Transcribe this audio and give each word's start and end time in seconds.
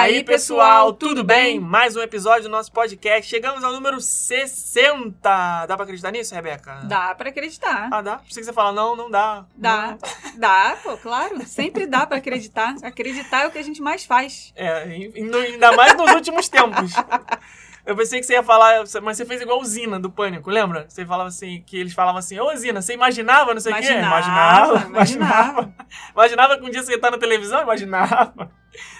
E 0.00 0.02
aí, 0.02 0.24
pessoal, 0.24 0.94
tudo 0.94 1.22
bem? 1.22 1.60
Mais 1.60 1.94
um 1.94 2.00
episódio 2.00 2.44
do 2.44 2.48
nosso 2.48 2.72
podcast. 2.72 3.28
Chegamos 3.28 3.62
ao 3.62 3.70
número 3.70 4.00
60. 4.00 5.66
Dá 5.66 5.76
pra 5.76 5.84
acreditar 5.84 6.10
nisso, 6.10 6.34
Rebeca? 6.34 6.80
Dá 6.84 7.14
pra 7.14 7.28
acreditar. 7.28 7.90
Ah, 7.92 8.00
dá? 8.00 8.16
Pensei 8.16 8.40
que 8.40 8.46
você 8.46 8.52
fala, 8.52 8.72
não, 8.72 8.96
não 8.96 9.10
dá. 9.10 9.44
Dá. 9.54 9.88
Não. 9.88 9.98
Dá, 10.40 10.78
pô, 10.82 10.96
claro. 10.96 11.44
Sempre 11.44 11.86
dá 11.86 12.06
pra 12.06 12.16
acreditar. 12.16 12.76
Acreditar 12.82 13.42
é 13.42 13.46
o 13.48 13.50
que 13.50 13.58
a 13.58 13.62
gente 13.62 13.82
mais 13.82 14.06
faz. 14.06 14.54
É, 14.56 14.84
ainda 14.84 15.72
mais 15.72 15.94
nos 15.94 16.12
últimos 16.12 16.48
tempos. 16.48 16.92
Eu 17.86 17.96
pensei 17.96 18.20
que 18.20 18.26
você 18.26 18.34
ia 18.34 18.42
falar, 18.42 18.84
mas 19.02 19.16
você 19.16 19.24
fez 19.24 19.40
igual 19.40 19.64
Zina 19.64 19.98
do 19.98 20.10
Pânico, 20.10 20.50
lembra? 20.50 20.84
Você 20.88 21.04
falava 21.06 21.28
assim, 21.28 21.62
que 21.66 21.78
eles 21.78 21.92
falavam 21.94 22.18
assim, 22.18 22.38
ô 22.38 22.54
Zina, 22.54 22.82
você 22.82 22.92
imaginava, 22.94 23.54
não 23.54 23.60
sei 23.60 23.72
o 23.72 23.76
quê? 23.76 23.82
Imaginava, 23.92 24.86
imaginava. 24.86 25.74
Imaginava 26.14 26.58
que 26.58 26.64
um 26.64 26.70
dia 26.70 26.82
você 26.82 26.92
ia 26.92 26.96
estar 26.96 27.10
na 27.10 27.18
televisão? 27.18 27.62
Imaginava. 27.62 28.50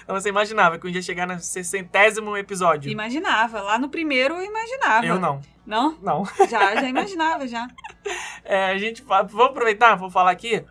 Então 0.03 0.19
você 0.19 0.29
imaginava 0.29 0.77
que 0.77 0.87
um 0.87 0.91
dia 0.91 0.99
ia 0.99 1.03
chegar 1.03 1.25
no 1.27 1.39
sessentésimo 1.39 2.35
episódio. 2.35 2.91
Imaginava. 2.91 3.61
Lá 3.61 3.77
no 3.77 3.87
primeiro 3.89 4.35
eu 4.35 4.43
imaginava. 4.43 5.05
Eu 5.05 5.19
não. 5.19 5.39
Não? 5.65 5.97
Não. 6.01 6.25
Já, 6.49 6.75
já 6.75 6.89
imaginava, 6.89 7.47
já. 7.47 7.67
É, 8.43 8.65
a 8.71 8.77
gente 8.79 9.03
vou 9.03 9.45
aproveitar, 9.45 9.95
vou 9.95 10.09
falar 10.09 10.31
aqui. 10.31 10.65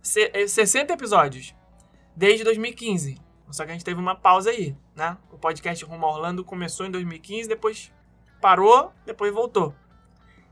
Se- 0.00 0.30
é, 0.32 0.46
60 0.46 0.92
episódios 0.92 1.52
desde 2.14 2.44
2015. 2.44 3.18
Só 3.50 3.64
que 3.64 3.70
a 3.70 3.74
gente 3.74 3.84
teve 3.84 4.00
uma 4.00 4.14
pausa 4.14 4.50
aí, 4.50 4.76
né? 4.94 5.16
O 5.30 5.38
podcast 5.38 5.84
Rumo 5.84 6.04
a 6.06 6.10
Orlando 6.10 6.44
começou 6.44 6.84
em 6.86 6.90
2015, 6.90 7.48
depois 7.48 7.92
parou, 8.40 8.92
depois 9.04 9.32
voltou. 9.32 9.74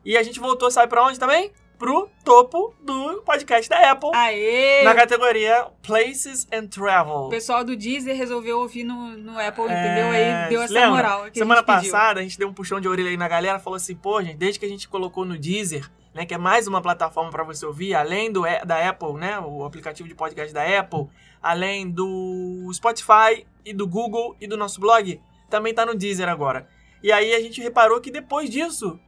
E 0.05 0.17
a 0.17 0.23
gente 0.23 0.39
voltou, 0.41 0.71
sabe 0.71 0.89
pra 0.89 1.05
onde 1.05 1.19
também? 1.19 1.53
Pro 1.79 2.09
topo 2.25 2.73
do 2.81 3.21
podcast 3.23 3.69
da 3.69 3.91
Apple, 3.91 4.11
Aê! 4.15 4.85
na 4.85 4.95
categoria 4.95 5.67
Places 5.83 6.47
and 6.53 6.65
O 6.67 6.69
Travel. 6.69 7.29
pessoal 7.31 7.65
do 7.65 7.77
Deezer 7.77 8.17
resolveu 8.17 8.61
ouvir 8.61 8.85
no, 8.85 9.17
no 9.17 9.39
Apple, 9.39 9.65
É, 9.65 9.85
entendeu? 9.85 10.11
Aí 10.13 10.49
deu 10.49 10.63
essa 10.63 10.73
lembra? 10.73 10.91
moral. 10.91 11.27
Semana 11.35 11.61
a 11.61 11.65
passada 11.65 12.21
a 12.21 12.23
gente 12.23 12.39
deu 12.39 12.49
um 12.49 12.55
puxão 12.55 12.81
de 12.81 12.87
orelha 12.89 13.11
aí 13.11 13.17
na 13.17 13.27
galera, 13.27 13.59
falou 13.59 13.77
assim, 13.77 13.97
pô, 13.97 14.23
gente, 14.23 14.37
desde 14.37 14.61
que 14.61 14.65
a 14.67 14.69
gente 14.69 14.89
colocou 14.89 15.25
no 15.25 15.37
Deezer, 15.37 15.91
né, 16.15 16.25
que 16.25 16.33
é 16.33 16.39
mais 16.39 16.69
uma 16.69 16.81
plataforma 16.81 17.31
para 17.31 17.43
você 17.43 17.67
ouvir, 17.67 17.95
além 17.95 18.31
do 18.31 18.43
da 18.65 18.89
Apple, 18.89 19.15
né, 19.15 19.39
o 19.41 19.65
aplicativo 19.65 20.09
de 20.09 20.15
podcast 20.15 20.55
da 20.55 20.63
Apple, 20.79 21.09
além 21.43 21.91
do 21.91 22.71
Spotify 22.73 23.45
e 23.65 23.75
do 23.75 23.87
Google 23.87 24.37
e 24.41 24.47
do 24.47 24.57
nosso 24.57 24.81
blog, 24.81 25.21
também 25.51 25.75
tá 25.75 25.85
no 25.85 25.95
Deezer 25.95 26.29
agora. 26.29 26.69
E 27.03 27.11
aí 27.11 27.35
a 27.35 27.41
gente 27.41 27.61
reparou 27.61 28.01
que 28.01 28.11
depois 28.11 28.49
disso, 28.49 28.99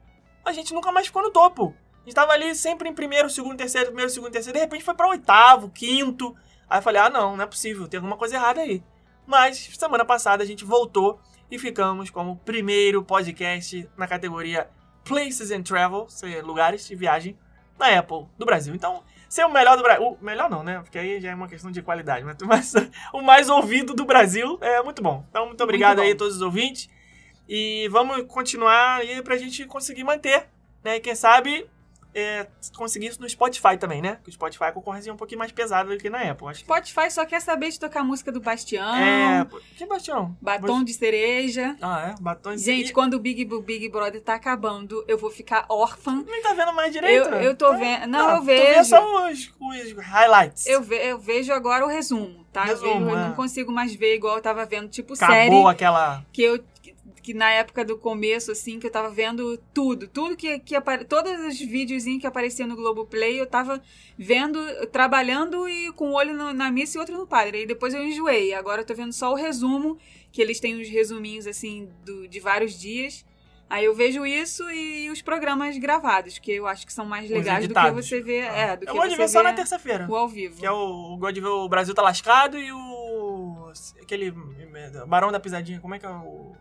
a 0.44 0.52
gente 0.52 0.74
nunca 0.74 0.90
mais 0.90 1.06
ficou 1.06 1.22
no 1.22 1.30
topo. 1.30 1.74
A 2.02 2.04
gente 2.04 2.14
tava 2.14 2.32
ali 2.32 2.54
sempre 2.54 2.88
em 2.88 2.92
primeiro, 2.92 3.30
segundo, 3.30 3.56
terceiro, 3.56 3.86
primeiro, 3.86 4.10
segundo, 4.10 4.32
terceiro, 4.32 4.58
de 4.58 4.64
repente 4.64 4.84
foi 4.84 4.94
para 4.94 5.08
oitavo, 5.08 5.70
quinto. 5.70 6.36
Aí 6.68 6.78
eu 6.78 6.82
falei, 6.82 7.00
ah, 7.00 7.08
não, 7.08 7.36
não 7.36 7.44
é 7.44 7.46
possível, 7.46 7.86
tem 7.86 7.98
alguma 7.98 8.16
coisa 8.16 8.34
errada 8.34 8.60
aí. 8.60 8.82
Mas 9.26 9.70
semana 9.78 10.04
passada 10.04 10.42
a 10.42 10.46
gente 10.46 10.64
voltou 10.64 11.20
e 11.50 11.58
ficamos 11.58 12.10
como 12.10 12.36
primeiro 12.44 13.02
podcast 13.02 13.88
na 13.96 14.06
categoria 14.06 14.68
Places 15.06 15.50
and 15.50 15.62
Travel, 15.62 16.06
se- 16.08 16.40
lugares 16.42 16.86
de 16.86 16.94
viagem 16.94 17.36
na 17.78 17.98
Apple 17.98 18.26
do 18.38 18.46
Brasil. 18.46 18.74
Então, 18.74 19.02
ser 19.28 19.44
o 19.44 19.52
melhor 19.52 19.76
do 19.76 19.82
Brasil. 19.82 20.18
Melhor 20.20 20.48
não, 20.50 20.62
né? 20.62 20.80
Porque 20.80 20.98
aí 20.98 21.20
já 21.20 21.30
é 21.30 21.34
uma 21.34 21.48
questão 21.48 21.70
de 21.70 21.82
qualidade. 21.82 22.24
Mas, 22.24 22.36
mas 22.42 22.74
o 23.12 23.20
mais 23.22 23.48
ouvido 23.48 23.94
do 23.94 24.04
Brasil 24.04 24.58
é 24.60 24.82
muito 24.82 25.02
bom. 25.02 25.24
Então, 25.30 25.46
muito 25.46 25.62
obrigado 25.62 25.96
bom. 25.98 26.02
aí 26.02 26.12
a 26.12 26.16
todos 26.16 26.36
os 26.36 26.42
ouvintes. 26.42 26.88
E 27.48 27.88
vamos 27.90 28.22
continuar 28.26 28.96
aí 29.00 29.22
pra 29.22 29.36
gente 29.36 29.64
conseguir 29.66 30.02
manter, 30.04 30.48
né? 30.82 30.96
E 30.96 31.00
quem 31.00 31.14
sabe 31.14 31.66
é, 32.18 32.46
conseguir 32.74 33.08
isso 33.08 33.20
no 33.20 33.28
Spotify 33.28 33.76
também, 33.78 34.00
né? 34.00 34.14
Porque 34.14 34.30
o 34.30 34.32
Spotify 34.32 34.64
é 34.64 34.72
concorrência 34.72 35.12
um 35.12 35.16
pouquinho 35.16 35.38
mais 35.38 35.52
pesada 35.52 35.90
do 35.94 35.98
que 36.00 36.08
na 36.08 36.18
Apple. 36.30 36.48
Acho 36.48 36.60
que 36.60 36.64
Spotify 36.64 37.10
só 37.10 37.26
quer 37.26 37.40
saber 37.40 37.68
de 37.70 37.78
tocar 37.78 38.00
a 38.00 38.04
música 38.04 38.32
do 38.32 38.40
Bastião, 38.40 38.94
é. 38.96 39.46
Que 39.76 39.84
Bastião? 39.86 40.34
Batom 40.40 40.82
de 40.82 40.94
Cereja. 40.94 41.76
Ah, 41.82 42.14
é? 42.16 42.22
Batom 42.22 42.54
de 42.54 42.62
Gente, 42.62 42.92
quando 42.92 43.14
o 43.14 43.18
Big, 43.20 43.44
Big 43.44 43.88
Brother 43.90 44.20
tá 44.22 44.34
acabando, 44.34 45.04
eu 45.06 45.18
vou 45.18 45.30
ficar 45.30 45.66
órfã. 45.68 46.24
Nem 46.26 46.40
tá 46.42 46.54
vendo 46.54 46.72
mais 46.72 46.92
direito? 46.92 47.26
Eu, 47.26 47.30
né? 47.30 47.46
eu 47.46 47.54
tô 47.56 47.70
Tá- 47.70 47.76
vendo. 47.76 48.06
Não, 48.06 48.26
tá, 48.26 48.32
eu 48.32 48.38
tô 48.38 48.44
vejo. 48.44 48.84
só 48.84 49.28
os, 49.30 49.52
os 49.60 49.92
highlights. 49.92 50.66
Eu, 50.66 50.82
ve- 50.82 51.10
eu 51.10 51.18
vejo 51.18 51.52
agora 51.52 51.84
o 51.84 51.88
resumo, 51.88 52.44
tá? 52.52 52.62
Eu 52.62 52.68
Resumo, 52.68 53.10
eu 53.10 53.18
é. 53.18 53.28
não 53.28 53.32
consigo 53.34 53.70
mais 53.70 53.94
ver 53.94 54.14
igual 54.16 54.36
eu 54.36 54.42
tava 54.42 54.64
vendo, 54.64 54.88
tipo 54.88 55.12
Acabou 55.14 55.34
série 55.34 55.66
aquela. 55.66 56.24
que 56.32 56.42
eu 56.42 56.64
que, 57.26 57.34
na 57.34 57.50
época 57.50 57.84
do 57.84 57.98
começo 57.98 58.52
assim, 58.52 58.78
que 58.78 58.86
eu 58.86 58.90
tava 58.90 59.10
vendo 59.10 59.58
tudo, 59.74 60.06
tudo 60.06 60.36
que 60.36 60.60
que 60.60 60.76
apare... 60.76 61.04
todos 61.04 61.32
os 61.44 61.58
videozinhos 61.58 62.20
que 62.20 62.26
apareciam 62.26 62.68
no 62.68 62.76
Globoplay, 62.76 63.40
eu 63.40 63.46
tava 63.48 63.82
vendo, 64.16 64.60
trabalhando 64.92 65.68
e 65.68 65.90
com 65.94 66.10
um 66.10 66.14
olho 66.14 66.32
no- 66.34 66.52
na 66.52 66.70
missa 66.70 66.96
e 66.96 67.00
outro 67.00 67.18
no 67.18 67.26
padre. 67.26 67.58
Aí 67.58 67.66
depois 67.66 67.92
eu 67.92 68.04
enjoei. 68.04 68.54
Agora 68.54 68.82
eu 68.82 68.86
tô 68.86 68.94
vendo 68.94 69.12
só 69.12 69.32
o 69.32 69.34
resumo, 69.34 69.98
que 70.30 70.40
eles 70.40 70.60
têm 70.60 70.80
uns 70.80 70.88
resuminhos 70.88 71.48
assim 71.48 71.88
do, 72.04 72.28
de 72.28 72.38
vários 72.38 72.78
dias. 72.78 73.24
Aí 73.68 73.84
eu 73.84 73.92
vejo 73.96 74.24
isso 74.24 74.62
e 74.70 75.10
os 75.10 75.20
programas 75.20 75.76
gravados, 75.76 76.38
que 76.38 76.52
eu 76.52 76.68
acho 76.68 76.86
que 76.86 76.92
são 76.92 77.04
mais 77.04 77.28
legais 77.28 77.66
do 77.66 77.74
que 77.74 77.90
você 77.90 78.20
ver, 78.20 78.44
é, 78.44 78.76
do 78.76 78.84
Eu 78.84 78.92
que 78.92 78.96
gosto 78.96 79.10
de 79.10 79.16
ver 79.16 79.28
só 79.28 79.42
na 79.42 79.52
terça-feira. 79.52 80.06
o 80.08 80.14
ao 80.14 80.28
vivo. 80.28 80.60
Que 80.60 80.64
é 80.66 80.70
o. 80.70 81.14
eu 81.14 81.16
gosto 81.18 81.34
de 81.34 81.40
ver 81.40 81.48
o 81.48 81.68
Brasil 81.68 81.92
tá 81.92 82.02
lascado 82.02 82.56
e 82.56 82.70
o. 82.70 83.72
Aquele. 84.00 84.32
Barão 85.08 85.32
da 85.32 85.40
Pisadinha, 85.40 85.80
como 85.80 85.96
é 85.96 85.98
que 85.98 86.06
é 86.06 86.08
o. 86.08 86.54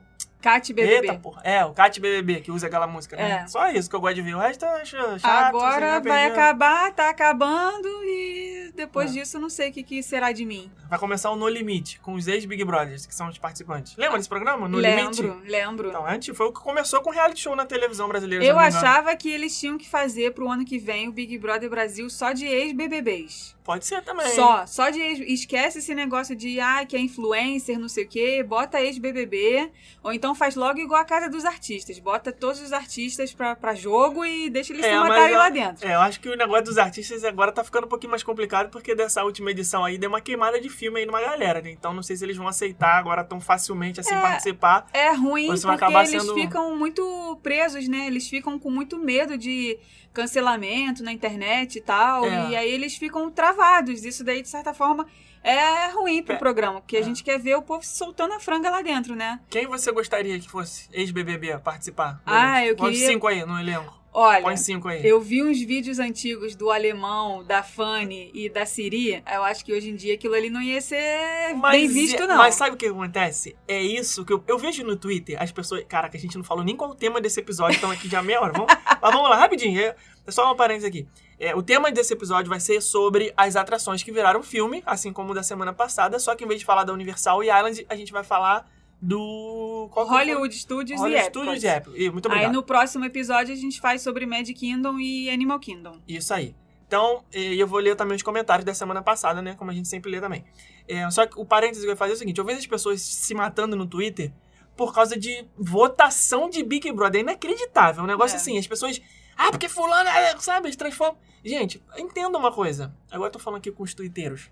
Cat 0.45 0.71
BBB. 0.71 1.07
Eita, 1.07 1.19
porra. 1.19 1.41
É, 1.43 1.65
o 1.65 1.73
Cat 1.73 1.99
BBB, 1.99 2.41
que 2.41 2.51
usa 2.51 2.67
aquela 2.67 2.85
música, 2.85 3.15
né? 3.15 3.41
É. 3.43 3.47
Só 3.47 3.67
isso 3.71 3.89
que 3.89 3.95
eu 3.95 3.99
gosto 3.99 4.13
de 4.13 4.21
ver. 4.21 4.35
O 4.35 4.39
resto 4.39 4.63
acho 4.63 4.95
chato. 5.17 5.25
Agora 5.25 5.99
vai 5.99 6.27
acabar, 6.27 6.91
tá 6.91 7.09
acabando 7.09 7.87
e 8.03 8.71
depois 8.75 9.09
É. 9.09 9.13
disso 9.19 9.37
eu 9.37 9.41
não 9.41 9.49
sei 9.49 9.69
o 9.69 9.73
que, 9.73 9.81
que 9.81 10.03
será 10.03 10.31
de 10.31 10.45
mim. 10.45 10.71
Vai 10.87 10.99
começar 10.99 11.31
o 11.31 11.35
No 11.35 11.49
Limite, 11.49 11.99
com 11.99 12.13
os 12.13 12.27
ex-Big 12.27 12.63
Brothers, 12.63 13.07
que 13.07 13.15
são 13.15 13.27
os 13.27 13.39
participantes. 13.39 13.97
Lembra 13.97 14.17
desse 14.17 14.29
programa? 14.29 14.67
No 14.67 14.77
lembro, 14.77 15.23
Limite? 15.29 15.49
lembro. 15.49 15.89
Então, 15.89 16.05
antes 16.05 16.37
foi 16.37 16.45
o 16.45 16.51
que 16.53 16.59
começou 16.59 17.01
com 17.01 17.09
reality 17.09 17.41
show 17.41 17.55
na 17.55 17.65
televisão 17.65 18.07
brasileira. 18.07 18.45
eu 18.45 18.59
achava 18.59 19.15
que 19.15 19.31
eles 19.31 19.59
tinham 19.59 19.79
que 19.79 19.89
fazer 19.89 20.31
pro 20.33 20.47
ano 20.47 20.63
que 20.63 20.77
vem 20.77 21.07
o 21.07 21.11
Big 21.11 21.37
Brother 21.39 21.69
Brasil 21.71 22.07
só 22.07 22.33
de 22.33 22.45
ex-BBBs. 22.45 23.54
Pode 23.65 23.83
ser 23.85 24.01
também. 24.03 24.27
Só, 24.29 24.65
só 24.67 24.89
de 24.91 25.01
ex. 25.01 25.19
Esquece 25.21 25.79
esse 25.79 25.95
negócio 25.95 26.35
de, 26.35 26.59
ah, 26.59 26.85
que 26.85 26.95
é 26.95 26.99
influencer, 26.99 27.79
não 27.79 27.89
sei 27.89 28.05
o 28.05 28.07
quê, 28.07 28.43
bota 28.43 28.79
ex-BBB. 28.79 29.71
Ou 30.03 30.13
então 30.13 30.35
faz 30.35 30.55
logo 30.55 30.79
igual 30.79 31.01
a 31.01 31.03
Casa 31.03 31.27
dos 31.27 31.43
Artistas. 31.45 31.97
Bota 31.97 32.31
todos 32.31 32.61
os 32.61 32.71
artistas 32.71 33.33
pra, 33.33 33.55
pra 33.55 33.73
jogo 33.73 34.23
e 34.23 34.51
deixa 34.51 34.71
eles 34.71 34.85
É, 34.85 34.89
se 34.91 34.95
matarem 34.99 35.31
eu- 35.33 35.39
lá 35.39 35.49
dentro. 35.49 35.87
É, 35.87 35.95
eu 35.95 35.99
acho 35.99 36.19
que 36.19 36.29
o 36.29 36.37
negócio 36.37 36.65
dos 36.65 36.77
artistas 36.77 37.23
agora 37.23 37.51
tá 37.51 37.63
ficando 37.63 37.85
um 37.85 37.89
pouquinho 37.89 38.11
mais 38.11 38.21
complicado, 38.21 38.69
porque 38.69 38.93
dessa 38.93 39.23
última 39.23 39.49
edição 39.49 39.83
aí 39.83 39.97
deu 39.97 40.09
uma 40.09 40.21
queimada 40.21 40.61
de 40.61 40.69
filme 40.69 40.99
aí 40.99 41.05
numa 41.07 41.19
galera, 41.21 41.59
né? 41.59 41.71
Então 41.71 41.91
não 41.91 42.03
sei 42.03 42.15
se 42.15 42.23
eles 42.23 42.37
vão 42.37 42.47
aceitar 42.47 42.99
agora 42.99 43.23
tão 43.23 43.41
facilmente 43.41 43.99
assim 43.99 44.13
participar. 44.13 44.85
É 44.93 45.11
ruim 45.11 45.47
porque 45.47 45.85
eles 45.85 46.09
sendo- 46.11 46.33
ficam 46.35 46.75
muito 46.77 47.39
presos, 47.41 47.87
né? 47.87 48.05
Eles 48.05 48.27
ficam 48.29 48.59
com 48.59 48.69
muito 48.69 48.99
medo 48.99 49.35
de 49.37 49.79
cancelamento 50.15 51.03
na 51.03 51.11
internet 51.11 51.77
e 51.77 51.81
tal. 51.81 52.25
É. 52.25 52.49
E 52.49 52.55
aí 52.55 52.71
eles 52.71 52.95
ficam 52.95 53.29
travados. 53.29 54.03
Isso 54.03 54.23
daí, 54.23 54.41
de 54.41 54.47
certa 54.49 54.73
forma, 54.73 55.05
é 55.43 55.89
ruim 55.91 56.23
pro 56.23 56.33
É. 56.35 56.37
programa. 56.37 56.81
Porque 56.81 56.97
É. 56.97 57.01
a 57.01 57.03
gente 57.03 57.23
quer 57.23 57.37
ver 57.37 57.55
o 57.55 57.61
povo 57.61 57.85
soltando 57.85 58.33
a 58.33 58.39
franga 58.39 58.69
lá 58.69 58.81
dentro, 58.81 59.15
né? 59.15 59.39
Quem 59.49 59.67
você 59.67 59.91
gostaria 59.91 60.39
que 60.39 60.49
fosse 60.49 60.87
ex-BBB 60.91 61.59
participar? 61.59 62.21
Ah, 62.25 62.65
eu 62.65 62.75
queria- 62.75 63.07
cinco 63.07 63.27
aí 63.27 63.45
no 63.45 63.59
elenco. 63.59 63.93
Olha, 64.17 64.41
Põe 64.41 64.55
cinco 64.55 64.87
aí. 64.87 65.05
eu 65.05 65.19
vi 65.19 65.43
uns 65.43 65.59
vídeos 65.59 65.99
antigos 65.99 66.55
do 66.55 66.71
Alemão, 66.71 67.43
da 67.43 67.61
Fanny 67.61 68.31
e 68.33 68.47
da 68.47 68.65
Siri. 68.65 69.21
Eu 69.29 69.43
acho 69.43 69.65
que 69.65 69.73
hoje 69.73 69.89
em 69.89 69.95
dia 69.95 70.13
aquilo 70.13 70.33
ali 70.33 70.49
não 70.49 70.61
ia 70.61 70.79
ser 70.79 71.53
bem 71.69 71.85
visto, 71.89 72.25
não. 72.25 72.37
Mas 72.37 72.55
sabe 72.55 72.75
o 72.75 72.77
que 72.77 72.85
acontece? 72.85 73.57
É 73.67 73.81
isso 73.81 74.23
que 74.23 74.31
eu, 74.31 74.41
eu 74.47 74.57
vejo 74.57 74.85
no 74.85 74.95
Twitter, 74.95 75.35
as 75.37 75.51
pessoas. 75.51 75.83
Cara, 75.83 76.07
que 76.07 76.15
a 76.15 76.19
gente 76.19 76.37
não 76.37 76.45
falou 76.45 76.63
nem 76.63 76.77
qual 76.77 76.91
o 76.91 76.95
tema 76.95 77.19
desse 77.19 77.41
episódio, 77.41 77.75
estão 77.75 77.91
aqui 77.91 78.07
já 78.07 78.21
meia 78.21 78.39
hora. 78.39 78.53
Vamos, 78.53 78.73
mas 79.01 79.13
vamos 79.13 79.29
lá, 79.29 79.35
rapidinho. 79.35 79.77
É, 79.81 79.93
é 80.25 80.31
só 80.31 80.45
uma 80.45 80.55
parênteses 80.55 80.87
aqui. 80.87 81.05
É, 81.37 81.53
o 81.53 81.61
tema 81.61 81.91
desse 81.91 82.13
episódio 82.13 82.49
vai 82.49 82.61
ser 82.61 82.81
sobre 82.81 83.33
as 83.35 83.57
atrações 83.57 84.01
que 84.01 84.13
viraram 84.13 84.41
filme, 84.41 84.81
assim 84.85 85.11
como 85.11 85.31
o 85.31 85.35
da 85.35 85.43
semana 85.43 85.73
passada. 85.73 86.17
Só 86.19 86.33
que 86.35 86.45
em 86.45 86.47
vez 86.47 86.61
de 86.61 86.65
falar 86.65 86.85
da 86.85 86.93
Universal 86.93 87.43
e 87.43 87.47
Island, 87.47 87.85
a 87.89 87.95
gente 87.97 88.13
vai 88.13 88.23
falar 88.23 88.65
do. 89.07 89.89
qual 89.91 90.05
que 90.05 90.11
foi? 90.11 90.19
Hollywood 90.23 90.55
Studios 90.55 90.99
Hollywood 90.99 91.23
e 91.25 91.29
Studios 91.29 91.63
e 91.63 91.67
Apple. 91.67 91.93
E 91.95 92.09
muito 92.09 92.25
obrigado. 92.25 92.47
Aí 92.49 92.53
no 92.53 92.63
próximo 92.63 93.05
episódio 93.05 93.53
a 93.53 93.57
gente 93.57 93.79
faz 93.79 94.01
sobre 94.01 94.25
Mad 94.25 94.49
Kingdom 94.51 94.99
e 94.99 95.29
Animal 95.29 95.59
Kingdom. 95.59 96.01
Isso 96.07 96.33
aí. 96.33 96.55
Então, 96.87 97.23
eu 97.33 97.65
vou 97.65 97.79
ler 97.79 97.95
também 97.95 98.15
os 98.15 98.21
comentários 98.21 98.63
da 98.63 98.73
semana 98.73 99.01
passada, 99.01 99.41
né? 99.41 99.55
Como 99.55 99.71
a 99.71 99.73
gente 99.73 99.87
sempre 99.87 100.11
lê 100.11 100.21
também. 100.21 100.45
É, 100.87 101.09
só 101.09 101.25
que 101.25 101.39
o 101.39 101.43
parênteses 101.43 101.81
que 101.83 101.87
eu 101.89 101.93
ia 101.93 101.97
fazer 101.97 102.11
é 102.11 102.15
o 102.15 102.17
seguinte: 102.17 102.37
eu 102.37 102.45
vejo 102.45 102.59
as 102.59 102.67
pessoas 102.67 103.01
se 103.01 103.33
matando 103.33 103.75
no 103.75 103.87
Twitter 103.87 104.31
por 104.77 104.93
causa 104.93 105.17
de 105.17 105.47
votação 105.57 106.49
de 106.49 106.63
Big 106.63 106.91
Brother. 106.91 107.19
É 107.19 107.23
inacreditável. 107.23 108.03
Um 108.03 108.07
negócio 108.07 108.35
É. 108.35 108.37
assim, 108.37 108.57
as 108.57 108.67
pessoas. 108.67 109.01
Ah, 109.35 109.49
porque 109.49 109.67
fulano, 109.67 110.07
é", 110.09 110.37
sabe? 110.37 110.67
Eles 110.67 110.75
transformam. 110.75 111.17
Gente, 111.43 111.83
entenda 111.97 112.37
uma 112.37 112.51
coisa. 112.51 112.95
Agora 113.11 113.29
eu 113.29 113.33
tô 113.33 113.39
falando 113.39 113.57
aqui 113.59 113.71
com 113.71 113.83
os 113.83 113.93
twitteiros. 113.93 114.49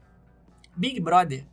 Big 0.76 1.00
Brother, 1.00 1.46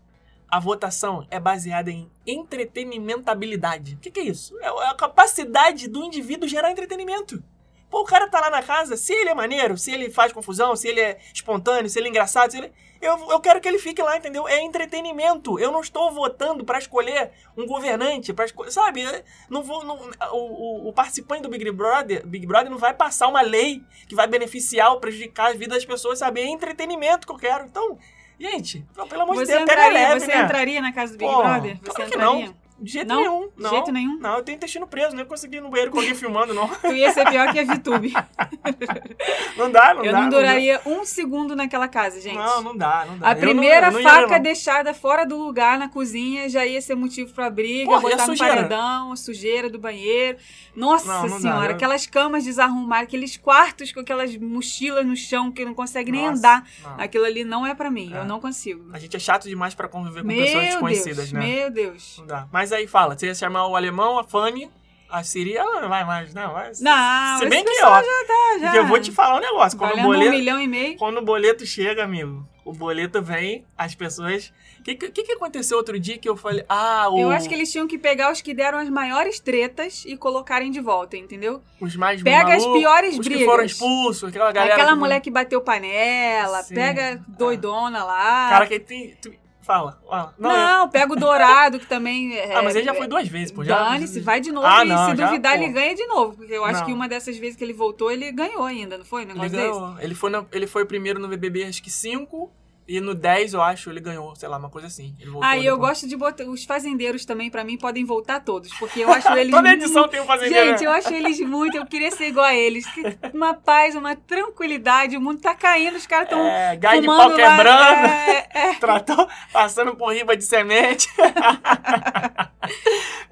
a 0.50 0.58
votação 0.58 1.26
é 1.30 1.38
baseada 1.38 1.90
em 1.90 2.10
entretenimentabilidade. 2.26 3.94
O 3.94 3.98
que, 3.98 4.10
que 4.10 4.20
é 4.20 4.24
isso? 4.24 4.58
É 4.60 4.68
a 4.90 4.94
capacidade 4.94 5.88
do 5.88 6.02
indivíduo 6.04 6.48
gerar 6.48 6.70
entretenimento. 6.70 7.42
Pô, 7.88 8.02
o 8.02 8.04
cara 8.04 8.28
tá 8.28 8.40
lá 8.40 8.50
na 8.50 8.62
casa, 8.62 8.96
se 8.96 9.12
ele 9.12 9.30
é 9.30 9.34
maneiro, 9.34 9.76
se 9.76 9.90
ele 9.92 10.10
faz 10.10 10.32
confusão, 10.32 10.76
se 10.76 10.86
ele 10.86 11.00
é 11.00 11.18
espontâneo, 11.34 11.90
se 11.90 11.98
ele 11.98 12.06
é 12.06 12.10
engraçado, 12.10 12.52
se 12.52 12.58
ele. 12.58 12.72
Eu, 13.02 13.30
eu 13.30 13.40
quero 13.40 13.60
que 13.60 13.66
ele 13.66 13.78
fique 13.78 14.00
lá, 14.00 14.16
entendeu? 14.16 14.46
É 14.46 14.60
entretenimento. 14.60 15.58
Eu 15.58 15.72
não 15.72 15.80
estou 15.80 16.12
votando 16.12 16.64
pra 16.64 16.78
escolher 16.78 17.32
um 17.56 17.66
governante, 17.66 18.32
para 18.32 18.44
escolher. 18.44 18.70
Sabe? 18.70 19.02
Não 19.48 19.62
vou. 19.64 19.82
não- 19.84 19.98
o, 20.32 20.36
o- 20.36 20.88
o 20.88 20.92
participante 20.92 21.42
do 21.42 21.48
Big 21.48 21.68
Brother, 21.72 22.24
Big 22.26 22.46
Brother 22.46 22.70
não 22.70 22.78
vai 22.78 22.94
passar 22.94 23.26
uma 23.26 23.40
lei 23.40 23.82
que 24.06 24.14
vai 24.14 24.26
beneficiar 24.28 24.92
ou 24.92 25.00
prejudicar 25.00 25.50
a 25.50 25.54
vida 25.54 25.74
das 25.74 25.84
pessoas, 25.84 26.18
sabe? 26.20 26.42
É 26.42 26.46
entretenimento 26.46 27.26
que 27.26 27.32
eu 27.32 27.38
quero. 27.38 27.64
Então, 27.64 27.98
gente, 28.40 28.84
pelo 29.08 29.22
amor 29.22 29.34
de 29.36 29.40
Você 29.46 29.52
Deus, 29.52 29.62
entraria, 29.62 30.18
você 30.18 30.26
né? 30.26 30.42
entraria 30.42 30.80
na 30.80 30.92
casa 30.92 31.12
do 31.12 31.18
Big 31.18 31.30
Pô, 31.30 31.42
Brother? 31.42 31.76
Você 31.76 31.92
claro 31.92 32.10
que 32.10 32.16
entraria? 32.16 32.46
não. 32.46 32.54
De 32.80 32.92
jeito 32.92 33.08
Não? 33.08 33.16
nenhum. 33.20 33.40
De 33.56 33.62
Não. 33.62 33.70
jeito 33.70 33.92
nenhum? 33.92 34.18
Não, 34.18 34.36
eu 34.36 34.42
tenho 34.42 34.56
intestino 34.56 34.86
preso, 34.86 35.14
nem 35.14 35.24
consegui 35.24 35.56
ir 35.58 35.60
no 35.60 35.68
banheiro 35.68 35.90
com 35.90 35.98
alguém 35.98 36.14
filmando, 36.14 36.54
não. 36.54 36.66
Tu 36.68 36.92
ia 36.94 37.12
ser 37.12 37.28
pior 37.28 37.52
que 37.52 37.58
a 37.58 37.64
VTube. 37.64 38.12
Não 39.56 39.70
dá, 39.70 39.92
não 39.94 40.04
Eu 40.04 40.12
dá. 40.12 40.20
não 40.22 40.28
dá. 40.30 40.36
duraria 40.38 40.80
um 40.86 41.04
segundo 41.04 41.54
naquela 41.54 41.88
casa, 41.88 42.20
gente. 42.20 42.36
Não, 42.36 42.62
não 42.62 42.76
dá, 42.76 43.04
não 43.06 43.18
dá. 43.18 43.28
A 43.28 43.30
Eu 43.32 43.34
não- 43.34 43.40
primeira 43.40 43.88
eu 43.88 43.92
não 43.92 44.00
ia, 44.00 44.08
faca 44.08 44.36
não. 44.36 44.42
deixada 44.42 44.94
fora 44.94 45.26
do 45.26 45.36
lugar 45.36 45.78
na 45.78 45.88
cozinha 45.88 46.48
já 46.48 46.64
ia 46.64 46.80
ser 46.80 46.94
motivo 46.94 47.32
pra 47.34 47.50
briga, 47.50 47.86
Porra, 47.86 47.98
a 47.98 48.00
botar 48.00 48.16
no 48.26 48.36
sujeira? 48.36 48.54
paredão, 48.56 49.12
a 49.12 49.16
sujeira 49.16 49.68
do 49.68 49.78
banheiro. 49.78 50.38
Nossa 50.74 51.06
Não, 51.06 51.22
não 51.22 51.28
dá, 51.36 51.38
senhora, 51.40 51.72
eu- 51.72 51.76
aquelas 51.76 52.06
camas 52.06 52.44
desarrumadas, 52.44 53.04
aqueles 53.04 53.36
quartos 53.36 53.92
com 53.92 54.00
aquelas 54.00 54.36
mochilas 54.36 55.04
no 55.04 55.16
chão 55.16 55.50
que 55.52 55.64
não 55.64 55.74
consegue 55.74 56.10
nem 56.12 56.22
Nossa, 56.26 56.38
andar. 56.38 56.66
não. 56.82 57.00
Aquilo 57.04 57.24
ali 57.24 57.44
não 57.44 57.66
é 57.66 57.74
pra 57.74 57.90
mim, 57.90 58.12
É. 58.14 58.18
eu 58.18 58.24
não 58.24 58.40
consigo. 58.40 58.88
A 58.92 58.98
gente 58.98 59.16
é 59.16 59.20
chato 59.20 59.48
demais 59.48 59.74
pra 59.74 59.88
conviver 59.88 60.22
com 60.22 60.26
Meu 60.28 60.36
pessoas 60.38 60.52
Deus, 60.62 60.70
desconhecidas, 60.72 61.32
né? 61.32 61.40
meu 61.40 61.70
Deus. 61.70 62.16
Não 62.18 62.26
dá. 62.26 62.48
Mas 62.52 62.69
aí 62.72 62.86
fala, 62.86 63.16
você 63.18 63.26
ia 63.26 63.34
chamar 63.34 63.66
o 63.66 63.76
alemão, 63.76 64.18
a 64.18 64.24
Fanny, 64.24 64.70
a 65.08 65.22
Siri, 65.24 65.56
ela 65.56 65.80
não 65.80 65.88
vai 65.88 66.04
mais, 66.04 66.32
não. 66.32 66.52
Vai. 66.52 66.70
Não, 66.80 67.38
Se 67.38 67.48
bem 67.48 67.64
que, 67.64 67.84
ó, 67.84 68.00
já 68.00 68.24
tá, 68.26 68.58
já. 68.60 68.76
eu 68.76 68.86
vou 68.86 69.00
te 69.00 69.10
falar 69.10 69.36
um 69.36 69.40
negócio. 69.40 69.76
Quando 69.78 69.92
o, 69.92 69.96
Valendo 69.96 70.08
um 70.08 70.12
boleto, 70.14 70.30
milhão 70.32 70.60
e 70.60 70.68
meio. 70.68 70.96
quando 70.96 71.18
o 71.18 71.22
boleto 71.22 71.66
chega, 71.66 72.04
amigo, 72.04 72.46
o 72.64 72.72
boleto 72.72 73.20
vem, 73.20 73.64
as 73.76 73.94
pessoas... 73.94 74.52
O 74.78 74.82
que, 74.82 74.94
que, 74.94 75.10
que 75.24 75.32
aconteceu 75.32 75.76
outro 75.76 75.98
dia 76.00 76.16
que 76.16 76.26
eu 76.26 76.36
falei... 76.36 76.64
Ah, 76.66 77.08
o, 77.10 77.18
Eu 77.18 77.30
acho 77.30 77.46
que 77.48 77.54
eles 77.54 77.70
tinham 77.70 77.86
que 77.86 77.98
pegar 77.98 78.32
os 78.32 78.40
que 78.40 78.54
deram 78.54 78.78
as 78.78 78.88
maiores 78.88 79.38
tretas 79.40 80.04
e 80.06 80.16
colocarem 80.16 80.70
de 80.70 80.80
volta, 80.80 81.16
entendeu? 81.18 81.60
os 81.80 81.94
mais 81.96 82.22
Pega 82.22 82.54
as 82.54 82.62
malucos, 82.62 82.80
piores 82.80 83.12
os 83.12 83.18
brigas. 83.18 83.38
que 83.40 83.44
foram 83.44 83.64
expulsos, 83.64 84.28
aquela 84.30 84.50
galera... 84.52 84.74
Aquela 84.74 84.92
que- 84.92 84.98
mulher 84.98 85.20
que 85.20 85.30
bateu 85.30 85.60
panela, 85.60 86.62
Sim. 86.62 86.74
pega 86.74 87.22
doidona 87.28 88.04
lá. 88.04 88.48
Cara, 88.50 88.66
que 88.66 88.78
tem... 88.80 89.14
tu- 89.20 89.32
Fala. 89.70 90.00
fala. 90.08 90.34
Não, 90.38 90.82
eu- 90.82 90.88
pega 90.88 91.12
o 91.12 91.16
dourado, 91.16 91.78
que 91.78 91.86
também. 91.86 92.34
É, 92.40 92.54
Ah, 92.56 92.62
mas 92.62 92.74
ele 92.74 92.84
já 92.84 92.94
foi 92.94 93.06
duas 93.06 93.28
vezes, 93.28 93.52
pô. 93.52 93.62
Já... 93.64 93.76
Dane-se, 93.90 94.18
vai 94.20 94.40
de 94.40 94.50
novo 94.50 94.66
Ah, 94.66 94.84
e 94.84 94.88
não, 94.88 95.10
se 95.10 95.14
duvidar, 95.14 95.54
ele 95.54 95.72
ganha 95.72 95.94
de 95.94 96.04
novo. 96.06 96.36
Porque 96.36 96.52
eu 96.52 96.64
acho 96.64 96.80
Não. 96.80 96.86
que 96.86 96.92
uma 96.92 97.08
dessas 97.08 97.36
vezes 97.38 97.56
que 97.56 97.62
ele 97.62 97.72
voltou, 97.72 98.10
ele 98.10 98.32
ganhou 98.32 98.64
ainda, 98.64 98.98
não 98.98 99.04
foi? 99.04 99.20
Um 99.20 99.24
Ele 99.24 99.32
negócio 99.34 99.50
desse? 99.56 99.68
ganhou. 99.70 99.96
Ele 100.00 100.14
foi, 100.14 100.30
no- 100.30 100.46
ele 100.52 100.66
foi 100.66 100.84
primeiro 100.84 101.20
no 101.20 101.28
BBB, 101.28 101.64
acho 101.64 101.82
que 101.82 101.90
5. 101.90 102.50
E 102.90 103.00
no 103.00 103.14
10, 103.14 103.54
eu 103.54 103.62
acho, 103.62 103.88
ele 103.88 104.00
ganhou, 104.00 104.34
sei 104.34 104.48
lá, 104.48 104.56
uma 104.56 104.68
coisa 104.68 104.88
assim. 104.88 105.14
Ele 105.20 105.30
voltou 105.30 105.48
Ah, 105.48 105.56
e 105.56 105.64
eu 105.64 105.78
gosto 105.78 106.08
de 106.08 106.16
botar. 106.16 106.42
Os 106.46 106.64
fazendeiros 106.64 107.24
também, 107.24 107.48
pra 107.48 107.62
mim, 107.62 107.78
podem 107.78 108.04
voltar 108.04 108.40
todos. 108.40 108.74
Porque 108.80 108.98
eu 108.98 109.08
acho 109.14 109.28
eles. 109.36 109.54
Toda 109.54 109.72
edição 109.72 110.08
tem 110.08 110.20
um 110.20 110.26
fazendeiro. 110.26 110.70
Gente, 110.70 110.82
eu 110.82 110.90
acho 110.90 111.14
eles 111.14 111.38
muito. 111.38 111.76
Eu 111.76 111.86
queria 111.86 112.10
ser 112.10 112.26
igual 112.26 112.46
a 112.46 112.52
eles. 112.52 112.84
Uma 113.32 113.54
paz, 113.54 113.94
uma 113.94 114.16
tranquilidade. 114.16 115.16
O 115.16 115.20
mundo 115.20 115.40
tá 115.40 115.54
caindo, 115.54 115.96
os 115.96 116.04
caras 116.04 116.24
estão. 116.24 116.44
É, 116.44 116.74
gai 116.74 117.00
de 117.00 117.06
pau 117.06 117.28
lá, 117.28 117.36
quebrando, 117.36 118.06
é, 118.06 118.48
é. 118.52 118.74
tratou, 118.80 119.28
passando 119.52 119.94
por 119.94 120.12
riba 120.12 120.36
de 120.36 120.42
semente. 120.42 121.08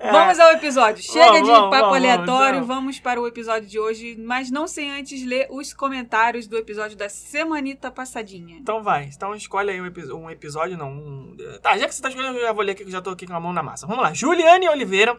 Vamos 0.00 0.38
ao 0.38 0.52
episódio. 0.52 1.02
Chega 1.02 1.26
Vamos, 1.26 1.40
de 1.42 1.50
vamos, 1.50 1.70
papo 1.70 1.82
vamos, 1.82 1.96
aleatório, 1.96 2.60
vamos. 2.60 2.66
vamos 2.68 3.00
para 3.00 3.20
o 3.20 3.26
episódio 3.26 3.68
de 3.68 3.78
hoje, 3.78 4.16
mas 4.18 4.50
não 4.50 4.66
sem 4.66 4.90
antes 4.90 5.24
ler 5.24 5.48
os 5.50 5.74
comentários 5.74 6.46
do 6.46 6.56
episódio 6.56 6.96
da 6.96 7.08
semanita 7.08 7.90
passadinha. 7.90 8.56
Então 8.56 8.82
vai, 8.82 9.10
então 9.14 9.34
escolhe 9.48 9.70
aí 9.70 9.80
um, 9.80 9.86
epi- 9.86 10.12
um 10.12 10.30
episódio, 10.30 10.76
não. 10.76 10.90
um- 10.92 11.36
Tá, 11.62 11.76
já 11.78 11.88
que 11.88 11.94
você 11.94 12.02
tá 12.02 12.08
escolhendo, 12.10 12.36
eu 12.38 12.42
já 12.46 12.52
vou 12.52 12.62
ler 12.62 12.72
aqui 12.72 12.84
que 12.84 12.90
já 12.90 13.00
tô 13.00 13.10
aqui 13.10 13.26
com 13.26 13.34
a 13.34 13.40
mão 13.40 13.52
na 13.52 13.62
massa. 13.62 13.86
Vamos 13.86 14.02
lá. 14.02 14.12
Juliane 14.12 14.68
Oliveira 14.68 15.18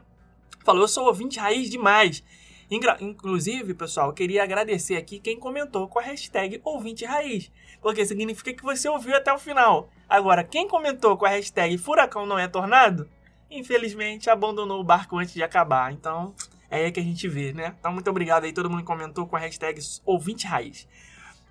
falou: 0.63 0.83
Eu 0.83 0.87
sou 0.87 1.05
ouvinte 1.07 1.39
raiz 1.39 1.69
demais. 1.69 2.23
Ingra- 2.71 2.97
Inclusive, 3.01 3.73
pessoal, 3.73 4.13
queria 4.13 4.43
agradecer 4.43 4.95
aqui 4.95 5.19
quem 5.19 5.39
comentou 5.39 5.87
com 5.87 5.97
a 5.97 6.03
hashtag 6.03 6.61
ouvinte 6.63 7.03
raiz. 7.03 7.51
Porque 7.81 8.05
significa 8.05 8.53
que 8.53 8.61
você 8.61 8.87
ouviu 8.87 9.15
até 9.15 9.33
o 9.33 9.39
final. 9.39 9.89
Agora, 10.07 10.43
quem 10.43 10.67
comentou 10.67 11.17
com 11.17 11.25
a 11.25 11.29
hashtag 11.29 11.75
furacão 11.79 12.25
não 12.27 12.37
é 12.37 12.47
tornado, 12.47 13.09
infelizmente 13.49 14.29
abandonou 14.29 14.79
o 14.79 14.83
barco 14.83 15.17
antes 15.17 15.33
de 15.33 15.41
acabar. 15.41 15.91
Então, 15.91 16.35
é 16.69 16.85
aí 16.85 16.91
que 16.91 16.99
a 16.99 17.03
gente 17.03 17.27
vê, 17.27 17.51
né? 17.53 17.75
Então, 17.79 17.91
muito 17.91 18.09
obrigado 18.09 18.43
aí 18.43 18.53
todo 18.53 18.69
mundo 18.69 18.79
que 18.81 18.85
comentou 18.85 19.25
com 19.25 19.35
a 19.35 19.39
hashtag 19.39 19.79
ouvinte 20.05 20.45
raiz. 20.45 20.87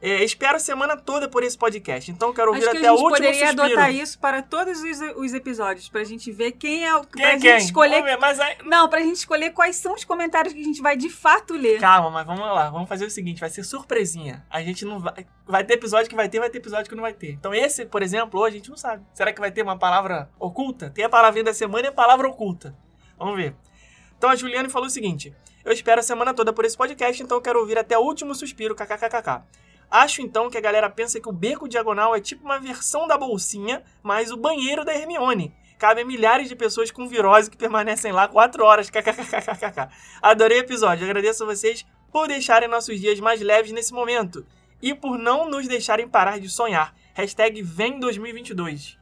É, 0.01 0.23
espero 0.23 0.57
a 0.57 0.61
semana 0.61 0.97
toda 0.97 1.29
por 1.29 1.43
esse 1.43 1.59
podcast. 1.59 2.09
Então, 2.11 2.33
quero 2.33 2.49
ouvir 2.51 2.61
Acho 2.63 2.71
que 2.71 2.77
até 2.79 2.87
a 2.87 2.93
o 2.93 2.97
gente 2.97 3.05
último 3.05 3.17
poderia 3.27 3.47
suspiro. 3.47 3.63
adotar 3.65 3.93
isso 3.93 4.19
para 4.21 4.43
todos 4.43 4.81
os, 4.81 5.01
os 5.17 5.35
episódios, 5.35 5.89
pra 5.89 6.05
gente 6.05 6.31
ver 6.31 6.53
quem 6.53 6.87
é 6.87 6.95
o. 6.95 7.01
Quem 7.01 7.23
pra 7.23 7.33
é 7.33 7.39
gente 7.39 7.65
escolher. 7.65 8.05
Ver, 8.05 8.17
mas 8.17 8.39
aí... 8.39 8.59
Não, 8.65 8.89
pra 8.89 9.01
gente 9.01 9.17
escolher 9.17 9.51
quais 9.51 9.75
são 9.75 9.95
os 9.95 10.05
comentários 10.05 10.55
que 10.55 10.61
a 10.61 10.65
gente 10.65 10.81
vai 10.81 10.97
de 10.97 11.11
fato 11.11 11.55
ler. 11.55 11.81
Calma, 11.81 12.11
mas 12.11 12.25
vamos 12.27 12.43
lá. 12.43 12.71
Vamos 12.71 12.89
fazer 12.89 13.07
o 13.07 13.11
seguinte, 13.11 13.41
vai 13.41 13.51
ser 13.51 13.65
surpresinha. 13.65 14.47
A 14.49 14.63
gente 14.63 14.85
não 14.85 15.01
vai... 15.01 15.27
Vai 15.45 15.65
ter 15.65 15.75
episódio 15.75 16.09
que 16.09 16.15
vai 16.15 16.29
ter, 16.29 16.39
vai 16.39 16.51
ter 16.51 16.59
episódio 16.59 16.89
que 16.89 16.95
não 16.95 17.03
vai 17.03 17.15
ter. 17.15 17.33
Então 17.33 17.53
esse, 17.53 17.85
por 17.85 18.03
exemplo, 18.03 18.39
hoje 18.39 18.57
a 18.57 18.59
gente 18.59 18.71
não 18.71 18.77
sabe. 18.77 19.05
Será 19.13 19.33
que 19.33 19.41
vai 19.41 19.51
ter 19.51 19.63
uma 19.63 19.79
palavra 19.79 20.31
oculta? 20.39 20.91
Tem 20.91 21.05
a 21.05 21.09
palavrinha 21.09 21.45
da 21.45 21.55
semana 21.55 21.87
e 21.87 21.89
a 21.89 21.93
palavra 21.93 22.29
oculta. 22.29 22.77
Vamos 23.19 23.35
ver. 23.35 23.57
Então 24.17 24.31
a 24.31 24.37
Juliane 24.37 24.69
falou 24.69 24.87
o 24.87 24.91
seguinte. 24.91 25.35
Eu 25.65 25.73
espero 25.73 26.01
a 26.01 26.05
semana 26.05 26.33
toda 26.33 26.53
por 26.53 26.65
esse 26.65 26.77
podcast, 26.77 27.21
então 27.23 27.41
quero 27.41 27.59
ouvir 27.59 27.79
até 27.79 27.99
o 27.99 28.03
último 28.03 28.35
suspiro, 28.35 28.75
kkkk. 28.77 29.43
Acho 29.91 30.21
então 30.21 30.51
que 30.51 30.59
a 30.59 30.61
galera 30.61 30.91
pensa 30.91 31.21
que 31.21 31.29
o 31.29 31.33
beco 31.33 31.69
diagonal 31.69 32.15
é 32.15 32.21
tipo 32.21 32.45
uma 32.45 32.59
versão 32.59 33.07
da 33.07 33.17
bolsinha, 33.17 33.83
mas 34.03 34.31
o 34.31 34.37
banheiro 34.37 34.85
da 34.85 34.95
Hermione. 34.95 35.55
Cabe 35.79 36.01
a 36.01 36.05
milhares 36.05 36.49
de 36.49 36.57
pessoas 36.57 36.91
com 36.91 37.07
virose 37.07 37.51
que 37.51 37.57
permanecem 37.57 38.11
lá 38.11 38.27
quatro 38.27 38.65
horas. 38.65 38.91
kkkk. 38.91 39.89
Adorei 40.21 40.59
o 40.59 40.61
episódio. 40.61 41.05
Agradeço 41.05 41.45
a 41.45 41.47
vocês 41.47 41.87
por 42.13 42.27
deixarem 42.27 42.69
nossos 42.69 43.01
dias 43.01 43.21
mais 43.21 43.41
leves 43.41 43.71
nesse 43.71 43.93
momento. 43.93 44.45
E 44.83 44.93
por 44.93 45.17
não 45.17 45.49
nos 45.49 45.69
deixarem 45.69 46.09
parar 46.09 46.39
de 46.41 46.49
sonhar. 46.49 46.95
Hashtag 47.15 47.63
vem 47.63 47.99
2022. 47.99 48.99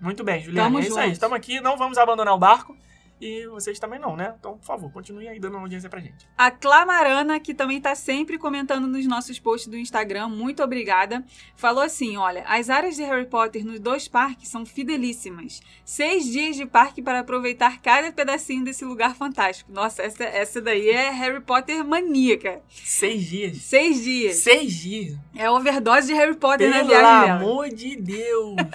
Muito 0.00 0.24
bem, 0.24 0.42
Juliana. 0.42 0.68
Tamo 0.68 0.78
é 0.78 0.82
isso 0.82 0.98
aí. 0.98 1.04
junto. 1.06 1.14
Estamos 1.14 1.36
aqui, 1.36 1.60
não 1.60 1.76
vamos 1.76 1.98
abandonar 1.98 2.34
o 2.34 2.38
barco. 2.38 2.76
E 3.20 3.46
vocês 3.48 3.78
também 3.78 3.98
não, 4.00 4.16
né? 4.16 4.34
Então, 4.38 4.56
por 4.56 4.64
favor, 4.64 4.90
continuem 4.90 5.28
aí 5.28 5.38
dando 5.38 5.58
audiência 5.58 5.90
pra 5.90 6.00
gente. 6.00 6.26
A 6.38 6.50
Clamarana, 6.50 7.38
que 7.38 7.52
também 7.52 7.78
tá 7.80 7.94
sempre 7.94 8.38
comentando 8.38 8.86
nos 8.86 9.06
nossos 9.06 9.38
posts 9.38 9.68
do 9.68 9.76
Instagram, 9.76 10.28
muito 10.28 10.62
obrigada, 10.62 11.22
falou 11.54 11.82
assim: 11.82 12.16
olha, 12.16 12.42
as 12.46 12.70
áreas 12.70 12.96
de 12.96 13.02
Harry 13.02 13.26
Potter 13.26 13.64
nos 13.64 13.78
dois 13.78 14.08
parques 14.08 14.48
são 14.48 14.64
fidelíssimas. 14.64 15.60
Seis 15.84 16.24
dias 16.24 16.56
de 16.56 16.64
parque 16.64 17.02
para 17.02 17.20
aproveitar 17.20 17.80
cada 17.82 18.10
pedacinho 18.10 18.64
desse 18.64 18.84
lugar 18.84 19.14
fantástico. 19.14 19.70
Nossa, 19.70 20.02
essa, 20.02 20.24
essa 20.24 20.60
daí 20.60 20.88
é 20.88 21.10
Harry 21.10 21.40
Potter 21.40 21.84
maníaca. 21.84 22.62
Seis 22.68 23.24
dias. 23.26 23.58
Seis 23.58 24.02
dias. 24.02 24.36
Seis 24.36 24.72
dias. 24.72 25.18
É 25.36 25.50
overdose 25.50 26.06
de 26.06 26.14
Harry 26.14 26.36
Potter 26.36 26.70
na 26.70 26.76
Pelo 26.76 26.88
viagem 26.88 27.26
dela. 27.26 27.32
amor 27.40 27.68
de 27.68 27.96
Deus. 27.96 28.56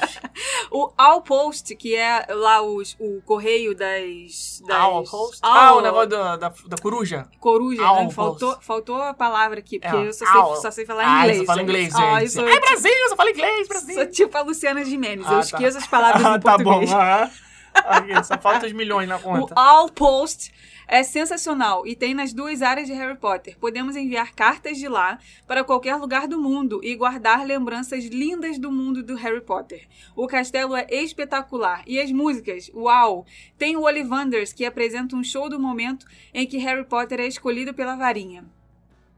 O 0.71 0.91
Outpost, 0.97 1.73
que 1.75 1.95
é 1.95 2.25
lá 2.29 2.61
os, 2.61 2.97
o 2.99 3.21
correio 3.21 3.73
das. 3.73 4.34
Das 4.65 4.77
Owl 4.83 5.03
Post? 5.03 5.39
Owl- 5.43 5.53
Ah, 5.55 5.75
o 5.75 5.81
negócio 5.81 6.09
da, 6.09 6.35
da, 6.37 6.49
da 6.67 6.77
coruja. 6.81 7.27
Coruja, 7.39 7.81
né? 7.81 7.87
Outpost. 7.87 8.15
Faltou, 8.15 8.57
faltou 8.61 9.01
a 9.01 9.13
palavra 9.13 9.59
aqui, 9.59 9.79
porque 9.79 9.95
É, 9.95 10.07
eu 10.07 10.13
só 10.13 10.25
sei, 10.25 10.35
owl. 10.41 10.55
só 10.57 10.71
sei 10.71 10.85
falar 10.85 11.03
Ah, 11.05 11.19
inglês. 11.23 11.37
você 11.39 11.45
fala 11.45 11.61
inglês, 11.61 11.95
Ah, 11.95 12.13
eu 12.15 12.19
gente. 12.21 12.31
sou, 12.31 12.47
É 12.47 12.59
Brasil, 12.59 12.91
você 13.09 13.15
fala 13.15 13.29
inglês, 13.31 13.67
Brasil. 13.67 13.95
sou 13.95 14.05
tipo 14.07 14.37
a 14.37 14.41
Luciana 14.41 14.83
Gimenez, 14.85 15.25
Ah, 15.27 15.31
eu 15.31 15.35
tá. 15.35 15.39
esqueço 15.41 15.77
as 15.77 15.87
palavras 15.87 16.23
Ah, 16.25 16.35
em 16.35 16.39
tá 16.39 16.57
bom. 16.57 16.63
português. 16.79 16.91
Aqui, 17.73 18.23
só 18.23 18.37
falta 18.37 18.65
os 18.65 18.71
milhões 18.71 19.07
na 19.09 19.17
O 19.17 19.19
conta. 19.19 19.53
Outpost 19.59 20.51
é 20.87 21.03
sensacional 21.03 21.85
e 21.85 21.95
tem 21.95 22.13
nas 22.13 22.33
duas 22.33 22.61
áreas 22.61 22.87
de 22.87 22.93
Harry 22.93 23.17
Potter. 23.17 23.57
Podemos 23.59 23.95
enviar 23.95 24.33
cartas 24.33 24.77
de 24.77 24.87
lá 24.87 25.19
para 25.47 25.63
qualquer 25.63 25.95
lugar 25.95 26.27
do 26.27 26.39
mundo 26.39 26.79
e 26.83 26.95
guardar 26.95 27.45
lembranças 27.45 28.05
lindas 28.05 28.57
do 28.57 28.71
mundo 28.71 29.03
do 29.03 29.15
Harry 29.15 29.41
Potter. 29.41 29.87
O 30.15 30.27
castelo 30.27 30.75
é 30.75 30.87
espetacular 30.91 31.83
e 31.87 31.99
as 31.99 32.11
músicas, 32.11 32.69
uau! 32.73 33.25
Tem 33.57 33.75
o 33.75 33.83
Ollivanders 33.83 34.53
que 34.53 34.65
apresenta 34.65 35.15
um 35.15 35.23
show 35.23 35.49
do 35.49 35.59
momento 35.59 36.05
em 36.33 36.45
que 36.45 36.57
Harry 36.57 36.85
Potter 36.85 37.19
é 37.19 37.27
escolhido 37.27 37.73
pela 37.73 37.95
varinha. 37.95 38.45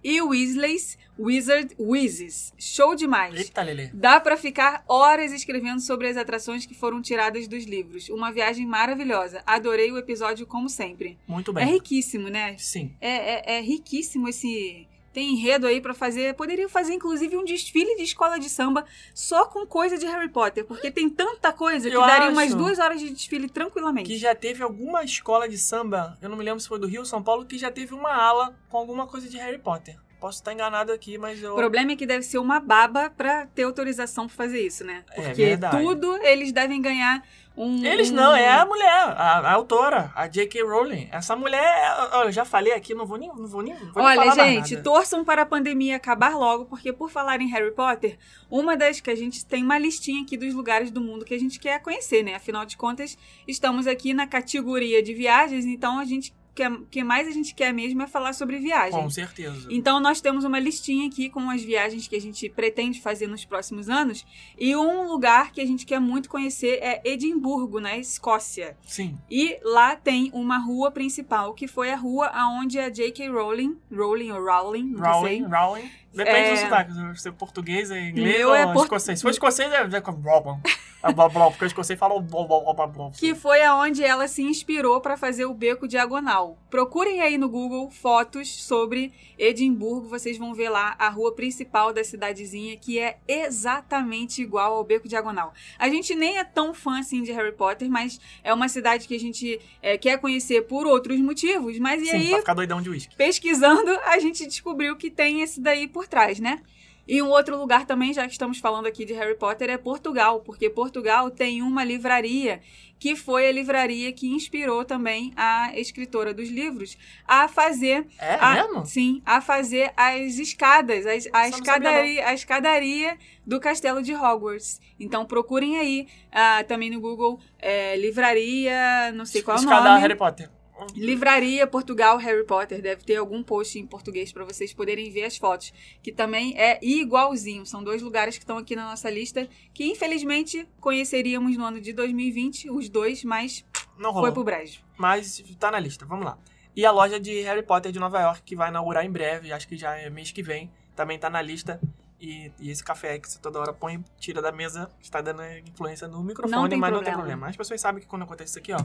E 0.03 0.21
Weasleys, 0.21 0.97
Wizard 1.19 1.75
Wizes. 1.79 2.53
Show 2.57 2.95
demais! 2.95 3.35
Eita, 3.35 3.61
Lelê. 3.63 3.89
Dá 3.93 4.19
pra 4.19 4.37
ficar 4.37 4.83
horas 4.87 5.31
escrevendo 5.33 5.81
sobre 5.81 6.07
as 6.07 6.15
atrações 6.17 6.65
que 6.65 6.75
foram 6.75 7.01
tiradas 7.01 7.47
dos 7.47 7.65
livros. 7.65 8.07
Uma 8.09 8.31
viagem 8.31 8.65
maravilhosa. 8.65 9.41
Adorei 9.45 9.91
o 9.91 9.97
episódio 9.97 10.45
como 10.45 10.69
sempre. 10.69 11.17
Muito 11.27 11.51
É 11.51 11.53
bem. 11.65 11.73
riquíssimo, 11.73 12.29
né? 12.29 12.55
Sim. 12.57 12.93
É, 13.01 13.55
é- 13.55 13.57
é 13.57 13.61
riquíssimo 13.61 14.29
esse. 14.29 14.87
Tem 15.17 15.31
enredo 15.31 15.65
aí 15.65 15.81
pra 15.81 15.95
fazer. 15.95 16.35
Poderia 16.35 16.69
fazer, 16.69 16.93
inclusive, 16.93 17.35
um 17.35 17.43
desfile 17.43 17.95
de 17.95 18.03
escola 18.03 18.37
de 18.37 18.47
samba 18.47 18.85
só 19.15 19.45
com 19.45 19.65
coisa 19.65 19.97
de 19.97 20.05
Harry 20.05 20.29
Potter. 20.29 20.63
Porque 20.63 20.91
tem 20.91 21.09
tanta 21.09 21.51
coisa 21.51 21.89
que 21.89 21.95
Eu 21.95 22.01
daria 22.01 22.29
umas 22.29 22.53
duas 22.53 22.77
horas 22.77 22.99
de 22.99 23.09
desfile 23.09 23.49
tranquilamente. 23.49 24.05
Que 24.05 24.15
já 24.15 24.35
teve 24.35 24.61
alguma 24.61 25.03
escola 25.03 25.49
de 25.49 25.57
samba, 25.57 26.15
eu 26.21 26.29
não 26.29 26.37
me 26.37 26.43
lembro 26.43 26.59
se 26.59 26.67
foi 26.67 26.77
do 26.77 26.85
Rio 26.85 26.99
ou 26.99 27.05
São 27.07 27.23
Paulo, 27.23 27.47
que 27.47 27.57
já 27.57 27.71
teve 27.71 27.95
uma 27.95 28.13
ala 28.13 28.55
com 28.69 28.77
alguma 28.77 29.07
coisa 29.07 29.27
de 29.27 29.37
Harry 29.37 29.57
Potter. 29.57 29.97
Posso 30.19 30.39
estar 30.39 30.51
enganado 30.51 30.91
aqui, 30.91 31.17
mas 31.17 31.41
eu. 31.43 31.53
O 31.53 31.55
problema 31.55 31.91
é 31.91 31.95
que 31.95 32.05
deve 32.05 32.23
ser 32.23 32.39
uma 32.39 32.59
baba 32.59 33.11
pra 33.15 33.45
ter 33.47 33.63
autorização 33.63 34.25
pra 34.25 34.35
fazer 34.35 34.59
isso, 34.61 34.83
né? 34.83 35.03
É 35.11 35.21
Porque 35.21 35.45
verdade. 35.45 35.77
tudo 35.77 36.17
eles 36.23 36.51
devem 36.51 36.81
ganhar 36.81 37.23
um. 37.55 37.83
Eles 37.83 38.11
não, 38.11 38.35
é 38.35 38.49
a 38.49 38.65
mulher, 38.65 38.87
a, 38.87 39.39
a 39.39 39.51
autora, 39.53 40.11
a 40.15 40.27
J.K. 40.27 40.63
Rowling. 40.63 41.07
Essa 41.11 41.35
mulher, 41.35 41.97
eu 42.23 42.31
já 42.31 42.45
falei 42.45 42.73
aqui, 42.73 42.93
não 42.93 43.05
vou 43.05 43.17
nem, 43.17 43.29
não 43.29 43.47
vou 43.47 43.61
nem, 43.63 43.75
vou 43.75 44.03
Olha, 44.03 44.31
gente, 44.31 44.73
nada. 44.73 44.83
torçam 44.83 45.25
para 45.25 45.41
a 45.41 45.45
pandemia 45.45 45.95
acabar 45.95 46.35
logo, 46.35 46.65
porque 46.65 46.93
por 46.93 47.09
falar 47.09 47.41
em 47.41 47.47
Harry 47.49 47.71
Potter, 47.71 48.17
uma 48.49 48.77
das 48.77 48.99
que 48.99 49.09
a 49.09 49.15
gente 49.15 49.43
tem 49.45 49.63
uma 49.63 49.77
listinha 49.79 50.21
aqui 50.21 50.37
dos 50.37 50.53
lugares 50.53 50.91
do 50.91 51.01
mundo 51.01 51.25
que 51.25 51.33
a 51.33 51.39
gente 51.39 51.59
quer 51.59 51.81
conhecer, 51.81 52.23
né? 52.23 52.35
Afinal 52.35 52.63
de 52.63 52.77
contas, 52.77 53.17
estamos 53.47 53.87
aqui 53.87 54.13
na 54.13 54.27
categoria 54.27 55.01
de 55.01 55.13
viagens, 55.15 55.65
então 55.65 55.97
a 55.99 56.05
gente 56.05 56.33
quer, 56.57 56.71
o 56.71 56.85
que 56.85 57.03
mais 57.03 57.27
a 57.27 57.31
gente 57.31 57.53
quer 57.53 57.71
mesmo 57.71 58.01
é 58.01 58.07
falar 58.07 58.33
sobre 58.33 58.57
viagem. 58.57 58.99
Com 58.99 59.09
certeza. 59.09 59.67
Então 59.69 59.99
nós 59.99 60.19
temos 60.19 60.43
uma 60.43 60.59
listinha 60.59 61.07
aqui 61.07 61.29
com 61.29 61.49
as 61.49 61.63
viagens 61.63 62.07
que 62.07 62.15
a 62.15 62.21
gente 62.21 62.49
pretende 62.49 62.99
fazer 62.99 63.27
nos 63.27 63.45
próximos 63.45 63.89
anos, 63.89 64.25
e 64.57 64.75
um 64.75 65.07
lugar 65.07 65.51
que 65.51 65.61
a 65.61 65.65
gente 65.65 65.85
quer 65.85 65.99
muito 65.99 66.29
conhecer 66.29 66.79
é 66.81 67.01
Edimburgo, 67.05 67.79
na 67.79 67.97
Escócia. 67.97 68.75
Sim. 68.85 69.17
E 69.29 69.59
lá 69.63 69.95
tem 69.95 70.31
uma 70.33 70.57
rua 70.57 70.91
principal, 70.91 71.53
que 71.53 71.67
foi 71.67 71.91
a 71.91 71.95
rua 71.95 72.27
aonde 72.27 72.79
a 72.79 72.89
J.K. 72.89 73.29
Rowling, 73.29 73.77
Rowling 73.91 74.31
ou 74.31 74.43
Rowling, 74.43 74.91
não 74.91 75.01
Rowling, 75.01 75.27
sei. 75.27 75.43
Rowling. 75.43 75.91
Depende 76.17 76.37
É. 76.49 76.53
do 76.53 76.59
sotaque. 76.59 76.91
Se 77.21 77.29
é 77.29 77.31
português, 77.31 77.91
é 77.91 77.99
inglês 78.09 78.37
Meu 78.37 78.49
ou 78.49 78.55
é 78.55 78.73
por- 78.73 78.83
escocês. 78.83 79.19
Se 79.19 79.23
for 79.23 79.29
escocês, 79.31 79.71
é... 79.71 79.77
é 79.77 79.87
blá, 79.87 80.11
blá. 80.41 80.57
É 81.03 81.13
blá, 81.13 81.29
porque 81.29 81.63
o 81.63 81.67
escocês 81.67 81.97
fala 81.97 82.19
blá, 82.19 82.43
blá, 82.43 82.59
blá, 82.59 82.73
blá, 82.73 82.87
blá. 82.87 83.11
Que 83.11 83.35
foi 83.35 83.61
aonde 83.63 84.03
ela 84.03 84.27
se 84.27 84.41
inspirou 84.41 84.99
para 84.99 85.15
fazer 85.15 85.45
o 85.45 85.53
beco 85.53 85.87
diagonal. 85.87 86.57
Procurem 86.71 87.21
aí 87.21 87.37
no 87.37 87.47
Google 87.47 87.89
fotos 87.91 88.49
sobre 88.63 89.13
Edimburgo, 89.37 90.07
vocês 90.09 90.37
vão 90.39 90.53
ver 90.55 90.69
lá 90.69 90.95
a 90.97 91.07
rua 91.07 91.33
principal 91.35 91.93
da 91.93 92.03
cidadezinha, 92.03 92.75
que 92.77 92.97
é 92.99 93.17
exatamente 93.27 94.41
igual 94.41 94.73
ao 94.75 94.83
beco 94.83 95.07
diagonal. 95.07 95.53
A 95.77 95.87
gente 95.89 96.15
nem 96.15 96.39
é 96.39 96.43
tão 96.43 96.73
fã 96.73 96.99
assim 96.99 97.21
de 97.21 97.31
Harry 97.31 97.51
Potter, 97.51 97.89
mas 97.89 98.19
é 98.43 98.53
uma 98.53 98.67
cidade 98.67 99.07
que 99.07 99.15
a 99.15 99.19
gente 99.19 99.59
é, 99.81 99.97
quer 99.97 100.19
conhecer 100.19 100.63
por 100.63 100.87
outros 100.87 101.19
motivos. 101.19 101.77
Mas 101.79 102.01
e 102.01 102.07
Sim, 102.07 102.17
aí, 102.17 102.29
pra 102.29 102.39
ficar 102.39 102.53
doidão 102.55 102.81
de 102.81 102.89
uísque. 102.89 103.15
pesquisando, 103.15 103.91
a 104.05 104.17
gente 104.19 104.45
descobriu 104.47 104.95
que 104.95 105.11
tem 105.11 105.41
esse 105.41 105.61
daí 105.61 105.87
por 105.87 106.06
trás, 106.07 106.39
né? 106.39 106.61
E 107.07 107.21
um 107.21 107.29
outro 107.29 107.57
lugar 107.57 107.85
também, 107.85 108.13
já 108.13 108.25
que 108.25 108.33
estamos 108.33 108.57
falando 108.59 108.85
aqui 108.85 109.05
de 109.05 109.13
Harry 109.13 109.37
Potter, 109.37 109.69
é 109.69 109.77
Portugal, 109.77 110.41
porque 110.41 110.69
Portugal 110.69 111.31
tem 111.31 111.61
uma 111.61 111.81
livraria 111.81 112.59
que 112.99 113.15
foi 113.15 113.47
a 113.47 113.51
livraria 113.51 114.11
que 114.11 114.27
inspirou 114.27 114.83
também 114.83 115.31
a 115.37 115.71
escritora 115.79 116.33
dos 116.33 116.49
livros 116.49 116.97
a 117.25 117.47
fazer 117.47 118.05
É 118.19 118.33
a, 118.41 118.55
mesmo? 118.55 118.85
sim, 118.85 119.21
a 119.25 119.39
fazer 119.39 119.93
as 119.95 120.37
escadas, 120.37 121.05
as- 121.05 121.29
a, 121.31 121.47
escadaria, 121.47 122.27
a 122.27 122.33
escadaria 122.33 123.17
do 123.45 123.57
castelo 123.59 124.01
de 124.03 124.13
Hogwarts. 124.13 124.81
Então 124.99 125.25
procurem 125.25 125.77
aí 125.77 126.07
ah, 126.31 126.65
também 126.67 126.89
no 126.89 126.99
Google 126.99 127.39
é, 127.59 127.95
livraria, 127.97 129.11
não 129.13 129.25
sei 129.25 129.41
qual 129.41 129.55
é 129.55 129.59
o 129.59 129.63
Escada 129.63 129.89
nome. 129.91 130.01
Harry 130.01 130.15
Potter. 130.15 130.49
Livraria 130.95 131.65
Portugal 131.67 132.17
Harry 132.17 132.45
Potter. 132.45 132.81
Deve 132.81 133.03
ter 133.03 133.15
algum 133.15 133.43
post 133.43 133.77
em 133.79 133.85
português 133.85 134.31
para 134.31 134.43
vocês 134.45 134.73
poderem 134.73 135.09
ver 135.11 135.23
as 135.25 135.37
fotos. 135.37 135.73
Que 136.01 136.11
também 136.11 136.57
é 136.57 136.79
igualzinho. 136.81 137.65
São 137.65 137.83
dois 137.83 138.01
lugares 138.01 138.37
que 138.37 138.43
estão 138.43 138.57
aqui 138.57 138.75
na 138.75 138.89
nossa 138.89 139.09
lista. 139.09 139.47
Que 139.73 139.85
infelizmente 139.85 140.67
conheceríamos 140.79 141.57
no 141.57 141.65
ano 141.65 141.81
de 141.81 141.93
2020, 141.93 142.69
os 142.69 142.89
dois, 142.89 143.23
mas 143.23 143.65
Não 143.97 144.11
foi 144.11 144.21
rolou. 144.21 144.33
pro 144.33 144.43
brejo. 144.43 144.81
Mas 144.97 145.43
tá 145.59 145.71
na 145.71 145.79
lista, 145.79 146.05
vamos 146.05 146.25
lá. 146.25 146.37
E 146.75 146.85
a 146.85 146.91
loja 146.91 147.19
de 147.19 147.41
Harry 147.41 147.63
Potter 147.63 147.91
de 147.91 147.99
Nova 147.99 148.19
York, 148.21 148.43
que 148.43 148.55
vai 148.55 148.69
inaugurar 148.69 149.03
em 149.03 149.09
breve, 149.11 149.51
acho 149.51 149.67
que 149.67 149.75
já 149.75 149.95
é 149.95 150.09
mês 150.11 150.31
que 150.31 150.43
vem, 150.43 150.71
também 150.95 151.17
tá 151.17 151.29
na 151.29 151.41
lista. 151.41 151.79
E, 152.19 152.51
e 152.59 152.69
esse 152.71 152.83
café 152.83 153.11
aí 153.11 153.19
que 153.19 153.29
você 153.29 153.39
toda 153.39 153.59
hora 153.59 153.73
põe, 153.73 154.03
tira 154.19 154.41
da 154.41 154.51
mesa, 154.51 154.89
está 154.99 155.21
dando 155.21 155.41
influência 155.67 156.07
no 156.07 156.23
microfone, 156.23 156.75
mas 156.75 156.91
não 156.91 156.99
tem 156.99 157.13
problema. 157.13 157.17
problema. 157.17 157.47
As 157.47 157.55
pessoas 157.55 157.79
sabem 157.81 158.01
que 158.01 158.07
quando 158.07 158.23
acontece 158.23 158.51
isso 158.51 158.59
aqui, 158.59 158.73
ó, 158.73 158.79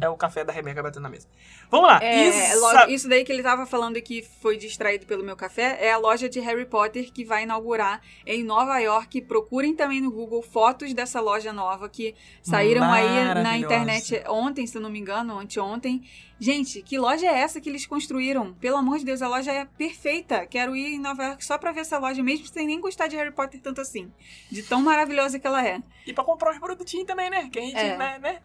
é 0.00 0.08
o 0.08 0.16
café 0.16 0.44
da 0.44 0.52
Rebeca 0.52 0.82
batendo 0.82 1.02
na 1.02 1.08
mesa. 1.08 1.26
Vamos 1.70 1.88
lá. 1.88 1.98
É, 2.02 2.28
Isa- 2.28 2.84
lo- 2.84 2.90
isso 2.90 3.08
daí 3.08 3.24
que 3.24 3.32
ele 3.32 3.42
tava 3.42 3.66
falando 3.66 4.00
que 4.00 4.22
foi 4.40 4.56
distraído 4.56 5.06
pelo 5.06 5.22
meu 5.24 5.36
café 5.36 5.78
é 5.80 5.92
a 5.92 5.98
loja 5.98 6.28
de 6.28 6.40
Harry 6.40 6.64
Potter 6.66 7.12
que 7.12 7.24
vai 7.24 7.42
inaugurar 7.42 8.00
em 8.26 8.42
Nova 8.44 8.78
York. 8.78 9.20
Procurem 9.22 9.74
também 9.74 10.00
no 10.00 10.10
Google 10.10 10.42
fotos 10.42 10.92
dessa 10.94 11.20
loja 11.20 11.52
nova 11.52 11.88
que 11.88 12.14
saíram 12.42 12.82
aí 12.92 13.04
na 13.42 13.50
internet 13.58 14.22
ontem, 14.28 14.66
se 14.66 14.78
não 14.78 14.90
me 14.90 14.98
engano, 14.98 15.38
anteontem. 15.38 16.02
Gente, 16.40 16.82
que 16.82 16.96
loja 16.98 17.26
é 17.26 17.38
essa 17.40 17.60
que 17.60 17.68
eles 17.68 17.84
construíram? 17.84 18.54
Pelo 18.54 18.76
amor 18.76 18.98
de 18.98 19.04
Deus, 19.04 19.20
a 19.22 19.28
loja 19.28 19.50
é 19.52 19.64
perfeita. 19.64 20.46
Quero 20.46 20.76
ir 20.76 20.94
em 20.94 20.98
Nova 21.00 21.24
York 21.24 21.44
só 21.44 21.58
pra 21.58 21.72
ver 21.72 21.80
essa 21.80 21.98
loja, 21.98 22.22
mesmo 22.22 22.46
sem 22.46 22.64
nem 22.66 22.80
gostar 22.80 23.08
de 23.08 23.16
Harry 23.16 23.32
Potter 23.32 23.60
tanto 23.60 23.80
assim. 23.80 24.12
De 24.50 24.62
tão 24.62 24.80
maravilhosa 24.80 25.38
que 25.40 25.46
ela 25.46 25.66
é. 25.66 25.82
E 26.06 26.12
pra 26.12 26.22
comprar 26.22 26.52
uns 26.52 26.58
produtinhos 26.60 27.06
também, 27.06 27.28
né? 27.28 27.48
Que 27.50 27.58
a 27.58 27.62
gente, 27.62 27.76
É. 27.76 27.96
né, 27.96 28.18
né, 28.20 28.38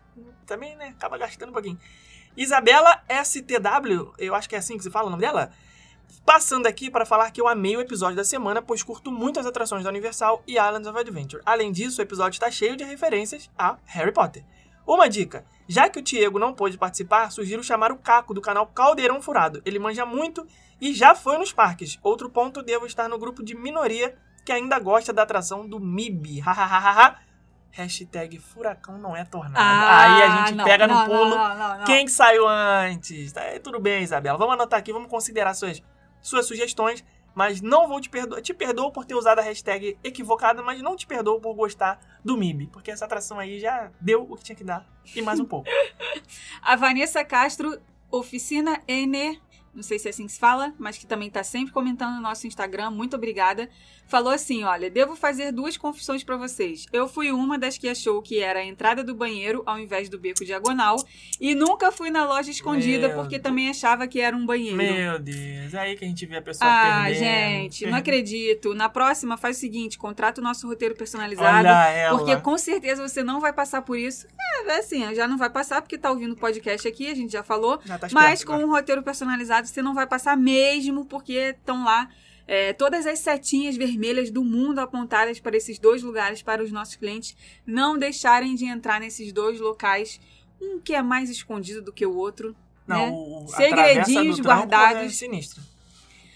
também, 0.47 0.75
né, 0.75 0.87
acaba 0.97 1.17
gastando 1.19 1.49
um 1.49 1.53
pouquinho. 1.53 1.79
Isabela 2.35 3.03
STW, 3.07 4.13
eu 4.17 4.33
acho 4.33 4.49
que 4.49 4.55
é 4.55 4.57
assim 4.57 4.75
que 4.75 4.83
se 4.83 4.89
fala 4.89 5.07
o 5.07 5.11
nome 5.11 5.21
dela. 5.21 5.51
Passando 6.25 6.65
aqui 6.67 6.89
para 6.89 7.05
falar 7.05 7.29
que 7.31 7.39
eu 7.41 7.47
amei 7.47 7.75
o 7.77 7.81
episódio 7.81 8.15
da 8.15 8.23
semana, 8.23 8.61
pois 8.61 8.81
curto 8.81 9.11
muito 9.11 9.39
as 9.39 9.45
atrações 9.45 9.83
da 9.83 9.89
Universal 9.89 10.41
e 10.47 10.53
Islands 10.53 10.87
of 10.87 10.97
Adventure. 10.97 11.43
Além 11.45 11.71
disso, 11.71 11.99
o 11.99 12.03
episódio 12.03 12.37
está 12.37 12.49
cheio 12.49 12.75
de 12.75 12.83
referências 12.83 13.49
a 13.57 13.77
Harry 13.85 14.11
Potter. 14.11 14.43
Uma 14.87 15.07
dica: 15.09 15.45
já 15.67 15.89
que 15.89 15.99
o 15.99 16.01
Diego 16.01 16.37
não 16.39 16.53
pôde 16.53 16.77
participar, 16.77 17.31
sugiro 17.31 17.63
chamar 17.63 17.91
o 17.91 17.97
Caco 17.97 18.33
do 18.33 18.41
canal 18.41 18.67
Caldeirão 18.67 19.21
Furado. 19.21 19.61
Ele 19.65 19.79
manja 19.79 20.05
muito 20.05 20.45
e 20.81 20.93
já 20.93 21.15
foi 21.15 21.37
nos 21.37 21.53
parques. 21.53 21.97
Outro 22.03 22.29
ponto, 22.29 22.61
devo 22.61 22.85
estar 22.85 23.07
no 23.07 23.17
grupo 23.17 23.43
de 23.43 23.55
minoria 23.55 24.15
que 24.45 24.51
ainda 24.51 24.77
gosta 24.79 25.13
da 25.13 25.23
atração 25.23 25.67
do 25.67 25.79
MIB. 25.79 26.39
Hahaha. 26.45 27.17
Hashtag 27.71 28.37
furacão 28.37 28.99
não 28.99 29.15
é 29.15 29.25
tornado. 29.25 29.57
Aí 29.57 30.21
a 30.21 30.29
gente 30.37 30.53
Ah, 30.53 30.55
não, 30.57 30.63
pega 30.65 30.85
no 30.85 30.93
não, 30.93 31.05
pulo. 31.07 31.35
não. 31.35 31.83
Quem 31.85 32.05
que 32.05 32.11
saiu 32.11 32.47
antes? 32.47 33.35
É, 33.35 33.57
tudo 33.57 33.79
bem, 33.79 34.03
Isabela. 34.03 34.37
Vamos 34.37 34.53
anotar 34.53 34.77
aqui, 34.77 34.93
vamos 34.93 35.09
considerar 35.09 35.55
suas, 35.55 35.81
suas 36.21 36.45
sugestões. 36.45 37.03
Mas 37.33 37.61
não 37.61 37.87
vou 37.87 37.99
te 37.99 38.09
perdoar. 38.09 38.41
Te 38.41 38.53
perdoo 38.53 38.91
por 38.91 39.05
ter 39.05 39.15
usado 39.15 39.39
a 39.39 39.41
hashtag 39.41 39.97
equivocada, 40.03 40.61
mas 40.61 40.81
não 40.81 40.95
te 40.95 41.07
perdoo 41.07 41.39
por 41.39 41.53
gostar 41.55 41.99
do 42.23 42.37
MIB. 42.37 42.67
Porque 42.67 42.91
essa 42.91 43.05
atração 43.05 43.39
aí 43.39 43.59
já 43.59 43.91
deu 43.99 44.27
o 44.29 44.37
que 44.37 44.43
tinha 44.43 44.55
que 44.55 44.63
dar. 44.63 44.85
E 45.15 45.21
mais 45.21 45.39
um 45.39 45.45
pouco. 45.45 45.69
A 46.61 46.75
Vanessa 46.75 47.23
Castro, 47.25 47.79
Oficina 48.11 48.81
N, 48.87 49.41
não 49.73 49.83
sei 49.83 49.97
se 49.99 50.07
é 50.07 50.11
assim 50.11 50.25
que 50.25 50.31
se 50.31 50.39
fala, 50.39 50.73
mas 50.77 50.97
que 50.97 51.05
também 51.05 51.29
tá 51.29 51.43
sempre 51.43 51.73
comentando 51.73 52.15
no 52.15 52.21
nosso 52.21 52.45
Instagram, 52.47 52.91
muito 52.91 53.15
obrigada. 53.15 53.69
Falou 54.05 54.33
assim: 54.33 54.63
olha, 54.65 54.89
devo 54.89 55.15
fazer 55.15 55.51
duas 55.51 55.77
confissões 55.77 56.23
pra 56.23 56.35
vocês. 56.35 56.85
Eu 56.91 57.07
fui 57.07 57.31
uma 57.31 57.57
das 57.57 57.77
que 57.77 57.87
achou 57.87 58.21
que 58.21 58.39
era 58.39 58.59
a 58.59 58.65
entrada 58.65 59.01
do 59.03 59.15
banheiro 59.15 59.63
ao 59.65 59.79
invés 59.79 60.09
do 60.09 60.19
beco 60.19 60.43
diagonal 60.43 60.97
e 61.39 61.55
nunca 61.55 61.91
fui 61.91 62.09
na 62.11 62.25
loja 62.25 62.51
escondida 62.51 63.07
Meu 63.07 63.15
porque 63.17 63.37
Deus. 63.39 63.43
também 63.43 63.69
achava 63.69 64.05
que 64.05 64.19
era 64.19 64.35
um 64.35 64.45
banheiro. 64.45 64.75
Meu 64.77 65.17
Deus. 65.19 65.73
É 65.73 65.79
aí 65.79 65.95
que 65.95 66.03
a 66.03 66.07
gente 66.07 66.25
vê 66.25 66.35
a 66.37 66.41
pessoa 66.41 66.69
Ah, 66.69 67.03
perdendo. 67.05 67.19
gente, 67.23 67.85
não 67.87 67.97
acredito. 67.97 68.73
Na 68.75 68.89
próxima, 68.89 69.37
faz 69.37 69.57
o 69.57 69.59
seguinte: 69.61 69.97
contrata 69.97 70.41
o 70.41 70.43
nosso 70.43 70.67
roteiro 70.67 70.95
personalizado. 70.95 71.59
Olha 71.59 71.87
ela. 71.89 72.17
Porque 72.17 72.35
com 72.41 72.57
certeza 72.57 73.07
você 73.07 73.23
não 73.23 73.39
vai 73.39 73.53
passar 73.53 73.81
por 73.81 73.97
isso. 73.97 74.27
É, 74.67 74.77
assim, 74.79 75.15
já 75.15 75.27
não 75.27 75.37
vai 75.37 75.49
passar 75.49 75.81
porque 75.81 75.97
tá 75.97 76.11
ouvindo 76.11 76.33
o 76.33 76.37
podcast 76.37 76.85
aqui, 76.87 77.07
a 77.09 77.15
gente 77.15 77.31
já 77.31 77.41
falou. 77.43 77.79
Já 77.85 77.97
tá 77.97 78.07
Mas 78.11 78.43
com 78.43 78.53
um 78.53 78.69
roteiro 78.69 79.01
personalizado 79.01 79.62
você 79.65 79.81
não 79.81 79.93
vai 79.93 80.07
passar 80.07 80.37
mesmo, 80.37 81.05
porque 81.05 81.33
estão 81.33 81.83
lá 81.83 82.09
é, 82.47 82.73
todas 82.73 83.05
as 83.05 83.19
setinhas 83.19 83.75
vermelhas 83.75 84.29
do 84.29 84.43
mundo 84.43 84.79
apontadas 84.79 85.39
para 85.39 85.55
esses 85.55 85.79
dois 85.79 86.03
lugares 86.03 86.41
para 86.41 86.63
os 86.63 86.71
nossos 86.71 86.95
clientes 86.95 87.35
não 87.65 87.97
deixarem 87.97 88.55
de 88.55 88.65
entrar 88.65 88.99
nesses 88.99 89.31
dois 89.31 89.59
locais, 89.59 90.19
um 90.61 90.79
que 90.79 90.93
é 90.93 91.01
mais 91.01 91.29
escondido 91.29 91.81
do 91.81 91.93
que 91.93 92.05
o 92.05 92.15
outro. 92.15 92.55
Não, 92.85 92.97
né? 92.97 93.11
o, 93.11 93.47
Segredinhos 93.47 94.37
tronco 94.37 94.49
guardados. 94.49 95.03
É 95.03 95.09
sinistro. 95.09 95.61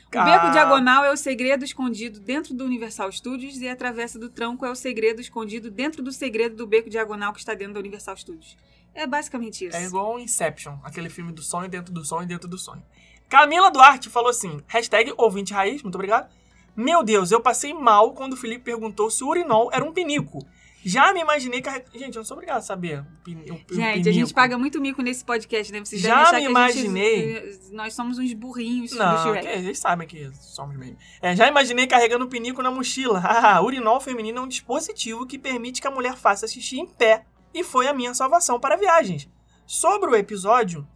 O 0.08 0.10
beco 0.10 0.48
Ah, 0.48 0.50
diagonal 0.52 1.04
é 1.04 1.12
o 1.12 1.18
segredo 1.18 1.66
escondido 1.66 2.22
dentro 2.22 2.54
do 2.54 2.64
Universal 2.64 3.12
Studios 3.12 3.58
e 3.58 3.68
a 3.68 3.76
travessa 3.76 4.18
do 4.18 4.30
tranco 4.30 4.66
é 4.66 4.72
o 4.72 4.76
segredo 4.76 5.20
escondido 5.20 5.70
dentro 5.70 6.02
do 6.02 6.14
segredo 6.14 6.56
do 6.56 6.66
beco 6.66 6.90
diagonal 6.90 7.34
que 7.34 7.40
está 7.40 7.54
dentro 7.54 7.74
do 7.74 7.80
Universal 7.82 8.16
Studios. 8.16 8.56
É 8.94 9.06
basicamente 9.06 9.66
isso. 9.66 9.76
É 9.76 9.84
igual 9.84 10.18
Inception, 10.18 10.78
aquele 10.82 11.10
filme 11.10 11.34
do 11.34 11.44
sonho 11.44 11.70
dentro 11.70 11.94
do 11.94 12.06
sonho 12.06 12.26
dentro 12.26 12.48
do 12.48 12.58
sonho. 12.58 12.82
Camila 13.30 13.70
Duarte 13.70 14.10
falou 14.10 14.30
assim, 14.30 14.60
hashtag 14.68 15.14
ouvinte 15.18 15.54
raiz, 15.54 15.82
muito 15.84 15.96
obrigado. 15.96 16.30
Meu 16.76 17.04
Deus, 17.04 17.32
eu 17.32 17.42
passei 17.42 17.74
mal 17.74 18.14
quando 18.14 18.34
o 18.34 18.38
Felipe 18.38 18.64
perguntou 18.64 19.10
se 19.10 19.24
o 19.24 19.28
urinol 19.28 19.70
era 19.74 19.84
um 19.84 19.92
pinico. 19.92 20.46
Já 20.86 21.12
me 21.12 21.20
imaginei 21.20 21.60
carregando... 21.60 21.98
Gente, 21.98 22.16
eu 22.16 22.20
não 22.20 22.24
sou 22.24 22.38
obrigado 22.38 22.60
a 22.60 22.62
saber. 22.62 23.00
O 23.02 23.04
o- 23.04 23.36
Gente, 23.36 23.82
a 23.82 23.94
pinico. 23.94 24.12
gente 24.14 24.34
paga 24.34 24.58
muito 24.58 24.80
mico 24.80 25.02
nesse 25.02 25.26
podcast, 25.26 25.74
né? 25.74 25.80
Vocês 25.84 26.02
Já 26.02 26.32
me 26.32 26.44
imaginei. 26.46 27.36
A 27.38 27.52
gente, 27.52 27.74
nós 27.74 27.94
somos 27.94 28.18
uns 28.20 28.32
burrinhos 28.32 28.92
do 28.92 28.98
Não, 28.98 29.24
Shrek. 29.24 29.46
que, 29.46 29.54
eles 29.54 29.80
sabem 29.80 30.08
que 30.08 30.32
somos 30.36 30.78
mesmo. 30.78 30.96
É, 31.22 31.36
já 31.36 31.48
imaginei 31.48 31.88
carregando 31.88 32.24
o 32.26 32.30
pinico 32.30 32.62
na 32.62 32.72
mochila. 32.72 33.20
Ah, 33.26 33.62
urinol 33.62 34.00
feminino 34.00 34.38
é 34.38 34.42
um 34.42 34.48
dispositivo 34.48 35.26
que 35.26 35.38
permite 35.38 35.82
que 35.82 35.88
a 35.88 35.92
mulher 35.92 36.16
faça 36.16 36.48
xixi 36.48 36.80
em 36.80 36.86
pé. 36.86 37.26
E 37.54 37.64
foi 37.64 37.88
a 37.88 37.94
minha 37.94 38.14
salvação 38.14 38.58
para 38.60 38.78
viagens. 38.78 39.28
Sobre 39.66 40.10
o 40.12 40.16
episódio, 40.16 40.88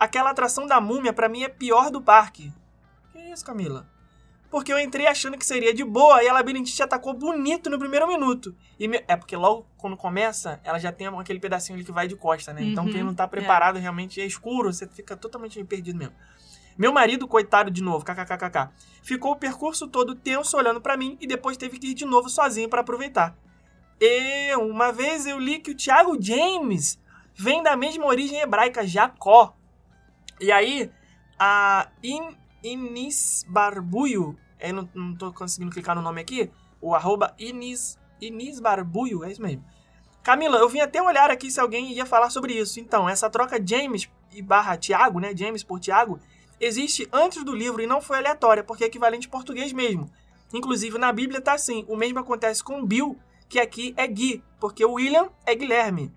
aquela 0.00 0.30
atração 0.30 0.66
da 0.66 0.80
múmia 0.80 1.12
pra 1.12 1.28
mim 1.28 1.42
é 1.44 1.48
pior 1.48 1.90
do 1.90 2.00
parque. 2.00 2.52
Que 3.12 3.18
isso, 3.30 3.44
Camila? 3.44 3.86
porque 4.50 4.72
eu 4.72 4.80
entrei 4.80 5.06
achando 5.06 5.38
que 5.38 5.46
seria 5.46 5.72
de 5.72 5.84
boa 5.84 6.24
e 6.24 6.28
a 6.28 6.32
labirintite 6.32 6.82
atacou 6.82 7.14
bonito 7.14 7.70
no 7.70 7.78
primeiro 7.78 8.08
minuto. 8.08 8.52
E 8.80 8.88
me- 8.88 9.04
É 9.06 9.14
porque 9.14 9.36
logo 9.36 9.64
quando 9.76 9.96
começa, 9.96 10.58
ela 10.64 10.76
já 10.76 10.90
tem 10.90 11.06
aquele 11.06 11.38
pedacinho 11.38 11.76
ali 11.76 11.84
que 11.84 11.92
vai 11.92 12.08
de 12.08 12.16
costa, 12.16 12.52
né? 12.52 12.60
Então 12.64 12.84
Uhum, 12.86 12.90
quem 12.90 13.04
não 13.04 13.14
tá 13.14 13.28
preparado 13.28 13.78
realmente 13.78 14.20
é 14.20 14.26
escuro, 14.26 14.72
você 14.72 14.88
fica 14.88 15.16
totalmente 15.16 15.62
perdido 15.62 15.96
mesmo. 15.96 16.14
Meu 16.76 16.92
marido, 16.92 17.28
coitado 17.28 17.70
de 17.70 17.80
novo, 17.80 18.04
kkkk, 18.04 18.70
ficou 19.04 19.30
o 19.30 19.36
percurso 19.36 19.86
todo 19.86 20.16
tenso 20.16 20.56
olhando 20.56 20.80
pra 20.80 20.96
mim 20.96 21.16
e 21.20 21.28
depois 21.28 21.56
teve 21.56 21.78
que 21.78 21.86
ir 21.92 21.94
de 21.94 22.04
novo 22.04 22.28
sozinho 22.28 22.68
pra 22.68 22.80
aproveitar. 22.80 23.36
E 24.00 24.52
uma 24.56 24.90
vez 24.92 25.26
eu 25.26 25.38
li 25.38 25.60
que 25.60 25.70
o 25.70 25.76
Thiago 25.76 26.20
James 26.20 26.98
vem 27.36 27.62
da 27.62 27.76
mesma 27.76 28.04
origem 28.04 28.40
hebraica, 28.40 28.84
Jacó. 28.84 29.54
E 30.40 30.50
aí, 30.50 30.90
a 31.38 31.88
In, 32.02 32.34
Inis 32.62 33.44
Barbuio, 33.46 34.38
eu 34.58 34.74
não, 34.74 34.88
não 34.94 35.14
tô 35.14 35.32
conseguindo 35.32 35.70
clicar 35.70 35.94
no 35.94 36.02
nome 36.02 36.20
aqui, 36.20 36.50
o 36.80 36.94
arroba 36.94 37.34
Inis, 37.38 37.98
Barbuio, 38.60 39.22
é 39.22 39.30
isso 39.30 39.42
mesmo. 39.42 39.62
Camila, 40.22 40.58
eu 40.58 40.68
vim 40.68 40.80
até 40.80 41.02
olhar 41.02 41.30
aqui 41.30 41.50
se 41.50 41.60
alguém 41.60 41.92
ia 41.92 42.04
falar 42.04 42.30
sobre 42.30 42.54
isso. 42.54 42.78
Então, 42.80 43.08
essa 43.08 43.28
troca 43.30 43.60
James 43.64 44.08
e 44.32 44.42
barra 44.42 44.76
Tiago, 44.76 45.18
né? 45.18 45.34
James 45.36 45.62
por 45.62 45.80
Tiago, 45.80 46.20
existe 46.58 47.08
antes 47.12 47.42
do 47.44 47.54
livro 47.54 47.82
e 47.82 47.86
não 47.86 48.00
foi 48.00 48.18
aleatória, 48.18 48.62
porque 48.62 48.84
é 48.84 48.86
equivalente 48.86 49.28
português 49.28 49.72
mesmo. 49.72 50.10
Inclusive, 50.52 50.98
na 50.98 51.12
Bíblia 51.12 51.40
tá 51.40 51.54
assim. 51.54 51.84
O 51.88 51.96
mesmo 51.96 52.18
acontece 52.18 52.62
com 52.62 52.84
Bill, 52.84 53.18
que 53.48 53.58
aqui 53.58 53.94
é 53.96 54.06
Gui, 54.06 54.42
porque 54.58 54.84
o 54.84 54.92
William 54.92 55.30
é 55.46 55.54
Guilherme. 55.54 56.12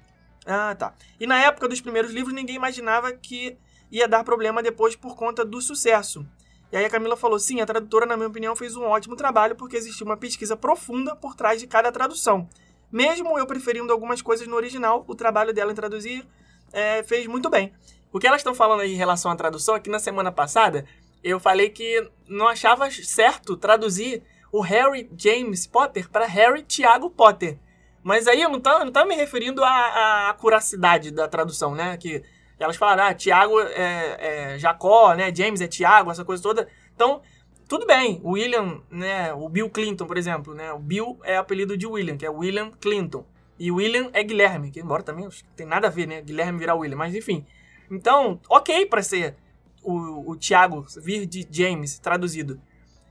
Ah, 0.45 0.75
tá. 0.75 0.93
E 1.19 1.25
na 1.25 1.39
época 1.39 1.69
dos 1.69 1.79
primeiros 1.79 2.11
livros, 2.11 2.33
ninguém 2.33 2.55
imaginava 2.55 3.13
que 3.13 3.57
ia 3.93 4.07
dar 4.07 4.23
problema 4.23 4.63
depois 4.63 4.95
por 4.95 5.15
conta 5.15 5.45
do 5.45 5.61
sucesso. 5.61 6.25
E 6.71 6.75
aí 6.75 6.83
a 6.83 6.89
Camila 6.89 7.15
falou: 7.15 7.37
sim, 7.37 7.61
a 7.61 7.65
tradutora, 7.65 8.07
na 8.07 8.17
minha 8.17 8.27
opinião, 8.27 8.55
fez 8.55 8.75
um 8.75 8.83
ótimo 8.83 9.15
trabalho 9.15 9.55
porque 9.55 9.77
existiu 9.77 10.07
uma 10.07 10.17
pesquisa 10.17 10.57
profunda 10.57 11.15
por 11.15 11.35
trás 11.35 11.59
de 11.59 11.67
cada 11.67 11.91
tradução. 11.91 12.49
Mesmo 12.91 13.37
eu 13.37 13.45
preferindo 13.45 13.93
algumas 13.93 14.21
coisas 14.21 14.47
no 14.47 14.55
original, 14.55 15.05
o 15.07 15.13
trabalho 15.13 15.53
dela 15.53 15.71
em 15.71 15.75
traduzir 15.75 16.25
é, 16.71 17.03
fez 17.03 17.27
muito 17.27 17.49
bem. 17.49 17.71
O 18.11 18.19
que 18.19 18.25
elas 18.25 18.39
estão 18.39 18.55
falando 18.55 18.81
aí 18.81 18.93
em 18.93 18.97
relação 18.97 19.31
à 19.31 19.35
tradução, 19.35 19.75
aqui 19.75 19.89
na 19.89 19.99
semana 19.99 20.31
passada, 20.31 20.85
eu 21.23 21.39
falei 21.39 21.69
que 21.69 22.07
não 22.27 22.47
achava 22.47 22.89
certo 22.89 23.55
traduzir 23.55 24.23
o 24.51 24.61
Harry 24.61 25.09
James 25.17 25.65
Potter 25.65 26.09
para 26.09 26.25
Harry 26.25 26.63
Tiago 26.63 27.09
Potter. 27.09 27.57
Mas 28.03 28.27
aí 28.27 28.41
eu 28.41 28.49
não 28.49 28.59
tava, 28.59 28.83
não 28.83 28.91
tava 28.91 29.07
me 29.07 29.15
referindo 29.15 29.63
à, 29.63 29.69
à 29.69 30.29
acuracidade 30.29 31.09
da 31.09 31.27
tradução, 31.27 31.73
né? 31.73 31.97
Que 31.97 32.23
elas 32.63 32.75
falaram, 32.75 33.03
ah, 33.03 33.13
Tiago 33.13 33.59
é, 33.59 34.53
é 34.53 34.59
Jacó, 34.59 35.13
né? 35.13 35.33
James 35.33 35.61
é 35.61 35.67
Tiago, 35.67 36.11
essa 36.11 36.25
coisa 36.25 36.41
toda. 36.41 36.67
Então, 36.95 37.21
tudo 37.67 37.85
bem. 37.85 38.19
O 38.23 38.31
William, 38.31 38.81
né? 38.89 39.33
O 39.33 39.49
Bill 39.49 39.69
Clinton, 39.69 40.05
por 40.05 40.17
exemplo, 40.17 40.53
né? 40.53 40.71
O 40.73 40.79
Bill 40.79 41.19
é 41.23 41.37
apelido 41.37 41.77
de 41.77 41.87
William, 41.87 42.17
que 42.17 42.25
é 42.25 42.29
William 42.29 42.71
Clinton. 42.71 43.25
E 43.59 43.71
William 43.71 44.09
é 44.13 44.23
Guilherme, 44.23 44.71
que 44.71 44.79
embora 44.79 45.03
também 45.03 45.27
tem 45.55 45.65
nada 45.65 45.87
a 45.87 45.89
ver, 45.91 46.07
né? 46.07 46.21
Guilherme 46.21 46.59
virar 46.59 46.75
William, 46.75 46.97
mas 46.97 47.15
enfim. 47.15 47.45
Então, 47.89 48.39
ok 48.49 48.85
pra 48.85 49.03
ser 49.03 49.35
o, 49.83 50.31
o 50.31 50.35
Tiago 50.35 50.85
vir 50.97 51.25
de 51.25 51.47
James 51.49 51.99
traduzido. 51.99 52.59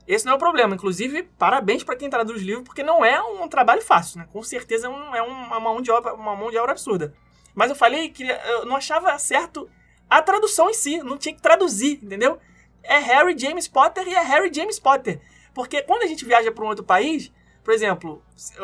Esse 0.07 0.25
não 0.25 0.33
é 0.33 0.35
o 0.35 0.39
problema. 0.39 0.75
Inclusive, 0.75 1.23
parabéns 1.37 1.83
para 1.83 1.95
quem 1.95 2.09
traduz 2.09 2.41
livro, 2.41 2.63
porque 2.63 2.83
não 2.83 3.05
é 3.05 3.21
um 3.21 3.47
trabalho 3.47 3.81
fácil, 3.81 4.19
né? 4.19 4.27
Com 4.31 4.43
certeza 4.43 4.87
é, 4.87 4.89
um, 4.89 5.15
é 5.15 5.21
uma, 5.21 5.59
mão 5.59 5.81
de 5.81 5.91
obra, 5.91 6.13
uma 6.13 6.35
mão 6.35 6.51
de 6.51 6.57
obra 6.57 6.71
absurda. 6.71 7.13
Mas 7.53 7.69
eu 7.69 7.75
falei 7.75 8.09
que 8.09 8.23
eu 8.23 8.65
não 8.65 8.75
achava 8.75 9.17
certo 9.17 9.69
a 10.09 10.21
tradução 10.21 10.69
em 10.69 10.73
si. 10.73 10.97
Não 11.03 11.17
tinha 11.17 11.33
que 11.35 11.41
traduzir, 11.41 11.99
entendeu? 12.03 12.39
É 12.81 12.97
Harry 12.97 13.37
James 13.37 13.67
Potter 13.67 14.07
e 14.07 14.13
é 14.13 14.21
Harry 14.21 14.53
James 14.53 14.79
Potter. 14.79 15.21
Porque 15.53 15.81
quando 15.81 16.03
a 16.03 16.07
gente 16.07 16.25
viaja 16.25 16.51
para 16.51 16.63
um 16.63 16.67
outro 16.67 16.83
país, 16.83 17.31
por 17.63 17.73
exemplo, 17.73 18.21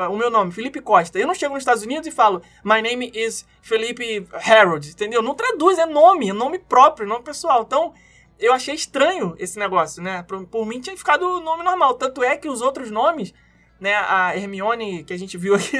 o 0.09 0.17
meu 0.17 0.29
nome, 0.29 0.51
Felipe 0.51 0.81
Costa, 0.81 1.17
eu 1.17 1.25
não 1.25 1.33
chego 1.33 1.53
nos 1.53 1.61
Estados 1.61 1.83
Unidos 1.83 2.07
e 2.07 2.11
falo 2.11 2.41
My 2.63 2.81
name 2.81 3.11
is 3.13 3.45
Felipe 3.61 4.27
Harold, 4.33 4.89
entendeu? 4.89 5.21
Não 5.21 5.33
traduz, 5.33 5.77
é 5.77 5.85
nome, 5.85 6.29
é 6.29 6.33
nome 6.33 6.59
próprio, 6.59 7.07
nome 7.07 7.23
pessoal. 7.23 7.63
Então, 7.65 7.93
eu 8.37 8.51
achei 8.51 8.75
estranho 8.75 9.35
esse 9.39 9.57
negócio, 9.57 10.01
né? 10.01 10.23
Por, 10.23 10.45
por 10.47 10.65
mim 10.65 10.81
tinha 10.81 10.97
ficado 10.97 11.23
o 11.23 11.39
nome 11.39 11.63
normal. 11.63 11.93
Tanto 11.93 12.23
é 12.23 12.35
que 12.35 12.49
os 12.49 12.61
outros 12.61 12.91
nomes, 12.91 13.33
né? 13.79 13.95
A 13.95 14.35
Hermione, 14.35 15.03
que 15.03 15.13
a 15.13 15.17
gente 15.17 15.37
viu 15.37 15.55
aqui 15.55 15.77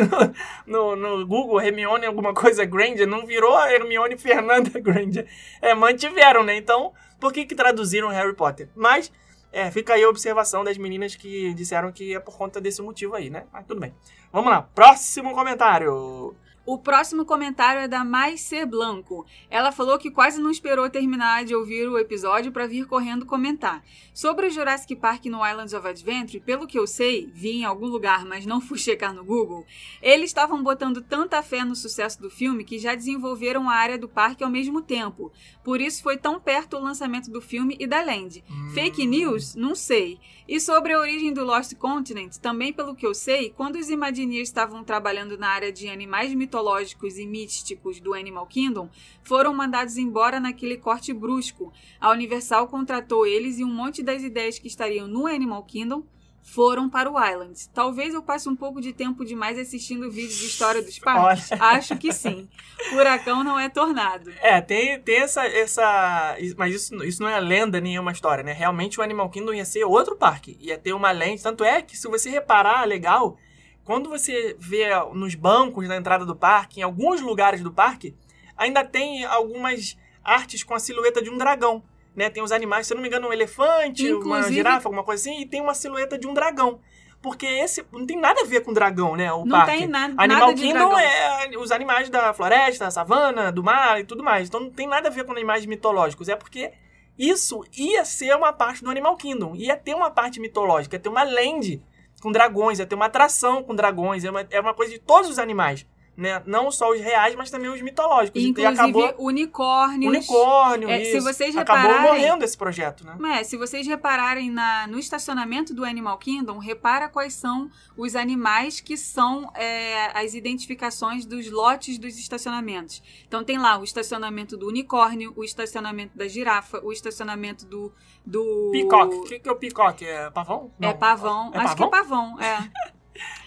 no, 0.65 0.95
no, 0.95 1.17
no 1.17 1.27
Google, 1.27 1.61
Hermione 1.61 2.05
alguma 2.05 2.33
coisa 2.33 2.65
Granger, 2.65 3.07
não 3.07 3.25
virou 3.25 3.55
a 3.55 3.71
Hermione 3.71 4.17
Fernanda 4.17 4.69
Granger. 4.79 5.27
É, 5.61 5.73
mantiveram, 5.73 6.43
né? 6.43 6.55
Então, 6.55 6.93
por 7.19 7.33
que 7.33 7.45
que 7.45 7.55
traduziram 7.55 8.07
Harry 8.09 8.33
Potter? 8.33 8.69
Mas, 8.75 9.11
é, 9.51 9.69
fica 9.71 9.93
aí 9.93 10.03
a 10.03 10.09
observação 10.09 10.63
das 10.63 10.77
meninas 10.77 11.15
que 11.15 11.53
disseram 11.53 11.91
que 11.91 12.15
é 12.15 12.19
por 12.19 12.37
conta 12.37 12.61
desse 12.61 12.81
motivo 12.81 13.15
aí, 13.15 13.29
né? 13.29 13.45
Mas 13.51 13.65
tudo 13.65 13.81
bem. 13.81 13.93
Vamos 14.31 14.51
lá, 14.51 14.61
próximo 14.61 15.33
comentário. 15.33 16.35
O 16.71 16.77
próximo 16.77 17.25
comentário 17.25 17.81
é 17.81 17.87
da 17.87 18.05
Mais 18.05 18.41
C. 18.41 18.63
Blanco. 18.63 19.25
Ela 19.49 19.71
falou 19.71 19.97
que 19.97 20.11
quase 20.11 20.39
não 20.39 20.51
esperou 20.51 20.87
terminar 20.87 21.43
de 21.43 21.55
ouvir 21.55 21.89
o 21.89 21.97
episódio 21.97 22.51
para 22.51 22.67
vir 22.67 22.85
correndo 22.85 23.25
comentar. 23.25 23.83
Sobre 24.13 24.45
o 24.45 24.51
Jurassic 24.51 24.95
Park 24.95 25.25
no 25.25 25.43
Islands 25.43 25.73
of 25.73 25.87
Adventure, 25.87 26.39
pelo 26.39 26.67
que 26.67 26.77
eu 26.77 26.85
sei, 26.85 27.27
vi 27.33 27.53
em 27.53 27.65
algum 27.65 27.87
lugar, 27.87 28.23
mas 28.23 28.45
não 28.45 28.61
fui 28.61 28.77
checar 28.77 29.15
no 29.15 29.25
Google, 29.25 29.65
eles 29.99 30.29
estavam 30.29 30.61
botando 30.61 31.01
tanta 31.01 31.41
fé 31.41 31.65
no 31.65 31.75
sucesso 31.75 32.21
do 32.21 32.29
filme 32.29 32.63
que 32.63 32.77
já 32.77 32.93
desenvolveram 32.93 33.67
a 33.67 33.73
área 33.73 33.97
do 33.97 34.07
parque 34.07 34.43
ao 34.43 34.49
mesmo 34.51 34.79
tempo. 34.79 35.31
Por 35.63 35.81
isso 35.81 36.03
foi 36.03 36.17
tão 36.17 36.39
perto 36.39 36.77
o 36.77 36.79
lançamento 36.79 37.31
do 37.31 37.41
filme 37.41 37.77
e 37.79 37.87
da 37.87 38.03
Land. 38.03 38.43
Fake 38.75 39.07
news? 39.07 39.55
Não 39.55 39.73
sei. 39.73 40.19
E 40.51 40.59
sobre 40.59 40.93
a 40.93 40.99
origem 40.99 41.31
do 41.31 41.43
Lost 41.43 41.75
Continent, 41.75 42.37
também 42.37 42.73
pelo 42.73 42.95
que 42.95 43.05
eu 43.05 43.13
sei, 43.13 43.51
quando 43.51 43.75
os 43.75 43.91
Imagineers 43.91 44.47
estavam 44.47 44.83
trabalhando 44.83 45.37
na 45.37 45.47
área 45.47 45.71
de 45.71 45.87
animais 45.87 46.33
mitológicos 46.33 47.19
e 47.19 47.27
místicos 47.27 47.99
do 47.99 48.15
Animal 48.15 48.47
Kingdom, 48.47 48.89
foram 49.21 49.53
mandados 49.53 49.95
embora 49.95 50.39
naquele 50.39 50.75
corte 50.75 51.13
brusco. 51.13 51.71
A 52.01 52.09
Universal 52.09 52.67
contratou 52.67 53.27
eles 53.27 53.59
e 53.59 53.63
um 53.63 53.71
monte 53.71 54.01
das 54.01 54.23
ideias 54.23 54.57
que 54.57 54.67
estariam 54.67 55.07
no 55.07 55.27
Animal 55.27 55.63
Kingdom 55.65 56.03
foram 56.49 56.89
para 56.89 57.11
o 57.11 57.23
Islands. 57.23 57.69
Talvez 57.73 58.13
eu 58.13 58.23
passe 58.23 58.49
um 58.49 58.55
pouco 58.55 58.81
de 58.81 58.91
tempo 58.91 59.23
demais 59.23 59.57
assistindo 59.57 60.09
vídeos 60.09 60.39
de 60.39 60.45
história 60.45 60.81
dos 60.81 60.97
parques. 60.97 61.51
Acho 61.53 61.95
que 61.97 62.11
sim. 62.11 62.49
Furacão 62.89 63.43
não 63.43 63.59
é 63.59 63.69
tornado. 63.69 64.31
É, 64.41 64.59
tem, 64.59 64.99
tem 64.99 65.17
essa, 65.17 65.45
essa. 65.45 66.35
Mas 66.57 66.73
isso, 66.73 67.03
isso 67.03 67.21
não 67.21 67.29
é 67.29 67.39
lenda 67.39 67.79
nem 67.79 67.95
é 67.95 67.99
uma 67.99 68.11
história, 68.11 68.43
né? 68.43 68.51
Realmente 68.51 68.99
o 68.99 69.03
Animal 69.03 69.29
Kingdom 69.29 69.53
ia 69.53 69.65
ser 69.65 69.83
outro 69.83 70.15
parque. 70.15 70.57
Ia 70.59 70.77
ter 70.77 70.93
uma 70.93 71.11
lente. 71.11 71.43
Tanto 71.43 71.63
é 71.63 71.81
que, 71.81 71.95
se 71.95 72.07
você 72.07 72.29
reparar, 72.29 72.87
legal, 72.87 73.37
quando 73.83 74.09
você 74.09 74.55
vê 74.59 74.87
nos 75.13 75.35
bancos 75.35 75.87
na 75.87 75.97
entrada 75.97 76.25
do 76.25 76.35
parque, 76.35 76.79
em 76.79 76.83
alguns 76.83 77.21
lugares 77.21 77.61
do 77.61 77.71
parque, 77.71 78.15
ainda 78.57 78.83
tem 78.83 79.23
algumas 79.25 79.97
artes 80.23 80.63
com 80.63 80.73
a 80.73 80.79
silhueta 80.79 81.21
de 81.21 81.29
um 81.29 81.37
dragão. 81.37 81.83
Né? 82.15 82.29
Tem 82.29 82.43
os 82.43 82.51
animais, 82.51 82.87
se 82.87 82.93
eu 82.93 82.95
não 82.95 83.01
me 83.01 83.07
engano, 83.07 83.27
um 83.29 83.33
elefante, 83.33 84.07
uma 84.11 84.19
Inclusive- 84.19 84.53
girafa, 84.55 84.87
alguma 84.87 85.03
coisa 85.03 85.21
assim, 85.29 85.39
e 85.41 85.45
tem 85.45 85.61
uma 85.61 85.73
silhueta 85.73 86.17
de 86.17 86.27
um 86.27 86.33
dragão. 86.33 86.79
Porque 87.21 87.45
esse 87.45 87.85
não 87.91 88.05
tem 88.05 88.17
nada 88.17 88.41
a 88.41 88.45
ver 88.45 88.61
com 88.61 88.71
dragão, 88.71 89.15
né? 89.15 89.31
O 89.33 89.45
Não 89.45 89.57
parque. 89.57 89.77
tem 89.77 89.87
na- 89.87 90.05
Animal 90.05 90.27
nada 90.27 90.53
de 90.53 90.61
Kingdom 90.61 90.89
dragão. 90.89 90.99
é 90.99 91.57
os 91.57 91.71
animais 91.71 92.09
da 92.09 92.33
floresta, 92.33 92.85
da 92.85 92.91
savana, 92.91 93.51
do 93.51 93.61
mar 93.63 93.99
e 93.99 94.05
tudo 94.05 94.23
mais. 94.23 94.47
Então 94.47 94.59
não 94.61 94.69
tem 94.71 94.87
nada 94.87 95.09
a 95.09 95.11
ver 95.11 95.25
com 95.25 95.31
animais 95.33 95.65
mitológicos. 95.65 96.29
É 96.29 96.35
porque 96.37 96.71
isso 97.17 97.61
ia 97.77 98.05
ser 98.05 98.33
uma 98.35 98.53
parte 98.53 98.81
do 98.83 98.89
Animal 98.89 99.17
Kingdom. 99.17 99.53
Ia 99.55 99.75
ter 99.75 99.93
uma 99.93 100.09
parte 100.09 100.39
mitológica, 100.39 100.95
ia 100.95 100.99
ter 100.99 101.09
uma 101.09 101.23
land 101.23 101.81
com 102.21 102.31
dragões, 102.31 102.79
ia 102.79 102.85
ter 102.85 102.95
uma 102.95 103.07
atração 103.07 103.63
com 103.63 103.75
dragões. 103.75 104.23
É 104.23 104.29
uma, 104.29 104.47
é 104.49 104.59
uma 104.61 104.73
coisa 104.73 104.93
de 104.93 104.99
todos 104.99 105.29
os 105.29 105.39
animais. 105.39 105.85
Né? 106.19 106.43
Não 106.45 106.69
só 106.69 106.91
os 106.91 106.99
reais, 106.99 107.33
mas 107.35 107.49
também 107.49 107.69
os 107.69 107.81
mitológicos. 107.81 108.41
Inclusive 108.43 108.61
e 108.61 108.79
acabou 108.79 109.15
unicórnios. 109.17 110.13
unicórnio, 110.13 110.89
É, 110.89 111.05
se 111.05 111.19
vocês 111.21 111.55
Acabou 111.55 111.81
repararem- 111.83 112.11
morrendo 112.21 112.43
esse 112.43 112.57
projeto, 112.57 113.05
né? 113.05 113.39
É, 113.39 113.43
se 113.45 113.55
vocês 113.55 113.87
repararem 113.87 114.51
na, 114.51 114.85
no 114.87 114.99
estacionamento 114.99 115.73
do 115.73 115.85
Animal 115.85 116.17
Kingdom, 116.17 116.57
repara 116.57 117.07
quais 117.07 117.33
são 117.33 117.71
os 117.95 118.17
animais 118.17 118.81
que 118.81 118.97
são 118.97 119.49
é, 119.55 120.11
as 120.13 120.33
identificações 120.33 121.25
dos 121.25 121.49
lotes 121.49 121.97
dos 121.97 122.19
estacionamentos. 122.19 123.01
Então 123.25 123.41
tem 123.43 123.57
lá 123.57 123.77
o 123.79 123.83
estacionamento 123.85 124.57
do 124.57 124.67
unicórnio, 124.67 125.31
o 125.37 125.43
estacionamento 125.45 126.17
da 126.17 126.27
girafa, 126.27 126.81
o 126.83 126.91
estacionamento 126.91 127.65
do. 127.65 127.93
do 128.25 128.69
Peacock. 128.73 129.15
O 129.15 129.23
que, 129.23 129.39
que 129.39 129.47
é 129.47 129.51
o 129.51 129.55
peacock? 129.55 130.05
É 130.05 130.29
pavão? 130.31 130.69
É 130.81 130.87
Não. 130.87 130.97
pavão. 130.97 131.51
É 131.53 131.59
Acho 131.59 131.75
que 131.77 131.83
é 131.83 131.87
pavão, 131.89 132.37
é. 132.41 132.69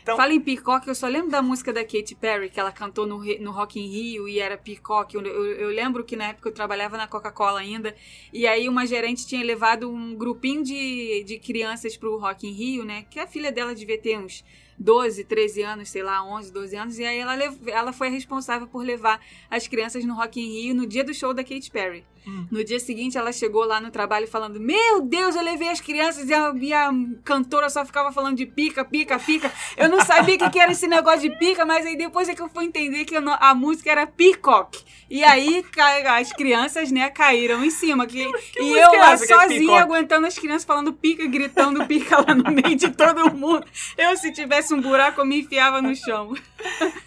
Então- 0.03 0.17
Fala 0.17 0.33
em 0.33 0.41
Peacock, 0.41 0.87
eu 0.89 0.95
só 0.95 1.07
lembro 1.07 1.31
da 1.31 1.41
música 1.41 1.73
da 1.73 1.83
Katy 1.85 2.15
Perry, 2.17 2.51
que 2.51 2.59
ela 2.59 2.73
cantou 2.73 3.07
no, 3.07 3.19
no 3.41 3.51
Rock 3.53 3.79
in 3.79 3.87
Rio 3.87 4.29
e 4.29 4.39
era 4.41 4.57
Peacock. 4.59 5.15
Eu, 5.15 5.23
eu- 5.23 5.45
eu 5.55 5.69
lembro 5.69 6.05
que 6.05 6.17
na 6.17 6.29
época 6.29 6.49
eu 6.49 6.53
trabalhava 6.53 6.97
na 6.97 7.07
Coca-Cola 7.07 7.61
ainda, 7.61 7.95
e 8.33 8.47
aí 8.47 8.69
uma 8.69 8.85
gerente 8.87 9.27
tinha 9.27 9.45
levado 9.45 9.91
um 9.91 10.15
grupinho 10.15 10.63
de, 10.65 11.23
de 11.25 11.39
crianças 11.39 11.97
pro 11.97 12.19
Rock 12.19 12.47
in 12.49 12.53
Rio, 12.53 12.85
né? 12.85 13.05
Que 13.11 13.21
a 13.21 13.27
filha 13.27 13.53
dela 13.53 13.75
devia 13.75 13.97
ter 13.99 14.19
uns 14.19 14.45
12, 14.79 15.23
13 15.25 15.63
anos, 15.63 15.89
sei 15.91 16.03
lá, 16.03 16.25
11, 16.25 16.53
12 16.53 16.75
anos, 16.77 16.99
e 16.99 17.05
aí 17.05 17.19
ela, 17.19 17.35
ela 17.69 17.93
foi 17.93 18.09
responsável 18.09 18.67
por 18.67 18.85
levar 18.85 19.21
as 19.49 19.69
crianças 19.69 20.05
no 20.05 20.15
Rock 20.15 20.41
in 20.41 20.63
Rio 20.63 20.75
no 20.75 20.87
dia 20.87 21.05
do 21.05 21.15
show 21.15 21.33
da 21.33 21.45
Katy 21.45 21.71
Perry. 21.71 22.05
Hum. 22.27 22.47
No 22.51 22.65
dia 22.65 22.79
seguinte, 22.79 23.19
ela 23.19 23.33
chegou 23.33 23.65
lá 23.65 23.81
no 23.81 23.91
trabalho 23.91 24.29
falando: 24.29 24.61
Meu 24.61 25.01
Deus, 25.01 25.35
eu 25.35 25.43
levei 25.43 25.69
as 25.69 25.81
crianças 25.81 26.29
e 26.29 26.35
a, 26.35 26.53
e 26.55 26.73
a 26.73 26.91
cantora 27.25 27.69
só 27.69 27.85
ficava 27.85 28.13
falando 28.13 28.37
de 28.37 28.47
pica, 28.47 28.85
pica, 28.85 29.19
pica. 29.19 29.53
Eu 29.77 29.89
não 29.89 30.01
sabia 30.05 30.37
o 30.37 30.39
que, 30.39 30.51
que 30.51 30.61
era 30.61 30.73
esse 30.73 30.87
negócio 30.87 31.21
de 31.21 31.37
pica, 31.37 31.65
mas 31.65 31.85
aí 31.85 31.97
depois 31.97 32.29
é 32.29 32.35
que 32.35 32.43
eu 32.43 32.49
fui 32.49 32.65
entender 32.65 33.05
que 33.05 33.17
a 33.17 33.55
música 33.55 33.91
era 33.91 34.07
Peacock. 34.07 34.83
E 35.11 35.23
aí 35.25 35.65
as 36.07 36.33
crianças, 36.33 36.91
né, 36.91 37.11
caíram 37.11 37.65
em 37.65 37.71
cima. 37.71 38.07
Que, 38.07 38.23
e 38.23 38.63
música 38.63 38.81
eu 38.81 38.95
é 38.95 38.99
lá 38.99 39.17
que 39.17 39.25
é 39.25 39.27
sozinha 39.27 39.49
Peacock? 39.49 39.83
aguentando 39.83 40.27
as 40.27 40.39
crianças 40.39 40.65
falando 40.65 40.93
pica, 40.93 41.27
gritando 41.27 41.85
pica 41.87 42.19
lá 42.27 42.35
no 42.35 42.51
meio 42.51 42.77
de 42.77 42.89
todo 42.91 43.35
mundo. 43.35 43.67
Eu, 43.99 44.17
se 44.17 44.33
tivesse 44.33 44.73
um 44.73 44.81
buraco, 44.81 45.21
eu 45.21 45.27
me 45.27 45.41
enfiava 45.41 45.83
no 45.83 45.95
chão. 45.95 46.35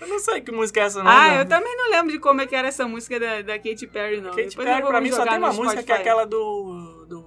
Eu 0.01 0.07
não 0.07 0.19
sei 0.19 0.41
que 0.41 0.51
música 0.51 0.81
é 0.81 0.83
essa, 0.83 1.01
não. 1.01 1.09
Ah, 1.09 1.29
né? 1.29 1.41
eu 1.41 1.45
também 1.47 1.75
não 1.75 1.89
lembro 1.89 2.11
de 2.11 2.19
como 2.19 2.41
é 2.41 2.45
que 2.45 2.55
era 2.55 2.67
essa 2.67 2.87
música 2.87 3.19
da, 3.19 3.41
da 3.41 3.57
Katy 3.57 3.87
Perry, 3.87 4.21
não. 4.21 4.31
Katy 4.31 4.49
Depois 4.49 4.67
Perry, 4.67 4.85
pra 4.85 5.01
mim, 5.01 5.04
só 5.11 5.17
jogar 5.19 5.31
tem 5.31 5.39
uma 5.39 5.53
música 5.53 5.83
que 5.83 5.91
é 5.91 5.95
Spotify. 5.95 6.01
aquela 6.01 6.25
do. 6.25 7.05
do, 7.07 7.24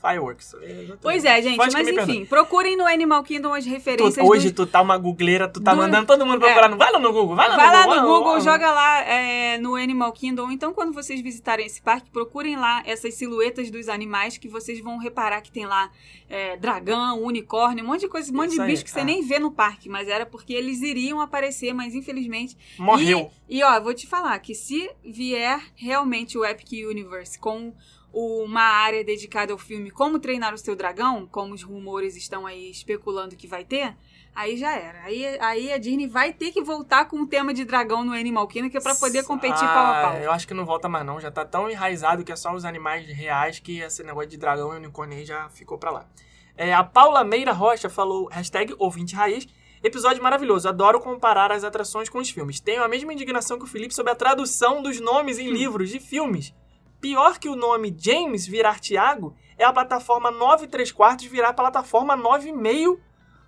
Fireworks. 0.00 0.54
Pois 1.02 1.24
é, 1.24 1.42
gente, 1.42 1.56
mas 1.56 1.74
enfim, 1.74 2.24
procurem 2.24 2.76
no 2.76 2.86
Animal 2.86 3.22
Kingdom 3.24 3.52
as 3.52 3.66
referências 3.66 4.14
Tu, 4.14 4.30
hoje 4.30 4.50
dos... 4.50 4.66
tu 4.66 4.70
tá 4.70 4.80
uma 4.80 4.96
googleira, 4.96 5.48
tu 5.48 5.60
tá 5.60 5.72
do- 5.72 5.78
mandando 5.78 6.06
todo 6.06 6.24
mundo 6.24 6.38
procurar. 6.40 6.68
Vai 6.76 6.92
lá 6.92 6.98
no 6.98 7.12
Google, 7.12 7.34
vai 7.34 7.48
lá 7.48 7.56
Vai 7.56 7.66
no 7.66 7.72
lá 7.72 7.82
Google. 7.84 7.94
no 7.96 8.00
vai 8.02 8.08
Google, 8.18 8.32
lá. 8.34 8.40
joga 8.40 8.70
lá 8.70 9.00
é, 9.02 9.58
no 9.58 9.74
Animal 9.74 10.12
Kingdom. 10.12 10.50
Então, 10.50 10.72
quando 10.72 10.92
vocês 10.92 11.20
visitarem 11.20 11.66
esse 11.66 11.82
parque, 11.82 12.10
procurem 12.10 12.56
lá 12.56 12.82
essas 12.86 13.14
silhuetas 13.14 13.70
dos 13.70 13.88
animais 13.88 14.38
que 14.38 14.48
vocês 14.48 14.80
vão 14.80 14.98
reparar 14.98 15.40
que 15.40 15.50
tem 15.50 15.66
lá 15.66 15.90
é, 16.30 16.56
dragão, 16.56 17.20
unicórnio, 17.22 17.82
um 17.84 17.88
monte 17.88 18.00
de 18.02 18.08
coisa, 18.08 18.30
um 18.32 18.36
monte 18.36 18.48
Isso 18.48 18.56
de 18.56 18.62
aí, 18.62 18.68
bicho 18.70 18.84
que 18.84 18.90
você 18.90 19.00
é. 19.00 19.04
nem 19.04 19.22
vê 19.26 19.38
no 19.38 19.50
parque. 19.50 19.88
Mas 19.88 20.08
era 20.08 20.24
porque 20.24 20.52
eles 20.52 20.80
iriam 20.82 21.20
aparecer, 21.20 21.72
mas 21.74 21.94
infelizmente 21.94 22.56
Morreu. 22.78 23.30
E, 23.48 23.58
e, 23.58 23.62
ó, 23.64 23.80
vou 23.80 23.92
te 23.94 24.06
falar 24.06 24.38
que 24.38 24.54
se 24.54 24.88
vier 25.04 25.60
realmente 25.74 26.38
o 26.38 26.44
Epic 26.44 26.86
Universe 26.88 27.38
com 27.38 27.72
uma 28.12 28.62
área 28.62 29.04
dedicada 29.04 29.52
ao 29.52 29.58
filme 29.58 29.90
Como 29.90 30.18
Treinar 30.18 30.54
o 30.54 30.58
Seu 30.58 30.74
Dragão, 30.74 31.26
como 31.26 31.54
os 31.54 31.62
rumores 31.62 32.16
estão 32.16 32.46
aí 32.46 32.70
especulando 32.70 33.36
que 33.36 33.46
vai 33.46 33.64
ter, 33.64 33.94
aí 34.34 34.56
já 34.56 34.74
era. 34.74 35.02
Aí, 35.02 35.38
aí 35.40 35.72
a 35.72 35.78
Disney 35.78 36.06
vai 36.06 36.32
ter 36.32 36.50
que 36.50 36.62
voltar 36.62 37.04
com 37.06 37.20
o 37.20 37.26
tema 37.26 37.52
de 37.52 37.64
dragão 37.64 38.04
no 38.04 38.12
Animal 38.12 38.46
Kingdom, 38.46 38.70
que 38.70 38.78
é 38.78 38.80
pra 38.80 38.94
poder 38.94 39.24
competir 39.24 39.64
Ah, 39.64 39.74
pau 39.74 39.86
a 39.86 40.02
pau. 40.02 40.16
Eu 40.20 40.32
acho 40.32 40.46
que 40.46 40.54
não 40.54 40.64
volta 40.64 40.88
mais 40.88 41.04
não, 41.04 41.20
já 41.20 41.30
tá 41.30 41.44
tão 41.44 41.70
enraizado 41.70 42.24
que 42.24 42.32
é 42.32 42.36
só 42.36 42.54
os 42.54 42.64
animais 42.64 43.06
reais 43.06 43.58
que 43.58 43.80
esse 43.80 44.02
negócio 44.02 44.30
de 44.30 44.36
dragão 44.36 44.72
e 44.74 44.76
unicórnio 44.76 45.18
aí 45.18 45.24
já 45.24 45.48
ficou 45.50 45.78
pra 45.78 45.90
lá. 45.90 46.06
É, 46.56 46.74
a 46.74 46.82
Paula 46.82 47.22
Meira 47.22 47.52
Rocha 47.52 47.88
falou, 47.88 48.28
hashtag 48.32 48.74
ouvinte 48.78 49.14
raiz, 49.14 49.46
episódio 49.82 50.22
maravilhoso, 50.22 50.68
adoro 50.68 50.98
comparar 50.98 51.52
as 51.52 51.62
atrações 51.62 52.08
com 52.08 52.18
os 52.18 52.30
filmes. 52.30 52.58
Tenho 52.58 52.82
a 52.82 52.88
mesma 52.88 53.12
indignação 53.12 53.58
que 53.58 53.64
o 53.64 53.68
Felipe 53.68 53.94
sobre 53.94 54.10
a 54.10 54.16
tradução 54.16 54.82
dos 54.82 54.98
nomes 54.98 55.38
em 55.38 55.50
livros 55.50 55.90
de 55.90 56.00
filmes. 56.00 56.52
Pior 57.00 57.38
que 57.38 57.48
o 57.48 57.54
nome 57.56 57.94
James 57.98 58.46
virar 58.46 58.80
Tiago 58.80 59.34
é 59.56 59.64
a 59.64 59.72
plataforma 59.72 60.30
9 60.30 60.66
3 60.66 60.90
quartos 60.92 61.26
virar 61.26 61.52
plataforma 61.52 62.16
9,5 62.16 62.98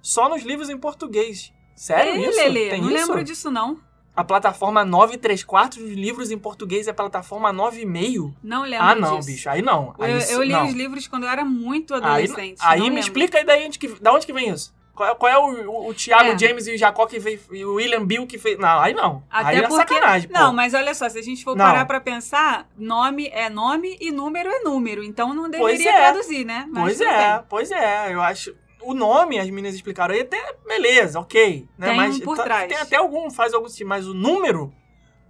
só 0.02 0.28
nos 0.28 0.42
livros 0.42 0.68
em 0.70 0.78
português. 0.78 1.52
Sério 1.74 2.14
Ei, 2.14 2.28
isso? 2.28 2.38
Lelê, 2.38 2.70
Tem 2.70 2.80
não 2.82 2.90
isso? 2.90 3.08
lembro 3.08 3.24
disso 3.24 3.50
não. 3.50 3.78
A 4.14 4.24
plataforma 4.24 4.84
9 4.84 5.16
3 5.18 5.44
quartos 5.44 5.78
dos 5.78 5.92
livros 5.92 6.30
em 6.30 6.38
português 6.38 6.86
é 6.86 6.90
a 6.90 6.94
plataforma 6.94 7.52
9,5? 7.52 8.34
Não 8.42 8.62
lembro 8.62 8.86
Ah, 8.86 8.94
não, 8.94 9.16
disso. 9.18 9.28
bicho. 9.30 9.48
Aí 9.48 9.62
não. 9.62 9.94
Aí 9.98 10.12
Eu, 10.12 10.18
eu 10.18 10.42
li 10.42 10.52
não. 10.52 10.66
os 10.66 10.72
livros 10.72 11.06
quando 11.08 11.24
eu 11.24 11.28
era 11.30 11.44
muito 11.44 11.94
Aí, 11.94 12.00
adolescente. 12.00 12.58
aí 12.60 12.78
não 12.80 12.84
me 12.86 12.90
lembro. 12.96 13.00
explica 13.00 13.38
aí 13.38 13.44
daí 13.44 13.66
onde 13.66 13.78
que, 13.78 13.88
da 14.00 14.12
onde 14.12 14.26
que 14.26 14.32
vem 14.32 14.50
isso. 14.50 14.74
Qual 15.00 15.08
é, 15.10 15.14
qual 15.14 15.32
é 15.32 15.38
o, 15.38 15.70
o, 15.70 15.88
o 15.88 15.94
Thiago 15.94 16.32
É. 16.32 16.38
James 16.38 16.66
e 16.66 16.74
o 16.74 16.78
Jacó 16.78 17.06
que 17.06 17.18
veio 17.18 17.40
e 17.52 17.64
o 17.64 17.76
William 17.76 18.04
Bill 18.04 18.26
que 18.26 18.36
fez. 18.36 18.58
Não, 18.58 18.78
aí 18.80 18.92
não. 18.92 19.22
Até 19.30 19.48
aí 19.48 19.56
é 19.56 19.62
porque. 19.62 19.76
sacanagem, 19.94 20.28
pô. 20.28 20.38
não, 20.38 20.52
mas 20.52 20.74
olha 20.74 20.92
só, 20.92 21.08
se 21.08 21.18
a 21.18 21.22
gente 21.22 21.42
for 21.42 21.56
Não. 21.56 21.64
parar 21.64 21.86
pra 21.86 21.98
pensar, 22.02 22.68
nome 22.76 23.28
é 23.32 23.48
nome 23.48 23.96
e 23.98 24.10
número 24.10 24.50
é 24.50 24.60
número. 24.60 25.02
Então 25.02 25.32
não 25.32 25.48
deveria 25.48 25.90
é. 25.90 25.96
traduzir, 25.96 26.44
né? 26.44 26.66
Mas 26.68 26.82
Pois 26.82 27.00
é, 27.00 27.32
bem. 27.38 27.44
pois 27.48 27.70
é. 27.70 28.12
Eu 28.12 28.20
acho. 28.20 28.54
O 28.82 28.92
nome, 28.92 29.38
as 29.38 29.46
meninas 29.48 29.74
explicaram 29.74 30.14
aí, 30.14 30.20
até 30.20 30.54
beleza, 30.66 31.18
ok. 31.20 31.66
Né? 31.78 31.88
Tem 31.88 31.96
mas 31.96 32.16
um 32.16 32.20
por 32.20 32.36
tá- 32.36 32.44
trás. 32.44 32.68
tem 32.68 32.76
até 32.76 32.96
algum, 32.96 33.30
faz 33.30 33.54
algum 33.54 33.68
sentido. 33.68 33.88
Mas 33.88 34.06
o 34.06 34.12
número? 34.14 34.70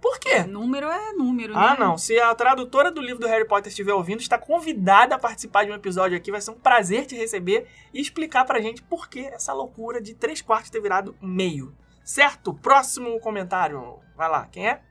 Por 0.01 0.19
quê? 0.19 0.39
Número 0.43 0.87
é 0.87 1.13
número, 1.13 1.55
Ah, 1.55 1.73
né? 1.73 1.79
não. 1.79 1.97
Se 1.97 2.19
a 2.19 2.33
tradutora 2.33 2.91
do 2.91 2.99
livro 2.99 3.19
do 3.21 3.27
Harry 3.27 3.47
Potter 3.47 3.69
estiver 3.69 3.93
ouvindo, 3.93 4.19
está 4.19 4.37
convidada 4.37 5.13
a 5.15 5.19
participar 5.19 5.63
de 5.63 5.71
um 5.71 5.75
episódio 5.75 6.17
aqui. 6.17 6.31
Vai 6.31 6.41
ser 6.41 6.51
um 6.51 6.55
prazer 6.59 7.05
te 7.05 7.15
receber 7.15 7.67
e 7.93 8.01
explicar 8.01 8.43
pra 8.45 8.59
gente 8.59 8.81
por 8.81 9.07
que 9.07 9.19
essa 9.19 9.53
loucura 9.53 10.01
de 10.01 10.15
3 10.15 10.41
quartos 10.41 10.71
ter 10.71 10.81
virado 10.81 11.15
meio. 11.21 11.75
Certo? 12.03 12.51
Próximo 12.53 13.19
comentário. 13.19 13.99
Vai 14.17 14.27
lá. 14.27 14.47
Quem 14.51 14.67
é? 14.67 14.81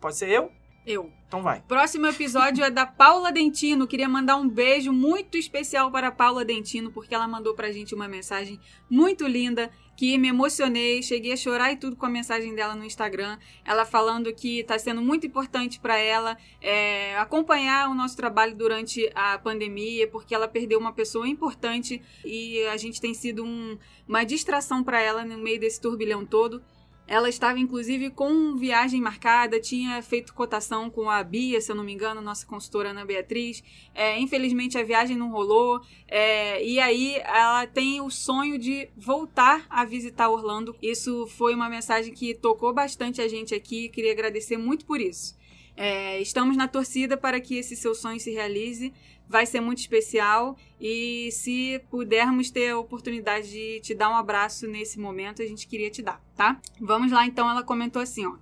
Pode 0.00 0.16
ser 0.16 0.30
eu? 0.30 0.50
Eu. 0.84 1.12
Então 1.28 1.42
vai. 1.42 1.62
Próximo 1.68 2.06
episódio 2.06 2.64
é 2.64 2.70
da 2.70 2.84
Paula 2.84 3.30
Dentino. 3.30 3.86
Queria 3.86 4.08
mandar 4.08 4.36
um 4.36 4.48
beijo 4.48 4.92
muito 4.92 5.38
especial 5.38 5.90
para 5.92 6.08
a 6.08 6.12
Paula 6.12 6.44
Dentino, 6.44 6.90
porque 6.90 7.14
ela 7.14 7.28
mandou 7.28 7.54
pra 7.54 7.70
gente 7.70 7.94
uma 7.94 8.08
mensagem 8.08 8.58
muito 8.90 9.26
linda, 9.26 9.70
que 10.02 10.18
me 10.18 10.26
emocionei, 10.26 11.00
cheguei 11.00 11.32
a 11.32 11.36
chorar 11.36 11.70
e 11.70 11.76
tudo 11.76 11.94
com 11.94 12.04
a 12.04 12.08
mensagem 12.10 12.56
dela 12.56 12.74
no 12.74 12.84
Instagram. 12.84 13.38
Ela 13.64 13.84
falando 13.84 14.34
que 14.34 14.64
tá 14.64 14.76
sendo 14.76 15.00
muito 15.00 15.24
importante 15.28 15.78
para 15.78 15.96
ela 15.96 16.36
é, 16.60 17.16
acompanhar 17.18 17.88
o 17.88 17.94
nosso 17.94 18.16
trabalho 18.16 18.52
durante 18.56 19.08
a 19.14 19.38
pandemia, 19.38 20.08
porque 20.08 20.34
ela 20.34 20.48
perdeu 20.48 20.80
uma 20.80 20.92
pessoa 20.92 21.28
importante 21.28 22.02
e 22.24 22.60
a 22.64 22.76
gente 22.76 23.00
tem 23.00 23.14
sido 23.14 23.44
um- 23.44 23.78
uma 24.08 24.24
distração 24.24 24.82
para 24.82 25.00
ela 25.00 25.24
no 25.24 25.38
meio 25.38 25.60
desse 25.60 25.80
turbilhão 25.80 26.26
todo. 26.26 26.60
Ela 27.06 27.28
estava, 27.28 27.58
inclusive, 27.58 28.10
com 28.10 28.56
viagem 28.56 29.00
marcada, 29.00 29.60
tinha 29.60 30.00
feito 30.02 30.32
cotação 30.32 30.88
com 30.88 31.10
a 31.10 31.22
Bia, 31.22 31.60
se 31.60 31.70
eu 31.70 31.76
não 31.76 31.84
me 31.84 31.92
engano, 31.92 32.22
nossa 32.22 32.46
consultora 32.46 32.90
Ana 32.90 33.04
Beatriz. 33.04 33.62
É, 33.94 34.18
infelizmente, 34.18 34.78
a 34.78 34.82
viagem 34.82 35.16
não 35.16 35.30
rolou. 35.30 35.80
é, 36.08 36.64
e 36.64 36.78
aí, 36.80 37.16
ela 37.24 37.66
tem 37.66 38.00
o 38.00 38.10
sonho 38.10 38.58
de 38.58 38.88
voltar 38.96 39.66
a 39.68 39.84
visitar 39.84 40.28
Orlando. 40.30 40.76
Isso 40.80 41.26
foi 41.26 41.54
uma 41.54 41.68
mensagem 41.68 42.14
que 42.14 42.34
tocou 42.34 42.72
bastante 42.72 43.20
a 43.20 43.28
gente 43.28 43.54
aqui. 43.54 43.88
Queria 43.88 44.12
agradecer 44.12 44.56
muito 44.56 44.86
por 44.86 45.00
isso. 45.00 45.36
É, 45.76 46.20
estamos 46.20 46.56
na 46.56 46.68
torcida 46.68 47.16
para 47.16 47.40
que 47.40 47.56
esse 47.56 47.74
seu 47.76 47.94
sonho 47.94 48.20
se 48.20 48.30
realize. 48.30 48.92
Vai 49.28 49.46
ser 49.46 49.60
muito 49.60 49.78
especial. 49.78 50.56
E 50.80 51.30
se 51.32 51.80
pudermos 51.90 52.50
ter 52.50 52.70
a 52.70 52.78
oportunidade 52.78 53.50
de 53.50 53.80
te 53.80 53.94
dar 53.94 54.10
um 54.10 54.16
abraço 54.16 54.66
nesse 54.66 54.98
momento, 54.98 55.42
a 55.42 55.46
gente 55.46 55.66
queria 55.66 55.90
te 55.90 56.02
dar, 56.02 56.20
tá? 56.36 56.60
Vamos 56.80 57.10
lá, 57.10 57.26
então. 57.26 57.48
Ela 57.48 57.62
comentou 57.62 58.02
assim, 58.02 58.26
ó. 58.26 58.36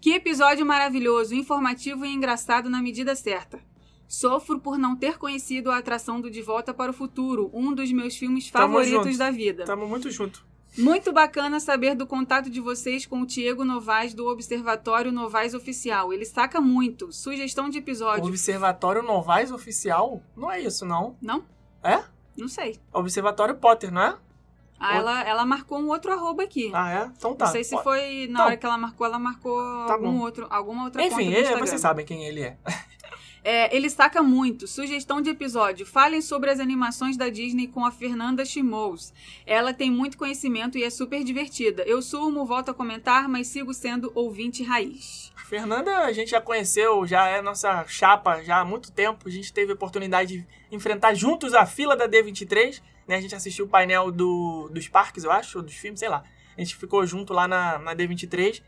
Que 0.00 0.10
episódio 0.12 0.66
maravilhoso, 0.66 1.34
informativo 1.34 2.04
e 2.04 2.12
engraçado 2.12 2.68
na 2.68 2.82
medida 2.82 3.14
certa. 3.14 3.58
Sofro 4.06 4.60
por 4.60 4.76
não 4.76 4.94
ter 4.94 5.16
conhecido 5.16 5.70
a 5.70 5.78
atração 5.78 6.20
do 6.20 6.30
De 6.30 6.42
Volta 6.42 6.74
para 6.74 6.90
o 6.90 6.94
Futuro, 6.94 7.50
um 7.54 7.74
dos 7.74 7.90
meus 7.90 8.16
filmes 8.16 8.50
Tamo 8.50 8.66
favoritos 8.74 9.06
junto. 9.06 9.18
da 9.18 9.30
vida. 9.30 9.64
Tamo 9.64 9.88
muito 9.88 10.10
junto. 10.10 10.44
Muito 10.76 11.12
bacana 11.12 11.60
saber 11.60 11.94
do 11.94 12.06
contato 12.06 12.50
de 12.50 12.60
vocês 12.60 13.06
com 13.06 13.20
o 13.22 13.26
Diego 13.26 13.64
Novaes 13.64 14.12
do 14.12 14.26
Observatório 14.26 15.12
Novaes 15.12 15.54
Oficial. 15.54 16.12
Ele 16.12 16.24
saca 16.24 16.60
muito. 16.60 17.12
Sugestão 17.12 17.68
de 17.68 17.78
O 17.78 17.80
episódio. 17.80 18.24
Observatório 18.24 19.02
Novaes 19.02 19.52
Oficial? 19.52 20.20
Não 20.36 20.50
é 20.50 20.60
isso, 20.60 20.84
não. 20.84 21.16
Não? 21.22 21.44
É? 21.82 22.02
Não 22.36 22.48
sei. 22.48 22.80
Observatório 22.92 23.54
Potter, 23.54 23.92
não 23.92 24.02
é? 24.02 24.16
Ah, 24.80 24.96
ela, 24.96 25.22
ela 25.22 25.46
marcou 25.46 25.78
um 25.78 25.88
outro 25.88 26.12
arroba 26.12 26.42
aqui. 26.42 26.70
Ah, 26.74 26.92
é? 26.92 27.10
Então 27.16 27.34
tá. 27.34 27.44
Não 27.46 27.52
sei 27.52 27.62
se 27.62 27.80
foi 27.82 28.26
na 28.28 28.40
Tá. 28.40 28.44
hora 28.46 28.56
que 28.56 28.66
ela 28.66 28.76
marcou, 28.76 29.06
ela 29.06 29.18
marcou 29.18 29.86
Tá 29.86 29.92
algum 29.94 30.12
bom. 30.12 30.20
outro, 30.20 30.46
alguma 30.50 30.84
outra 30.84 31.02
Enfim, 31.04 31.32
conta 31.32 31.48
do 31.48 31.54
é, 31.54 31.58
vocês 31.60 31.80
sabem 31.80 32.04
quem 32.04 32.24
ele 32.24 32.42
é. 32.42 32.58
É, 33.44 33.76
ele 33.76 33.90
saca 33.90 34.22
muito. 34.22 34.66
Sugestão 34.66 35.20
de 35.20 35.28
episódio. 35.28 35.84
Falem 35.84 36.22
sobre 36.22 36.50
as 36.50 36.58
animações 36.58 37.14
da 37.14 37.28
Disney 37.28 37.68
com 37.68 37.84
a 37.84 37.90
Fernanda 37.90 38.42
Chimous. 38.42 39.12
Ela 39.44 39.74
tem 39.74 39.90
muito 39.90 40.16
conhecimento 40.16 40.78
e 40.78 40.82
é 40.82 40.88
super 40.88 41.22
divertida. 41.22 41.82
Eu 41.82 42.00
sumo, 42.00 42.46
volto 42.46 42.70
a 42.70 42.74
comentar, 42.74 43.28
mas 43.28 43.48
sigo 43.48 43.74
sendo 43.74 44.10
ouvinte 44.14 44.62
raiz. 44.62 45.30
Fernanda 45.44 45.98
a 45.98 46.12
gente 46.12 46.30
já 46.30 46.40
conheceu, 46.40 47.06
já 47.06 47.28
é 47.28 47.42
nossa 47.42 47.84
chapa 47.86 48.42
já 48.42 48.60
há 48.60 48.64
muito 48.64 48.90
tempo. 48.90 49.28
A 49.28 49.30
gente 49.30 49.52
teve 49.52 49.72
a 49.72 49.74
oportunidade 49.74 50.38
de 50.38 50.46
enfrentar 50.74 51.12
juntos 51.12 51.52
a 51.52 51.66
fila 51.66 51.94
da 51.94 52.08
D23. 52.08 52.80
Né? 53.06 53.16
A 53.16 53.20
gente 53.20 53.34
assistiu 53.34 53.66
o 53.66 53.68
painel 53.68 54.10
do, 54.10 54.70
dos 54.72 54.88
parques, 54.88 55.22
eu 55.22 55.30
acho, 55.30 55.58
ou 55.58 55.64
dos 55.64 55.74
filmes, 55.74 56.00
sei 56.00 56.08
lá. 56.08 56.24
A 56.56 56.60
gente 56.62 56.76
ficou 56.76 57.04
junto 57.06 57.34
lá 57.34 57.46
na, 57.46 57.78
na 57.78 57.94
D23. 57.94 58.62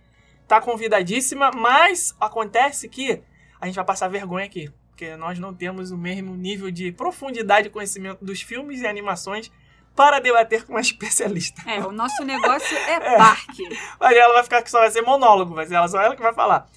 Tá 0.47 0.61
convidadíssima, 0.61 1.51
mas 1.51 2.15
acontece 2.21 2.91
que 2.91 3.23
a 3.66 3.68
gente 3.68 3.76
vai 3.76 3.85
passar 3.85 4.09
vergonha 4.09 4.46
aqui. 4.46 4.70
Porque 4.90 5.14
nós 5.16 5.38
não 5.38 5.52
temos 5.52 5.90
o 5.90 5.98
mesmo 5.98 6.35
nível 6.35 6.70
de 6.70 6.90
profundidade 6.90 7.66
e 7.66 7.70
conhecimento 7.70 8.24
dos 8.24 8.40
filmes 8.40 8.81
e 8.81 8.87
animações 8.87 9.50
para 9.94 10.20
debater 10.20 10.64
com 10.64 10.72
uma 10.72 10.81
especialista. 10.83 11.62
É, 11.68 11.81
o 11.81 11.92
nosso 11.92 12.24
negócio 12.24 12.76
é 12.76 13.00
parque. 13.18 13.68
Mas 14.00 14.16
ela 14.16 14.35
vai 14.35 14.42
ficar 14.42 14.62
que 14.62 14.70
só 14.70 14.81
vai 14.81 14.90
ser 14.90 15.02
monólogo, 15.02 15.55
vai 15.55 15.66
ser 15.66 15.74
ela, 15.74 15.88
só 15.88 16.00
ela 16.00 16.16
que 16.16 16.22
vai 16.22 16.33
falar. 16.33 16.68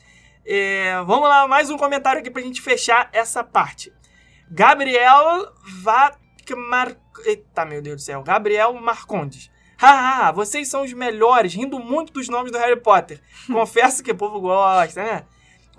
É, 0.45 1.01
vamos 1.05 1.29
lá, 1.29 1.47
mais 1.47 1.69
um 1.69 1.77
comentário 1.77 2.21
aqui 2.21 2.31
pra 2.31 2.41
gente 2.41 2.61
fechar 2.61 3.09
essa 3.13 3.43
parte. 3.43 3.93
Gabriel 4.49 5.53
Vatmar... 5.83 6.95
Eita, 7.23 7.65
meu 7.65 7.81
Deus 7.81 7.97
do 7.97 8.01
céu. 8.01 8.23
Gabriel 8.23 8.73
Marcondes. 8.73 9.51
Haha, 9.77 10.31
vocês 10.31 10.67
são 10.67 10.83
os 10.83 10.91
melhores, 10.91 11.53
rindo 11.53 11.79
muito 11.79 12.11
dos 12.11 12.27
nomes 12.27 12.51
do 12.51 12.57
Harry 12.57 12.81
Potter. 12.81 13.21
Confesso 13.47 14.03
que 14.03 14.11
o 14.11 14.15
povo 14.15 14.41
gosta, 14.41 15.03
né? 15.03 15.25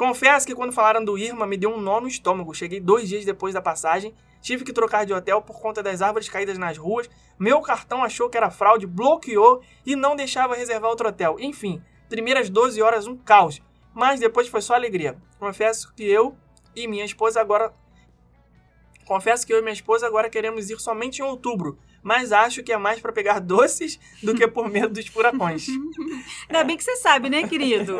Confesso 0.00 0.46
que 0.46 0.54
quando 0.54 0.72
falaram 0.72 1.04
do 1.04 1.18
Irma, 1.18 1.46
me 1.46 1.58
deu 1.58 1.68
um 1.68 1.78
nó 1.78 2.00
no 2.00 2.08
estômago. 2.08 2.54
Cheguei 2.54 2.80
dois 2.80 3.06
dias 3.06 3.22
depois 3.22 3.52
da 3.52 3.60
passagem, 3.60 4.14
tive 4.40 4.64
que 4.64 4.72
trocar 4.72 5.04
de 5.04 5.12
hotel 5.12 5.42
por 5.42 5.60
conta 5.60 5.82
das 5.82 6.00
árvores 6.00 6.26
caídas 6.26 6.56
nas 6.56 6.78
ruas. 6.78 7.06
Meu 7.38 7.60
cartão 7.60 8.02
achou 8.02 8.30
que 8.30 8.38
era 8.38 8.50
fraude, 8.50 8.86
bloqueou 8.86 9.60
e 9.84 9.94
não 9.94 10.16
deixava 10.16 10.56
reservar 10.56 10.88
outro 10.88 11.06
hotel. 11.06 11.36
Enfim, 11.38 11.82
primeiras 12.08 12.48
12 12.48 12.80
horas 12.80 13.06
um 13.06 13.14
caos, 13.14 13.60
mas 13.92 14.18
depois 14.18 14.48
foi 14.48 14.62
só 14.62 14.72
alegria. 14.74 15.18
Confesso 15.38 15.92
que 15.94 16.02
eu 16.02 16.34
e 16.74 16.88
minha 16.88 17.04
esposa 17.04 17.38
agora 17.38 17.70
Confesso 19.04 19.46
que 19.46 19.52
eu 19.52 19.58
e 19.58 19.60
minha 19.60 19.74
esposa 19.74 20.06
agora 20.06 20.30
queremos 20.30 20.70
ir 20.70 20.80
somente 20.80 21.18
em 21.18 21.24
outubro, 21.24 21.78
mas 22.02 22.32
acho 22.32 22.62
que 22.62 22.72
é 22.72 22.78
mais 22.78 23.00
para 23.00 23.12
pegar 23.12 23.38
doces 23.38 23.98
do 24.22 24.34
que 24.34 24.46
por 24.46 24.68
medo 24.68 24.94
dos 24.94 25.06
furacões. 25.06 25.66
Ainda 26.48 26.64
bem 26.64 26.76
que 26.76 26.84
você 26.84 26.96
sabe, 26.96 27.28
né, 27.28 27.46
querido? 27.46 27.98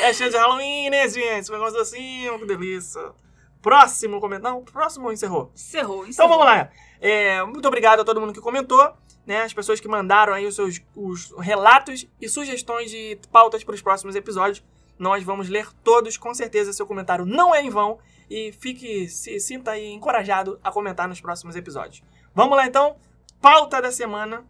é 0.00 0.12
cheio 0.12 0.30
de 0.30 0.36
Halloween, 0.36 0.90
né, 0.90 1.08
gente? 1.08 1.50
Um 1.50 1.54
negócio 1.54 1.80
assim, 1.80 2.26
que 2.38 2.46
delícia. 2.46 3.12
Próximo 3.60 4.20
comentário. 4.20 4.58
Não, 4.58 4.64
próximo 4.64 5.10
encerrou. 5.10 5.50
Encerrou, 5.54 6.06
encerrou. 6.06 6.10
Então 6.10 6.28
vamos 6.28 6.44
lá. 6.44 6.70
É, 7.00 7.42
muito 7.44 7.66
obrigado 7.66 8.00
a 8.00 8.04
todo 8.04 8.20
mundo 8.20 8.32
que 8.32 8.40
comentou, 8.40 8.92
né? 9.26 9.42
As 9.42 9.52
pessoas 9.52 9.80
que 9.80 9.88
mandaram 9.88 10.32
aí 10.32 10.46
os 10.46 10.54
seus 10.54 10.80
os 10.94 11.34
relatos 11.38 12.06
e 12.20 12.28
sugestões 12.28 12.90
de 12.90 13.18
pautas 13.32 13.64
para 13.64 13.74
os 13.74 13.82
próximos 13.82 14.14
episódios. 14.14 14.62
Nós 14.98 15.24
vamos 15.24 15.48
ler 15.48 15.68
todos, 15.82 16.16
com 16.16 16.32
certeza 16.32 16.72
seu 16.72 16.86
comentário 16.86 17.24
não 17.24 17.54
é 17.54 17.62
em 17.62 17.70
vão 17.70 17.98
e 18.30 18.52
fique, 18.52 19.08
se 19.08 19.38
sinta 19.40 19.72
aí 19.72 19.92
encorajado 19.92 20.58
a 20.62 20.70
comentar 20.70 21.08
nos 21.08 21.20
próximos 21.20 21.56
episódios. 21.56 22.02
Vamos 22.34 22.56
lá 22.56 22.66
então, 22.66 22.96
pauta 23.40 23.80
da 23.80 23.92
semana. 23.92 24.44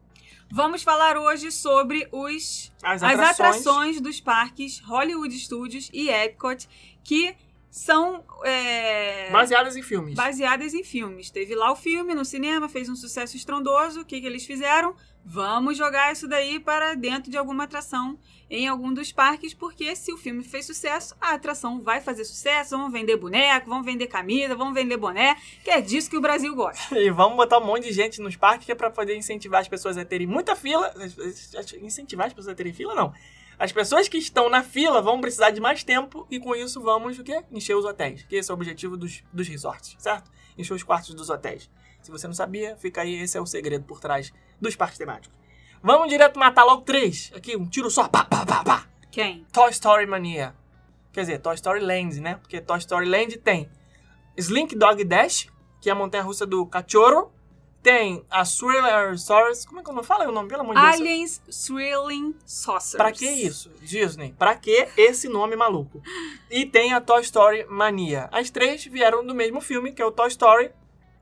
Vamos 0.50 0.82
falar 0.82 1.16
hoje 1.16 1.50
sobre 1.50 2.08
os, 2.12 2.72
as 2.82 3.02
as 3.02 3.12
atrações. 3.12 3.30
atrações 3.30 4.00
dos 4.00 4.20
parques 4.20 4.78
Hollywood 4.80 5.36
Studios 5.38 5.90
e 5.92 6.08
Epcot 6.08 6.68
que 7.02 7.34
são 7.70 8.24
é, 8.44 9.30
Baseadas 9.32 9.76
em 9.76 9.82
filmes. 9.82 10.14
baseadas 10.14 10.74
em 10.74 10.84
filmes. 10.84 11.28
Teve 11.30 11.56
lá 11.56 11.72
o 11.72 11.76
filme 11.76 12.14
no 12.14 12.24
cinema, 12.24 12.68
fez 12.68 12.88
um 12.88 12.94
sucesso 12.94 13.36
estrondoso. 13.36 14.02
O 14.02 14.04
que, 14.04 14.20
que 14.20 14.26
eles 14.26 14.46
fizeram? 14.46 14.94
Vamos 15.24 15.78
jogar 15.78 16.12
isso 16.12 16.28
daí 16.28 16.60
para 16.60 16.94
dentro 16.94 17.30
de 17.30 17.38
alguma 17.38 17.64
atração 17.64 18.18
em 18.50 18.68
algum 18.68 18.92
dos 18.92 19.10
parques, 19.10 19.54
porque 19.54 19.96
se 19.96 20.12
o 20.12 20.18
filme 20.18 20.44
fez 20.44 20.66
sucesso, 20.66 21.16
a 21.20 21.32
atração 21.32 21.80
vai 21.80 22.00
fazer 22.00 22.24
sucesso. 22.24 22.76
Vão 22.76 22.90
vender 22.90 23.16
boneco, 23.16 23.68
vão 23.68 23.82
vender 23.82 24.06
camisa, 24.06 24.54
vão 24.54 24.74
vender 24.74 24.96
boné, 24.98 25.37
que 25.64 25.70
é 25.70 25.80
disso 25.80 26.10
que 26.10 26.16
o 26.16 26.20
Brasil 26.20 26.54
gosta. 26.54 26.94
E 27.04 27.10
vamos 27.10 27.37
botar 27.37 27.58
um 27.58 27.64
monte 27.64 27.84
de 27.84 27.92
gente 27.92 28.20
nos 28.20 28.37
parques 28.37 28.66
que 28.66 28.72
é 28.72 28.74
pra 28.74 28.90
poder 28.90 29.16
incentivar 29.16 29.60
as 29.60 29.68
pessoas 29.68 29.96
a 29.96 30.04
terem 30.04 30.26
muita 30.26 30.54
fila. 30.54 30.92
Incentivar 31.80 32.26
as 32.26 32.32
pessoas 32.32 32.52
a 32.52 32.56
terem 32.56 32.72
fila, 32.72 32.94
não. 32.94 33.12
As 33.58 33.72
pessoas 33.72 34.08
que 34.08 34.18
estão 34.18 34.48
na 34.48 34.62
fila 34.62 35.00
vão 35.00 35.20
precisar 35.20 35.50
de 35.50 35.60
mais 35.60 35.82
tempo 35.82 36.26
e 36.30 36.38
com 36.38 36.54
isso 36.54 36.80
vamos 36.80 37.18
o 37.18 37.24
quê? 37.24 37.42
Encher 37.50 37.76
os 37.76 37.84
hotéis. 37.84 38.22
Que 38.24 38.37
esse 38.37 38.50
é 38.50 38.54
o 38.54 38.56
objetivo 38.56 38.96
dos, 38.96 39.22
dos 39.32 39.48
resorts, 39.48 39.96
certo? 39.98 40.30
Encher 40.58 40.74
os 40.74 40.82
quartos 40.82 41.14
dos 41.14 41.30
hotéis. 41.30 41.70
Se 42.04 42.10
você 42.10 42.26
não 42.26 42.34
sabia, 42.34 42.76
fica 42.76 43.00
aí, 43.00 43.14
esse 43.14 43.38
é 43.38 43.40
o 43.40 43.46
segredo 43.46 43.82
por 43.86 43.98
trás 43.98 44.30
dos 44.60 44.76
parques 44.76 44.98
temáticos. 44.98 45.34
Vamos 45.82 46.06
direto 46.08 46.38
matar 46.38 46.62
logo 46.62 46.82
três. 46.82 47.32
Aqui, 47.34 47.56
um 47.56 47.66
tiro 47.66 47.90
só. 47.90 48.06
Pá, 48.08 48.22
pá, 48.22 48.44
pá, 48.44 48.62
pá. 48.62 48.86
Quem? 49.10 49.46
Toy 49.50 49.70
Story 49.70 50.06
Mania. 50.06 50.54
Quer 51.14 51.22
dizer, 51.22 51.38
Toy 51.38 51.54
Story 51.54 51.80
Land, 51.80 52.20
né? 52.20 52.34
Porque 52.34 52.60
Toy 52.60 52.76
Story 52.76 53.08
Land 53.08 53.38
tem 53.38 53.70
Slink 54.36 54.76
Dog 54.76 55.02
Dash, 55.02 55.48
que 55.80 55.88
é 55.88 55.92
a 55.92 55.94
montanha-russa 55.94 56.44
do 56.44 56.66
cachorro. 56.66 57.32
Tem 57.82 58.22
a 58.30 58.44
Thriller 58.44 59.14
Como 59.66 59.80
é 59.80 59.82
que 59.82 59.90
eu 59.90 59.94
não 59.94 60.02
falo 60.02 60.28
o 60.28 60.32
nome? 60.32 60.48
Pelo 60.48 60.60
amor 60.60 60.74
de 60.74 60.82
Deus. 60.82 60.94
Aliens 60.94 61.42
Thrilling 61.66 62.34
Saucers. 62.44 62.96
Pra 62.96 63.12
que 63.12 63.26
isso, 63.26 63.70
Disney? 63.80 64.34
Pra 64.38 64.54
que 64.56 64.88
esse 64.94 65.26
nome 65.26 65.56
maluco? 65.56 66.02
E 66.50 66.66
tem 66.66 66.92
a 66.92 67.00
Toy 67.00 67.22
Story 67.22 67.64
Mania. 67.66 68.28
As 68.30 68.50
três 68.50 68.84
vieram 68.84 69.24
do 69.24 69.34
mesmo 69.34 69.62
filme, 69.62 69.90
que 69.90 70.02
é 70.02 70.04
o 70.04 70.12
Toy 70.12 70.28
Story, 70.28 70.70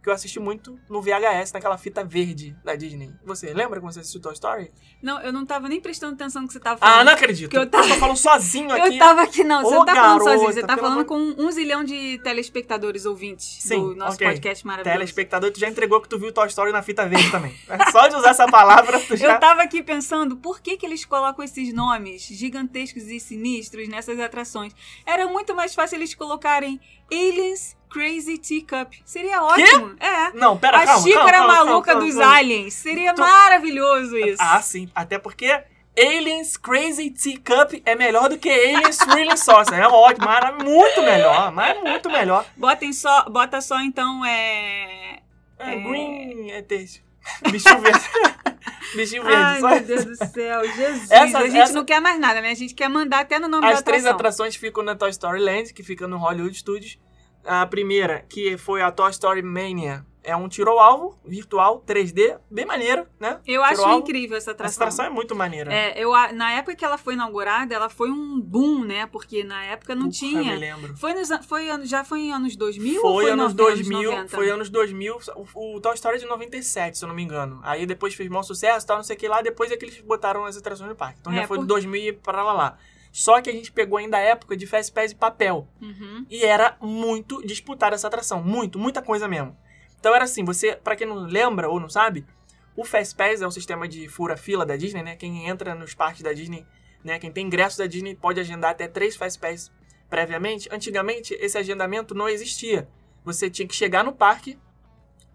que 0.03 0.09
eu 0.09 0.13
assisti 0.13 0.41
muito 0.41 0.79
no 0.91 1.01
VHS, 1.01 1.53
naquela 1.53 1.79
fita 1.79 2.03
verde 2.05 2.57
da 2.65 2.75
Disney. 2.75 3.13
Você 3.25 3.55
lembra 3.55 3.81
quando 3.81 3.93
você 3.93 4.01
assistiu 4.01 4.21
Toy 4.21 4.33
Story? 4.33 4.71
Não, 5.01 5.21
eu 5.21 5.33
não 5.33 5.47
tava 5.47 5.69
nem 5.69 5.81
prestando 5.81 6.15
atenção 6.15 6.43
no 6.43 6.49
que 6.49 6.55
você 6.55 6.61
tava 6.61 6.79
falando. 6.79 6.99
Ah, 7.01 7.05
não 7.05 7.13
acredito. 7.13 7.49
Que 7.51 7.57
eu 7.57 7.69
tava- 7.69 7.87
tô 7.87 7.95
falando 7.95 8.17
sozinho 8.17 8.71
aqui. 8.75 8.95
Eu 8.95 8.99
tava 8.99 9.23
aqui, 9.23 9.45
não, 9.45 9.63
você 9.63 9.75
Ô, 9.75 9.79
não 9.79 9.85
tá 9.85 9.95
falando 9.95 10.19
garota, 10.19 10.31
sozinho, 10.33 10.53
você 10.53 10.67
tá 10.67 10.77
falando 10.77 10.93
amor- 10.93 11.05
com 11.05 11.19
um 11.19 11.51
zilhão 11.53 11.85
de 11.85 12.19
telespectadores 12.19 13.07
ouvintes 13.07 13.59
Sim, 13.63 13.81
do 13.81 13.95
nosso 13.95 14.17
ok. 14.17 14.27
podcast 14.27 14.67
maravilhoso. 14.67 14.99
Telespectador, 14.99 15.51
tu 15.53 15.61
já 15.61 15.69
entregou 15.69 16.01
que 16.01 16.09
tu 16.09 16.19
viu 16.19 16.33
Toy 16.33 16.49
Story 16.49 16.73
na 16.73 16.83
fita 16.83 17.07
verde 17.09 17.31
também. 17.31 17.55
Só 17.93 18.09
de 18.09 18.17
usar 18.17 18.31
essa 18.31 18.47
palavra, 18.47 18.99
tu 19.01 19.17
já... 19.17 19.35
Eu 19.35 19.41
tava 19.41 19.63
aqui 19.63 19.83
pensando, 19.83 20.37
por 20.37 20.61
que, 20.61 20.77
que 20.77 20.85
eles 20.85 21.05
colocam 21.05 21.45
esses 21.45 21.73
nomes 21.73 22.23
gigantescos 22.27 23.05
e 23.05 23.21
sinistros 23.21 23.89
nessas 23.89 24.19
atrações? 24.19 24.73
Era 25.07 25.27
muito 25.29 25.55
mais 25.55 25.75
fácil 25.75 25.97
eles 25.97 26.15
colocarem 26.15 26.81
Aliens 27.13 27.77
Crazy 27.93 28.39
Teacup. 28.39 29.03
Seria 29.05 29.43
ótimo. 29.43 29.95
É. 30.01 30.33
Não, 30.33 30.57
pera, 30.57 30.79
a 30.79 30.85
calma, 30.87 31.03
xícara 31.03 31.31
calma, 31.39 31.55
calma, 31.55 31.65
maluca 31.71 31.95
dos 31.97 32.19
aliens. 32.19 32.75
Seria 32.75 33.15
Tu- 33.15 33.21
maravilhoso 33.21 34.17
isso. 34.17 34.39
Ah, 34.41 34.61
sim. 34.63 34.89
Até 34.95 35.19
porque 35.19 35.63
Aliens 35.99 36.57
Crazy 36.57 37.11
Teacup 37.11 37.83
é 37.85 37.95
melhor 37.95 38.29
do 38.29 38.39
que 38.39 38.49
Aliens 38.49 38.97
Thrilling 38.97 39.37
Saucer. 39.37 39.79
É 39.79 39.87
ótimo, 39.87 40.27
mas 40.27 40.45
é 40.45 40.65
muito 40.65 41.03
melhor. 41.03 41.53
Mas 41.53 41.77
é 41.77 41.81
muito 41.83 42.11
melhor. 42.11 42.47
Botem 42.57 42.93
só, 42.93 43.29
bota 43.29 43.61
só 43.61 43.79
então, 43.81 44.25
é... 44.25 45.19
É, 45.59 45.75
É. 45.75 45.77
Green... 45.77 46.51
É 46.51 46.63
texto. 46.63 47.03
Bichinho 47.51 47.79
verde. 47.81 48.01
Bichinho 48.97 49.23
verde. 49.23 49.43
Ai, 49.43 49.61
só- 49.61 49.69
meu 49.69 49.81
Deus 49.81 50.05
do 50.05 50.17
céu, 50.17 50.65
Jesus. 50.65 51.11
Essa- 51.11 51.39
a 51.39 51.47
gente 51.49 51.59
essa- 51.61 51.73
não 51.75 51.85
quer 51.85 52.01
mais 52.01 52.19
nada, 52.19 52.41
né? 52.41 52.51
A 52.51 52.55
gente 52.55 52.75
quer 52.75 52.89
mandar 52.89 53.21
até 53.21 53.39
no 53.39 53.47
nome 53.49 53.67
da 53.67 53.75
As 53.75 53.83
três 53.83 54.03
atração. 54.03 54.17
atrações 54.17 54.57
ficam 54.57 54.83
na 54.83 54.95
Toy 54.97 55.11
Story 55.11 55.41
Land, 55.41 55.73
que 55.73 55.83
fica 55.83 56.09
no 56.09 56.17
Hollywood 56.17 56.57
Studios. 56.57 56.99
A 57.45 57.67
primeira, 57.67 58.25
que 58.29 58.57
foi 58.57 58.83
a 58.83 58.91
Toy 58.93 59.11
Story 59.11 59.43
Mania, 59.43 60.05
é 60.25 60.37
um 60.37 60.49
tiro 60.49 60.71
ao 60.71 60.79
alvo 60.79 61.19
virtual 61.25 61.83
3D, 61.85 62.39
bem 62.49 62.65
maneiro, 62.65 63.05
né? 63.19 63.41
Eu 63.45 63.65
acho 63.65 63.83
incrível 63.95 64.37
essa 64.37 64.53
Essa 64.53 64.53
atração. 64.53 64.83
atração 64.85 65.05
é 65.07 65.11
muito 65.11 65.35
maneira. 65.35 65.75
É, 65.75 66.01
eu, 66.01 66.13
na 66.33 66.53
época 66.53 66.77
que 66.77 66.85
ela 66.85 66.97
foi 66.97 67.15
inaugurada, 67.15 67.75
ela 67.75 67.89
foi 67.89 68.09
um 68.13 68.41
boom, 68.41 68.85
né? 68.85 69.07
Porque 69.07 69.43
na 69.43 69.65
época 69.65 69.97
não 69.97 70.09
Porra, 70.09 70.25
Eu 70.25 70.37
me 70.37 70.43
tinha. 70.45 70.57
lembro. 70.57 70.97
Foi 70.97 71.13
nos, 71.15 71.29
foi, 71.49 71.67
já 71.85 72.05
foi 72.05 72.21
em 72.21 72.33
anos 72.33 72.55
2000 72.55 73.05
ou 73.05 73.15
Foi, 73.15 73.25
foi 73.25 73.33
anos 73.33 73.49
no- 73.53 73.57
2000, 73.57 74.11
90? 74.13 74.29
foi 74.37 74.49
anos 74.51 74.71
2000, 74.71 75.19
o, 75.55 75.75
o 75.77 75.81
Toy 75.81 75.95
Story 75.95 76.17
é 76.19 76.21
de 76.21 76.27
97, 76.27 76.99
se 76.99 77.05
eu 77.05 77.09
não 77.09 77.17
me 77.17 77.23
engano. 77.25 77.59
Aí 77.65 77.85
depois 77.85 78.15
fez 78.15 78.29
mau 78.29 78.45
sucesso, 78.45 78.87
tal, 78.87 78.99
não 78.99 79.05
sei 79.05 79.17
o 79.17 79.19
que 79.19 79.27
lá, 79.27 79.43
depois 79.43 79.73
é 79.73 79.77
que 79.77 79.85
eles 79.85 80.01
botaram 80.03 80.45
as 80.45 80.57
atrações 80.57 80.89
no 80.89 80.95
parque. 80.95 81.19
Então 81.21 81.33
É, 81.33 81.39
já 81.41 81.49
foi 81.49 81.57
por- 81.57 81.63
de 81.63 81.69
2000 81.69 82.01
e 82.01 82.13
pra 82.13 82.45
lá 82.45 82.53
lá. 82.53 82.79
Só 83.13 83.43
que 83.43 83.51
a 83.51 83.53
gente 83.53 83.71
pegou 83.71 83.99
ainda 83.99 84.17
a 84.17 84.21
época 84.21 84.57
de 84.57 84.67
Fast 84.67 84.91
Pass 84.91 85.13
e 85.13 85.15
papel. 85.15 85.69
Uhum. 85.81 86.25
E 86.31 86.45
era 86.45 86.79
muito 86.81 87.47
disputada 87.47 87.95
essa 87.95 88.09
atração. 88.09 88.43
Muito, 88.43 88.79
muita 88.79 89.03
coisa 89.03 89.29
mesmo. 89.29 89.55
Então 90.01 90.15
era 90.15 90.25
assim, 90.25 90.45
você, 90.45 90.75
pra 90.75 90.97
quem 90.97 91.07
não 91.07 91.27
lembra 91.27 91.69
ou 91.69 91.79
não 91.79 91.91
sabe, 91.91 92.27
o 92.75 92.85
Fast 92.85 93.15
Pass 93.15 93.43
é 93.43 93.47
um 93.47 93.51
sistema 93.51 93.87
de 93.87 94.09
fura-fila 94.09 94.65
da 94.65 94.77
Disney, 94.77 95.03
né? 95.03 95.15
Quem 95.15 95.47
entra 95.47 95.75
nos 95.75 95.95
parques 95.95 96.23
da 96.23 96.33
Disney, 96.33 96.67
né? 97.05 97.19
Quem 97.19 97.31
tem 97.31 97.47
ingresso 97.47 97.77
da 97.77 97.87
Disney 97.87 98.15
pode 98.15 98.41
agendar 98.41 98.71
até 98.71 98.89
três 98.89 99.15
Fast 99.15 99.39
Pass 99.39 99.71
previamente. 100.09 100.69
Antigamente, 100.73 101.35
esse 101.35 101.59
agendamento 101.59 102.15
não 102.15 102.29
existia. 102.29 102.89
Você 103.25 103.51
tinha 103.51 103.69
que 103.69 103.75
chegar 103.75 104.03
no 104.03 104.13
parque, 104.13 104.59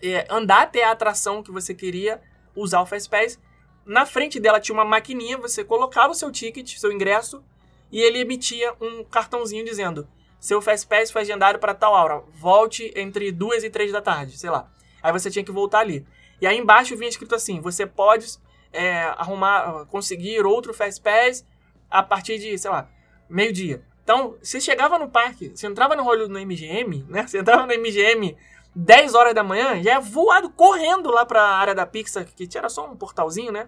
é, 0.02 0.26
andar 0.30 0.64
até 0.64 0.84
a 0.84 0.92
atração 0.92 1.44
que 1.44 1.52
você 1.52 1.76
queria 1.76 2.20
usar 2.56 2.82
o 2.82 2.86
Fast 2.88 3.08
Pass. 3.08 3.40
Na 3.86 4.06
frente 4.06 4.40
dela 4.40 4.60
tinha 4.60 4.74
uma 4.74 4.84
maquininha, 4.84 5.38
você 5.38 5.64
colocava 5.64 6.12
o 6.12 6.16
seu 6.16 6.32
ticket, 6.32 6.76
seu 6.76 6.92
ingresso, 6.92 7.44
e 7.92 8.02
ele 8.02 8.20
emitia 8.20 8.74
um 8.82 9.04
cartãozinho 9.04 9.66
dizendo: 9.66 10.08
seu 10.40 10.62
Fast 10.62 10.88
Pass 10.88 11.12
foi 11.12 11.22
agendado 11.22 11.60
para 11.60 11.74
tal 11.74 11.94
hora, 11.94 12.24
volte 12.34 12.92
entre 12.96 13.32
duas 13.32 13.64
e 13.64 13.70
três 13.70 13.92
da 13.92 14.02
tarde, 14.02 14.38
sei 14.38 14.50
lá. 14.50 14.72
Aí 15.02 15.12
você 15.12 15.30
tinha 15.30 15.44
que 15.44 15.52
voltar 15.52 15.80
ali. 15.80 16.06
E 16.42 16.48
aí 16.48 16.58
embaixo 16.58 16.96
vinha 16.96 17.10
escrito 17.10 17.36
assim: 17.36 17.60
você 17.60 17.86
pode 17.86 18.28
é, 18.72 19.04
arrumar, 19.18 19.86
conseguir 19.86 20.46
outro 20.46 20.74
Fast 20.74 21.02
Pass 21.02 21.46
a 21.90 22.04
partir 22.04 22.38
de, 22.38 22.58
sei 22.58 22.70
lá, 22.70 22.90
meio-dia. 23.30 23.84
Então, 24.04 24.38
você 24.42 24.62
chegava 24.62 24.98
no 24.98 25.10
parque, 25.10 25.52
você 25.54 25.68
entrava 25.68 25.96
no 25.96 26.04
Hollywood 26.04 26.32
no 26.32 26.40
MGM, 26.40 27.06
né? 27.10 27.28
Você 27.28 27.40
entrava 27.40 27.66
no 27.66 27.74
MGM 27.74 28.38
10 28.74 29.16
horas 29.16 29.34
da 29.34 29.44
manhã, 29.44 29.82
já 29.82 29.96
é 29.96 30.00
voado 30.00 30.50
correndo 30.50 31.10
lá 31.10 31.26
pra 31.26 31.42
área 31.42 31.76
da 31.76 31.86
Pixar, 31.86 32.26
que 32.26 32.48
era 32.58 32.70
só 32.70 32.90
um 32.90 32.96
portalzinho, 32.96 33.52
né? 33.52 33.68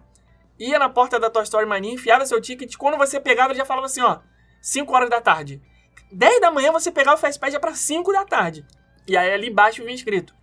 Ia 0.59 0.77
na 0.77 0.89
porta 0.89 1.19
da 1.19 1.29
Toy 1.29 1.43
Story 1.43 1.65
Mania, 1.65 1.93
enfiava 1.93 2.25
seu 2.25 2.41
ticket. 2.41 2.75
Quando 2.75 2.97
você 2.97 3.19
pegava, 3.19 3.51
ele 3.51 3.59
já 3.59 3.65
falava 3.65 3.85
assim, 3.85 4.01
ó, 4.01 4.19
5 4.61 4.93
horas 4.93 5.09
da 5.09 5.21
tarde. 5.21 5.61
10 6.11 6.41
da 6.41 6.51
manhã 6.51 6.71
você 6.71 6.91
pegava 6.91 7.15
o 7.17 7.19
Fast 7.19 7.39
Pass 7.39 7.53
já 7.53 7.59
pra 7.59 7.73
5 7.73 8.11
da 8.11 8.25
tarde. 8.25 8.65
E 9.07 9.15
aí 9.15 9.31
ali 9.31 9.49
embaixo 9.49 9.83
vinha 9.83 9.95
escrito: 9.95 10.33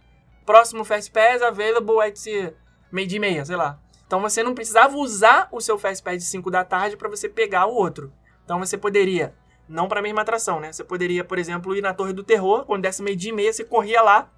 Próximo 0.45 0.85
Fast 0.85 1.11
Pass 1.11 1.43
available 1.43 2.01
at 2.01 2.19
meio-dia 2.91 3.17
e 3.17 3.21
meia, 3.21 3.45
sei 3.45 3.57
lá. 3.57 3.79
Então 4.07 4.21
você 4.21 4.43
não 4.43 4.55
precisava 4.55 4.97
usar 4.97 5.49
o 5.53 5.61
seu 5.61 5.77
Fast 5.77 6.03
Pass 6.03 6.19
de 6.19 6.25
5 6.25 6.51
da 6.51 6.65
tarde 6.65 6.97
para 6.97 7.09
você 7.09 7.29
pegar 7.29 7.67
o 7.67 7.75
outro. 7.75 8.13
Então 8.45 8.59
você 8.61 8.79
poderia, 8.79 9.35
não 9.69 9.89
para 9.89 9.99
a 9.99 10.03
mesma 10.03 10.23
atração, 10.23 10.61
né? 10.61 10.73
Você 10.73 10.85
poderia, 10.85 11.25
por 11.25 11.37
exemplo, 11.39 11.75
ir 11.77 11.83
na 11.83 11.93
Torre 11.93 12.13
do 12.13 12.23
Terror, 12.23 12.65
quando 12.65 12.83
desse 12.83 13.03
meio-dia 13.03 13.33
e 13.33 13.35
meia, 13.35 13.53
você 13.53 13.65
corria 13.65 14.01
lá, 14.03 14.31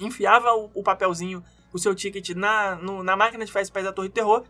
enfiava 0.00 0.50
o, 0.54 0.70
o 0.74 0.82
papelzinho 0.82 1.44
o 1.72 1.78
seu 1.78 1.94
ticket 1.94 2.30
na, 2.30 2.76
no- 2.76 3.02
na 3.02 3.16
máquina 3.16 3.44
de 3.44 3.52
Fastpass 3.52 3.84
da 3.84 3.92
Torre 3.92 4.08
do 4.08 4.14
Terror 4.14 4.44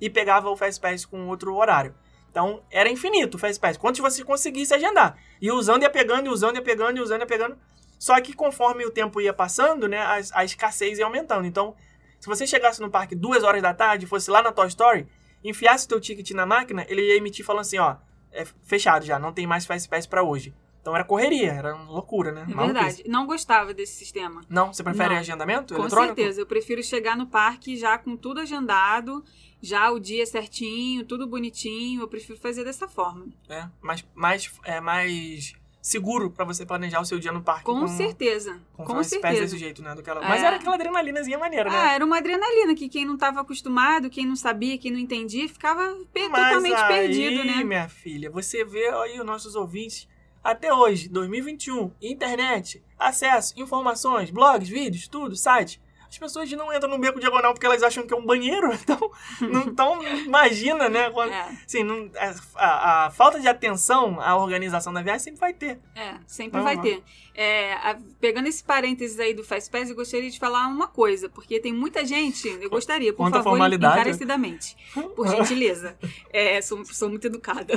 e 0.00 0.08
pegava 0.08 0.48
o 0.48 0.56
Fastpass 0.56 1.04
com 1.04 1.28
outro 1.28 1.54
horário. 1.54 1.94
Então, 2.30 2.62
era 2.70 2.88
infinito 2.88 3.36
o 3.36 3.38
Fastpass. 3.38 3.76
Quantos 3.76 4.00
você 4.00 4.24
conseguisse 4.24 4.72
agendar. 4.72 5.18
E 5.40 5.50
usando, 5.50 5.82
ia 5.82 5.90
pegando, 5.90 6.26
e 6.26 6.30
usando, 6.30 6.56
ia 6.56 6.62
pegando, 6.62 6.98
e 6.98 7.00
usando, 7.00 7.20
ia 7.20 7.26
pegando. 7.26 7.58
Só 7.98 8.18
que 8.20 8.32
conforme 8.32 8.86
o 8.86 8.90
tempo 8.90 9.20
ia 9.20 9.32
passando, 9.32 9.88
né, 9.88 9.98
a, 9.98 10.20
a 10.34 10.44
escassez 10.44 10.98
ia 10.98 11.04
aumentando. 11.04 11.46
Então, 11.46 11.74
se 12.18 12.26
você 12.26 12.46
chegasse 12.46 12.80
no 12.80 12.90
parque 12.90 13.14
duas 13.14 13.42
horas 13.42 13.60
da 13.60 13.74
tarde, 13.74 14.06
fosse 14.06 14.30
lá 14.30 14.42
na 14.42 14.52
Toy 14.52 14.68
Story, 14.68 15.08
enfiasse 15.42 15.88
teu 15.88 16.00
ticket 16.00 16.30
na 16.30 16.46
máquina, 16.46 16.86
ele 16.88 17.02
ia 17.02 17.16
emitir 17.16 17.44
falando 17.44 17.62
assim, 17.62 17.78
ó, 17.78 17.96
é 18.32 18.44
fechado 18.62 19.04
já, 19.04 19.18
não 19.18 19.32
tem 19.32 19.46
mais 19.46 19.66
Fastpass 19.66 20.06
pra 20.06 20.22
hoje. 20.22 20.54
Então 20.80 20.94
era 20.94 21.04
correria, 21.04 21.52
era 21.52 21.74
loucura, 21.84 22.32
né? 22.32 22.46
É 22.50 22.54
verdade. 22.54 23.02
Não 23.06 23.26
gostava 23.26 23.74
desse 23.74 23.92
sistema. 23.94 24.40
Não, 24.48 24.72
você 24.72 24.82
prefere 24.82 25.10
Não. 25.10 25.20
agendamento 25.20 25.74
Com 25.74 25.80
eletrônico? 25.82 26.14
certeza. 26.16 26.40
Eu 26.40 26.46
prefiro 26.46 26.82
chegar 26.82 27.16
no 27.16 27.26
parque 27.26 27.76
já 27.76 27.98
com 27.98 28.16
tudo 28.16 28.40
agendado, 28.40 29.22
já 29.60 29.90
o 29.90 30.00
dia 30.00 30.24
certinho, 30.24 31.04
tudo 31.04 31.26
bonitinho. 31.26 32.00
Eu 32.00 32.08
prefiro 32.08 32.38
fazer 32.38 32.64
dessa 32.64 32.88
forma. 32.88 33.26
É, 33.48 33.68
mais, 33.82 34.06
mais, 34.14 34.50
é 34.64 34.80
mais 34.80 35.52
seguro 35.82 36.30
pra 36.30 36.44
você 36.46 36.64
planejar 36.64 37.00
o 37.00 37.04
seu 37.04 37.18
dia 37.18 37.30
no 37.32 37.42
parque. 37.42 37.64
Com, 37.64 37.86
certeza. 37.86 38.58
Com, 38.74 38.84
Com, 38.84 39.02
certeza. 39.02 39.40
desse 39.42 39.58
jeito, 39.58 39.82
né? 39.82 39.94
Do 39.94 40.02
que 40.02 40.08
ela... 40.10 40.24
É. 40.24 40.28
Mas 40.28 40.42
era 40.42 40.56
aquela 40.56 40.74
adrenalinazinha 40.76 41.38
maneira, 41.38 41.70
né? 41.70 41.76
Ah, 41.76 41.92
era 41.92 42.04
uma 42.04 42.18
adrenalina 42.18 42.74
que 42.74 42.88
quem 42.88 43.04
não 43.04 43.14
estava 43.14 43.40
acostumado, 43.40 44.08
quem 44.10 44.26
não 44.26 44.36
sabia, 44.36 44.76
quem 44.78 44.90
não 44.90 44.98
entendia, 44.98 45.46
ficava 45.48 45.82
pe- 46.12 46.28
Mas 46.28 46.46
totalmente 46.48 46.74
aí, 46.80 46.88
perdido, 46.88 47.44
né? 47.44 47.64
minha 47.64 47.88
filha, 47.88 48.30
você 48.30 48.62
vê 48.64 48.88
aí 48.88 49.18
os 49.20 49.26
nossos 49.26 49.54
ouvintes 49.54 50.06
até 50.42 50.72
hoje, 50.72 51.08
2021, 51.08 51.90
internet, 52.00 52.82
acesso, 52.98 53.54
informações, 53.56 54.30
blogs, 54.30 54.68
vídeos, 54.68 55.08
tudo, 55.08 55.36
site. 55.36 55.80
As 56.10 56.18
pessoas 56.18 56.50
não 56.52 56.74
entram 56.74 56.90
no 56.90 56.98
beco 56.98 57.20
diagonal 57.20 57.52
porque 57.54 57.64
elas 57.64 57.84
acham 57.84 58.04
que 58.04 58.12
é 58.12 58.16
um 58.16 58.26
banheiro, 58.26 58.72
então, 58.74 59.10
não, 59.40 59.60
então 59.62 60.02
imagina, 60.24 60.88
né? 60.88 61.08
Quando, 61.10 61.32
É, 61.32 61.48
assim, 61.64 61.84
não- 61.84 62.10
a, 62.18 62.34
a- 62.56 63.06
a 63.06 63.10
falta 63.10 63.38
de 63.38 63.46
atenção 63.46 64.20
à 64.20 64.36
organização 64.36 64.92
da 64.92 65.02
viagem 65.02 65.20
sempre 65.20 65.38
vai 65.40 65.52
ter. 65.54 65.78
é, 65.94 66.14
sempre 66.26 66.60
vai 66.62 66.80
ter. 66.80 67.02
É, 67.32 67.74
a- 67.74 67.96
pegando 68.20 68.48
esse 68.48 68.62
parênteses 68.62 69.20
aí 69.20 69.32
do 69.32 69.44
Fastpass, 69.44 69.88
eu 69.88 69.94
gostaria 69.94 70.28
de 70.28 70.38
falar 70.38 70.66
uma 70.66 70.88
coisa, 70.88 71.28
porque 71.28 71.60
tem 71.60 71.72
muita 71.72 72.04
gente, 72.04 72.48
eu 72.60 72.68
gostaria, 72.68 73.12
por 73.12 73.30
Quanto 73.30 73.42
favor, 73.44 73.72
encarecidamente, 73.72 74.76
por 75.14 75.28
gentileza. 75.30 75.96
É, 76.32 76.60
sou, 76.60 76.84
sou 76.86 77.08
muito 77.08 77.28
educada. 77.28 77.74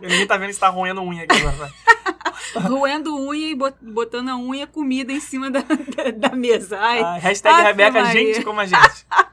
Ninguém 0.00 0.26
tá 0.26 0.36
vendo 0.36 0.52
se 0.52 0.58
tá 0.60 0.68
roendo 0.68 1.00
unha 1.02 1.22
aqui 1.24 1.36
agora. 1.36 1.72
Roendo 2.68 3.16
unha 3.16 3.50
e 3.50 3.54
bot- 3.54 3.76
botando 3.80 4.28
a 4.30 4.36
unha 4.36 4.66
comida 4.66 5.12
em 5.12 5.20
cima 5.20 5.50
da, 5.50 5.60
da, 5.60 6.28
da 6.28 6.36
mesa. 6.36 6.78
Ai, 6.80 7.00
Ah, 7.00 7.18
hashtag 7.18 7.62
Rebeca, 7.62 8.02
Maria. 8.02 8.34
gente 8.34 8.44
como 8.44 8.60
a 8.60 8.66
gente. 8.66 9.06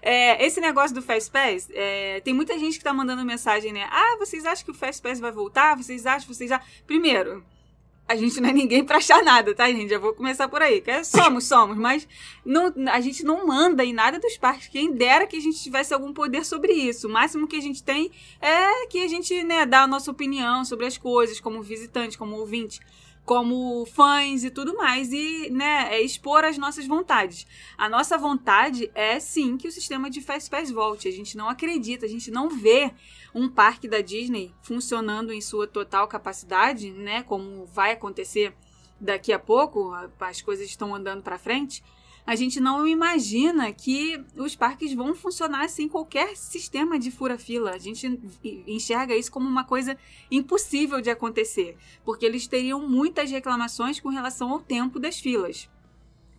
É, 0.00 0.46
esse 0.46 0.60
negócio 0.60 0.94
do 0.94 1.02
Fastpass, 1.02 1.68
é, 1.74 2.20
tem 2.20 2.32
muita 2.32 2.56
gente 2.58 2.78
que 2.78 2.84
tá 2.84 2.92
mandando 2.94 3.24
mensagem, 3.24 3.72
né? 3.72 3.86
Ah, 3.90 4.16
vocês 4.18 4.46
acham 4.46 4.64
que 4.64 4.70
o 4.70 4.74
Fastpass 4.74 5.18
vai 5.20 5.32
voltar? 5.32 5.76
Vocês 5.76 6.06
acham? 6.06 6.32
Vocês 6.32 6.48
já... 6.48 6.60
Primeiro, 6.86 7.44
a 8.10 8.16
gente 8.16 8.40
não 8.40 8.48
é 8.50 8.52
ninguém 8.52 8.84
pra 8.84 8.96
achar 8.98 9.22
nada, 9.22 9.54
tá, 9.54 9.68
gente? 9.70 9.88
Já 9.90 9.98
vou 9.98 10.12
começar 10.12 10.48
por 10.48 10.60
aí. 10.60 10.80
que 10.80 10.90
é- 10.90 11.04
Somos, 11.04 11.44
somos, 11.44 11.76
mas 11.76 12.08
não, 12.44 12.72
a 12.90 13.00
gente 13.00 13.22
não 13.24 13.46
manda 13.46 13.84
em 13.84 13.92
nada 13.92 14.18
dos 14.18 14.36
parques. 14.36 14.66
Quem 14.68 14.92
dera 14.92 15.26
que 15.26 15.36
a 15.36 15.40
gente 15.40 15.62
tivesse 15.62 15.94
algum 15.94 16.12
poder 16.12 16.44
sobre 16.44 16.72
isso. 16.72 17.06
O 17.06 17.10
máximo 17.10 17.46
que 17.46 17.56
a 17.56 17.60
gente 17.60 17.82
tem 17.82 18.10
é 18.40 18.86
que 18.88 19.02
a 19.04 19.08
gente, 19.08 19.42
né, 19.44 19.64
dá 19.64 19.82
a 19.82 19.86
nossa 19.86 20.10
opinião 20.10 20.64
sobre 20.64 20.86
as 20.86 20.98
coisas, 20.98 21.38
como 21.38 21.62
visitante, 21.62 22.18
como 22.18 22.36
ouvinte, 22.36 22.80
como 23.30 23.86
fãs 23.86 24.42
e 24.42 24.50
tudo 24.50 24.76
mais, 24.76 25.12
e, 25.12 25.50
né, 25.50 25.86
é 25.94 26.02
expor 26.02 26.44
as 26.44 26.58
nossas 26.58 26.84
vontades. 26.84 27.46
A 27.78 27.88
nossa 27.88 28.18
vontade 28.18 28.90
é 28.92 29.20
sim 29.20 29.56
que 29.56 29.68
o 29.68 29.70
sistema 29.70 30.10
de 30.10 30.20
Fastpass 30.20 30.68
volte. 30.72 31.06
A 31.06 31.12
gente 31.12 31.36
não 31.36 31.48
acredita, 31.48 32.06
a 32.06 32.08
gente 32.08 32.28
não 32.28 32.48
vê 32.48 32.92
um 33.32 33.48
parque 33.48 33.86
da 33.86 34.00
Disney 34.00 34.52
funcionando 34.62 35.32
em 35.32 35.40
sua 35.40 35.68
total 35.68 36.08
capacidade, 36.08 36.90
né? 36.90 37.22
Como 37.22 37.66
vai 37.66 37.92
acontecer 37.92 38.52
daqui 39.00 39.32
a 39.32 39.38
pouco, 39.38 39.92
as 40.18 40.42
coisas 40.42 40.66
estão 40.66 40.92
andando 40.92 41.22
para 41.22 41.38
frente. 41.38 41.84
A 42.26 42.36
gente 42.36 42.60
não 42.60 42.86
imagina 42.86 43.72
que 43.72 44.22
os 44.36 44.54
parques 44.54 44.92
vão 44.94 45.14
funcionar 45.14 45.68
sem 45.68 45.88
qualquer 45.88 46.36
sistema 46.36 46.98
de 46.98 47.10
fura-fila. 47.10 47.72
A 47.72 47.78
gente 47.78 48.06
en- 48.06 48.62
enxerga 48.66 49.16
isso 49.16 49.32
como 49.32 49.48
uma 49.48 49.64
coisa 49.64 49.96
impossível 50.30 51.00
de 51.00 51.10
acontecer, 51.10 51.76
porque 52.04 52.24
eles 52.24 52.46
teriam 52.46 52.86
muitas 52.88 53.30
reclamações 53.30 53.98
com 53.98 54.10
relação 54.10 54.50
ao 54.50 54.60
tempo 54.60 55.00
das 55.00 55.18
filas. 55.18 55.68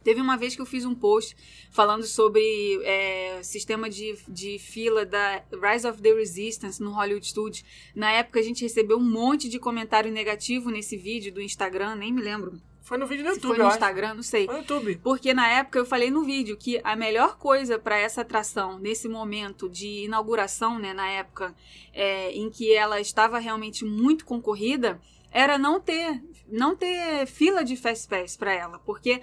Teve 0.03 0.19
uma 0.19 0.35
vez 0.35 0.55
que 0.55 0.61
eu 0.61 0.65
fiz 0.65 0.83
um 0.83 0.95
post 0.95 1.35
falando 1.69 2.03
sobre 2.05 2.41
é, 2.83 3.43
sistema 3.43 3.87
de, 3.87 4.17
de 4.27 4.57
fila 4.57 5.05
da 5.05 5.43
Rise 5.51 5.87
of 5.87 6.01
the 6.01 6.11
Resistance 6.13 6.81
no 6.81 6.91
Hollywood 6.91 7.27
Studios. 7.27 7.63
Na 7.95 8.11
época 8.11 8.39
a 8.39 8.43
gente 8.43 8.63
recebeu 8.63 8.97
um 8.97 9.03
monte 9.11 9.47
de 9.47 9.59
comentário 9.59 10.11
negativo 10.11 10.71
nesse 10.71 10.97
vídeo 10.97 11.31
do 11.31 11.39
Instagram, 11.41 11.95
nem 11.95 12.11
me 12.11 12.21
lembro. 12.21 12.59
Foi 12.83 12.97
no 12.97 13.05
vídeo 13.05 13.23
do 13.23 13.29
Se 13.29 13.35
YouTube, 13.35 13.49
foi 13.51 13.57
eu 13.59 13.63
no 13.63 13.67
acho. 13.67 13.77
Instagram, 13.77 14.13
não 14.15 14.23
sei. 14.23 14.45
Foi 14.45 14.55
no 14.55 14.61
YouTube. 14.61 14.95
Porque 15.03 15.33
na 15.33 15.47
época 15.47 15.79
eu 15.79 15.85
falei 15.85 16.09
no 16.11 16.23
vídeo 16.23 16.57
que 16.57 16.81
a 16.83 16.95
melhor 16.95 17.37
coisa 17.37 17.77
para 17.79 17.97
essa 17.97 18.21
atração, 18.21 18.79
nesse 18.79 19.07
momento 19.07 19.69
de 19.69 20.05
inauguração, 20.05 20.77
né, 20.79 20.91
na 20.93 21.07
época 21.07 21.55
é, 21.93 22.31
em 22.31 22.49
que 22.49 22.73
ela 22.73 22.99
estava 22.99 23.37
realmente 23.39 23.85
muito 23.85 24.25
concorrida, 24.25 24.99
era 25.31 25.57
não 25.57 25.79
ter, 25.79 26.21
não 26.51 26.75
ter 26.75 27.25
fila 27.27 27.63
de 27.63 27.75
Fast 27.77 28.07
Pass 28.07 28.35
para 28.35 28.51
ela. 28.53 28.79
Porque 28.79 29.21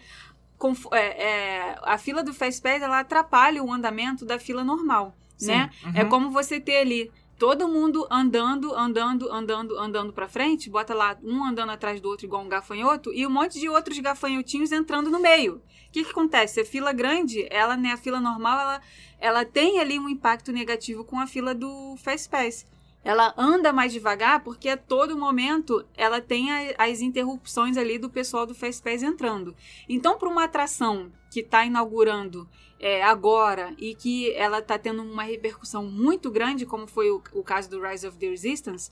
conf- 0.57 0.87
é, 0.93 1.23
é, 1.23 1.79
a 1.83 1.99
fila 1.99 2.23
do 2.23 2.33
Fast 2.33 2.63
Pass 2.63 2.81
ela 2.81 3.01
atrapalha 3.01 3.63
o 3.63 3.71
andamento 3.73 4.25
da 4.25 4.39
fila 4.39 4.63
normal, 4.65 5.15
Sim. 5.37 5.49
né? 5.49 5.71
Uhum. 5.85 5.93
É 5.97 6.05
como 6.05 6.31
você 6.31 6.59
ter 6.61 6.79
ali 6.79 7.11
todo 7.39 7.69
mundo 7.69 8.07
andando, 8.11 8.75
andando, 8.75 9.31
andando, 9.33 9.79
andando 9.79 10.13
pra 10.13 10.27
frente, 10.29 10.69
bota 10.69 10.93
lá 10.93 11.17
um 11.23 11.45
andando 11.45 11.71
atrás 11.71 12.01
do 12.01 12.09
outro 12.09 12.27
igual 12.27 12.43
um 12.43 12.49
gafanhoto 12.49 13.13
e 13.15 13.25
um 13.27 13.31
monte 13.31 13.61
de 13.61 13.69
outros 13.69 13.99
gafanhotinhos 14.01 14.73
entrando 14.73 15.09
no 15.11 15.21
meio. 15.21 15.57
O 15.89 15.93
que 15.93 16.05
que 16.05 16.11
acontece? 16.11 16.61
A 16.61 16.65
fila 16.65 16.93
grande, 16.93 17.47
ela, 17.51 17.77
né, 17.77 17.93
a 17.93 17.97
fila 17.97 18.21
normal, 18.21 18.59
ela, 18.61 18.81
ela 19.21 19.45
tem 19.45 19.79
ali 19.81 19.99
um 19.99 20.09
impacto 20.09 20.53
negativo 20.53 21.05
com 21.05 21.19
a 21.21 21.27
fila 21.27 21.55
do 21.55 21.95
Fast 21.99 22.29
Pass. 22.29 22.67
Ela 23.05 23.33
anda 23.39 23.73
mais 23.73 23.93
devagar 23.93 24.43
porque 24.43 24.69
a 24.69 24.77
todo 24.77 25.17
momento 25.17 25.87
ela 25.97 26.21
tem 26.21 26.51
a- 26.51 26.75
as 26.77 27.01
interrupções 27.01 27.77
ali 27.77 27.97
do 27.99 28.11
pessoal 28.11 28.45
do 28.45 28.55
Fast 28.55 28.83
Pass 28.83 29.03
entrando. 29.03 29.55
Então, 29.89 30.19
para 30.19 30.29
uma 30.29 30.45
atração 30.45 31.11
que 31.31 31.41
está 31.41 31.65
inaugurando 31.65 32.49
é, 32.81 33.03
agora 33.03 33.75
e 33.79 33.95
que 33.95 34.33
ela 34.33 34.59
está 34.61 34.79
tendo 34.79 35.03
uma 35.03 35.23
repercussão 35.23 35.85
muito 35.85 36.31
grande, 36.31 36.65
como 36.65 36.87
foi 36.87 37.11
o, 37.11 37.23
o 37.33 37.43
caso 37.43 37.69
do 37.69 37.81
Rise 37.81 38.07
of 38.07 38.17
the 38.19 38.29
Resistance, 38.29 38.91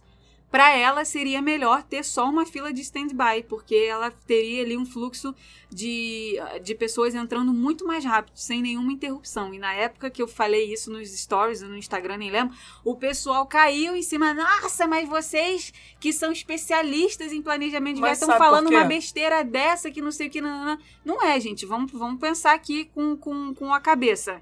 para 0.50 0.76
ela 0.76 1.04
seria 1.04 1.42
melhor 1.42 1.82
ter 1.82 2.04
só 2.04 2.28
uma 2.28 2.46
fila 2.46 2.72
de 2.72 2.80
stand-by, 2.80 3.42
porque 3.48 3.74
ela 3.74 4.10
teria 4.10 4.62
ali 4.62 4.76
um 4.76 4.86
fluxo 4.86 5.34
de, 5.68 6.36
de 6.62 6.74
pessoas 6.74 7.14
entrando 7.14 7.52
muito 7.52 7.84
mais 7.84 8.04
rápido, 8.04 8.36
sem 8.36 8.62
nenhuma 8.62 8.92
interrupção. 8.92 9.52
E 9.52 9.58
na 9.58 9.72
época 9.74 10.08
que 10.08 10.22
eu 10.22 10.28
falei 10.28 10.72
isso 10.72 10.90
nos 10.90 11.10
stories, 11.10 11.62
no 11.62 11.76
Instagram, 11.76 12.18
nem 12.18 12.30
lembro, 12.30 12.54
o 12.84 12.94
pessoal 12.94 13.44
caiu 13.46 13.96
em 13.96 14.02
cima. 14.02 14.32
Nossa, 14.32 14.86
mas 14.86 15.08
vocês 15.08 15.72
que 15.98 16.12
são 16.12 16.30
especialistas 16.30 17.32
em 17.32 17.42
planejamento 17.42 18.00
de 18.00 18.06
estão 18.08 18.28
falando 18.38 18.68
uma 18.68 18.84
besteira 18.84 19.42
dessa 19.42 19.90
que 19.90 20.00
não 20.00 20.12
sei 20.12 20.28
o 20.28 20.30
que. 20.30 20.40
Não, 20.40 20.64
não, 20.64 20.78
não 21.04 21.22
é, 21.22 21.38
gente. 21.40 21.66
Vamos, 21.66 21.90
vamos 21.92 22.20
pensar 22.20 22.54
aqui 22.54 22.86
com, 22.94 23.16
com, 23.16 23.52
com 23.54 23.74
a 23.74 23.80
cabeça. 23.80 24.40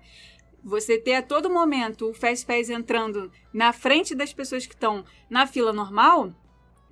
Você 0.65 0.99
ter 0.99 1.17
a 1.17 1.23
todo 1.23 1.51
momento 1.51 2.09
o 2.09 2.15
Fast 2.15 2.47
Pass 2.47 2.71
entrando 2.71 3.31
na 3.53 3.71
frente 3.71 4.15
das 4.15 4.33
pessoas 4.33 4.65
que 4.65 4.73
estão 4.73 5.05
na 5.29 5.47
fila 5.47 5.75
normal, 5.75 6.35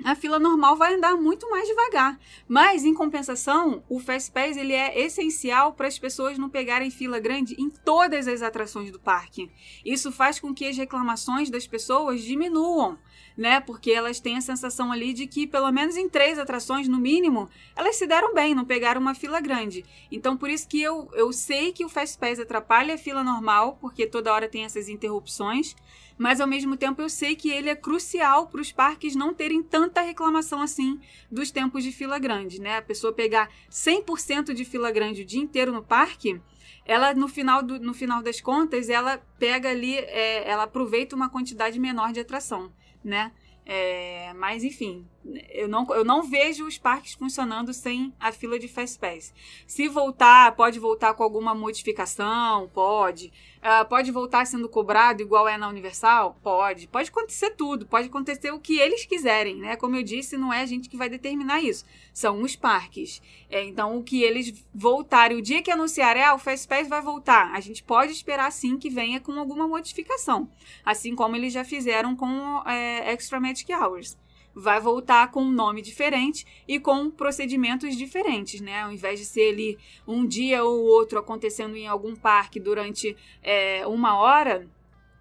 a 0.05 0.15
fila 0.15 0.39
normal 0.39 0.77
vai 0.77 0.95
andar 0.95 1.17
muito 1.17 1.49
mais 1.49 1.67
devagar. 1.67 2.19
Mas, 2.47 2.85
em 2.85 2.93
compensação, 2.93 3.83
o 3.89 3.99
Fast 3.99 4.31
Pass 4.31 4.57
ele 4.57 4.75
é 4.75 5.01
essencial 5.01 5.73
para 5.73 5.87
as 5.87 5.99
pessoas 5.99 6.37
não 6.37 6.51
pegarem 6.51 6.91
fila 6.91 7.19
grande 7.19 7.55
em 7.59 7.71
todas 7.71 8.29
as 8.29 8.43
atrações 8.43 8.91
do 8.91 9.01
parque. 9.01 9.51
Isso 9.85 10.13
faz 10.13 10.39
com 10.39 10.53
que 10.53 10.67
as 10.67 10.77
reclamações 10.77 11.49
das 11.49 11.67
pessoas 11.67 12.21
diminuam, 12.21 12.99
né? 13.37 13.61
Porque 13.61 13.91
elas 13.91 14.21
têm 14.21 14.37
a 14.37 14.41
sensação 14.41 14.93
ali 14.93 15.13
de 15.13 15.27
que, 15.27 15.47
pelo 15.47 15.71
menos 15.71 15.97
em 15.97 16.09
três 16.09 16.39
atrações, 16.39 16.89
no 16.89 16.99
mínimo, 16.99 17.49
elas 17.75 17.97
se 17.97 18.07
deram 18.07 18.35
bem, 18.35 18.55
não 18.55 18.65
pegaram 18.65 19.01
uma 19.01 19.15
fila 19.15 19.41
grande. 19.41 19.85
Então, 20.11 20.37
por 20.37 20.51
isso 20.51 20.69
que 20.69 20.81
eu, 20.81 21.11
eu 21.15 21.33
sei 21.33 21.73
que 21.73 21.85
o 21.85 21.89
Fast 21.89 22.19
Pass 22.19 22.39
atrapalha 22.39 22.95
a 22.95 22.99
fila 22.99 23.23
normal, 23.23 23.79
porque 23.81 24.07
toda 24.07 24.33
hora 24.33 24.49
tem 24.49 24.65
essas 24.65 24.89
interrupções, 24.89 25.75
mas 26.19 26.41
ao 26.41 26.47
mesmo 26.47 26.77
tempo 26.77 27.01
eu 27.03 27.09
sei 27.09 27.35
que 27.35 27.51
ele 27.51 27.69
é 27.69 27.75
crucial 27.75 28.47
para 28.47 28.61
os 28.61 28.71
parques 28.71 29.17
não 29.17 29.35
terem 29.35 29.63
tanta 29.63 30.01
reclamação 30.03 30.61
assim 30.61 31.01
dos 31.31 31.51
tempos 31.51 31.83
de 31.83 31.91
fila 31.91 32.19
grande, 32.19 32.61
né? 32.61 32.77
A 32.79 32.83
pessoa 32.83 33.13
pegar 33.13 33.51
100% 33.71 34.53
de 34.53 34.65
fila 34.65 34.91
grande 34.91 35.23
o 35.23 35.25
dia 35.25 35.41
inteiro 35.41 35.73
no 35.73 35.83
parque, 35.83 36.41
ela 36.85 37.15
no 37.15 37.29
final, 37.29 37.63
do, 37.63 37.79
no 37.79 37.95
final 37.95 38.23
das 38.23 38.41
contas, 38.41 38.89
ela 38.89 39.19
pega 39.39 39.71
ali, 39.71 39.97
é, 39.97 40.49
ela 40.49 40.65
aproveita 40.65 41.15
uma 41.15 41.29
quantidade 41.29 41.79
menor 41.79 42.13
de 42.13 42.21
atração, 42.21 42.73
né? 43.05 43.33
É, 43.65 44.33
mas 44.35 44.65
enfim, 44.65 45.07
eu 45.51 45.69
não, 45.69 45.87
eu 45.95 46.05
não 46.05 46.23
vejo 46.23 46.67
os 46.67 46.79
parques 46.79 47.15
funcionando 47.15 47.73
sem 47.73 48.13
a 48.19 48.33
fila 48.33 48.59
de 48.59 48.67
Fast 48.67 48.99
Pass. 48.99 49.33
Se 49.67 49.89
voltar, 49.89 50.55
pode 50.57 50.81
voltar 50.81 51.15
com 51.15 51.23
alguma 51.23 51.55
modificação? 51.55 52.69
Pode. 52.75 53.33
Uh, 53.59 53.89
pode 53.89 54.11
voltar 54.11 54.45
sendo 54.45 54.69
cobrado 54.69 55.23
igual 55.23 55.47
é 55.47 55.57
na 55.57 55.69
Universal? 55.69 56.37
Pode. 56.43 56.89
Pode 56.89 57.11
acontecer 57.11 57.51
tudo. 57.51 57.87
Pode 57.87 58.09
acontecer 58.09 58.51
o 58.51 58.59
que 58.59 58.79
eles 58.79 59.05
quiserem, 59.05 59.57
né? 59.57 59.77
Como 59.77 59.95
eu 59.95 60.03
disse, 60.03 60.37
não 60.37 60.53
é 60.53 60.63
a 60.63 60.67
gente 60.67 60.89
que 60.89 60.97
vai 60.97 61.09
determinar 61.09 61.61
isso. 61.61 61.85
São 62.13 62.43
os 62.43 62.57
parques. 62.57 63.23
É, 63.49 63.63
então, 63.63 63.97
o 63.97 64.03
que 64.03 64.23
eles 64.23 64.65
voltarem, 64.75 65.37
o 65.37 65.43
dia 65.43 65.63
que 65.63 65.71
anunciarem, 65.71 66.25
ah, 66.25 66.35
o 66.35 66.39
Fast 66.39 66.67
Pass 66.67 66.89
vai 66.89 67.01
voltar. 67.01 67.53
A 67.55 67.61
gente 67.61 67.83
pode 67.85 68.11
esperar 68.11 68.51
sim 68.51 68.77
que 68.77 68.91
venha 68.91 69.21
com 69.21 69.39
alguma 69.39 69.69
modificação. 69.69 70.51
Assim 70.85 71.15
como 71.15 71.37
eles 71.37 71.53
já 71.53 71.65
fizeram 71.65 72.17
com 72.17 72.61
é, 72.67 73.13
Extra 73.13 73.39
Magic 73.39 73.73
Hours 73.73 74.21
vai 74.55 74.81
voltar 74.81 75.31
com 75.31 75.43
um 75.43 75.51
nome 75.51 75.83
diferente 75.83 76.47
e 76.67 76.79
com 76.79 77.11
procedimentos 77.11 77.97
diferentes, 77.97 78.61
né? 78.61 78.83
Ao 78.83 78.93
invés 78.93 79.19
de 79.19 79.27
ser 79.27 79.53
ali 79.53 79.79
um 80.07 80.27
dia 80.27 80.65
ou 80.65 80.85
outro 80.85 81.19
acontecendo 81.19 81.77
em 81.77 81.87
algum 81.87 82.15
parque 82.15 82.61
durante 82.61 83.17
é, 83.43 83.87
uma 83.87 84.17
hora, 84.17 84.69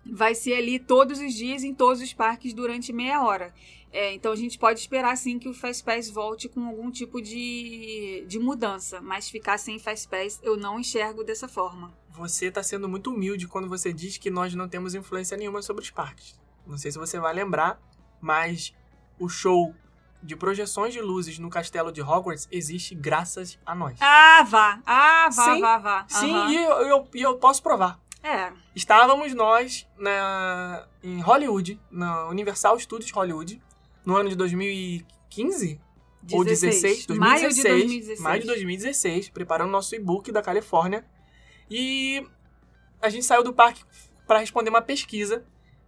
vai 0.06 0.36
ser 0.36 0.56
ali 0.56 0.80
todos 0.80 1.20
os 1.20 1.34
dias 1.34 1.64
em 1.64 1.74
todos 1.74 2.02
os 2.02 2.14
parques 2.14 2.54
durante 2.54 2.92
meia 2.92 3.24
hora. 3.24 3.54
É, 3.94 4.14
então 4.14 4.32
a 4.32 4.36
gente 4.36 4.58
pode 4.58 4.80
esperar 4.80 5.18
sim 5.18 5.38
que 5.38 5.50
o 5.50 5.54
Fastpass 5.54 6.10
volte 6.10 6.48
com 6.48 6.66
algum 6.66 6.90
tipo 6.90 7.22
de, 7.22 8.24
de 8.26 8.40
mudança, 8.40 9.02
mas 9.02 9.30
ficar 9.30 9.58
sem 9.58 9.78
Fastpass 9.78 10.40
eu 10.42 10.56
não 10.56 10.80
enxergo 10.80 11.24
dessa 11.24 11.48
forma. 11.48 11.94
Você 12.10 12.46
está 12.48 12.64
sendo 12.64 12.88
muito 12.88 13.12
humilde 13.12 13.48
quando 13.48 13.68
você 13.68 13.92
diz 13.92 14.18
que 14.18 14.30
nós 14.30 14.56
não 14.56 14.70
temos 14.70 14.96
influência 14.96 15.36
nenhuma 15.36 15.62
sobre 15.62 15.84
os 15.84 15.90
parques. 15.90 16.40
Não 16.66 16.78
sei 16.78 16.92
se 16.92 16.98
você 16.98 17.20
vai 17.20 17.34
lembrar, 17.34 17.82
mas 18.22 18.74
o 19.20 19.28
show 19.30 19.74
de 20.24 20.36
projeções 20.36 20.94
de 20.94 21.02
luzes 21.02 21.40
no 21.40 21.50
castelo 21.50 21.92
de 21.92 22.02
Hogwarts 22.02 22.48
existe 22.52 22.94
graças 22.94 23.58
a 23.66 23.74
nós. 23.74 23.98
Ah, 24.00 24.44
vá. 24.48 24.80
Ah, 24.86 25.30
vá, 25.32 25.54
Sim. 25.56 25.62
vá, 25.62 25.78
vá. 25.80 26.06
Sim, 26.08 26.32
Aham. 26.34 26.52
e 26.52 26.56
eu, 26.58 26.72
eu, 26.88 27.08
e 27.16 27.22
eu 27.22 27.38
posso 27.38 27.62
provar. 27.64 28.00
É. 28.24 28.52
Estávamos 28.76 29.34
nós 29.34 29.88
na, 29.98 30.86
em 31.02 31.20
Hollywood, 31.22 31.80
na 31.90 32.28
Universal 32.28 32.78
Studios 32.80 33.10
Hollywood, 33.12 33.60
no 34.06 34.16
ano 34.16 34.30
de 34.30 34.36
2015 34.36 35.82
ou 36.32 36.46
16, 36.46 37.08
2016, 37.08 37.18
Maio 37.18 37.50
de 37.54 37.64
2016. 37.64 38.20
maio 38.20 38.42
de 38.42 38.48
2016, 38.48 39.30
preparando 39.30 39.72
nosso 39.72 39.96
e-book 39.96 40.32
da 40.32 40.42
Califórnia. 40.44 41.04
E 41.70 42.24
a 43.02 43.10
gente 43.10 43.26
saiu 43.26 43.44
do 43.44 43.54
parque 43.54 43.84
para 44.28 44.38
responder 44.40 44.70
uma 44.70 44.84
pesquisa 44.84 45.44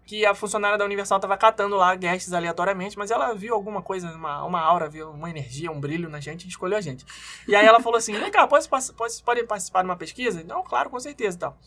que 0.06 0.26
a 0.26 0.36
funcionária 0.36 0.78
da 0.78 0.86
Universal 0.86 1.18
estava 1.18 1.38
catando 1.38 1.76
lá 1.76 1.96
guests 1.96 2.34
aleatoriamente, 2.34 2.98
mas 2.98 3.10
ela 3.10 3.34
viu 3.34 3.54
alguma 3.54 3.82
coisa, 3.82 4.12
uma, 4.12 4.44
uma 4.44 4.60
aura, 4.60 4.90
viu 4.90 5.10
uma 5.12 5.30
energia, 5.30 5.72
um 5.72 5.80
brilho 5.80 6.10
na 6.10 6.20
gente 6.20 6.46
e 6.46 6.50
escolheu 6.50 6.78
a 6.78 6.82
gente. 6.82 7.06
E 7.48 7.56
aí 7.56 7.66
ela 7.66 7.80
falou 7.80 7.98
assim: 7.98 8.14
vem 8.14 8.30
cá, 8.30 8.46
pode, 8.48 8.68
pode, 8.68 9.24
pode 9.24 9.44
participar 9.46 9.82
de 9.82 9.90
uma 9.90 9.96
pesquisa? 9.96 10.44
Não, 10.44 10.64
claro, 10.64 10.90
com 10.90 11.00
certeza 11.00 11.38
e 11.38 11.40
tal. 11.40 11.58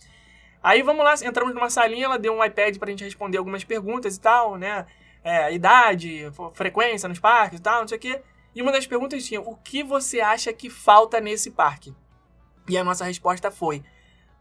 Aí 0.63 0.83
vamos 0.83 1.05
lá, 1.05 1.15
entramos 1.25 1.55
numa 1.55 1.71
salinha, 1.71 2.07
ela 2.07 2.19
deu 2.19 2.35
um 2.35 2.45
iPad 2.45 2.77
pra 2.77 2.91
gente 2.91 3.05
responder 3.05 3.39
algumas 3.39 3.65
perguntas 3.65 4.17
e 4.17 4.21
tal, 4.21 4.57
né? 4.57 4.87
É, 5.25 5.53
idade, 5.53 6.31
frequência 6.55 7.09
nos 7.09 7.19
parques 7.19 7.59
e 7.59 7.63
tal, 7.63 7.81
não 7.81 7.89
sei 7.89 7.97
o 7.97 8.01
quê. 8.01 8.23
E 8.55 8.63
uma 8.63 8.73
das 8.73 8.87
perguntas 8.87 9.25
tinha: 9.25 9.41
o 9.41 9.57
que 9.57 9.83
você 9.83 10.21
acha 10.21 10.53
que 10.53 10.69
falta 10.69 11.21
nesse 11.21 11.51
parque? 11.51 11.95
E 12.69 12.77
a 12.77 12.85
nossa 12.85 13.05
resposta 13.05 13.51
foi: 13.51 13.83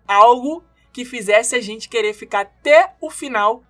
algo 0.07 0.63
que 0.91 1.05
fizesse 1.05 1.55
a 1.55 1.61
gente 1.61 1.89
querer 1.89 2.13
ficar 2.13 2.41
até 2.41 2.95
o 3.01 3.09
final, 3.09 3.63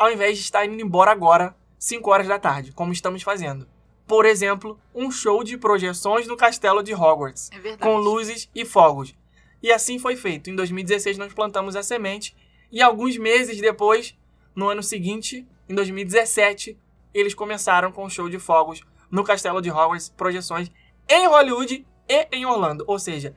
ao 0.00 0.10
invés 0.10 0.38
de 0.38 0.44
estar 0.44 0.64
indo 0.64 0.80
embora 0.80 1.10
agora, 1.10 1.54
5 1.78 2.10
horas 2.10 2.26
da 2.26 2.38
tarde, 2.38 2.72
como 2.72 2.90
estamos 2.90 3.22
fazendo. 3.22 3.68
Por 4.06 4.24
exemplo, 4.24 4.80
um 4.94 5.10
show 5.10 5.44
de 5.44 5.58
projeções 5.58 6.26
no 6.26 6.38
castelo 6.38 6.82
de 6.82 6.94
Hogwarts 6.94 7.50
É 7.52 7.76
com 7.76 7.98
luzes 7.98 8.48
e 8.54 8.64
fogos. 8.64 9.14
E 9.62 9.70
assim 9.70 9.98
foi 9.98 10.16
feito. 10.16 10.48
Em 10.48 10.56
2016 10.56 11.18
nós 11.18 11.34
plantamos 11.34 11.76
a 11.76 11.82
semente 11.82 12.34
e 12.72 12.80
alguns 12.80 13.18
meses 13.18 13.60
depois, 13.60 14.16
no 14.54 14.70
ano 14.70 14.82
seguinte, 14.82 15.46
em 15.68 15.74
2017, 15.74 16.78
eles 17.12 17.34
começaram 17.34 17.92
com 17.92 18.04
o 18.04 18.10
show 18.10 18.30
de 18.30 18.38
fogos 18.38 18.80
no 19.10 19.22
Castelo 19.22 19.60
de 19.60 19.70
Hogwarts, 19.70 20.08
projeções 20.08 20.70
em 21.06 21.26
Hollywood 21.26 21.86
e 22.08 22.28
em 22.32 22.46
Orlando. 22.46 22.84
Ou 22.86 22.98
seja, 22.98 23.36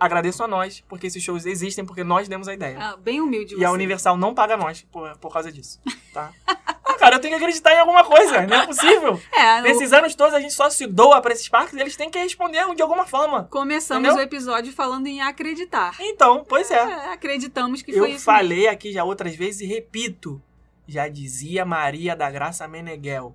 agradeço 0.00 0.42
a 0.44 0.48
nós, 0.48 0.82
porque 0.88 1.06
esses 1.06 1.22
shows 1.22 1.46
existem 1.46 1.84
porque 1.84 2.04
nós 2.04 2.28
demos 2.28 2.48
a 2.48 2.54
ideia. 2.54 2.76
Ah, 2.80 2.96
bem 2.96 3.20
humilde 3.20 3.54
E 3.56 3.64
a 3.64 3.68
você. 3.68 3.74
Universal 3.74 4.16
não 4.16 4.34
paga 4.34 4.56
nós 4.56 4.82
por, 4.90 5.16
por 5.18 5.32
causa 5.32 5.50
disso, 5.52 5.80
tá? 6.12 6.32
Ah, 6.86 6.96
cara, 6.96 7.16
eu 7.16 7.20
tenho 7.20 7.32
que 7.36 7.42
acreditar 7.42 7.72
em 7.74 7.78
alguma 7.80 8.04
coisa, 8.04 8.46
não 8.46 8.56
é 8.60 8.66
possível. 8.66 9.20
É, 9.32 9.60
o- 9.60 9.62
Nesses 9.62 9.92
anos 9.92 10.14
todos 10.14 10.32
a 10.34 10.38
gente 10.40 10.52
só 10.52 10.68
se 10.70 10.86
doa 10.86 11.20
pra 11.20 11.32
esses 11.32 11.48
parques 11.48 11.74
e 11.74 11.80
eles 11.80 11.96
têm 11.96 12.08
que 12.10 12.18
responder 12.18 12.62
de 12.74 12.82
alguma 12.82 13.04
forma. 13.06 13.44
começamos 13.50 14.04
Entendeu? 14.06 14.22
o 14.22 14.24
episódio 14.24 14.72
falando 14.72 15.06
em 15.06 15.20
acreditar. 15.20 15.96
Então, 15.98 16.44
pois 16.46 16.70
é. 16.70 16.76
É, 16.76 17.12
acreditamos 17.12 17.82
que 17.82 17.90
Eu 17.90 17.98
foi 18.00 18.10
isso. 18.12 18.24
falei 18.24 18.68
aqui 18.68 18.92
já 18.92 19.02
outras 19.02 19.34
vezes 19.34 19.62
e 19.62 19.66
repito. 19.66 20.40
Já 20.86 21.08
dizia 21.08 21.64
Maria 21.64 22.14
da 22.14 22.30
Graça 22.30 22.68
Meneghel. 22.68 23.34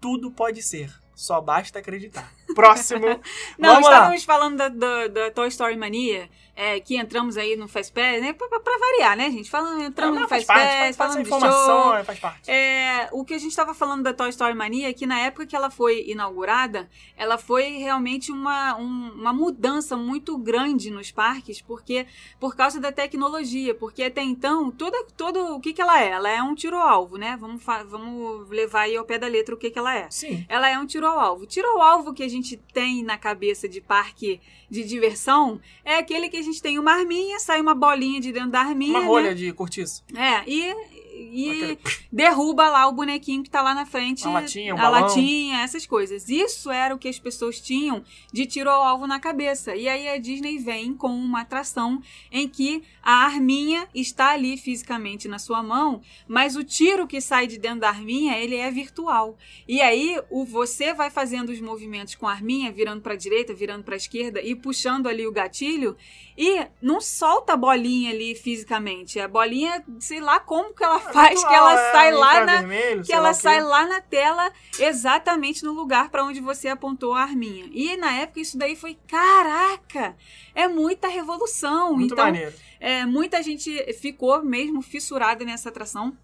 Tudo 0.00 0.30
pode 0.30 0.60
ser, 0.62 0.92
só 1.14 1.40
basta 1.40 1.78
acreditar. 1.78 2.32
Próximo. 2.54 3.06
Não, 3.58 3.74
Vamos 3.74 3.88
lá. 3.88 3.94
estávamos 3.94 4.24
falando 4.24 4.56
da, 4.56 4.68
da, 4.68 5.06
da 5.08 5.30
Toy 5.30 5.48
Story 5.48 5.76
Mania, 5.76 6.28
é, 6.56 6.78
que 6.80 6.96
entramos 6.96 7.36
aí 7.36 7.56
no 7.56 7.66
Fast 7.66 7.92
Pass, 7.92 8.20
né? 8.20 8.32
Pra, 8.32 8.48
pra- 8.48 8.60
pra 8.60 8.78
variar, 8.78 9.16
né, 9.16 9.30
gente? 9.30 9.50
Falando, 9.50 9.82
entramos 9.82 10.14
Não, 10.14 10.22
no 10.22 10.28
faz 10.28 10.44
Fast 10.44 10.60
parte, 10.60 10.70
Pass, 10.70 10.78
faz 10.78 10.96
parte 10.96 11.08
da 11.08 11.14
falando 11.14 11.22
de 11.24 11.28
informação, 11.28 11.94
show. 11.96 12.04
faz 12.04 12.18
parte. 12.18 12.50
É, 12.50 13.08
o 13.12 13.24
que 13.24 13.34
a 13.34 13.38
gente 13.38 13.50
estava 13.50 13.74
falando 13.74 14.02
da 14.02 14.12
Toy 14.14 14.28
Story 14.30 14.54
Mania 14.54 14.88
é 14.88 14.92
que 14.92 15.06
na 15.06 15.18
época 15.20 15.46
que 15.46 15.56
ela 15.56 15.70
foi 15.70 16.04
inaugurada, 16.06 16.88
ela 17.16 17.36
foi 17.38 17.64
realmente 17.78 18.30
uma, 18.30 18.76
um- 18.76 19.12
uma 19.14 19.32
mudança 19.32 19.96
muito 19.96 20.36
grande 20.38 20.90
nos 20.90 21.10
parques, 21.10 21.60
porque 21.60 22.06
por 22.38 22.54
causa 22.56 22.80
da 22.80 22.92
tecnologia, 22.92 23.74
porque 23.74 24.02
até 24.04 24.22
então, 24.22 24.70
toda, 24.70 25.04
todo, 25.16 25.56
o 25.56 25.60
que, 25.60 25.72
que 25.72 25.82
ela 25.82 26.00
é? 26.02 26.10
Ela 26.10 26.30
é 26.30 26.42
um 26.42 26.54
tiro 26.54 26.76
ao 26.76 26.86
alvo, 26.88 27.16
né? 27.16 27.36
Vamos, 27.40 27.62
vamos 27.88 28.48
levar 28.48 28.82
aí 28.82 28.96
ao 28.96 29.04
pé 29.04 29.18
da 29.18 29.26
letra 29.26 29.54
o 29.54 29.58
que, 29.58 29.70
que 29.70 29.78
ela 29.78 29.94
é. 29.96 30.08
Sim. 30.10 30.44
Ela 30.48 30.68
é 30.68 30.78
um 30.78 30.86
tiro 30.86 31.06
ao 31.06 31.18
alvo. 31.18 31.46
Tiro 31.46 31.66
ao 31.68 31.82
alvo 31.82 32.12
que 32.14 32.22
a 32.22 32.28
gente 32.28 32.56
tem 32.72 33.02
na 33.02 33.18
cabeça 33.18 33.68
de 33.68 33.80
parque 33.80 34.40
de 34.74 34.84
diversão 34.84 35.60
é 35.84 35.96
aquele 35.96 36.28
que 36.28 36.36
a 36.36 36.42
gente 36.42 36.60
tem 36.60 36.78
uma 36.78 36.92
arminha, 36.92 37.38
sai 37.38 37.60
uma 37.60 37.74
bolinha 37.74 38.20
de 38.20 38.32
dentro 38.32 38.50
da 38.50 38.60
arminha. 38.60 38.98
Uma 38.98 39.06
rolha 39.06 39.30
né? 39.30 39.34
de 39.34 39.52
cortiço. 39.52 40.02
É, 40.14 40.42
e, 40.50 40.74
e 41.16 41.50
Aquele- 41.50 41.78
derruba 42.12 42.68
lá 42.68 42.86
o 42.88 42.92
bonequinho 42.92 43.42
que 43.42 43.50
tá 43.50 43.62
lá 43.62 43.74
na 43.74 43.86
frente. 43.86 44.26
A 44.26 44.30
latinha, 44.30 44.74
o 44.74 44.78
a 44.78 44.82
balão. 44.82 45.00
latinha, 45.02 45.60
essas 45.62 45.86
coisas. 45.86 46.28
Isso 46.28 46.70
era 46.70 46.94
o 46.94 46.98
que 46.98 47.08
as 47.08 47.18
pessoas 47.18 47.60
tinham 47.60 48.02
de 48.32 48.46
tiro 48.46 48.70
ao 48.70 48.82
alvo 48.82 49.06
na 49.06 49.20
cabeça. 49.20 49.74
E 49.76 49.88
aí 49.88 50.08
a 50.08 50.18
Disney 50.18 50.58
vem 50.58 50.94
com 50.94 51.08
uma 51.14 51.42
atração 51.42 52.00
em 52.30 52.48
que 52.48 52.82
a 53.02 53.24
arminha 53.24 53.88
está 53.94 54.30
ali 54.30 54.56
fisicamente 54.56 55.28
na 55.28 55.38
sua 55.38 55.62
mão, 55.62 56.00
mas 56.26 56.56
o 56.56 56.64
tiro 56.64 57.06
que 57.06 57.20
sai 57.20 57.46
de 57.46 57.58
dentro 57.58 57.80
da 57.80 57.88
arminha, 57.88 58.38
ele 58.38 58.56
é 58.56 58.70
virtual. 58.70 59.36
E 59.68 59.80
aí 59.80 60.20
o 60.30 60.44
você 60.44 60.92
vai 60.94 61.10
fazendo 61.10 61.50
os 61.50 61.60
movimentos 61.60 62.14
com 62.14 62.26
a 62.26 62.32
arminha, 62.32 62.72
virando 62.72 63.00
para 63.02 63.14
direita, 63.16 63.54
virando 63.54 63.84
para 63.84 63.96
esquerda 63.96 64.40
e 64.42 64.54
puxando 64.54 65.06
ali 65.08 65.26
o 65.26 65.32
gatilho, 65.32 65.96
e 66.36 66.66
não 66.82 67.00
solta 67.00 67.52
a 67.52 67.56
bolinha 67.56 68.10
ali 68.10 68.34
fisicamente. 68.34 69.20
A 69.20 69.28
bolinha, 69.28 69.84
sei 70.00 70.20
lá 70.20 70.40
como 70.40 70.74
que 70.74 70.82
ela 70.82 70.98
faz, 71.12 71.44
que 71.44 71.54
ela 71.54 71.72
É, 71.74 71.92
sai 71.92 72.12
lá 72.12 72.34
na 72.44 72.56
infravermelho, 72.56 73.04
que 73.04 73.12
lá 73.12 73.18
ela 73.18 73.28
quê. 73.28 73.34
sai 73.34 73.60
lá 73.62 73.86
na 73.86 74.00
tela 74.00 74.52
exatamente 74.78 75.64
no 75.64 75.72
lugar 75.72 76.08
para 76.10 76.24
onde 76.24 76.40
você 76.40 76.68
apontou 76.68 77.14
a 77.14 77.22
arminha. 77.22 77.68
E 77.72 77.96
na 77.96 78.12
época 78.12 78.40
isso 78.40 78.56
daí 78.58 78.74
foi, 78.76 78.96
caraca, 79.06 80.16
é 80.54 80.66
muita 80.68 81.08
revolução. 81.08 81.94
Muito 81.94 82.12
então, 82.12 82.24
maneiro. 82.24 82.52
é, 82.80 83.04
muita 83.06 83.42
gente 83.42 83.70
ficou 83.94 84.42
mesmo 84.42 84.82
fissurada 84.82 85.44
nessa 85.44 85.68
atração. 85.68 86.16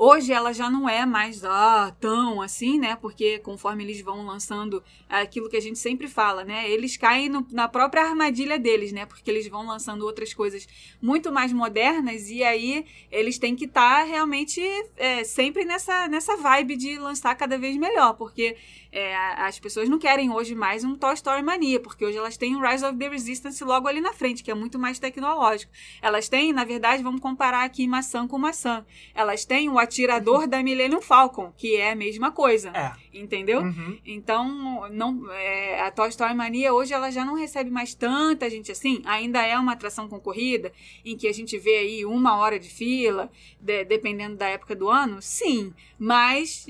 Hoje 0.00 0.32
ela 0.32 0.52
já 0.52 0.70
não 0.70 0.88
é 0.88 1.04
mais 1.04 1.44
ah, 1.44 1.92
tão 2.00 2.40
assim, 2.40 2.78
né? 2.78 2.94
Porque 2.94 3.40
conforme 3.40 3.82
eles 3.82 4.00
vão 4.00 4.24
lançando 4.24 4.80
aquilo 5.08 5.48
que 5.48 5.56
a 5.56 5.60
gente 5.60 5.76
sempre 5.76 6.06
fala, 6.06 6.44
né? 6.44 6.70
Eles 6.70 6.96
caem 6.96 7.28
no- 7.28 7.44
na 7.50 7.66
própria 7.66 8.04
armadilha 8.04 8.60
deles, 8.60 8.92
né? 8.92 9.04
Porque 9.06 9.28
eles 9.28 9.48
vão 9.48 9.66
lançando 9.66 10.02
outras 10.02 10.32
coisas 10.32 10.68
muito 11.02 11.32
mais 11.32 11.52
modernas 11.52 12.30
e 12.30 12.44
aí 12.44 12.86
eles 13.10 13.38
têm 13.38 13.56
que 13.56 13.64
estar 13.64 14.04
realmente 14.04 14.60
é, 14.96 15.24
sempre 15.24 15.64
nessa, 15.64 16.06
nessa 16.06 16.36
vibe 16.36 16.76
de 16.76 16.96
lançar 16.96 17.34
cada 17.34 17.58
vez 17.58 17.76
melhor. 17.76 18.14
Porque 18.14 18.56
é, 18.90 19.14
as 19.14 19.58
pessoas 19.58 19.88
não 19.88 19.98
querem 19.98 20.30
hoje 20.30 20.54
mais 20.54 20.82
um 20.82 20.96
Toy 20.96 21.14
Story 21.14 21.42
Mania, 21.42 21.78
porque 21.78 22.04
hoje 22.04 22.16
elas 22.16 22.36
têm 22.36 22.56
o 22.56 22.60
Rise 22.60 22.84
of 22.84 22.96
the 22.96 23.08
Resistance 23.08 23.62
logo 23.62 23.86
ali 23.86 24.00
na 24.00 24.12
frente, 24.12 24.42
que 24.42 24.50
é 24.50 24.54
muito 24.54 24.78
mais 24.78 24.98
tecnológico. 24.98 25.70
Elas 26.00 26.28
têm, 26.28 26.52
na 26.52 26.64
verdade, 26.64 27.02
vamos 27.02 27.20
comparar 27.20 27.64
aqui 27.64 27.86
maçã 27.86 28.26
com 28.26 28.38
maçã. 28.38 28.84
Elas 29.14 29.44
têm 29.44 29.68
o 29.68 29.78
atirador 29.78 30.46
da 30.46 30.62
Millennium 30.62 31.02
Falcon, 31.02 31.52
que 31.56 31.76
é 31.76 31.92
a 31.92 31.96
mesma 31.96 32.32
coisa. 32.32 32.70
É. 32.70 32.92
Entendeu? 33.12 33.60
Uhum. 33.62 33.98
Então, 34.04 34.88
não, 34.90 35.30
é, 35.32 35.80
a 35.80 35.90
Toy 35.90 36.08
Story 36.10 36.34
Mania 36.34 36.74
hoje 36.74 36.92
ela 36.92 37.10
já 37.10 37.24
não 37.24 37.34
recebe 37.34 37.70
mais 37.70 37.94
tanta 37.94 38.48
gente 38.50 38.70
assim. 38.70 39.00
Ainda 39.04 39.42
é 39.44 39.58
uma 39.58 39.72
atração 39.72 40.08
concorrida, 40.08 40.72
em 41.04 41.16
que 41.16 41.26
a 41.26 41.32
gente 41.32 41.56
vê 41.58 41.78
aí 41.78 42.04
uma 42.04 42.36
hora 42.36 42.58
de 42.58 42.68
fila, 42.68 43.30
de- 43.60 43.84
dependendo 43.84 44.36
da 44.36 44.46
época 44.48 44.76
do 44.76 44.88
ano. 44.90 45.22
Sim, 45.22 45.72
mas 45.98 46.66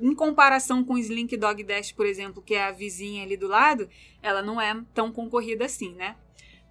em 0.00 0.14
comparação 0.14 0.84
com 0.84 0.94
o 0.94 0.98
Slink 0.98 1.36
Dog 1.36 1.62
Dash, 1.64 1.92
por 1.92 2.06
exemplo, 2.06 2.42
que 2.42 2.54
é 2.54 2.64
a 2.64 2.70
vizinha 2.72 3.22
ali 3.22 3.36
do 3.36 3.48
lado, 3.48 3.88
ela 4.22 4.42
não 4.42 4.60
é 4.60 4.78
tão 4.94 5.10
concorrida 5.10 5.64
assim, 5.64 5.94
né? 5.94 6.16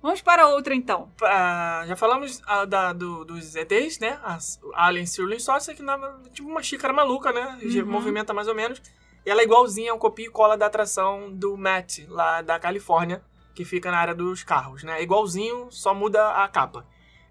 Vamos 0.01 0.21
para 0.21 0.47
outra 0.47 0.73
então. 0.73 1.11
Ah, 1.21 1.83
já 1.87 1.95
falamos 1.95 2.41
ah, 2.47 2.65
da, 2.65 2.91
do- 2.93 3.23
dos 3.23 3.55
ETs, 3.55 3.99
né? 3.99 4.19
As 4.23 4.59
Alien 4.73 5.05
Swirling 5.05 5.39
Saucer, 5.39 5.75
que 5.75 5.83
na, 5.83 5.97
tipo 6.33 6.47
uma 6.49 6.63
xícara 6.63 6.91
maluca, 6.93 7.31
né? 7.31 7.59
Uhum. 7.61 7.85
Movimenta 7.85 8.33
mais 8.33 8.47
ou 8.47 8.55
menos. 8.55 8.81
E 9.25 9.29
ela 9.29 9.41
é 9.41 9.43
igualzinha, 9.43 9.91
é 9.91 9.93
um 9.93 9.99
copia 9.99 10.25
e 10.25 10.29
cola 10.29 10.57
da 10.57 10.65
atração 10.65 11.31
do 11.31 11.55
Matt, 11.55 11.99
lá 12.09 12.41
da 12.41 12.57
Califórnia, 12.57 13.21
que 13.53 13.63
fica 13.63 13.91
na 13.91 13.97
área 13.99 14.15
dos 14.15 14.41
carros, 14.43 14.81
né? 14.83 14.99
É 14.99 15.03
igualzinho, 15.03 15.67
só 15.69 15.93
muda 15.93 16.31
a 16.43 16.47
capa. 16.47 16.85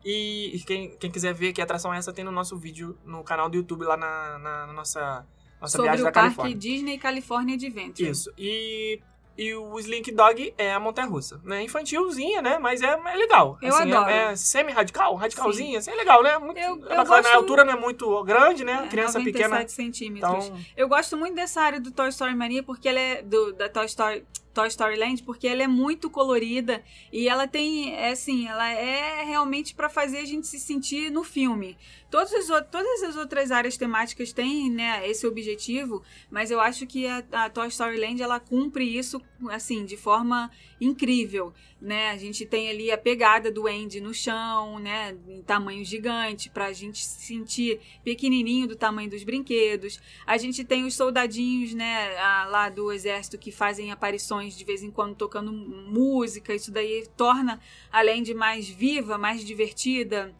E, 0.04 0.54
e 0.56 0.60
quem, 0.60 0.96
quem 0.96 1.10
quiser 1.10 1.34
ver 1.34 1.52
que 1.52 1.60
atração 1.60 1.92
é 1.92 1.98
essa, 1.98 2.12
tem 2.12 2.24
no 2.24 2.30
nosso 2.30 2.56
vídeo 2.56 2.96
no 3.04 3.24
canal 3.24 3.50
do 3.50 3.56
YouTube, 3.56 3.84
lá 3.84 3.96
na, 3.96 4.38
na- 4.38 4.66
na 4.68 4.72
nossa, 4.72 5.26
nossa 5.60 5.72
sobre 5.76 5.88
viagem 5.88 6.02
o 6.02 6.04
da 6.06 6.12
parque 6.12 6.28
Califórnia. 6.36 6.56
Disney 6.56 6.98
California 6.98 7.54
Adventure. 7.56 8.08
Isso. 8.08 8.32
E, 8.38 9.00
e 9.42 9.54
o 9.54 9.78
Slink 9.78 10.12
Dog 10.12 10.52
é 10.58 10.72
a 10.72 10.78
montanha 10.78 11.08
russa. 11.08 11.40
Né? 11.42 11.62
Infantilzinha, 11.62 12.42
né? 12.42 12.58
Mas 12.58 12.82
é, 12.82 12.88
é 12.92 13.16
legal. 13.16 13.56
Eu 13.62 13.74
Assim, 13.74 13.90
é- 13.90 13.96
adoro. 13.96 14.10
É, 14.10 14.36
semi-radical, 14.36 15.14
radicalzinha, 15.14 15.78
assim, 15.78 15.90
é 15.90 15.94
legal, 15.94 16.22
né? 16.22 16.36
Muito, 16.38 16.58
Eu- 16.58 16.64
é 16.64 16.68
eu 16.68 16.78
bacana. 16.80 17.04
gosto- 17.04 17.26
A 17.26 17.34
altura 17.36 17.64
não 17.64 17.72
é 17.72 17.76
muito 17.76 18.22
grande, 18.24 18.64
né? 18.64 18.82
É, 18.84 18.88
Criança 18.88 19.18
97 19.18 19.32
pequena. 19.32 19.68
centímetros. 19.68 20.44
Então, 20.46 20.58
Eu 20.76 20.88
gosto 20.88 21.16
muito 21.16 21.34
dessa 21.34 21.60
área 21.62 21.80
do 21.80 21.90
Toy 21.90 22.08
Story 22.10 22.34
Mania, 22.34 22.62
porque 22.62 22.88
ela 22.88 23.00
é. 23.00 23.22
Do, 23.22 23.52
da 23.54 23.68
Toy 23.68 23.86
Story. 23.86 24.24
Toy 24.52 24.68
Story 24.68 24.96
Land, 24.96 25.22
porque 25.22 25.46
ela 25.46 25.62
é 25.62 25.66
muito 25.66 26.10
colorida 26.10 26.82
e 27.12 27.28
ela 27.28 27.46
tem, 27.46 27.94
é 27.94 28.10
assim, 28.10 28.48
ela 28.48 28.68
é 28.68 29.22
realmente 29.24 29.74
para 29.74 29.88
fazer 29.88 30.18
a 30.18 30.24
gente 30.24 30.46
se 30.46 30.58
sentir 30.58 31.10
no 31.10 31.22
filme. 31.22 31.76
Os, 32.12 32.50
outros- 32.50 32.70
todas 32.70 33.02
as 33.04 33.16
outras 33.16 33.50
áreas 33.52 33.76
temáticas 33.76 34.32
têm, 34.32 34.68
né, 34.70 35.08
esse 35.08 35.26
objetivo, 35.26 36.02
mas 36.30 36.50
eu 36.50 36.60
acho 36.60 36.86
que 36.86 37.06
a, 37.06 37.22
a 37.32 37.48
Toy 37.50 37.68
Story 37.68 37.98
Land 37.98 38.20
ela 38.20 38.40
cumpre 38.40 38.84
isso, 38.84 39.20
assim, 39.50 39.84
de 39.84 39.96
forma 39.96 40.50
incrível, 40.80 41.52
né? 41.80 42.10
A 42.10 42.16
gente 42.16 42.46
tem 42.46 42.70
ali 42.70 42.90
a 42.90 42.96
pegada 42.96 43.50
do 43.52 43.66
Andy 43.66 44.00
no 44.00 44.14
chão, 44.14 44.78
né, 44.78 45.16
em 45.28 45.42
tamanho 45.42 45.84
gigante, 45.84 46.48
pra 46.48 46.72
gente 46.72 47.04
se 47.04 47.26
sentir 47.26 47.80
pequenininho 48.02 48.66
do 48.66 48.74
tamanho 48.76 49.10
dos 49.10 49.22
brinquedos. 49.22 50.00
A 50.26 50.38
gente 50.38 50.64
tem 50.64 50.84
os 50.84 50.94
soldadinhos, 50.94 51.74
né, 51.74 52.16
a- 52.18 52.46
lá 52.46 52.68
do 52.68 52.90
exército 52.90 53.36
que 53.38 53.52
fazem 53.52 53.92
aparições 53.92 54.56
de 54.56 54.64
vez 54.64 54.82
em 54.82 54.90
quando 54.90 55.14
tocando 55.14 55.52
música. 55.52 56.54
Isso 56.54 56.72
daí 56.72 57.06
torna 57.16 57.60
além 57.92 58.22
de 58.22 58.32
mais 58.32 58.68
viva, 58.68 59.18
mais 59.18 59.44
divertida. 59.44 60.34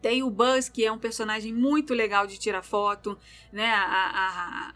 Tem 0.00 0.22
o 0.22 0.30
Buzz, 0.30 0.68
que 0.68 0.84
é 0.84 0.92
um 0.92 0.98
personagem 0.98 1.52
muito 1.52 1.94
legal 1.94 2.26
de 2.26 2.38
tirar 2.38 2.62
foto, 2.62 3.18
né? 3.52 3.70
A, 3.70 3.82
a- 3.84 4.70
a- 4.70 4.74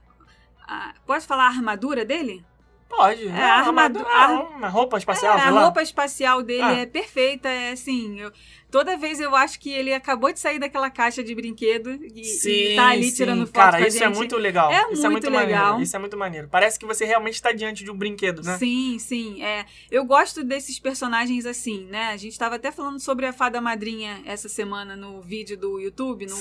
a- 0.91 0.95
posso 1.07 1.27
falar 1.27 1.45
a 1.45 1.49
armadura 1.51 2.05
dele? 2.05 2.45
Pode. 2.89 3.29
É, 3.29 3.43
a 3.43 3.55
armadura- 3.61 4.07
a- 4.09 4.69
roupa 4.69 4.99
espacial, 4.99 5.37
É, 5.39 5.43
a 5.43 5.51
roupa 5.51 5.83
espacial 5.83 6.43
dele 6.43 6.63
Ah. 6.63 6.73
é 6.79 6.87
perfeita, 6.87 7.49
é 7.49 7.73
assim. 7.73 8.19
eu- 8.21 8.33
toda 8.71 8.97
vez 8.97 9.21
eu 9.21 9.35
acho 9.35 9.59
que 9.59 9.71
ele 9.71 9.93
acabou 9.93 10.33
de 10.33 10.41
sair 10.41 10.59
daquela 10.59 10.91
caixa 10.91 11.23
de 11.23 11.35
brinquedo 11.35 11.99
e, 12.15 12.73
e 12.73 12.77
tá 12.77 12.89
ali 12.89 13.13
tirando 13.13 13.47
foto 13.47 13.53
Cara, 13.53 13.81
isso 13.87 13.99
gente. 13.99 14.05
é 14.05 14.09
muito 14.09 14.37
legal. 14.37 14.71
É 14.71 14.93
isso 14.93 15.07
é 15.07 15.09
muito 15.09 15.25
muito 15.25 15.31
legal. 15.31 15.65
maneiro. 15.65 15.83
Isso 15.83 15.97
é 15.97 15.99
muito 15.99 16.17
maneiro. 16.17 16.49
Parece 16.49 16.79
que 16.79 16.87
você 16.87 17.05
realmente 17.05 17.35
está 17.35 17.53
diante 17.53 17.85
de 17.85 17.91
um 17.91 17.97
brinquedo, 17.97 18.43
né? 18.43 18.57
Sim, 18.59 18.99
sim. 18.99 19.43
É. 19.43 19.65
Eu 19.91 20.05
gosto 20.05 20.45
desses 20.45 20.79
personagens 20.79 21.47
assim, 21.47 21.87
né? 21.87 22.09
A 22.09 22.17
gente 22.17 22.33
estava 22.33 22.57
até 22.57 22.71
falando 22.71 23.01
sobre 23.01 23.27
a 23.27 23.33
fada 23.33 23.61
madrinha 23.61 24.23
essa 24.25 24.49
semana 24.49 24.97
no 24.97 25.21
vídeo 25.21 25.57
do 25.57 25.81
YouTube, 25.81 26.27
no 26.27 26.37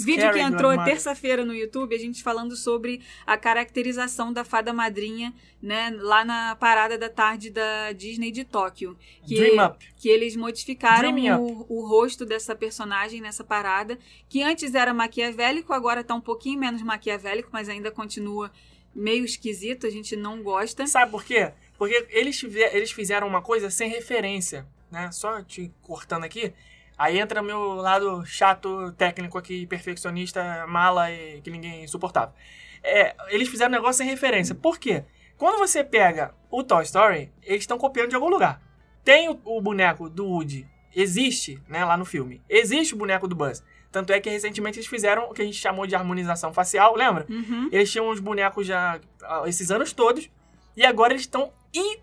vídeo 0.00 0.32
que 0.32 0.38
entrou 0.38 0.72
terça-feira 0.84 1.44
no 1.44 1.54
YouTube, 1.54 1.94
a 1.94 1.98
gente 1.98 2.22
falando 2.22 2.56
sobre 2.56 3.00
a 3.26 3.36
caracterização 3.36 4.32
da 4.32 4.44
fada 4.44 4.72
madrinha, 4.72 5.32
né? 5.60 5.94
Lá 6.00 6.24
na 6.24 6.56
parada 6.56 6.98
da 6.98 7.08
tarde 7.08 7.50
da 7.50 7.92
Disney 7.92 8.30
de 8.30 8.44
Tóquio. 8.44 8.96
Que, 9.26 9.36
Dream 9.36 9.66
Up. 9.66 9.84
que 9.98 10.08
eles 10.08 10.36
modificaram 10.36 11.14
o, 11.40 11.61
o 11.68 11.86
rosto 11.86 12.24
dessa 12.24 12.54
personagem 12.54 13.20
nessa 13.20 13.44
parada, 13.44 13.98
que 14.28 14.42
antes 14.42 14.74
era 14.74 14.92
maquiavélico, 14.92 15.72
agora 15.72 16.04
tá 16.04 16.14
um 16.14 16.20
pouquinho 16.20 16.58
menos 16.58 16.82
maquiavélico, 16.82 17.50
mas 17.52 17.68
ainda 17.68 17.90
continua 17.90 18.50
meio 18.94 19.24
esquisito, 19.24 19.86
a 19.86 19.90
gente 19.90 20.16
não 20.16 20.42
gosta. 20.42 20.86
Sabe 20.86 21.10
por 21.10 21.24
quê? 21.24 21.52
Porque 21.78 22.06
eles, 22.10 22.42
eles 22.42 22.92
fizeram 22.92 23.26
uma 23.26 23.42
coisa 23.42 23.70
sem 23.70 23.88
referência, 23.88 24.66
né? 24.90 25.10
Só 25.12 25.42
te 25.42 25.72
cortando 25.82 26.24
aqui. 26.24 26.52
Aí 26.96 27.18
entra 27.18 27.42
meu 27.42 27.74
lado 27.74 28.24
chato, 28.24 28.92
técnico 28.92 29.38
aqui, 29.38 29.66
perfeccionista, 29.66 30.66
mala 30.68 31.10
e 31.10 31.40
que 31.40 31.50
ninguém 31.50 31.86
suportava. 31.88 32.34
É, 32.82 33.14
eles 33.28 33.48
fizeram 33.48 33.70
um 33.70 33.74
negócio 33.74 33.98
sem 33.98 34.06
referência. 34.06 34.54
Por 34.54 34.78
quê? 34.78 35.04
Quando 35.36 35.58
você 35.58 35.82
pega 35.82 36.34
o 36.50 36.62
Toy 36.62 36.84
Story, 36.84 37.32
eles 37.42 37.62
estão 37.62 37.78
copiando 37.78 38.10
de 38.10 38.14
algum 38.14 38.28
lugar. 38.28 38.60
Tem 39.02 39.28
o, 39.28 39.40
o 39.44 39.60
boneco 39.60 40.08
do 40.08 40.26
Woody, 40.26 40.68
existe, 40.94 41.60
né, 41.68 41.84
lá 41.84 41.96
no 41.96 42.04
filme. 42.04 42.40
Existe 42.48 42.94
o 42.94 42.96
boneco 42.96 43.26
do 43.28 43.34
Buzz. 43.34 43.62
Tanto 43.90 44.12
é 44.12 44.20
que 44.20 44.30
recentemente 44.30 44.78
eles 44.78 44.88
fizeram 44.88 45.24
o 45.30 45.34
que 45.34 45.42
a 45.42 45.44
gente 45.44 45.58
chamou 45.58 45.86
de 45.86 45.94
harmonização 45.94 46.52
facial, 46.52 46.94
lembra? 46.96 47.26
Uhum. 47.28 47.68
Eles 47.70 47.90
tinham 47.92 48.08
os 48.08 48.20
bonecos 48.20 48.66
já 48.66 48.98
esses 49.46 49.70
anos 49.70 49.92
todos. 49.92 50.30
E 50.74 50.84
agora 50.86 51.12
eles 51.12 51.22
estão 51.22 51.52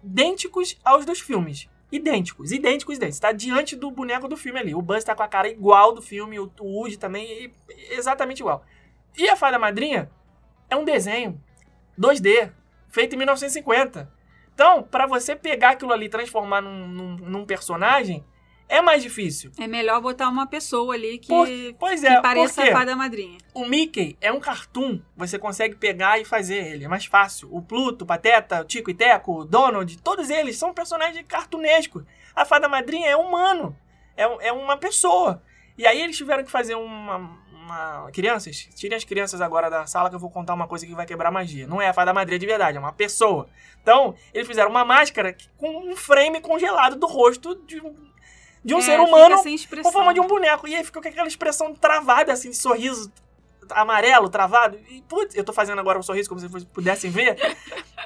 idênticos 0.04 0.78
aos 0.84 1.06
dos 1.06 1.20
filmes. 1.20 1.68
Idênticos, 1.92 2.52
idênticos, 2.52 2.98
idênticos. 2.98 3.20
Tá 3.20 3.32
diante 3.32 3.76
do 3.76 3.90
boneco 3.90 4.28
do 4.28 4.38
filme 4.38 4.60
ali. 4.60 4.76
O 4.76 4.82
Buzz 4.82 5.04
tá 5.04 5.16
com 5.16 5.24
a 5.24 5.28
cara 5.28 5.48
igual 5.50 5.92
do 5.92 6.02
filme, 6.02 6.40
o 6.40 6.52
o 6.60 6.66
Woody 6.80 6.98
também, 6.98 7.52
exatamente 7.90 8.40
igual. 8.42 8.64
E 9.18 9.28
a 9.28 9.36
Fada 9.36 9.58
Madrinha 9.58 10.10
é 10.70 10.76
um 10.76 10.86
desenho 10.86 11.42
2D, 12.00 12.52
feito 12.90 13.16
em 13.16 13.18
1950. 13.18 14.12
Então, 14.54 14.84
pra 14.84 15.08
você 15.08 15.36
pegar 15.36 15.72
aquilo 15.72 15.92
ali 15.92 16.06
e 16.06 16.10
transformar 16.10 16.62
num, 16.62 16.88
num- 16.88 17.16
num 17.16 17.46
personagem, 17.46 18.24
é 18.70 18.82
mais 18.82 19.02
difícil. 19.04 19.52
É 19.60 19.68
melhor 19.68 20.00
botar 20.00 20.30
uma 20.30 20.46
pessoa 20.48 20.94
ali 20.94 21.18
que, 21.18 21.28
Por- 21.28 21.48
pois 21.80 22.00
que 22.02 22.08
é, 22.08 22.22
pareça 22.22 22.62
por 22.62 22.64
quê? 22.64 22.70
a 22.70 22.74
fada 22.78 22.96
madrinha. 22.96 23.38
O 23.54 23.66
Mickey 23.66 24.16
é 24.22 24.32
um 24.32 24.40
cartoon, 24.40 25.02
você 25.18 25.38
consegue 25.38 25.76
pegar 25.76 26.20
e 26.20 26.24
fazer 26.24 26.66
ele, 26.66 26.86
é 26.86 26.88
mais 26.88 27.06
fácil. 27.06 27.50
O 27.52 27.62
Pluto, 27.62 28.04
o 28.04 28.06
Pateta, 28.06 28.62
o 28.62 28.66
Tico 28.66 28.90
e 28.90 28.94
Teco, 28.94 29.40
o 29.40 29.44
Donald, 29.46 29.98
todos 30.02 30.30
eles 30.30 30.58
são 30.58 30.74
personagens 30.74 31.26
cartunescos. 31.28 32.04
A 32.36 32.46
Fada 32.46 32.70
Madrinha 32.70 33.10
é 33.10 33.16
humano, 33.18 33.76
é, 34.16 34.24
é 34.48 34.54
uma 34.54 34.78
pessoa. 34.78 35.42
E 35.78 35.86
aí 35.88 36.00
eles 36.02 36.16
tiveram 36.16 36.44
que 36.44 36.52
fazer 36.52 36.76
uma, 36.76 37.16
uma- 37.52 38.10
Crianças, 38.14 38.68
tirem 38.76 38.96
as 38.98 39.04
crianças 39.04 39.42
agora 39.42 39.70
da 39.70 39.86
sala 39.86 40.10
que 40.10 40.16
eu 40.16 40.20
vou 40.20 40.30
contar 40.32 40.54
uma 40.56 40.68
coisa 40.68 40.86
que 40.88 40.94
vai 40.96 41.06
quebrar 41.06 41.30
magia. 41.32 41.68
Não 41.68 41.82
é 41.82 41.88
a 41.90 41.94
Fada 41.94 42.12
Madrinha 42.14 42.40
de 42.40 42.46
verdade, 42.46 42.78
é 42.78 42.80
uma 42.80 42.92
pessoa. 42.94 43.48
Então, 43.82 44.16
eles 44.34 44.48
fizeram 44.48 44.70
uma 44.72 44.84
máscara 44.84 45.32
que- 45.34 45.48
com 45.58 45.70
um 45.90 45.96
frame 45.96 46.42
congelado 46.42 46.96
do 46.96 47.06
rosto 47.08 47.56
de 47.66 47.80
um, 47.80 47.96
de 48.64 48.74
um 48.76 48.80
É, 48.80 48.82
ser 48.82 49.00
humano 49.00 49.36
com 49.84 49.92
forma 49.92 50.14
de 50.14 50.20
um 50.20 50.28
boneco. 50.28 50.68
E 50.68 50.76
aí 50.76 50.84
ficou 50.84 51.02
com 51.02 51.08
aquela 51.08 51.28
expressão 51.28 51.74
travada, 51.74 52.34
assim, 52.34 52.50
de 52.50 52.58
sorriso 52.58 53.12
amarelo, 53.72 54.30
travado. 54.30 54.80
E, 54.90 55.02
putz, 55.04 55.36
eu 55.36 55.44
tô 55.44 55.54
fazendo 55.54 55.80
agora 55.80 56.00
um 56.00 56.04
sorriso 56.04 56.28
como 56.28 56.42
se 56.42 56.48
vocês 56.48 56.64
pudessem 56.66 57.12
ver. 57.12 57.38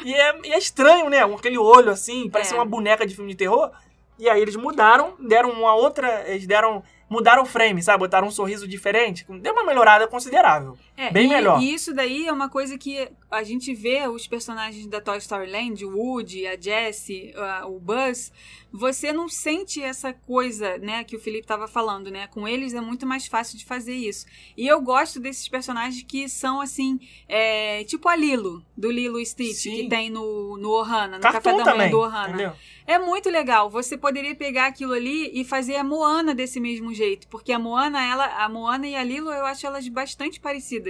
e, 0.03 0.13
é, 0.13 0.39
e 0.43 0.53
é 0.53 0.57
estranho, 0.57 1.09
né? 1.09 1.23
Aquele 1.23 1.57
olho, 1.57 1.89
assim, 1.89 2.29
parece 2.29 2.53
É. 2.53 2.55
uma 2.57 2.65
boneca 2.65 3.05
de 3.05 3.15
filme 3.15 3.31
de 3.31 3.37
terror. 3.37 3.71
E 4.19 4.29
aí 4.29 4.41
eles 4.41 4.55
mudaram, 4.55 5.15
deram 5.19 5.49
uma 5.49 5.73
outra... 5.73 6.23
Eles 6.27 6.45
deram... 6.45 6.83
Mudaram 7.09 7.43
o 7.43 7.45
frame, 7.45 7.83
sabe? 7.83 7.99
Botaram 7.99 8.27
um 8.27 8.31
sorriso 8.31 8.67
diferente. 8.67 9.23
Deu 9.39 9.53
uma 9.53 9.63
melhorada 9.63 10.07
considerável. 10.07 10.75
É, 10.95 11.09
Bem 11.11 11.25
e, 11.25 11.29
melhor. 11.29 11.61
E 11.61 11.73
isso 11.73 11.93
daí 11.93 12.27
é 12.27 12.31
uma 12.31 12.47
coisa 12.49 12.77
que 12.77 13.09
a 13.31 13.41
gente 13.41 13.73
vê 13.73 14.07
os 14.07 14.27
personagens 14.27 14.85
da 14.85 15.01
Toy 15.01 15.17
Story 15.17 15.49
Land, 15.51 15.83
o 15.83 15.97
Woody, 15.97 16.45
a 16.45 16.55
Jessie, 16.59 17.33
a- 17.35 17.65
o 17.65 17.79
Buzz, 17.79 18.31
você 18.71 19.11
não 19.11 19.27
sente 19.27 19.81
essa 19.81 20.13
coisa, 20.13 20.77
né, 20.77 21.03
que 21.03 21.15
o 21.15 21.19
Felipe 21.19 21.43
estava 21.43 21.67
falando, 21.67 22.09
né? 22.11 22.27
Com 22.27 22.47
eles 22.47 22.73
é 22.73 22.81
muito 22.81 23.05
mais 23.07 23.25
fácil 23.27 23.57
de 23.57 23.65
fazer 23.65 23.93
isso. 23.95 24.25
E 24.57 24.67
eu 24.67 24.81
gosto 24.81 25.19
desses 25.19 25.47
personagens 25.47 26.03
que 26.03 26.27
são 26.29 26.61
assim, 26.61 26.99
é, 27.27 27.83
tipo 27.85 28.07
a 28.07 28.15
Lilo, 28.15 28.63
do 28.77 28.91
Lilo 28.91 29.19
e 29.19 29.25
Stitch, 29.25 29.55
Sim. 29.63 29.75
que 29.75 29.89
tem 29.89 30.09
no, 30.09 30.57
no 30.57 30.69
Ohana, 30.69 31.17
no 31.17 31.21
Café 31.23 31.39
Cartoon 31.41 31.57
da 31.57 31.63
Manhã 31.65 31.71
também, 31.73 31.89
do 31.91 31.99
Ohana. 31.99 32.27
entendeu? 32.29 32.53
É 32.85 32.99
muito 32.99 33.29
legal. 33.29 33.69
Você 33.69 33.97
poderia 33.97 34.35
pegar 34.35 34.65
aquilo 34.67 34.91
ali 34.93 35.31
e 35.33 35.45
fazer 35.45 35.75
a 35.77 35.83
Moana 35.83 36.35
desse 36.35 36.59
mesmo 36.59 36.93
jeito, 36.93 37.27
porque 37.29 37.51
a 37.53 37.57
Moana, 37.59 38.03
ela, 38.05 38.25
a 38.43 38.49
Moana 38.49 38.85
e 38.87 38.95
a 38.95 39.03
Lilo, 39.03 39.31
eu 39.31 39.45
acho 39.45 39.65
elas 39.65 39.87
bastante 39.87 40.37
parecidas, 40.39 40.82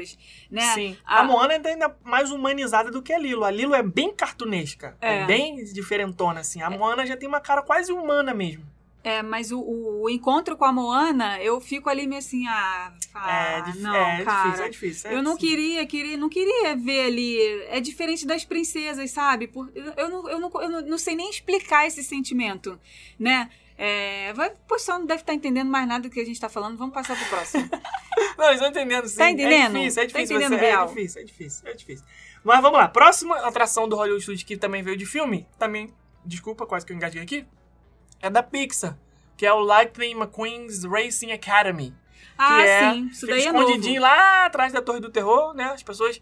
né? 0.50 0.74
Sim. 0.74 0.98
A- 1.06 1.20
A 1.20 1.24
Moana 1.24 1.54
é 1.54 1.68
ainda 1.68 1.96
mais 2.04 2.32
humanizada 2.32 2.92
do 2.92 3.02
que 3.02 3.14
a 3.14 3.20
Lilo. 3.20 3.44
A 3.44 3.52
Lilo 3.52 3.74
é 3.76 3.84
bem 3.84 4.14
cartunesca. 4.14 4.98
É, 5.02 5.20
É. 5.20 5.26
bem 5.26 5.64
diferentona, 5.66 6.40
assim. 6.42 6.62
A 6.62 6.70
Moana 6.70 7.06
já 7.06 7.16
tem 7.16 7.28
uma 7.30 7.40
cara 7.40 7.62
quase 7.62 7.92
humana 7.92 8.34
mesmo. 8.34 8.66
É, 9.06 9.22
mas 9.22 9.52
o, 9.52 9.60
o, 9.60 10.04
o 10.04 10.10
encontro 10.10 10.56
com 10.56 10.64
a 10.64 10.72
Moana, 10.72 11.38
eu 11.42 11.60
fico 11.60 11.90
ali 11.90 12.08
meio 12.08 12.20
assim, 12.20 12.48
ah, 12.48 12.94
ah 13.14 13.64
é, 13.68 13.74
não, 13.82 13.94
é 13.94 14.24
cara. 14.24 14.44
difícil, 14.46 14.66
é 14.66 14.70
difícil. 14.70 15.10
é 15.12 15.16
Eu 15.16 15.22
não 15.22 15.36
queria, 15.36 15.86
queria, 15.86 16.16
não 16.16 16.30
queria 16.30 16.74
ver 16.78 17.08
ali. 17.08 17.38
É 17.68 17.82
diferente 17.82 18.26
das 18.26 18.46
princesas, 18.46 19.12
sabe? 19.12 19.48
Por, 19.48 19.70
eu, 19.76 20.10
não, 20.10 20.30
eu, 20.30 20.40
não, 20.40 20.62
eu 20.62 20.82
não 20.88 20.98
sei 20.98 21.16
nem 21.16 21.30
explicar 21.30 21.86
esse 21.86 22.02
sentimento, 22.02 22.80
né? 23.20 23.50
É, 23.78 24.32
vai, 24.34 24.50
o 24.50 24.58
pessoal 24.68 25.00
não 25.00 25.06
deve 25.06 25.22
estar 25.22 25.34
entendendo 25.34 25.70
mais 25.70 25.88
nada 25.88 26.04
do 26.04 26.10
que 26.10 26.20
a 26.20 26.26
gente 26.26 26.36
está 26.36 26.48
falando. 26.50 26.78
Vamos 26.78 26.94
passar 26.94 27.18
pro 27.18 27.26
próximo. 27.28 27.70
Não, 28.38 28.46
eles 28.46 28.56
estão 28.62 28.70
entendendo 28.70 29.08
sim. 29.08 29.18
Tá 29.18 29.30
entendendo? 29.32 29.76
É 29.78 29.80
difícil, 29.80 30.02
é 30.04 30.06
Tá 30.06 30.08
difícil. 30.08 30.36
entendendo, 30.38 30.60
você, 30.60 30.66
é 30.66 30.86
difícil, 30.86 31.22
é 31.22 31.24
difícil, 31.26 31.68
é 31.70 31.74
difícil. 31.74 32.06
Mas 32.44 32.62
vamos 32.62 32.78
lá. 32.80 32.88
Próxima 32.88 33.36
atração 33.38 33.88
do 33.88 33.96
Hollywood 33.96 34.22
Studios 34.22 34.44
que 34.44 34.56
também 34.58 34.84
veio 34.84 34.96
de 34.98 35.06
filme, 35.06 35.48
também, 35.58 35.92
desculpa, 36.26 36.66
quase 36.66 36.86
que 36.86 36.92
eu 36.94 36.96
engasguei 36.98 37.22
aqui, 37.24 37.46
é 38.22 38.30
da 38.30 38.44
Pixar, 38.44 38.98
que 39.36 39.46
é 39.46 39.54
o 39.54 39.60
Lightning 39.60 40.12
McQueen's 40.12 40.84
Racing 40.84 41.32
Academy. 41.32 41.94
ah, 42.38 42.58
que 42.58 42.62
é 42.64 42.92
sim. 42.94 43.08
Isso 43.08 43.26
daí 43.28 43.46
é 43.46 43.52
novo. 43.52 43.66
escondidinho 43.66 44.02
lá 44.02 44.46
atrás 44.46 44.72
da 44.72 44.82
Torre 44.82 45.00
do 45.00 45.10
Terror, 45.10 45.54
né? 45.54 45.66
As 45.66 45.82
pessoas, 45.84 46.22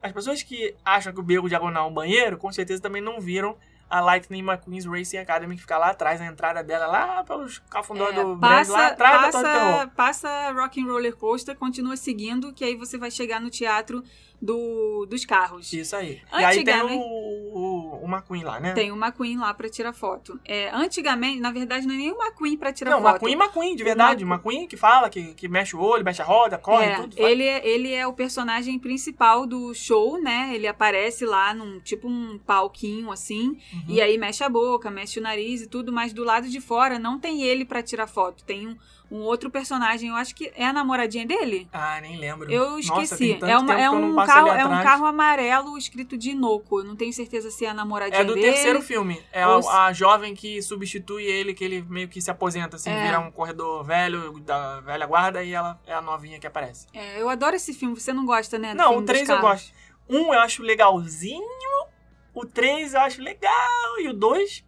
as 0.00 0.12
pessoas 0.12 0.42
que 0.42 0.74
acham 0.84 1.12
que 1.12 1.20
o 1.20 1.22
Beco 1.22 1.48
Diagonal 1.48 1.86
é 1.86 1.90
um 1.90 1.94
banheiro, 1.94 2.36
com 2.38 2.52
certeza 2.52 2.80
também 2.80 3.02
não 3.02 3.20
viram 3.20 3.56
a 3.92 4.00
Lightning 4.00 4.42
McQueen's 4.42 4.86
Racing 4.86 5.18
Academy, 5.18 5.54
que 5.54 5.60
fica 5.60 5.76
lá 5.76 5.90
atrás, 5.90 6.18
na 6.18 6.24
entrada 6.26 6.64
dela, 6.64 6.86
lá 6.86 7.22
pelos 7.24 7.58
cafundó 7.68 8.08
É, 8.08 8.12
do 8.14 8.38
passa, 8.38 8.72
lá 8.72 8.86
atrás 8.86 9.20
da 9.20 9.30
Torre 9.32 9.86
passa, 9.88 9.90
passa 9.94 10.52
Rock 10.52 10.82
and 10.82 10.86
Roller 10.86 11.14
Coaster, 11.14 11.54
continua 11.54 11.94
seguindo, 11.94 12.54
que 12.54 12.64
aí 12.64 12.74
você 12.74 12.96
vai 12.96 13.10
chegar 13.10 13.38
no 13.38 13.50
teatro 13.50 14.02
do, 14.42 15.06
dos 15.06 15.24
carros. 15.24 15.72
Isso 15.72 15.94
aí. 15.94 16.20
E 16.32 16.44
aí 16.44 16.64
tem 16.64 16.82
o, 16.82 16.98
o, 16.98 18.04
o 18.04 18.08
McQueen 18.08 18.42
lá, 18.42 18.58
né? 18.58 18.72
Tem 18.72 18.90
o 18.90 18.96
McQueen 18.96 19.38
lá 19.38 19.54
pra 19.54 19.68
tirar 19.68 19.92
foto. 19.92 20.38
É, 20.44 20.68
antigamente, 20.74 21.40
na 21.40 21.52
verdade, 21.52 21.86
não 21.86 21.94
é 21.94 21.98
nem 21.98 22.10
o 22.12 22.16
McQueen 22.20 22.56
pra 22.56 22.72
tirar 22.72 22.90
não, 22.90 23.00
foto. 23.00 23.10
McQueen 23.12 23.34
e 23.34 23.36
McQueen, 23.36 23.76
de 23.76 23.84
verdade. 23.84 24.24
O 24.24 24.26
McQueen 24.28 24.66
que 24.66 24.76
fala, 24.76 25.08
que, 25.08 25.32
que 25.34 25.46
mexe 25.48 25.76
o 25.76 25.80
olho, 25.80 26.04
mexe 26.04 26.20
a 26.20 26.24
roda, 26.24 26.58
corre, 26.58 26.86
É, 26.86 26.96
tudo. 26.96 27.14
ele, 27.18 27.44
é- 27.44 27.66
ele 27.66 27.92
é 27.92 28.06
o 28.06 28.12
personagem 28.12 28.78
principal 28.78 29.46
do 29.46 29.72
show, 29.74 30.20
né? 30.20 30.50
Ele 30.54 30.66
aparece 30.66 31.24
lá 31.24 31.54
num 31.54 31.78
tipo 31.78 32.08
um 32.08 32.38
palquinho 32.38 33.10
assim, 33.12 33.56
Uhum. 33.72 33.84
e 33.88 34.00
aí 34.00 34.18
mexe 34.18 34.42
a 34.42 34.48
boca, 34.48 34.90
mexe 34.90 35.20
o 35.20 35.22
nariz 35.22 35.62
e 35.62 35.66
tudo, 35.68 35.92
mas 35.92 36.12
do 36.12 36.24
lado 36.24 36.48
de 36.48 36.60
fora 36.60 36.98
não 36.98 37.18
tem 37.18 37.42
ele 37.42 37.64
pra 37.64 37.82
tirar 37.82 38.06
foto. 38.08 38.42
Tem 38.44 38.66
um, 38.66 38.76
um 39.12 39.20
outro 39.22 39.50
personagem, 39.50 40.08
eu 40.08 40.14
acho 40.16 40.34
que 40.34 40.50
é 40.56 40.64
a 40.64 40.72
namoradinha 40.72 41.26
dele. 41.26 41.68
Ah, 41.72 42.00
nem 42.00 42.16
lembro. 42.18 42.50
Eu 42.50 42.70
Nossa, 42.76 43.02
esqueci. 43.02 43.34
tanto 43.34 43.44
é 43.50 43.58
uma- 43.58 43.80
é 43.80 43.90
um 43.90 44.16
carro, 44.16 44.48
é 44.48 44.64
um 44.64 44.82
carro 44.82 45.04
amarelo 45.06 45.76
escrito 45.76 46.16
de 46.16 46.30
Inoco. 46.30 46.80
Eu 46.80 46.84
não 46.84 46.96
tenho 46.96 47.12
certeza 47.12 47.50
se 47.50 47.64
é 47.66 47.68
a 47.68 47.74
namoradinha 47.74 48.22
É 48.22 48.24
do 48.24 48.34
dele. 48.34 48.46
terceiro 48.52 48.80
filme. 48.80 49.22
É 49.30 49.42
a, 49.42 49.60
se- 49.62 49.68
a 49.68 49.92
jovem 49.92 50.34
que 50.34 50.62
substitui 50.62 51.24
ele, 51.24 51.52
que 51.52 51.62
ele 51.62 51.82
meio 51.82 52.08
que 52.08 52.22
se 52.22 52.30
aposenta, 52.30 52.76
assim, 52.76 52.90
É. 52.90 53.04
vira 53.04 53.20
um 53.20 53.30
corredor 53.30 53.84
velho, 53.84 54.38
da 54.40 54.80
velha 54.80 55.06
guarda, 55.06 55.42
e 55.44 55.52
ela 55.52 55.78
é 55.86 55.92
a 55.92 56.00
novinha 56.00 56.38
que 56.38 56.46
aparece. 56.46 56.86
É, 56.94 57.20
eu 57.20 57.28
adoro 57.28 57.54
esse 57.54 57.74
filme. 57.74 57.94
Você 58.00 58.12
não 58.12 58.24
gosta, 58.24 58.58
né? 58.58 58.72
Não, 58.72 58.92
o 58.96 59.00
dos 59.02 59.06
3 59.06 59.28
eu 59.28 59.40
gosto. 59.40 59.72
Um 60.08 60.32
eu 60.32 60.40
acho 60.40 60.62
legalzinho, 60.62 61.86
o 62.34 62.46
3 62.46 62.94
eu 62.94 63.00
acho 63.00 63.20
legal, 63.22 63.98
e 64.00 64.08
o 64.08 64.12
2, 64.14 64.64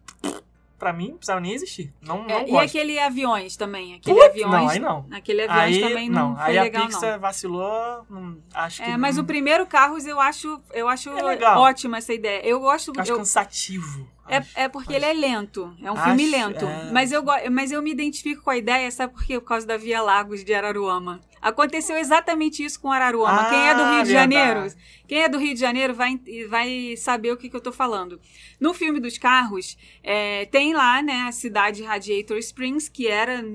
pra 0.85 0.93
mim, 0.93 1.09
não 1.09 1.17
precisava 1.17 1.39
nem 1.41 1.51
existir. 1.53 1.91
Não, 1.99 2.21
não 2.23 2.29
É, 2.29 2.47
e 2.47 2.57
aquele 2.57 2.99
aviões 2.99 3.57
também. 3.57 3.95
Aquele 3.95 4.21
aviões. 4.23 4.51
não, 4.51 4.69
aí 4.69 4.79
não. 4.79 5.07
Aquele 5.11 5.41
aviões 5.47 5.75
Aí, 5.77 5.81
também 5.81 6.09
não, 6.09 6.35
foi 6.35 6.45
aí 6.45 6.59
legal, 6.59 6.83
a 6.83 6.85
Pixar 6.87 7.11
não. 7.13 7.19
vacilou, 7.19 8.05
não- 8.07 8.37
acho 8.53 8.83
que 8.83 8.89
É, 8.89 8.95
mas 8.97 9.15
não- 9.15 9.23
o 9.23 9.25
primeiro 9.27 9.65
Carros 9.65 10.05
eu 10.05 10.19
acho, 10.21 10.61
eu 10.73 10.87
acho 10.87 11.09
É 11.09 11.49
ótima 11.57 11.97
essa 11.97 12.13
ideia. 12.13 12.45
Eu 12.45 12.59
gosto. 12.59 12.93
acho 12.99 13.11
eu- 13.11 13.17
cansativo. 13.17 14.07
é, 14.27 14.37
acho. 14.37 14.51
é 14.59 14.69
porque 14.69 14.95
acho. 14.95 15.05
ele 15.05 15.05
é 15.05 15.27
lento. 15.27 15.75
É 15.81 15.91
um 15.91 15.95
Acho, 15.95 16.03
filme 16.05 16.27
lento. 16.29 16.65
é. 16.65 16.91
Mas, 16.91 17.11
eu, 17.11 17.23
mas 17.51 17.71
eu 17.71 17.81
me 17.81 17.91
identifico 17.91 18.43
com 18.43 18.49
a 18.51 18.57
ideia, 18.57 18.89
sabe 18.91 19.13
por 19.13 19.23
quê? 19.25 19.39
Por 19.39 19.47
causa 19.47 19.65
da 19.65 19.77
Via 19.77 20.01
Lagos 20.03 20.43
de 20.43 20.53
Araruama. 20.53 21.19
Aconteceu 21.45 21.95
exatamente 21.95 22.65
isso 22.65 22.81
com 22.81 22.91
Araruama. 22.91 23.43
Ah, 23.43 23.49
Quem 23.51 23.69
é 23.69 23.75
do 23.75 23.83
Rio 23.83 24.03
de 24.03 24.11
verdade. 24.13 24.35
Janeiro, 24.35 24.75
quem 25.07 25.21
é 25.21 25.29
do 25.29 25.37
Rio 25.37 25.53
de 25.53 25.59
Janeiro 25.59 25.93
vai, 25.93 26.19
vai 26.49 26.95
saber 26.97 27.31
o 27.31 27.37
que, 27.37 27.51
que 27.51 27.55
eu 27.55 27.61
tô 27.61 27.71
falando. 27.71 28.19
No 28.59 28.73
filme 28.73 28.99
dos 28.99 29.19
carros, 29.19 29.77
é, 30.01 30.45
tem 30.47 30.73
lá, 30.73 31.03
né, 31.03 31.25
a 31.27 31.31
cidade 31.31 31.83
Radiator 31.83 32.39
Springs, 32.39 32.89
que 32.89 33.07
era. 33.07 33.45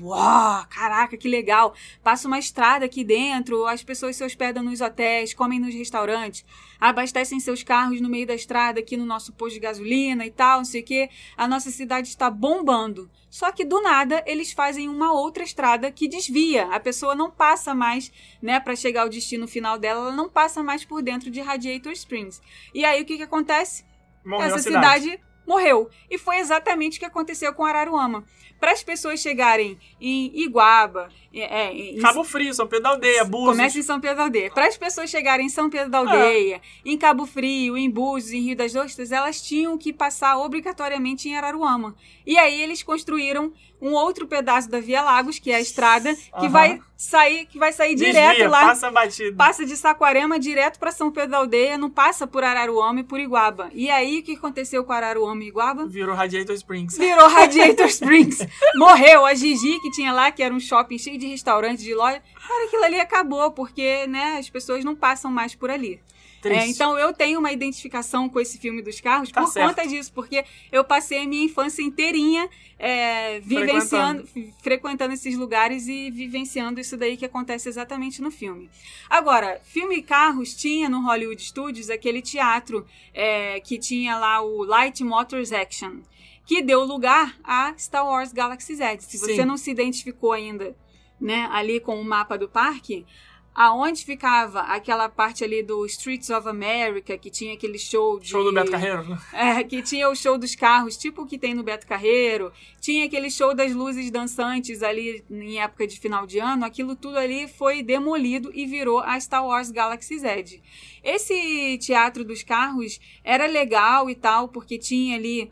Uau, 0.00 0.64
caraca, 0.70 1.16
que 1.16 1.26
legal! 1.26 1.74
Passa 2.00 2.28
uma 2.28 2.38
estrada 2.38 2.84
aqui 2.84 3.02
dentro, 3.02 3.66
as 3.66 3.82
pessoas 3.82 4.14
se 4.14 4.22
hospedam 4.22 4.62
nos 4.62 4.80
hotéis, 4.80 5.34
comem 5.34 5.58
nos 5.58 5.74
restaurantes, 5.74 6.44
abastecem 6.80 7.40
seus 7.40 7.64
carros 7.64 8.00
no 8.00 8.08
meio 8.08 8.26
da 8.28 8.36
estrada 8.36 8.78
aqui 8.78 8.96
no 8.96 9.04
nosso 9.04 9.32
posto 9.32 9.54
de 9.54 9.60
gasolina 9.60 10.24
e 10.24 10.30
tal, 10.30 10.58
não 10.58 10.64
sei 10.64 10.82
o 10.82 10.84
quê. 10.84 11.10
A 11.36 11.48
nossa 11.48 11.72
cidade 11.72 12.06
está 12.06 12.30
bombando. 12.30 13.10
Só 13.32 13.50
que 13.50 13.64
do 13.64 13.80
nada 13.80 14.22
eles 14.26 14.52
fazem 14.52 14.90
uma 14.90 15.10
outra 15.10 15.42
estrada 15.42 15.90
que 15.90 16.06
desvia. 16.06 16.66
A 16.66 16.78
pessoa 16.78 17.14
não 17.14 17.30
passa 17.30 17.74
mais, 17.74 18.12
né, 18.42 18.60
para 18.60 18.76
chegar 18.76 19.00
ao 19.00 19.08
destino 19.08 19.48
final 19.48 19.78
dela, 19.78 20.02
ela 20.02 20.12
não 20.12 20.28
passa 20.28 20.62
mais 20.62 20.84
por 20.84 21.02
dentro 21.02 21.30
de 21.30 21.40
Radiator 21.40 21.92
Springs. 21.92 22.42
E 22.74 22.84
aí 22.84 23.00
o 23.00 23.06
que 23.06 23.16
que 23.16 23.22
acontece? 23.22 23.86
Morreu 24.22 24.48
essa 24.48 24.56
a 24.56 24.58
cidade. 24.58 25.18
morreu. 25.46 25.88
E 26.10 26.18
foi 26.18 26.40
exatamente 26.40 26.98
o 26.98 27.00
que 27.00 27.06
aconteceu 27.06 27.54
com 27.54 27.64
Araruama. 27.64 28.22
Para 28.62 28.70
as 28.70 28.82
pessoas 28.84 29.18
chegarem 29.18 29.76
em 30.00 30.30
Iguaba, 30.40 31.08
é, 31.34 31.64
é, 31.64 31.74
em 31.74 31.98
Cabo 31.98 32.22
Frio, 32.22 32.54
São 32.54 32.68
Pedro 32.68 32.84
da 32.84 32.90
Aldeia, 32.90 33.24
Búzios. 33.24 33.56
Começa 33.56 33.76
em 33.76 33.82
São 33.82 34.00
Pedro 34.00 34.18
da 34.18 34.22
Aldeia. 34.22 34.52
Para 34.52 34.68
as 34.68 34.76
pessoas 34.76 35.10
chegarem 35.10 35.46
em 35.46 35.48
São 35.48 35.68
Pedro 35.68 35.90
da 35.90 35.98
Aldeia, 35.98 36.60
em 36.84 36.96
Cabo 36.96 37.26
Frio, 37.26 37.76
em 37.76 37.90
Búzios, 37.90 38.32
em 38.32 38.40
Rio 38.40 38.56
das 38.56 38.76
Ostras, 38.76 39.10
elas 39.10 39.42
tinham 39.42 39.76
que 39.76 39.92
passar 39.92 40.38
obrigatoriamente 40.38 41.28
em 41.28 41.34
Araruama. 41.34 41.96
E 42.24 42.38
aí 42.38 42.62
eles 42.62 42.84
construíram 42.84 43.52
um 43.80 43.94
outro 43.94 44.28
pedaço 44.28 44.70
da 44.70 44.78
Via 44.78 45.02
Lagos, 45.02 45.40
que 45.40 45.50
é 45.50 45.56
a 45.56 45.60
estrada, 45.60 46.14
que 46.14 46.22
Aham. 46.34 46.48
vai 46.48 46.80
sair, 46.96 47.46
que 47.46 47.58
vai 47.58 47.72
sair 47.72 47.96
Desvia, 47.96 48.12
direto 48.12 48.48
lá 48.48 48.66
passa 48.66 48.90
batido. 48.92 49.36
passa 49.36 49.66
de 49.66 49.76
Saquarema 49.76 50.38
direto 50.38 50.78
para 50.78 50.92
São 50.92 51.10
Pedro 51.10 51.32
da 51.32 51.38
Aldeia, 51.38 51.76
não 51.76 51.90
passa 51.90 52.24
por 52.24 52.44
Araruama 52.44 53.00
e 53.00 53.02
por 53.02 53.18
Iguaba. 53.18 53.70
E 53.72 53.90
aí, 53.90 54.20
o 54.20 54.22
que 54.22 54.36
aconteceu 54.36 54.84
com 54.84 54.92
Araruama 54.92 55.42
e 55.42 55.48
Iguaba? 55.48 55.84
Virou 55.86 56.14
Radiator 56.14 56.54
Springs. 56.54 56.96
Virou 56.96 57.28
Radiator 57.28 57.86
Springs. 57.86 58.46
Morreu 58.76 59.24
a 59.26 59.34
Gigi, 59.34 59.78
que 59.80 59.90
tinha 59.90 60.12
lá, 60.12 60.30
que 60.30 60.42
era 60.42 60.54
um 60.54 60.60
shopping 60.60 60.98
cheio 60.98 61.18
de 61.18 61.26
restaurantes, 61.26 61.84
de 61.84 61.94
loja. 61.94 62.22
Cara, 62.46 62.64
aquilo 62.66 62.84
ali 62.84 63.00
acabou, 63.00 63.50
porque, 63.52 64.06
né, 64.06 64.36
as 64.38 64.48
pessoas 64.50 64.84
não 64.84 64.94
passam 64.94 65.30
mais 65.30 65.54
por 65.54 65.70
ali. 65.70 66.00
É, 66.44 66.66
então 66.66 66.98
eu 66.98 67.12
tenho 67.12 67.38
uma 67.38 67.52
identificação 67.52 68.28
com 68.28 68.40
esse 68.40 68.58
filme 68.58 68.82
dos 68.82 69.00
carros 69.00 69.30
Tá 69.30 69.42
por 69.42 69.46
certo. 69.46 69.68
conta 69.76 69.86
disso, 69.86 70.12
porque 70.12 70.44
eu 70.72 70.82
passei 70.82 71.22
a 71.22 71.24
minha 71.24 71.44
infância 71.44 71.82
inteirinha 71.82 72.48
é, 72.76 73.38
vivenciando, 73.38 74.22
f- 74.24 74.52
frequentando 74.60 75.14
esses 75.14 75.36
lugares 75.36 75.86
e 75.86 76.10
vivenciando 76.10 76.80
isso 76.80 76.96
daí 76.96 77.16
que 77.16 77.24
acontece 77.24 77.68
exatamente 77.68 78.20
no 78.20 78.28
filme. 78.28 78.68
Agora, 79.08 79.60
filme 79.62 80.02
Carros 80.02 80.52
tinha 80.52 80.88
no 80.88 81.00
Hollywood 81.06 81.40
Studios 81.40 81.88
aquele 81.88 82.20
teatro 82.20 82.84
é, 83.14 83.60
que 83.60 83.78
tinha 83.78 84.18
lá 84.18 84.42
o 84.42 84.64
Light 84.64 85.04
Motors 85.04 85.52
Action, 85.52 85.98
que 86.44 86.62
deu 86.62 86.84
lugar 86.84 87.36
a 87.44 87.74
Star 87.76 88.06
Wars 88.06 88.32
Galaxy 88.32 88.74
Z. 88.74 88.98
Se 89.00 89.18
você 89.18 89.36
Sim. 89.36 89.44
não 89.44 89.56
se 89.56 89.70
identificou 89.70 90.32
ainda, 90.32 90.76
né, 91.20 91.48
ali 91.52 91.80
com 91.80 92.00
o 92.00 92.04
mapa 92.04 92.36
do 92.36 92.48
parque, 92.48 93.06
aonde 93.54 94.04
ficava 94.04 94.60
aquela 94.60 95.08
parte 95.08 95.44
ali 95.44 95.62
do 95.62 95.84
Streets 95.84 96.30
of 96.30 96.48
America, 96.48 97.16
que 97.18 97.30
tinha 97.30 97.54
aquele 97.54 97.78
show 97.78 98.18
de... 98.18 98.28
Show 98.28 98.42
do 98.42 98.52
Beto 98.52 98.70
Carreiro. 98.70 99.18
É, 99.32 99.62
que 99.62 99.82
tinha 99.82 100.08
o 100.08 100.14
show 100.14 100.38
dos 100.38 100.54
carros, 100.54 100.96
tipo 100.96 101.22
o 101.22 101.26
que 101.26 101.38
tem 101.38 101.54
no 101.54 101.62
Beto 101.62 101.86
Carreiro. 101.86 102.50
Tinha 102.80 103.04
aquele 103.04 103.30
show 103.30 103.54
das 103.54 103.72
luzes 103.72 104.10
dançantes 104.10 104.82
ali 104.82 105.22
em 105.30 105.60
época 105.60 105.86
de 105.86 106.00
final 106.00 106.26
de 106.26 106.38
ano. 106.38 106.64
Aquilo 106.64 106.96
tudo 106.96 107.18
ali 107.18 107.46
foi 107.46 107.82
demolido 107.82 108.50
e 108.54 108.66
virou 108.66 109.00
a 109.00 109.20
Star 109.20 109.46
Wars 109.46 109.70
Galaxy 109.70 110.18
Z. 110.18 110.60
Esse 111.04 111.78
teatro 111.78 112.24
dos 112.24 112.42
carros 112.42 112.98
era 113.22 113.46
legal 113.46 114.08
e 114.08 114.14
tal, 114.14 114.48
porque 114.48 114.78
tinha 114.78 115.16
ali 115.16 115.50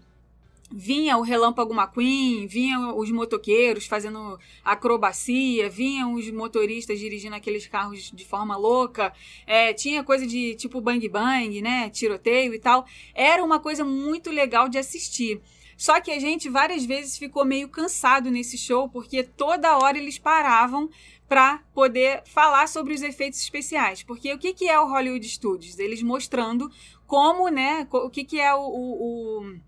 vinha 0.72 1.16
o 1.16 1.22
Relâmpago 1.22 1.74
McQueen, 1.74 2.46
vinham 2.46 2.96
os 2.96 3.10
motoqueiros 3.10 3.86
fazendo 3.86 4.38
acrobacia, 4.64 5.68
vinham 5.68 6.14
os 6.14 6.30
motoristas 6.30 6.98
dirigindo 6.98 7.34
aqueles 7.34 7.66
carros 7.66 8.10
de 8.12 8.24
forma 8.24 8.56
louca, 8.56 9.12
é, 9.46 9.72
tinha 9.72 10.02
coisa 10.04 10.26
de 10.26 10.54
tipo 10.54 10.80
bang 10.80 11.08
bang, 11.08 11.60
né, 11.60 11.90
tiroteio 11.90 12.54
e 12.54 12.58
tal. 12.58 12.86
Era 13.14 13.42
uma 13.44 13.58
coisa 13.60 13.84
muito 13.84 14.30
legal 14.30 14.68
de 14.68 14.78
assistir. 14.78 15.40
Só 15.76 15.98
que 16.00 16.10
a 16.10 16.18
gente 16.18 16.48
várias 16.48 16.84
vezes 16.84 17.16
ficou 17.16 17.44
meio 17.44 17.68
cansado 17.68 18.30
nesse 18.30 18.58
show, 18.58 18.88
porque 18.88 19.22
toda 19.22 19.78
hora 19.78 19.96
eles 19.96 20.18
paravam 20.18 20.90
para 21.26 21.58
poder 21.72 22.22
falar 22.26 22.68
sobre 22.68 22.92
os 22.92 23.02
efeitos 23.02 23.40
especiais. 23.40 24.02
Porque 24.02 24.32
o 24.32 24.38
que, 24.38 24.52
que 24.52 24.68
é 24.68 24.78
o 24.78 24.88
Hollywood 24.88 25.26
Studios? 25.26 25.78
Eles 25.78 26.02
mostrando 26.02 26.70
como, 27.06 27.48
né, 27.48 27.88
o 27.90 28.10
que, 28.10 28.24
que 28.24 28.38
é 28.38 28.52
o- 28.54 28.58
o- 28.60 29.40
o 29.42 29.60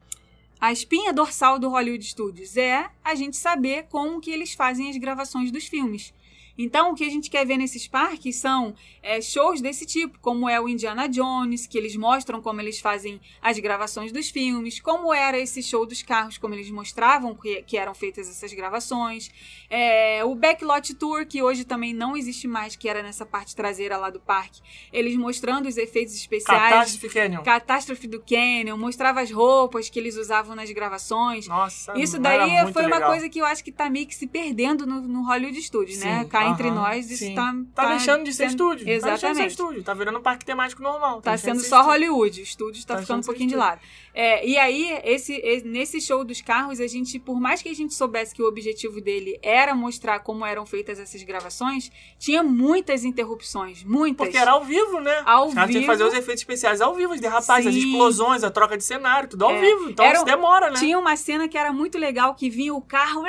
a 0.63 0.71
espinha 0.71 1.13
dorsal 1.13 1.59
do 1.59 1.69
Hollywood 1.69 2.05
Studios 2.05 2.57
é 2.57 2.89
a 3.03 3.17
gente 3.17 3.37
saber 3.37 3.89
como 3.91 4.21
que 4.21 4.31
eles 4.31 4.55
fazem 4.55 4.89
as 4.89 4.97
gravações 4.97 5.51
dos 5.51 5.67
filmes. 5.67 6.15
Então, 6.57 6.93
o 6.93 6.95
que 6.95 7.05
a 7.05 7.09
gente 7.09 7.31
quer 7.31 7.47
ver 7.47 7.57
nesses 7.57 7.89
parques 7.89 8.37
são 8.37 8.75
é, 9.03 9.21
shows 9.21 9.61
desse 9.61 9.87
tipo, 9.87 10.19
como 10.21 10.49
é 10.49 10.61
o 10.61 10.69
Indiana 10.69 11.09
Jones, 11.09 11.67
que 11.67 11.79
eles 11.79 11.97
mostram 11.97 12.41
como 12.41 12.61
eles 12.61 12.81
fazem 12.81 13.21
as 13.41 13.59
gravações 13.59 14.13
dos 14.13 14.31
filmes, 14.31 14.81
como 14.81 15.13
era 15.13 15.39
esse 15.39 15.63
show 15.63 15.87
dos 15.87 16.03
carros, 16.03 16.39
como 16.39 16.55
eles 16.55 16.71
mostravam 16.71 17.35
que, 17.35 17.63
que 17.63 17.77
eram 17.77 17.95
feitas 17.95 18.29
essas 18.29 18.53
gravações. 18.53 19.31
É, 19.69 20.25
o 20.25 20.35
Backlot 20.35 20.95
Tour, 20.95 21.27
que 21.27 21.43
hoje 21.43 21.65
também 21.65 21.93
não 21.95 22.17
existe 22.17 22.47
mais, 22.47 22.77
que 22.77 22.89
era 22.89 23.03
nessa 23.03 23.25
parte 23.25 23.57
traseira 23.57 23.97
lá 23.97 24.11
do 24.11 24.21
parque, 24.21 24.61
eles 24.93 25.17
mostrando 25.17 25.67
os 25.69 25.77
efeitos 25.77 26.15
especiais. 26.15 26.73
Catástrofe 26.73 27.09
Canyon. 27.09 27.43
Catástrofe 27.43 28.07
do 28.07 28.21
Canyon, 28.21 28.77
mostrava 28.77 29.21
as 29.21 29.31
roupas 29.31 29.89
que 29.89 29.99
eles 29.99 30.17
usavam 30.17 30.55
nas 30.55 30.71
gravações. 30.71 31.47
Nossa, 31.49 31.99
Isso 31.99 32.19
daí 32.19 32.73
foi 32.73 32.87
uma 32.87 32.97
legal. 32.97 33.11
coisa 33.11 33.29
que 33.29 33.41
eu 33.41 33.47
acho 33.47 33.65
que 33.65 33.73
tá 33.73 33.89
meio 33.89 34.07
que 34.07 34.15
se 34.15 34.27
perdendo 34.27 34.87
no, 34.87 35.01
no 35.01 35.27
Hollywood 35.27 35.61
Studios, 35.63 35.99
né? 35.99 36.23
Sim, 36.23 36.29
Cá 36.29 36.52
entre 36.53 36.71
nós, 36.71 37.11
isso 37.11 37.25
sim. 37.25 37.35
tá. 37.35 37.55
Tá, 37.75 37.89
deixando 37.91 38.25
de 38.25 38.33
ser 38.33 38.49
sendo- 38.51 38.73
estúdio. 38.73 38.79
Tá 38.79 38.85
deixando 38.85 39.03
de 39.15 39.21
ser 39.21 39.27
Exatamente. 39.27 39.51
estúdio. 39.51 39.83
Tá 39.83 39.95
virando 39.95 40.19
um 40.19 40.23
parque 40.23 40.45
temático 40.45 40.83
normal. 40.83 41.21
Tá 41.21 41.31
deixando 41.33 41.61
sendo 41.61 41.69
só 41.69 41.81
estúdio. 41.81 41.91
Hollywood, 41.93 42.41
o 42.41 42.43
estúdio 42.43 42.87
tá, 42.87 42.95
Tá 42.97 43.01
ficando 43.03 43.21
um 43.21 43.27
pouquinho 43.27 43.49
de 43.49 43.57
lado. 43.57 43.81
É, 44.15 44.47
e 44.47 44.59
aí, 44.59 45.01
esse, 45.05 45.33
esse- 45.35 45.67
nesse 45.67 46.01
show 46.01 46.23
dos 46.25 46.41
carros, 46.41 46.81
a 46.81 46.87
gente, 46.87 47.19
por 47.19 47.41
mais 47.41 47.63
que 47.63 47.69
a 47.69 47.75
gente 47.75 47.95
soubesse 47.95 48.35
que 48.35 48.43
o 48.43 48.47
objetivo 48.47 49.01
dele 49.01 49.39
era 49.43 49.75
mostrar 49.75 50.19
como 50.21 50.45
eram 50.45 50.67
feitas 50.67 50.99
essas 50.99 51.23
gravações, 51.23 51.91
tinha 52.19 52.43
muitas 52.43 53.05
interrupções, 53.05 53.83
muitas. 53.85 54.27
Porque 54.27 54.37
era 54.37 54.51
ao 54.53 54.65
vivo, 54.65 55.01
né? 55.01 55.23
Ao 55.25 55.47
Os 55.49 55.55
caras 55.55 55.71
tinham 55.71 55.81
que 55.83 55.87
fazer 55.87 56.05
vivo. 56.05 56.15
os 56.15 56.19
efeitos 56.23 56.43
especiais 56.43 56.81
ao 56.83 56.95
vivo, 56.95 57.15
os 57.15 57.21
derrapagens, 57.21 57.67
as 57.75 57.75
Sim. 57.75 57.89
explosões, 57.91 58.45
a 58.45 58.51
troca 58.51 58.77
de 58.77 58.85
cenário, 58.85 59.29
tudo 59.31 59.45
ao 59.47 59.53
É. 59.53 59.61
vivo. 59.61 59.89
Então 59.91 60.05
Era- 60.05 60.17
isso 60.17 60.25
demora, 60.27 60.71
né? 60.71 60.79
Tinha 60.79 60.99
uma 60.99 61.17
cena 61.17 61.49
que 61.49 61.57
era 61.57 61.73
muito 61.73 61.97
legal, 61.99 62.35
que 62.35 62.51
vinha 62.51 62.75
o 62.75 62.83
carro, 62.83 63.23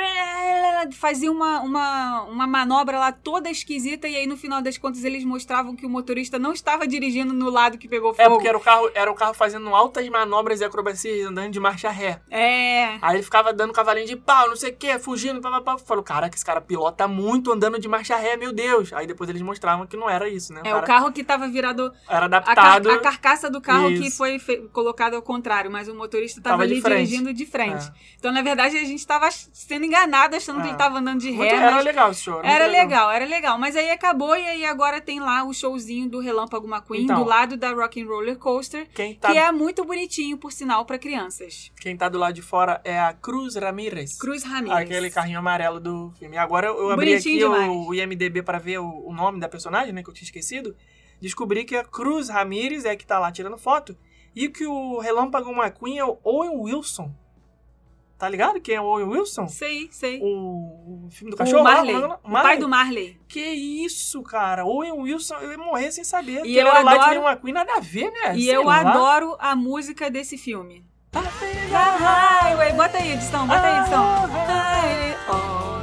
fazia 0.92 1.30
uma, 1.30 1.60
uma, 1.60 2.22
uma 2.24 2.46
manobra 2.46 2.98
lá 2.98 3.12
toda 3.12 3.50
esquisita, 3.50 4.06
e 4.08 4.16
aí 4.16 4.26
no 4.26 4.36
final 4.36 4.60
das 4.60 4.76
contas 4.78 5.04
eles 5.04 5.24
mostravam 5.24 5.74
que 5.74 5.86
o 5.86 5.88
motorista 5.88 6.38
não 6.38 6.52
estava 6.52 6.86
dirigindo 6.86 7.32
no 7.32 7.50
lado 7.50 7.78
que 7.78 7.88
pegou 7.88 8.12
fogo. 8.12 8.22
É 8.22 8.28
porque 8.28 8.48
era 8.48 8.58
o 8.58 8.60
carro, 8.60 8.90
era 8.94 9.10
o 9.10 9.14
carro 9.14 9.34
fazendo 9.34 9.74
altas 9.74 10.06
manobras 10.08 10.60
acrobacias, 10.78 11.26
andando 11.26 11.50
de 11.52 11.60
marcha 11.60 11.88
ré. 11.90 12.20
É. 12.30 12.98
Aí 13.00 13.16
ele 13.16 13.22
ficava 13.22 13.52
dando 13.52 13.72
cavalinho 13.72 14.06
de 14.06 14.16
pau, 14.16 14.48
não 14.48 14.56
sei 14.56 14.70
o 14.70 14.76
que, 14.76 14.98
fugindo, 14.98 15.40
papapá. 15.40 15.78
Falou, 15.78 16.02
cara, 16.02 16.28
que 16.28 16.36
esse 16.36 16.44
cara 16.44 16.60
pilota 16.60 17.06
muito 17.06 17.52
andando 17.52 17.78
de 17.78 17.88
marcha 17.88 18.16
ré, 18.16 18.36
meu 18.36 18.52
Deus. 18.52 18.92
Aí 18.92 19.06
depois 19.06 19.30
eles 19.30 19.40
mostravam 19.42 19.86
que 19.86 19.96
não 19.96 20.10
era 20.10 20.28
isso, 20.28 20.52
né? 20.52 20.60
É 20.64 20.70
cara 20.70 20.78
o 20.78 20.82
carro 20.86 21.12
que 21.12 21.22
tava 21.22 21.46
virado. 21.48 21.92
era 22.08 22.26
A, 22.26 22.28
car- 22.28 22.50
adaptado. 22.50 22.90
a 22.90 22.98
carcaça 22.98 23.48
do 23.50 23.60
carro 23.60 23.88
que 23.88 24.06
Isso. 24.08 24.16
foi 24.16 24.38
fe- 24.38 24.68
colocado 24.72 25.14
ao 25.14 25.22
contrário, 25.22 25.70
mas 25.70 25.88
o 25.88 25.94
motorista 25.94 26.40
tava, 26.40 26.54
Tava 26.56 26.66
de 26.66 26.74
ali 26.74 26.82
frente. 26.82 27.04
dirigindo 27.06 27.32
de 27.32 27.46
frente. 27.46 27.86
É. 27.86 27.92
Então, 28.18 28.32
na 28.32 28.42
verdade, 28.42 28.76
a 28.76 28.84
gente 28.84 29.06
tava 29.06 29.28
sendo 29.30 29.84
enganado 29.84 30.34
achando 30.36 30.60
que 30.60 30.66
É. 30.66 30.70
ele 30.70 30.76
tava 30.78 30.98
andando 30.98 31.20
de 31.20 31.30
ré. 31.30 31.48
era 31.48 31.80
legal 31.80 32.10
esse 32.10 32.22
show. 32.22 32.34
muito 32.34 32.46
Era 32.46 32.66
legal, 32.66 33.10
era 33.10 33.24
legal. 33.24 33.58
Mas 33.58 33.76
aí 33.76 33.90
acabou 33.90 34.36
e 34.36 34.44
aí 34.46 34.64
agora 34.64 35.00
tem 35.00 35.20
lá 35.20 35.44
o 35.44 35.52
showzinho 35.52 36.08
do 36.08 36.18
Relâmpago 36.20 36.66
McQueen 36.68 37.04
Então. 37.04 37.22
do 37.22 37.24
lado 37.24 37.56
da 37.56 37.70
Rock 37.72 38.02
and 38.02 38.06
Roller 38.06 38.36
Coaster, 38.38 38.88
Quem 38.94 39.14
tá, 39.14 39.30
que 39.30 39.38
é 39.38 39.50
muito 39.52 39.84
bonitinho, 39.84 40.36
por 40.36 40.50
sinal, 40.52 40.63
pra 40.86 40.98
crianças. 40.98 41.70
quem 41.80 41.96
tá 41.96 42.08
do 42.08 42.18
lado 42.18 42.34
de 42.34 42.42
fora 42.42 42.80
é 42.84 42.98
a 42.98 43.12
Cruz 43.12 43.56
Ramirez. 43.56 44.18
Cruz 44.18 44.42
Ramirez. 44.42 44.78
Aquele 44.78 45.10
carrinho 45.10 45.38
amarelo 45.38 45.78
do 45.80 46.12
filme. 46.18 46.36
Agora 46.38 46.68
eu 46.68 46.90
abri 46.90 47.10
Bonitinho 47.10 47.52
aqui 47.52 47.58
demais. 47.58 47.70
o, 47.70 47.88
o 47.88 47.94
IMDB 47.94 48.42
pra 48.42 48.58
ver 48.58 48.78
o, 48.78 49.06
o 49.06 49.12
nome 49.12 49.40
da 49.40 49.48
personagem, 49.48 49.92
né? 49.92 50.02
Que 50.02 50.10
eu 50.10 50.14
tinha 50.14 50.24
esquecido. 50.26 50.74
Descobri 51.20 51.64
que 51.64 51.76
a 51.76 51.84
Cruz 51.84 52.28
Ramirez 52.28 52.84
é 52.84 52.96
que 52.96 53.06
tá 53.06 53.18
lá 53.18 53.30
tirando 53.30 53.58
foto. 53.58 53.96
E 54.34 54.48
que 54.48 54.66
o 54.66 54.98
Relâmpago 54.98 55.50
McQueen 55.52 55.98
é 55.98 56.04
o 56.04 56.18
Owen 56.24 56.56
Wilson. 56.56 57.14
Tá 58.24 58.28
ligado 58.30 58.58
quem 58.58 58.74
é 58.74 58.80
o 58.80 58.84
Owen 58.84 59.06
Wilson? 59.06 59.46
Sei, 59.48 59.86
sei. 59.92 60.18
O, 60.22 61.04
o 61.04 61.10
filme 61.10 61.30
do 61.30 61.36
cachorro? 61.36 61.62
Marley, 61.62 61.92
como 61.92 62.04
é 62.04 62.06
o 62.06 62.08
nome? 62.08 62.20
o 62.24 62.42
pai 62.42 62.56
do 62.56 62.66
Marley. 62.66 63.20
Que 63.28 63.38
isso, 63.38 64.22
cara? 64.22 64.64
Owen 64.64 64.92
Wilson, 64.92 65.34
eu 65.42 65.50
ia 65.50 65.58
morrer 65.58 65.92
sem 65.92 66.02
saber. 66.04 66.42
E 66.46 66.56
eu 66.56 66.66
era 66.66 66.78
adoro- 66.78 66.96
Lightning 66.96 67.26
McQueen, 67.26 67.52
nada 67.52 67.74
a 67.74 67.80
ver, 67.80 68.10
né? 68.10 68.34
E 68.34 68.44
Sei 68.46 68.56
eu 68.56 68.64
lá. 68.64 68.78
adoro 68.78 69.36
a 69.38 69.54
música 69.54 70.10
desse 70.10 70.38
filme. 70.38 70.86
Highway, 71.12 72.72
bota 72.72 72.96
aí, 72.96 73.12
edição, 73.12 73.46
bota 73.46 73.60
aí, 73.62 73.80
edição. 73.80 74.26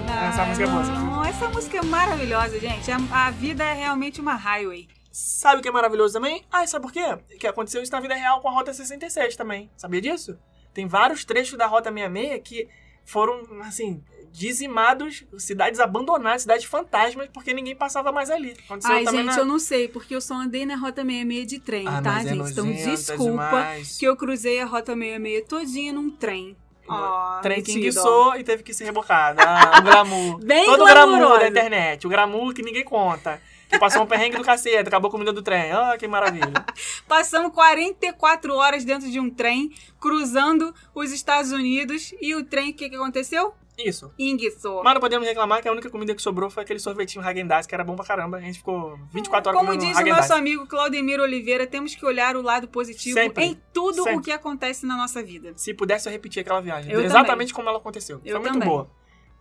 Night 0.06 0.30
Essa 0.34 0.46
música 0.46 0.64
é 0.64 0.68
boa, 0.68 1.28
essa 1.28 1.50
música 1.50 1.78
é 1.78 1.82
maravilhosa, 1.84 2.60
gente. 2.60 2.92
A, 2.92 3.28
a 3.28 3.30
vida 3.30 3.64
é 3.64 3.74
realmente 3.74 4.20
uma 4.20 4.34
highway. 4.34 4.88
Sabe 5.12 5.60
o 5.60 5.62
que 5.62 5.68
é 5.70 5.72
maravilhoso 5.72 6.14
também? 6.16 6.44
Ah, 6.52 6.64
e 6.64 6.68
sabe 6.68 6.82
por 6.84 6.92
quê? 6.92 7.18
Que 7.40 7.46
aconteceu 7.46 7.84
isso 7.84 7.92
na 7.92 8.00
vida 8.00 8.16
real 8.16 8.42
com 8.42 8.48
a 8.50 8.52
Rota 8.52 8.74
67 8.74 9.38
também. 9.38 9.70
Sabia 9.78 10.02
disso? 10.02 10.40
Tem 10.74 10.88
vários 10.88 11.26
trechos 11.26 11.58
da 11.58 11.66
Rota 11.68 11.92
66 11.92 12.42
que 12.44 12.68
foram, 13.04 13.42
assim, 13.62 14.02
dizimados, 14.32 15.26
cidades 15.38 15.80
abandonadas, 15.80 16.44
cidades 16.44 16.66
fantasmas, 16.66 17.28
porque 17.34 17.54
ninguém 17.54 17.76
passava 17.76 18.12
mais 18.12 18.30
ali. 18.30 18.56
Aconteceu 18.66 18.92
Ai, 18.96 19.06
gente, 19.06 19.24
na... 19.26 19.38
eu 19.38 19.46
não 19.46 19.60
sei, 19.60 19.88
porque 19.88 20.16
eu 20.16 20.22
só 20.22 20.36
andei 20.36 20.66
na 20.66 20.76
Rota 20.76 21.02
66 21.04 21.48
de 21.48 21.60
trem, 21.60 21.88
Ah, 21.88 22.02
tá, 22.02 22.20
é 22.22 22.24
gente? 22.24 22.52
Então 22.52 22.66
é 22.68 22.72
desculpa 22.74 23.32
demais. 23.32 23.98
que 23.98 24.06
eu 24.06 24.16
cruzei 24.16 24.60
a 24.62 24.66
Rota 24.66 24.94
66 24.94 25.46
todinha 25.48 25.94
num 25.94 26.10
trem. 26.10 26.56
Ah, 26.90 27.40
Trem 27.42 27.62
que 27.62 27.72
enguiçou 27.72 28.36
e 28.36 28.44
teve 28.44 28.64
que 28.64 28.74
ser 28.74 28.84
rebocado. 28.86 29.40
Ah, 29.42 29.80
o 29.80 29.82
glamour. 29.82 30.40
Bem 30.44 30.66
Todo 30.66 30.82
o 30.82 30.86
glamour 30.86 31.18
glamurosa. 31.20 31.40
da 31.40 31.48
internet. 31.48 32.06
O 32.06 32.10
glamour 32.10 32.54
que 32.54 32.62
ninguém 32.62 32.84
conta. 32.84 33.42
Que 33.72 33.80
passou 33.80 34.04
um 34.04 34.06
perrengue 34.06 34.38
do 34.38 34.44
cacete, 34.44 34.88
acabou 34.88 35.08
a 35.08 35.12
comida 35.12 35.32
do 35.32 35.42
trem. 35.42 35.72
Ah, 35.72 35.96
que 35.98 36.08
maravilha. 36.08 36.52
Passamos 37.08 37.54
44 37.54 38.54
horas 38.54 38.84
dentro 38.84 39.10
de 39.10 39.20
um 39.20 39.30
trem, 39.30 39.72
cruzando 40.00 40.76
os 40.94 41.12
Estados 41.12 41.52
Unidos, 41.52 42.14
e 42.22 42.36
o 42.36 42.44
trem, 42.44 42.72
o 42.72 42.74
que, 42.74 42.90
que 42.90 42.96
aconteceu? 42.96 43.54
Isso. 43.78 44.14
Enguiçou. 44.20 44.84
Mas 44.84 44.94
não 44.94 45.02
podemos 45.02 45.28
reclamar 45.28 45.62
que 45.62 45.68
a 45.68 45.72
única 45.72 45.90
comida 45.90 46.14
que 46.14 46.22
sobrou 46.22 46.50
foi 46.50 46.64
aquele 46.64 46.80
sorvetinho 46.80 47.24
Häagen-Dazs, 47.24 47.66
que 47.66 47.74
era 47.74 47.84
bom 47.84 47.96
pra 47.96 48.06
caramba. 48.06 48.38
A 48.38 48.42
gente 48.42 48.60
ficou 48.60 49.00
24 49.12 49.50
horas 49.50 49.60
Como 49.60 49.78
diz 49.78 49.98
o 49.98 50.06
nosso 50.06 50.34
amigo 50.34 50.68
Claudemir 50.68 51.20
Oliveira, 51.20 51.66
temos 51.66 51.96
que 51.96 52.06
olhar 52.06 52.36
o 52.36 52.42
lado 52.42 52.68
positivo 52.68 53.16
Sempre. 53.16 53.46
em 53.46 53.62
tudo 53.74 54.02
o 54.02 54.04
Sempre. 54.04 54.26
que 54.26 54.32
acontece 54.32 54.86
na 54.86 54.98
nossa 54.98 55.24
vida. 55.24 55.54
Se 55.56 55.74
pudesse, 55.74 56.08
eu 56.08 56.12
repetir 56.12 56.42
aquela 56.42 56.62
viagem. 56.62 56.92
Eu 56.92 57.02
Exatamente 57.02 57.54
como 57.54 57.70
ela 57.70 57.78
aconteceu. 57.78 58.22
Eu 58.26 58.34
Foi 58.34 58.40
muito 58.42 58.54
também. 58.54 58.68
boa. 58.68 58.90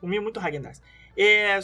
Comi 0.01 0.21
muito 0.21 0.41
Häagen-Dazs. 0.41 0.81
É, 1.17 1.61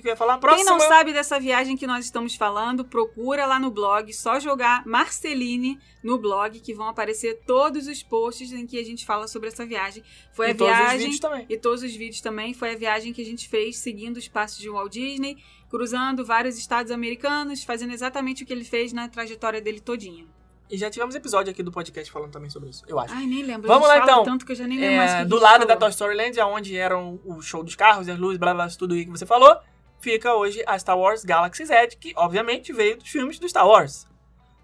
eu 0.08 0.10
ia 0.10 0.16
falar? 0.16 0.38
Próximo. 0.38 0.64
Quem 0.64 0.78
não 0.78 0.80
sabe 0.80 1.12
dessa 1.12 1.38
viagem 1.38 1.76
que 1.76 1.86
nós 1.86 2.04
estamos 2.04 2.34
falando, 2.34 2.84
procura 2.84 3.46
lá 3.46 3.58
no 3.58 3.70
blog, 3.70 4.12
só 4.12 4.40
jogar 4.40 4.86
Marceline 4.86 5.78
no 6.02 6.18
blog, 6.18 6.58
que 6.60 6.74
vão 6.74 6.88
aparecer 6.88 7.42
todos 7.46 7.86
os 7.86 8.02
posts 8.02 8.52
em 8.52 8.66
que 8.66 8.78
a 8.78 8.84
gente 8.84 9.04
fala 9.04 9.28
sobre 9.28 9.48
essa 9.48 9.64
viagem. 9.64 10.02
Foi 10.32 10.48
E 10.48 10.50
a 10.50 10.54
todos 10.54 10.72
os 10.72 10.78
viagem 10.78 11.46
e 11.48 11.58
todos 11.58 11.82
os 11.82 11.94
vídeos 11.94 12.20
também. 12.20 12.54
Foi 12.54 12.72
a 12.72 12.76
viagem 12.76 13.12
que 13.12 13.22
a 13.22 13.24
gente 13.24 13.48
fez 13.48 13.78
seguindo 13.78 14.16
os 14.16 14.28
passos 14.28 14.58
de 14.58 14.68
Walt 14.68 14.92
Disney, 14.92 15.36
cruzando 15.68 16.24
vários 16.24 16.58
estados 16.58 16.90
americanos, 16.90 17.64
fazendo 17.64 17.92
exatamente 17.92 18.42
o 18.42 18.46
que 18.46 18.52
ele 18.52 18.64
fez 18.64 18.92
na 18.92 19.08
trajetória 19.08 19.60
dele 19.60 19.80
todinha. 19.80 20.26
E 20.72 20.78
já 20.78 20.88
tivemos 20.88 21.14
episódio 21.14 21.50
aqui 21.50 21.62
do 21.62 21.70
podcast 21.70 22.10
falando 22.10 22.32
também 22.32 22.48
sobre 22.48 22.70
isso, 22.70 22.82
eu 22.88 22.98
acho. 22.98 23.12
Ai, 23.12 23.26
nem 23.26 23.42
lembro. 23.42 23.68
Vamos 23.68 23.86
lá, 23.86 23.98
então. 23.98 24.24
tanto 24.24 24.46
que 24.46 24.52
eu 24.52 24.56
já 24.56 24.66
nem 24.66 24.80
lembro 24.80 24.96
mais 24.96 25.10
É, 25.10 25.18
a 25.18 25.24
do 25.24 25.38
lado 25.38 25.66
da 25.66 25.74
falou. 25.74 25.80
Toy 25.80 25.90
Story 25.90 26.16
Land, 26.16 26.40
onde 26.40 26.74
eram 26.78 27.20
o 27.26 27.42
show 27.42 27.62
dos 27.62 27.76
carros, 27.76 28.08
as 28.08 28.18
luzes, 28.18 28.38
blá 28.38 28.54
blá, 28.54 28.66
tudo 28.68 28.94
aí 28.94 29.04
que 29.04 29.10
você 29.10 29.26
falou, 29.26 29.54
fica 30.00 30.34
hoje 30.34 30.64
a 30.66 30.78
Star 30.78 30.98
Wars 30.98 31.26
Galaxy 31.26 31.66
Z, 31.66 31.88
que 32.00 32.14
obviamente 32.16 32.72
veio 32.72 32.96
dos 32.96 33.06
filmes 33.06 33.38
do 33.38 33.46
Star 33.46 33.68
Wars. 33.68 34.08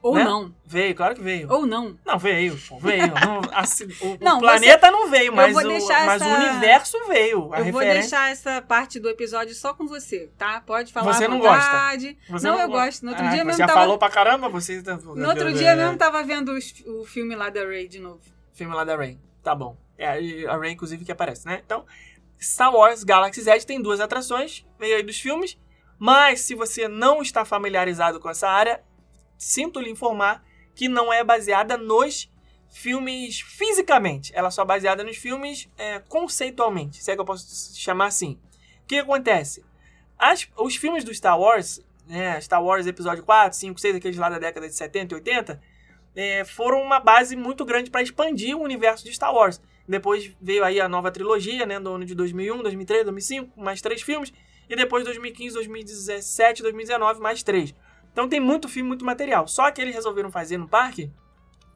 Ou 0.00 0.14
né? 0.14 0.22
não. 0.24 0.54
Veio, 0.64 0.94
claro 0.94 1.14
que 1.14 1.20
veio. 1.22 1.50
Ou 1.52 1.66
não. 1.66 1.98
Não, 2.06 2.18
veio, 2.18 2.56
pô, 2.68 2.78
veio. 2.78 3.08
Não, 3.26 3.40
assim, 3.52 3.84
o, 4.00 4.12
o 4.14 4.18
Não, 4.20 4.38
planeta 4.38 4.90
não 4.92 5.10
veio, 5.10 5.32
mas, 5.34 5.52
vou 5.52 5.62
o, 5.62 5.68
mas 5.72 5.90
essa- 5.90 6.24
o 6.28 6.34
universo 6.34 6.98
veio. 7.08 7.30
Eu 7.36 7.40
vou 7.48 7.50
referência. 7.62 7.94
deixar 8.00 8.30
essa 8.30 8.62
parte 8.62 9.00
do 9.00 9.08
episódio 9.08 9.54
só 9.54 9.74
com 9.74 9.86
você, 9.88 10.30
tá? 10.38 10.60
Pode 10.60 10.92
falar 10.92 11.12
Você 11.12 11.26
não 11.26 11.40
gosta? 11.40 11.64
vontade. 11.64 12.18
Você 12.30 12.46
não, 12.46 12.60
eu 12.60 12.68
gosta. 12.68 12.84
gosto. 12.84 13.02
No 13.04 13.10
outro 13.10 13.24
Ah, 13.26 13.28
dia 13.30 13.38
você 13.38 13.44
mesmo 13.44 13.58
já 13.58 13.66
tava... 13.66 13.80
falou 13.80 13.98
pra 13.98 14.08
caramba, 14.10 14.48
você... 14.48 14.80
tá- 14.82 14.96
No 14.98 15.28
outro 15.28 15.52
dia 15.52 15.74
mesmo 15.74 15.96
tava 15.96 16.22
vendo 16.22 16.56
o 16.86 17.04
filme 17.04 17.34
lá 17.34 17.50
da 17.50 17.64
Ray 17.64 17.88
de 17.88 17.98
novo. 17.98 18.20
Filme 18.52 18.74
lá 18.74 18.84
da 18.84 18.94
Ray. 18.96 19.18
Tá 19.42 19.54
bom. 19.54 19.76
É 19.96 20.06
a 20.48 20.56
Ray, 20.56 20.72
inclusive, 20.72 21.04
que 21.04 21.10
aparece, 21.10 21.44
né? 21.44 21.60
Então, 21.64 21.84
Star 22.40 22.72
Wars 22.72 23.02
Galaxy 23.02 23.40
Z 23.42 23.60
tem 23.66 23.82
duas 23.82 23.98
atrações, 24.00 24.64
veio 24.78 24.96
aí 24.96 25.02
dos 25.02 25.18
filmes. 25.18 25.58
Mas, 25.98 26.42
se 26.42 26.54
você 26.54 26.86
não 26.86 27.20
está 27.20 27.44
familiarizado 27.44 28.20
com 28.20 28.30
essa 28.30 28.48
área, 28.48 28.80
sinto 29.38 29.80
lhe 29.80 29.90
informar 29.90 30.44
que 30.74 30.88
não 30.88 31.10
é 31.12 31.24
baseada 31.24 31.76
nos 31.78 32.30
filmes 32.68 33.40
fisicamente. 33.40 34.32
Ela 34.34 34.48
é 34.48 34.50
só 34.50 34.64
baseada 34.64 35.02
nos 35.02 35.16
filmes 35.16 35.68
é, 35.78 35.98
conceitualmente, 36.00 37.02
se 37.02 37.10
é 37.10 37.14
que 37.14 37.20
eu 37.20 37.24
posso 37.24 37.74
chamar 37.78 38.06
assim. 38.06 38.38
O 38.84 38.86
que 38.86 38.98
acontece? 38.98 39.64
As- 40.18 40.48
os 40.56 40.76
filmes 40.76 41.04
do 41.04 41.14
Star 41.14 41.38
Wars, 41.38 41.80
né, 42.06 42.40
Star 42.40 42.62
Wars 42.62 42.86
Episódio 42.86 43.24
4, 43.24 43.56
5, 43.56 43.80
6, 43.80 43.96
aqueles 43.96 44.18
lá 44.18 44.28
da 44.28 44.38
década 44.38 44.68
de 44.68 44.74
70 44.74 45.14
e 45.14 45.16
80, 45.16 45.62
é, 46.16 46.44
foram 46.44 46.82
uma 46.82 46.98
base 47.00 47.36
muito 47.36 47.64
grande 47.64 47.90
para 47.90 48.02
expandir 48.02 48.56
o 48.56 48.62
universo 48.62 49.04
de 49.04 49.12
Star 49.14 49.32
Wars. 49.32 49.60
Depois 49.86 50.30
veio 50.40 50.64
aí 50.64 50.80
a 50.80 50.88
nova 50.88 51.10
trilogia, 51.10 51.64
né, 51.64 51.80
do 51.80 51.90
ano 51.94 52.04
de 52.04 52.14
2001, 52.14 52.62
2003, 52.62 53.04
2005, 53.04 53.60
mais 53.60 53.80
três 53.80 54.02
filmes. 54.02 54.32
E 54.68 54.76
depois 54.76 55.02
2015, 55.04 55.54
2017, 55.54 56.62
2019, 56.62 57.20
mais 57.20 57.42
três. 57.42 57.74
Então 58.18 58.28
tem 58.28 58.40
muito 58.40 58.68
filme, 58.68 58.88
muito 58.88 59.04
material. 59.04 59.46
Só 59.46 59.70
que 59.70 59.80
eles 59.80 59.94
resolveram 59.94 60.28
fazer 60.28 60.58
no 60.58 60.66
parque 60.66 61.08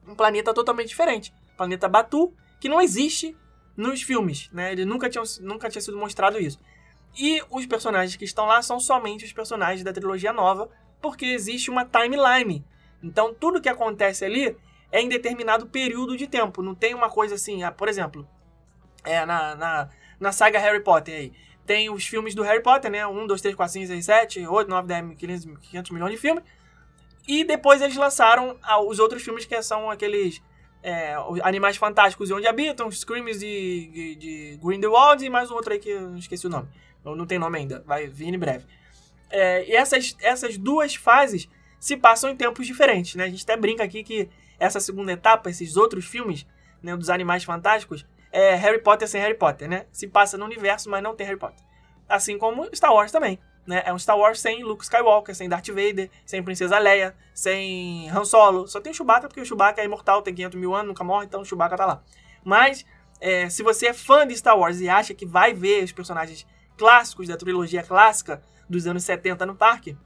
um 0.05 0.13
planeta 0.13 0.53
totalmente 0.53 0.89
diferente. 0.89 1.33
Planeta 1.57 1.89
Batu, 1.89 2.35
que 2.59 2.69
não 2.69 2.81
existe 2.81 3.37
nos 3.77 4.03
filmes, 4.03 4.51
né? 4.53 4.73
Ele 4.73 4.85
nunca 4.85 5.09
tinha, 5.09 5.23
nunca 5.41 5.71
tinha 5.71 5.81
sido 5.81 5.97
mostrado 5.97 6.41
isso. 6.41 6.59
E 7.17 7.41
os 7.49 7.65
personagens 7.67 8.17
que 8.17 8.25
estão 8.25 8.45
lá 8.45 8.61
são 8.61 8.81
somente 8.81 9.25
os 9.25 9.33
personagens 9.33 9.85
da 9.85 9.93
trilogia 9.93 10.33
nova, 10.33 10.69
porque 11.01 11.27
existe 11.27 11.71
uma 11.71 11.85
timeline. 11.85 12.67
Então 13.01 13.33
tudo 13.33 13.61
que 13.61 13.69
acontece 13.69 14.25
ali 14.25 14.57
é 14.91 15.01
em 15.01 15.09
determinado 15.09 15.67
período 15.67 16.17
de 16.17 16.27
tempo. 16.27 16.61
Não 16.61 16.75
tem 16.75 16.93
uma 16.93 17.09
coisa 17.09 17.37
assim, 17.37 17.63
ah, 17.63 17.71
por 17.71 17.87
exemplo, 17.87 18.29
é, 19.05 19.25
na, 19.25 19.55
na, 19.55 19.89
na 20.19 20.33
saga 20.33 20.59
Harry 20.59 20.83
Potter 20.83 21.15
aí. 21.15 21.33
Tem 21.67 21.91
os 21.91 22.07
filmes 22.07 22.35
do 22.35 22.43
Harry 22.43 22.63
Potter, 22.63 22.91
né? 22.91 23.07
1, 23.07 23.27
2, 23.27 23.41
3, 23.41 23.55
4, 23.55 23.73
5, 23.73 23.87
6, 23.87 24.05
7, 24.05 24.47
8, 24.47 24.69
9, 24.69 24.89
10, 24.89 25.17
15, 25.17 25.57
500 25.57 25.91
milhões 25.91 26.13
de 26.13 26.19
filmes. 26.19 26.45
E 27.27 27.45
depois 27.45 27.81
eles 27.81 27.97
lançaram 27.97 28.59
os 28.87 28.99
outros 28.99 29.23
filmes 29.23 29.45
que 29.45 29.63
são 29.63 29.91
aqueles 29.91 30.43
é, 30.83 31.15
Animais 31.43 31.77
Fantásticos 31.77 32.31
e 32.31 32.33
Onde 32.33 32.47
Habitam, 32.47 32.91
Screams 32.91 33.39
de, 33.39 33.91
de, 33.93 34.15
de 34.17 34.59
Grindelwald 34.63 35.25
e 35.25 35.31
mais 35.31 35.51
um 35.51 35.55
outro 35.55 35.73
aí 35.73 35.79
que 35.79 35.91
eu 35.91 36.17
esqueci 36.17 36.47
o 36.47 36.51
nome. 36.51 36.69
Não, 37.05 37.15
não 37.15 37.27
tem 37.27 37.39
nome 37.39 37.59
ainda, 37.59 37.83
vai 37.87 38.09
vir 38.09 38.35
em 38.35 38.39
breve. 38.39 38.65
É, 39.31 39.65
e 39.69 39.75
essas, 39.75 40.17
essas 40.21 40.59
duas 40.59 40.95
fases 40.95 41.49
se 41.79 41.97
passam 41.97 42.31
em 42.31 42.37
tempos 42.37 42.67
diferentes, 42.67 43.15
né? 43.15 43.25
A 43.25 43.29
gente 43.29 43.43
até 43.43 43.57
brinca 43.57 43.83
aqui 43.83 44.05
que 44.05 44.29
essa 44.59 44.79
segunda 44.79 45.13
etapa, 45.13 45.51
esses 45.51 45.77
outros 45.77 46.05
filmes 46.05 46.47
né, 46.83 46.97
dos 46.97 47.11
Animais 47.11 47.43
Fantásticos, 47.45 48.05
é 48.33 48.55
Harry 48.55 48.81
Potter 48.81 49.07
sem 49.07 49.21
Harry 49.21 49.35
Potter, 49.35 49.69
né? 49.69 49.87
Se 49.93 50.09
passa 50.09 50.39
no 50.39 50.45
universo, 50.45 50.89
mas 50.89 51.03
não 51.03 51.15
tem 51.15 51.27
Harry 51.27 51.39
Potter. 51.39 51.63
Assim 52.09 52.39
como 52.39 52.69
Star 52.75 52.93
Wars 52.93 53.13
também. 53.13 53.39
Né? 53.67 53.83
É 53.85 53.93
um 53.93 53.99
Star 53.99 54.19
Wars 54.19 54.41
sem 54.41 54.65
Luke 54.65 54.83
Skywalker, 54.83 55.35
sem 55.35 55.49
Darth 55.49 55.69
Vader, 55.69 56.11
sem 56.27 56.43
Princesa 56.43 56.79
Leia, 56.79 57.15
sem 57.35 58.11
Han 58.11 58.25
Solo. 58.25 58.67
Só 58.67 58.81
tem 58.81 58.91
o 58.91 58.95
Chewbacca, 58.95 59.29
porque 59.29 59.41
o 59.41 59.45
Chewbacca 59.45 59.81
é 59.81 59.85
imortal, 59.85 60.23
tem 60.23 60.35
500 60.35 60.59
mil 60.59 60.75
anos, 60.75 60.89
nunca 60.89 61.05
morre, 61.05 61.27
então 61.27 61.43
o 61.43 61.45
Chewbacca 61.45 61.77
tá 61.77 61.87
lá. 61.87 62.03
Mas, 62.45 62.85
é, 63.21 63.49
se 63.49 63.63
você 63.63 63.89
é 63.89 63.93
fã 63.93 64.27
de 64.27 64.37
Star 64.37 64.59
Wars 64.59 64.81
e 64.81 64.89
acha 64.89 65.15
que 65.15 65.25
vai 65.25 65.55
ver 65.55 65.85
os 65.85 65.93
personagens 65.93 66.47
clássicos 66.77 67.29
da 67.29 67.37
trilogia 67.37 67.83
clássica 67.83 68.43
dos 68.69 68.87
anos 68.87 69.05
70 69.05 69.47
no 69.47 69.55
parque, 69.55 69.97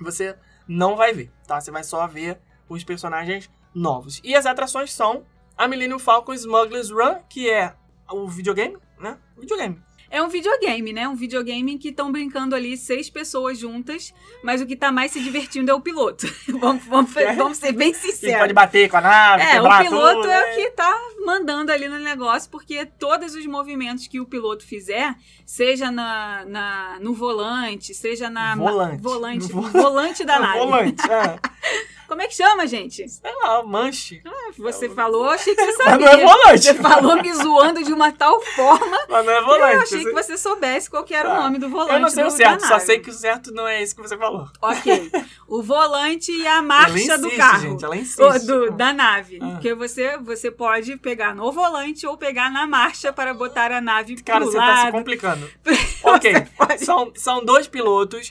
você 0.00 0.36
não 0.66 0.96
vai 0.96 1.12
ver, 1.12 1.30
tá? 1.46 1.60
Você 1.60 1.70
vai 1.70 1.84
só 1.84 2.06
ver 2.06 2.40
os 2.68 2.82
personagens 2.82 3.48
novos. 3.74 4.20
E 4.24 4.34
as 4.34 4.46
atrações 4.46 4.92
são 4.92 5.24
a 5.58 5.66
Millennium 5.66 5.98
Falcon 5.98 6.32
Smuggler's 6.32 6.90
Run, 6.90 7.16
que 7.28 7.50
é 7.50 7.74
o 8.08 8.28
videogame, 8.28 8.78
né? 8.98 9.18
O 9.36 9.40
videogame. 9.40 9.82
É 10.10 10.22
um 10.22 10.28
videogame, 10.28 10.90
né? 10.90 11.06
Um 11.06 11.14
videogame 11.14 11.74
em 11.74 11.76
que 11.76 11.90
estão 11.90 12.10
brincando 12.10 12.54
ali 12.54 12.78
seis 12.78 13.10
pessoas 13.10 13.58
juntas, 13.58 14.14
mas 14.42 14.62
o 14.62 14.66
que 14.66 14.74
tá 14.74 14.90
mais 14.90 15.12
se 15.12 15.20
divertindo 15.20 15.70
é 15.70 15.74
o 15.74 15.82
piloto. 15.82 16.26
vamos, 16.58 16.84
vamos, 16.86 17.12
vamos, 17.36 17.58
ser 17.58 17.72
bem 17.72 17.92
sinceros. 17.92 18.22
Ele 18.22 18.38
pode 18.38 18.54
bater 18.54 18.88
com 18.88 18.96
a 18.96 19.00
nave, 19.02 19.42
É, 19.42 19.60
o 19.60 19.78
piloto 19.78 20.14
tudo, 20.22 20.30
é 20.30 20.40
né? 20.40 20.52
o 20.52 20.54
que 20.54 20.70
tá 20.70 20.98
mandando 21.24 21.72
ali 21.72 21.88
no 21.88 21.98
negócio, 21.98 22.50
porque 22.50 22.84
todos 22.86 23.34
os 23.34 23.44
movimentos 23.46 24.06
que 24.06 24.20
o 24.20 24.26
piloto 24.26 24.64
fizer, 24.64 25.14
seja 25.44 25.90
na, 25.90 26.44
na 26.46 26.98
no 27.00 27.12
volante, 27.14 27.92
seja 27.94 28.28
na 28.30 28.54
Volante. 28.56 29.02
volante, 29.02 29.52
No 29.54 29.62
volante 29.62 30.24
da 30.24 30.36
É, 30.36 30.38
nave. 30.38 30.58
Volante, 30.58 31.10
é. 31.10 31.38
Como 32.08 32.22
é 32.22 32.26
que 32.26 32.34
chama, 32.34 32.66
gente? 32.66 33.06
Sei 33.06 33.30
lá, 33.42 33.62
manche. 33.62 34.22
Você 34.56 34.88
falou, 34.88 35.28
achei 35.28 35.54
que 35.54 35.62
você 35.62 35.76
Mas 35.84 35.90
sabia. 35.90 36.06
não 36.06 36.12
é 36.14 36.24
volante. 36.24 36.62
Você 36.62 36.74
falou 36.74 37.16
me 37.22 37.34
zoando 37.34 37.84
de 37.84 37.92
uma 37.92 38.10
tal 38.12 38.40
forma 38.40 38.98
Mas 39.10 39.26
não 39.26 39.32
é 39.32 39.36
que 39.36 39.42
eu 39.42 39.46
volante. 39.46 39.82
achei 39.82 40.04
que 40.06 40.12
você 40.12 40.38
soubesse 40.38 40.88
qual 40.88 41.04
que 41.04 41.12
era 41.12 41.28
Ah, 41.34 41.38
o 41.40 41.42
nome 41.42 41.58
do 41.58 41.68
volante. 41.68 41.92
Eu 41.92 42.00
não 42.00 42.08
sei 42.08 42.24
do, 42.24 42.28
o 42.28 42.30
certo, 42.30 42.66
só 42.66 42.78
sei 42.78 42.98
que 43.00 43.10
o 43.10 43.12
certo 43.12 43.52
não 43.52 43.68
é 43.68 43.82
esse 43.82 43.94
que 43.94 44.00
você 44.00 44.16
falou. 44.16 44.48
Ok. 44.62 45.10
O 45.50 45.62
volante 45.62 46.30
e 46.30 46.46
a 46.46 46.60
marcha 46.60 46.90
ela 47.12 47.16
do 47.16 47.26
insiste, 47.28 47.36
carro. 47.38 47.60
gente, 47.62 47.82
ela 47.84 47.96
insiste. 47.96 48.20
Ô, 48.20 48.38
do- 48.38 48.70
da 48.72 48.92
nave. 48.92 49.38
Ah. 49.40 49.52
Porque 49.52 49.72
você, 49.74 50.18
você 50.18 50.50
pode 50.50 50.98
pegar 51.08 51.34
no 51.34 51.50
volante 51.50 52.06
ou 52.06 52.18
pegar 52.18 52.50
na 52.50 52.66
marcha 52.66 53.10
para 53.10 53.32
botar 53.32 53.72
a 53.72 53.80
nave 53.80 54.22
Cara, 54.22 54.40
pro 54.40 54.52
você 54.52 54.58
tá 54.58 54.76
se 54.76 54.82
lado. 54.84 54.92
complicando. 54.92 55.50
ok, 56.04 56.32
são, 56.84 57.10
são 57.14 57.42
dois 57.42 57.66
pilotos. 57.66 58.28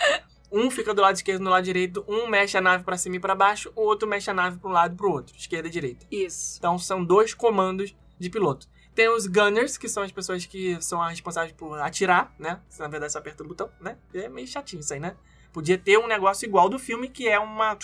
Um 0.51 0.69
fica 0.69 0.93
do 0.93 1.01
lado 1.01 1.15
esquerdo 1.15 1.41
e 1.41 1.43
do 1.43 1.49
lado 1.49 1.63
direito. 1.63 2.05
Um 2.07 2.27
mexe 2.27 2.55
a 2.55 2.61
nave 2.61 2.83
pra 2.83 2.95
cima 2.95 3.15
e 3.15 3.19
pra 3.19 3.33
baixo. 3.33 3.71
O 3.75 3.81
outro 3.81 4.07
mexe 4.07 4.29
a 4.29 4.33
nave 4.33 4.59
pra 4.59 4.69
um 4.69 4.73
lado 4.73 4.93
e 4.93 4.97
pro 4.97 5.11
outro. 5.11 5.35
Esquerda 5.35 5.67
e 5.67 5.71
direita. 5.71 6.05
Isso. 6.11 6.57
Então 6.59 6.77
são 6.77 7.03
dois 7.03 7.33
comandos 7.33 7.95
de 8.19 8.29
piloto. 8.29 8.67
Tem 8.93 9.09
os 9.09 9.25
gunners, 9.25 9.75
que 9.77 9.89
são 9.89 10.03
as 10.03 10.11
pessoas 10.11 10.45
que 10.45 10.77
são 10.79 11.01
as 11.01 11.09
responsáveis 11.09 11.53
por 11.53 11.79
atirar, 11.79 12.31
né? 12.37 12.59
Você, 12.69 12.81
na 12.81 12.87
verdade, 12.87 13.11
você 13.11 13.17
aperta 13.17 13.43
o 13.43 13.47
botão, 13.47 13.69
né? 13.81 13.97
É 14.13 14.29
meio 14.29 14.47
chatinho 14.47 14.79
isso 14.79 14.93
aí, 14.93 14.99
né? 14.99 15.15
Podia 15.51 15.77
ter 15.77 15.97
um 15.97 16.07
negócio 16.07 16.45
igual 16.45 16.69
do 16.69 16.77
filme, 16.77 17.09
que 17.09 17.27
é 17.27 17.39
uma, 17.39 17.77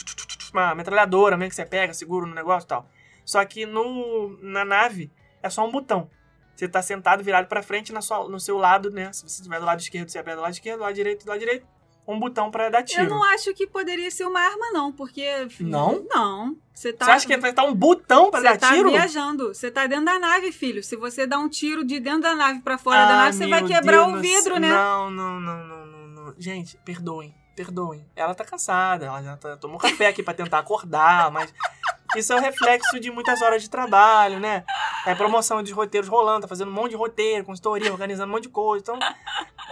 uma 0.53 0.75
metralhadora, 0.75 1.35
né? 1.35 1.49
Que 1.49 1.55
você 1.55 1.65
pega, 1.65 1.93
segura 1.93 2.27
no 2.27 2.33
negócio 2.35 2.65
e 2.67 2.69
tal. 2.69 2.89
Só 3.25 3.43
que 3.45 3.65
no, 3.65 4.37
na 4.41 4.63
nave 4.65 5.11
é 5.41 5.49
só 5.49 5.65
um 5.65 5.71
botão. 5.71 6.09
Você 6.55 6.67
tá 6.67 6.81
sentado, 6.81 7.23
virado 7.23 7.47
pra 7.47 7.63
frente 7.63 7.91
na 7.91 8.01
sua, 8.01 8.27
no 8.29 8.39
seu 8.39 8.57
lado, 8.57 8.91
né? 8.91 9.11
Se 9.11 9.21
você 9.27 9.37
estiver 9.41 9.59
do 9.59 9.65
lado 9.65 9.79
esquerdo, 9.79 10.09
você 10.09 10.19
aperta 10.19 10.37
do 10.37 10.43
lado 10.43 10.53
esquerdo, 10.53 10.77
do 10.79 10.83
lado 10.83 10.93
direito, 10.93 11.25
do 11.25 11.29
lado 11.29 11.39
direito. 11.39 11.65
Um 12.05 12.19
botão 12.19 12.51
pra 12.51 12.67
dar 12.69 12.83
tiro. 12.83 13.03
Eu 13.03 13.09
não 13.09 13.23
acho 13.23 13.53
que 13.53 13.65
poderia 13.65 14.11
ser 14.11 14.25
uma 14.25 14.39
arma, 14.41 14.71
não, 14.73 14.91
porque. 14.91 15.25
Não? 15.61 16.05
Não. 16.09 16.57
Você 16.73 16.91
tá. 16.91 17.05
Você 17.05 17.11
acha 17.11 17.27
que 17.27 17.37
vai 17.37 17.51
estar 17.51 17.63
um 17.63 17.73
botão 17.73 18.29
pra 18.29 18.41
Você 18.41 18.45
dar 18.45 18.57
tá 18.57 18.73
tiro? 18.73 18.91
viajando. 18.91 19.53
Você 19.53 19.71
tá 19.71 19.87
dentro 19.87 20.05
da 20.05 20.19
nave, 20.19 20.51
filho. 20.51 20.83
Se 20.83 20.97
você 20.97 21.25
dá 21.25 21.39
um 21.39 21.47
tiro 21.47 21.85
de 21.85 22.01
dentro 22.01 22.21
da 22.23 22.35
nave 22.35 22.59
pra 22.61 22.77
fora 22.77 22.97
da 23.05 23.13
Ah, 23.13 23.15
nave, 23.23 23.37
você 23.37 23.47
vai 23.47 23.63
quebrar 23.65 24.05
Deus 24.05 24.17
o 24.17 24.21
vidro, 24.21 24.59
né? 24.59 24.69
Não, 24.69 25.09
não, 25.09 25.39
não, 25.39 25.65
não, 25.65 25.85
não, 25.85 26.07
não. 26.07 26.35
Gente, 26.37 26.77
perdoem, 26.83 27.33
perdoem. 27.55 28.05
Ela 28.17 28.35
tá 28.35 28.43
cansada, 28.43 29.05
ela 29.05 29.23
já 29.23 29.37
tá, 29.37 29.55
tomou 29.55 29.77
café 29.79 30.07
aqui 30.07 30.21
pra 30.21 30.33
tentar 30.33 30.59
acordar, 30.59 31.31
mas 31.31 31.53
isso 32.15 32.31
é 32.33 32.35
o 32.35 32.39
reflexo 32.39 32.99
de 32.99 33.09
muitas 33.11 33.41
horas 33.41 33.61
de 33.61 33.69
trabalho, 33.69 34.39
né? 34.39 34.63
É 35.05 35.13
promoção 35.15 35.61
de 35.63 35.71
roteiros 35.73 36.07
rolando, 36.09 36.41
tá 36.41 36.47
fazendo 36.47 36.69
um 36.69 36.73
monte 36.73 36.91
de 36.91 36.97
roteiro, 36.97 37.43
consultoria, 37.45 37.91
organizando 37.91 38.29
um 38.29 38.35
monte 38.35 38.43
de 38.43 38.49
coisa. 38.49 38.81
Então, 38.83 38.99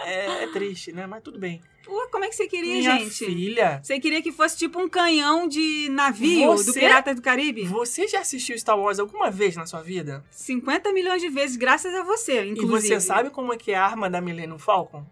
é, 0.04 0.44
é 0.44 0.46
triste, 0.48 0.92
né? 0.92 1.06
Mas 1.06 1.22
tudo 1.22 1.38
bem. 1.38 1.60
Pô, 1.84 2.08
como 2.12 2.24
é 2.24 2.28
que 2.28 2.36
você 2.36 2.46
queria, 2.46 2.74
Minha 2.74 2.98
gente? 2.98 3.10
filha, 3.26 3.80
Você 3.82 3.98
queria 3.98 4.22
que 4.22 4.30
fosse 4.30 4.56
tipo 4.56 4.78
um 4.80 4.88
canhão 4.88 5.48
de 5.48 5.88
navio 5.90 6.52
do 6.52 6.56
Você- 6.62 6.78
Pirata 6.78 7.12
do 7.14 7.20
Caribe? 7.20 7.64
você 7.64 8.06
já 8.06 8.20
assistiu 8.20 8.56
Star 8.56 8.78
Wars 8.78 9.00
alguma 9.00 9.30
vez 9.32 9.56
na 9.56 9.66
sua 9.66 9.82
vida? 9.82 10.24
50 10.30 10.92
milhões 10.92 11.20
de 11.20 11.28
vezes, 11.28 11.56
graças 11.56 11.92
a 11.94 12.02
você, 12.04 12.44
inclusive. 12.46 12.94
E 12.94 13.00
você 13.00 13.00
sabe 13.00 13.30
como 13.30 13.52
é 13.52 13.56
que 13.56 13.72
é 13.72 13.76
a 13.76 13.84
arma 13.84 14.08
da 14.08 14.20
Millennium 14.20 14.58
Falcon? 14.60 15.04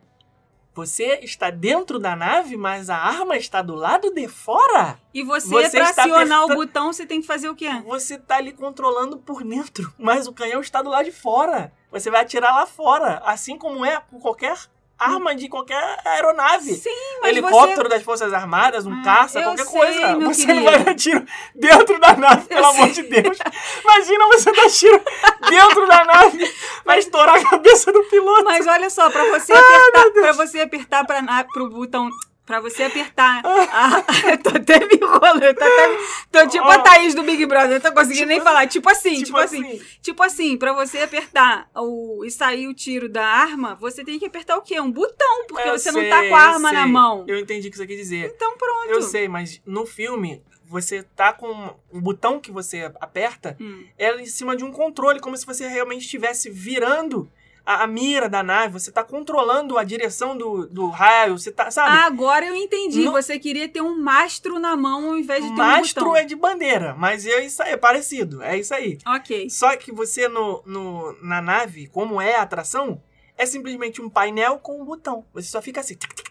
Você 0.74 1.18
está 1.22 1.50
dentro 1.50 1.98
da 1.98 2.14
nave, 2.14 2.56
mas 2.56 2.88
a 2.88 2.96
arma 2.96 3.36
está 3.36 3.60
do 3.60 3.74
lado 3.74 4.12
de 4.14 4.28
fora? 4.28 4.98
E 5.12 5.22
você, 5.22 5.48
Você 5.48 5.78
está 5.80 6.04
acionar 6.04 6.44
o 6.44 6.54
botão, 6.54 6.92
você 6.92 7.04
tem 7.04 7.20
que 7.20 7.26
fazer 7.26 7.48
o 7.48 7.56
quê? 7.56 7.68
Você 7.86 8.16
tá 8.18 8.36
ali 8.36 8.52
controlando 8.52 9.18
por 9.18 9.42
dentro, 9.42 9.92
mas 9.98 10.26
o 10.26 10.32
canhão 10.32 10.60
está 10.60 10.80
do 10.80 10.90
lado 10.90 11.04
de 11.06 11.12
fora. 11.12 11.72
Você 11.90 12.10
vai 12.10 12.22
atirar 12.22 12.54
lá 12.54 12.66
fora, 12.66 13.20
assim 13.24 13.58
como 13.58 13.84
é 13.84 14.00
com 14.00 14.20
qualquer 14.20 14.56
arma 15.00 15.34
de 15.34 15.48
qualquer 15.48 15.98
aeronave. 16.04 16.74
Sim, 16.74 16.90
mas 17.22 17.30
Helicóptero 17.30 17.82
você... 17.82 17.88
das 17.88 18.02
Forças 18.02 18.32
Armadas, 18.32 18.86
um 18.86 18.92
Ah, 18.92 19.02
caça, 19.02 19.38
eu 19.38 19.44
qualquer 19.44 19.64
sei, 19.64 19.80
coisa. 19.80 20.18
Você 20.18 20.46
não 20.46 20.54
querido. 20.54 20.64
vai 20.64 20.84
dar 20.84 20.94
tiro 20.94 21.26
dentro 21.54 21.98
da 21.98 22.16
nave, 22.16 22.46
pelo 22.46 22.66
amor 22.66 22.90
de 22.90 23.02
Deus. 23.02 23.38
Imagina 23.82 24.26
você 24.28 24.52
dar 24.52 24.70
tiro 24.70 25.02
dentro 25.48 25.86
da 25.86 26.04
nave, 26.04 26.54
vai 26.84 26.98
estourar 26.98 27.36
a 27.36 27.50
cabeça 27.50 27.92
do 27.92 28.02
piloto. 28.04 28.44
Mas 28.44 28.66
olha 28.66 28.90
só, 28.90 29.10
pra 29.10 29.24
você 29.30 29.52
apertar, 29.52 30.10
pra 30.12 30.32
você 30.32 30.60
apertar 30.60 31.06
pra, 31.06 31.22
na, 31.22 31.44
pro 31.44 31.68
botão... 31.70 32.10
Pra 32.50 32.58
você 32.60 32.82
apertar. 32.82 33.42
a- 33.44 34.04
eu 34.32 34.38
tô 34.42 34.48
até 34.50 34.80
me 34.80 34.96
enrolando. 34.96 35.40
Eu 35.44 35.54
tô, 35.54 35.62
até, 35.62 35.98
tô 36.32 36.48
tipo 36.48 36.64
a 36.64 36.76
Ó. 36.78 36.82
Thaís 36.82 37.14
do 37.14 37.22
Big 37.22 37.46
Brother. 37.46 37.76
Eu 37.76 37.80
tô 37.80 37.92
conseguindo 37.92 38.16
Tipo- 38.18 38.28
nem 38.28 38.40
falar. 38.40 38.66
Tipo 38.66 38.90
assim, 38.90 39.10
tipo, 39.22 39.24
tipo 39.26 39.38
assim. 39.38 39.64
assim. 39.64 39.80
Tipo 40.02 40.22
assim, 40.24 40.56
pra 40.56 40.72
você 40.72 40.98
apertar 40.98 41.70
o, 41.76 42.24
e 42.24 42.30
sair 42.30 42.66
o 42.66 42.74
tiro 42.74 43.08
da 43.08 43.24
arma, 43.24 43.76
você 43.76 44.02
tem 44.02 44.18
que 44.18 44.26
apertar 44.26 44.56
o 44.56 44.62
quê? 44.62 44.80
Um 44.80 44.90
botão, 44.90 45.46
porque 45.46 45.68
Eu 45.68 45.78
você 45.78 45.92
não 45.92 46.00
sei, 46.00 46.10
tá 46.10 46.26
com 46.28 46.34
a 46.34 46.40
arma 46.40 46.72
na 46.72 46.88
mão. 46.88 47.24
Eu 47.28 47.38
entendi 47.38 47.68
o 47.68 47.70
que 47.70 47.76
você 47.76 47.86
quer 47.86 47.94
dizer. 47.94 48.32
Então 48.34 48.56
pronto. 48.58 48.88
Eu 48.88 49.00
sei, 49.02 49.28
mas 49.28 49.62
no 49.64 49.86
filme, 49.86 50.42
você 50.66 51.04
tá 51.04 51.32
com 51.32 51.72
um 51.92 52.00
botão 52.00 52.40
que 52.40 52.50
você 52.50 52.90
aperta, 53.00 53.56
Hum. 53.60 53.84
ela 53.96 54.20
em 54.20 54.26
cima 54.26 54.56
de 54.56 54.64
um 54.64 54.72
controle, 54.72 55.20
como 55.20 55.36
se 55.36 55.46
você 55.46 55.68
realmente 55.68 56.02
estivesse 56.02 56.50
virando 56.50 57.30
a, 57.64 57.84
a 57.84 57.86
mira 57.86 58.28
da 58.28 58.42
nave, 58.42 58.72
você 58.72 58.90
tá 58.90 59.02
controlando 59.04 59.76
a 59.78 59.84
direção 59.84 60.36
do, 60.36 60.66
do 60.66 60.88
raio, 60.88 61.38
você 61.38 61.50
tá, 61.52 61.70
sabe? 61.70 61.96
Ah, 61.96 62.06
agora 62.06 62.46
eu 62.46 62.54
entendi. 62.54 63.04
Não- 63.04 63.12
Você 63.12 63.38
queria 63.38 63.68
ter 63.68 63.80
um 63.80 64.00
mastro 64.00 64.58
na 64.58 64.76
mão 64.76 65.10
ao 65.10 65.16
invés 65.16 65.42
de 65.44 65.50
ter 65.50 65.56
Mastro 65.56 66.02
um 66.04 66.08
botão. 66.08 66.22
é 66.22 66.24
de 66.24 66.34
bandeira, 66.36 66.94
mas 66.98 67.26
é 67.26 67.44
isso 67.44 67.62
aí, 67.62 67.72
é 67.72 67.76
parecido, 67.76 68.42
é 68.42 68.58
isso 68.58 68.74
aí. 68.74 68.98
Ok. 69.06 69.48
Só 69.50 69.76
que 69.76 69.92
você 69.92 70.28
no, 70.28 70.62
no, 70.66 71.16
na 71.22 71.40
nave, 71.42 71.86
como 71.88 72.20
é 72.20 72.36
a 72.36 72.42
atração, 72.42 73.02
é 73.36 73.46
simplesmente 73.46 74.02
um 74.02 74.08
painel 74.10 74.58
com 74.58 74.80
um 74.80 74.84
botão. 74.84 75.24
Você 75.32 75.48
só 75.48 75.62
fica 75.62 75.80
assim, 75.80 75.94
tic, 75.94 76.12
tic, 76.14 76.29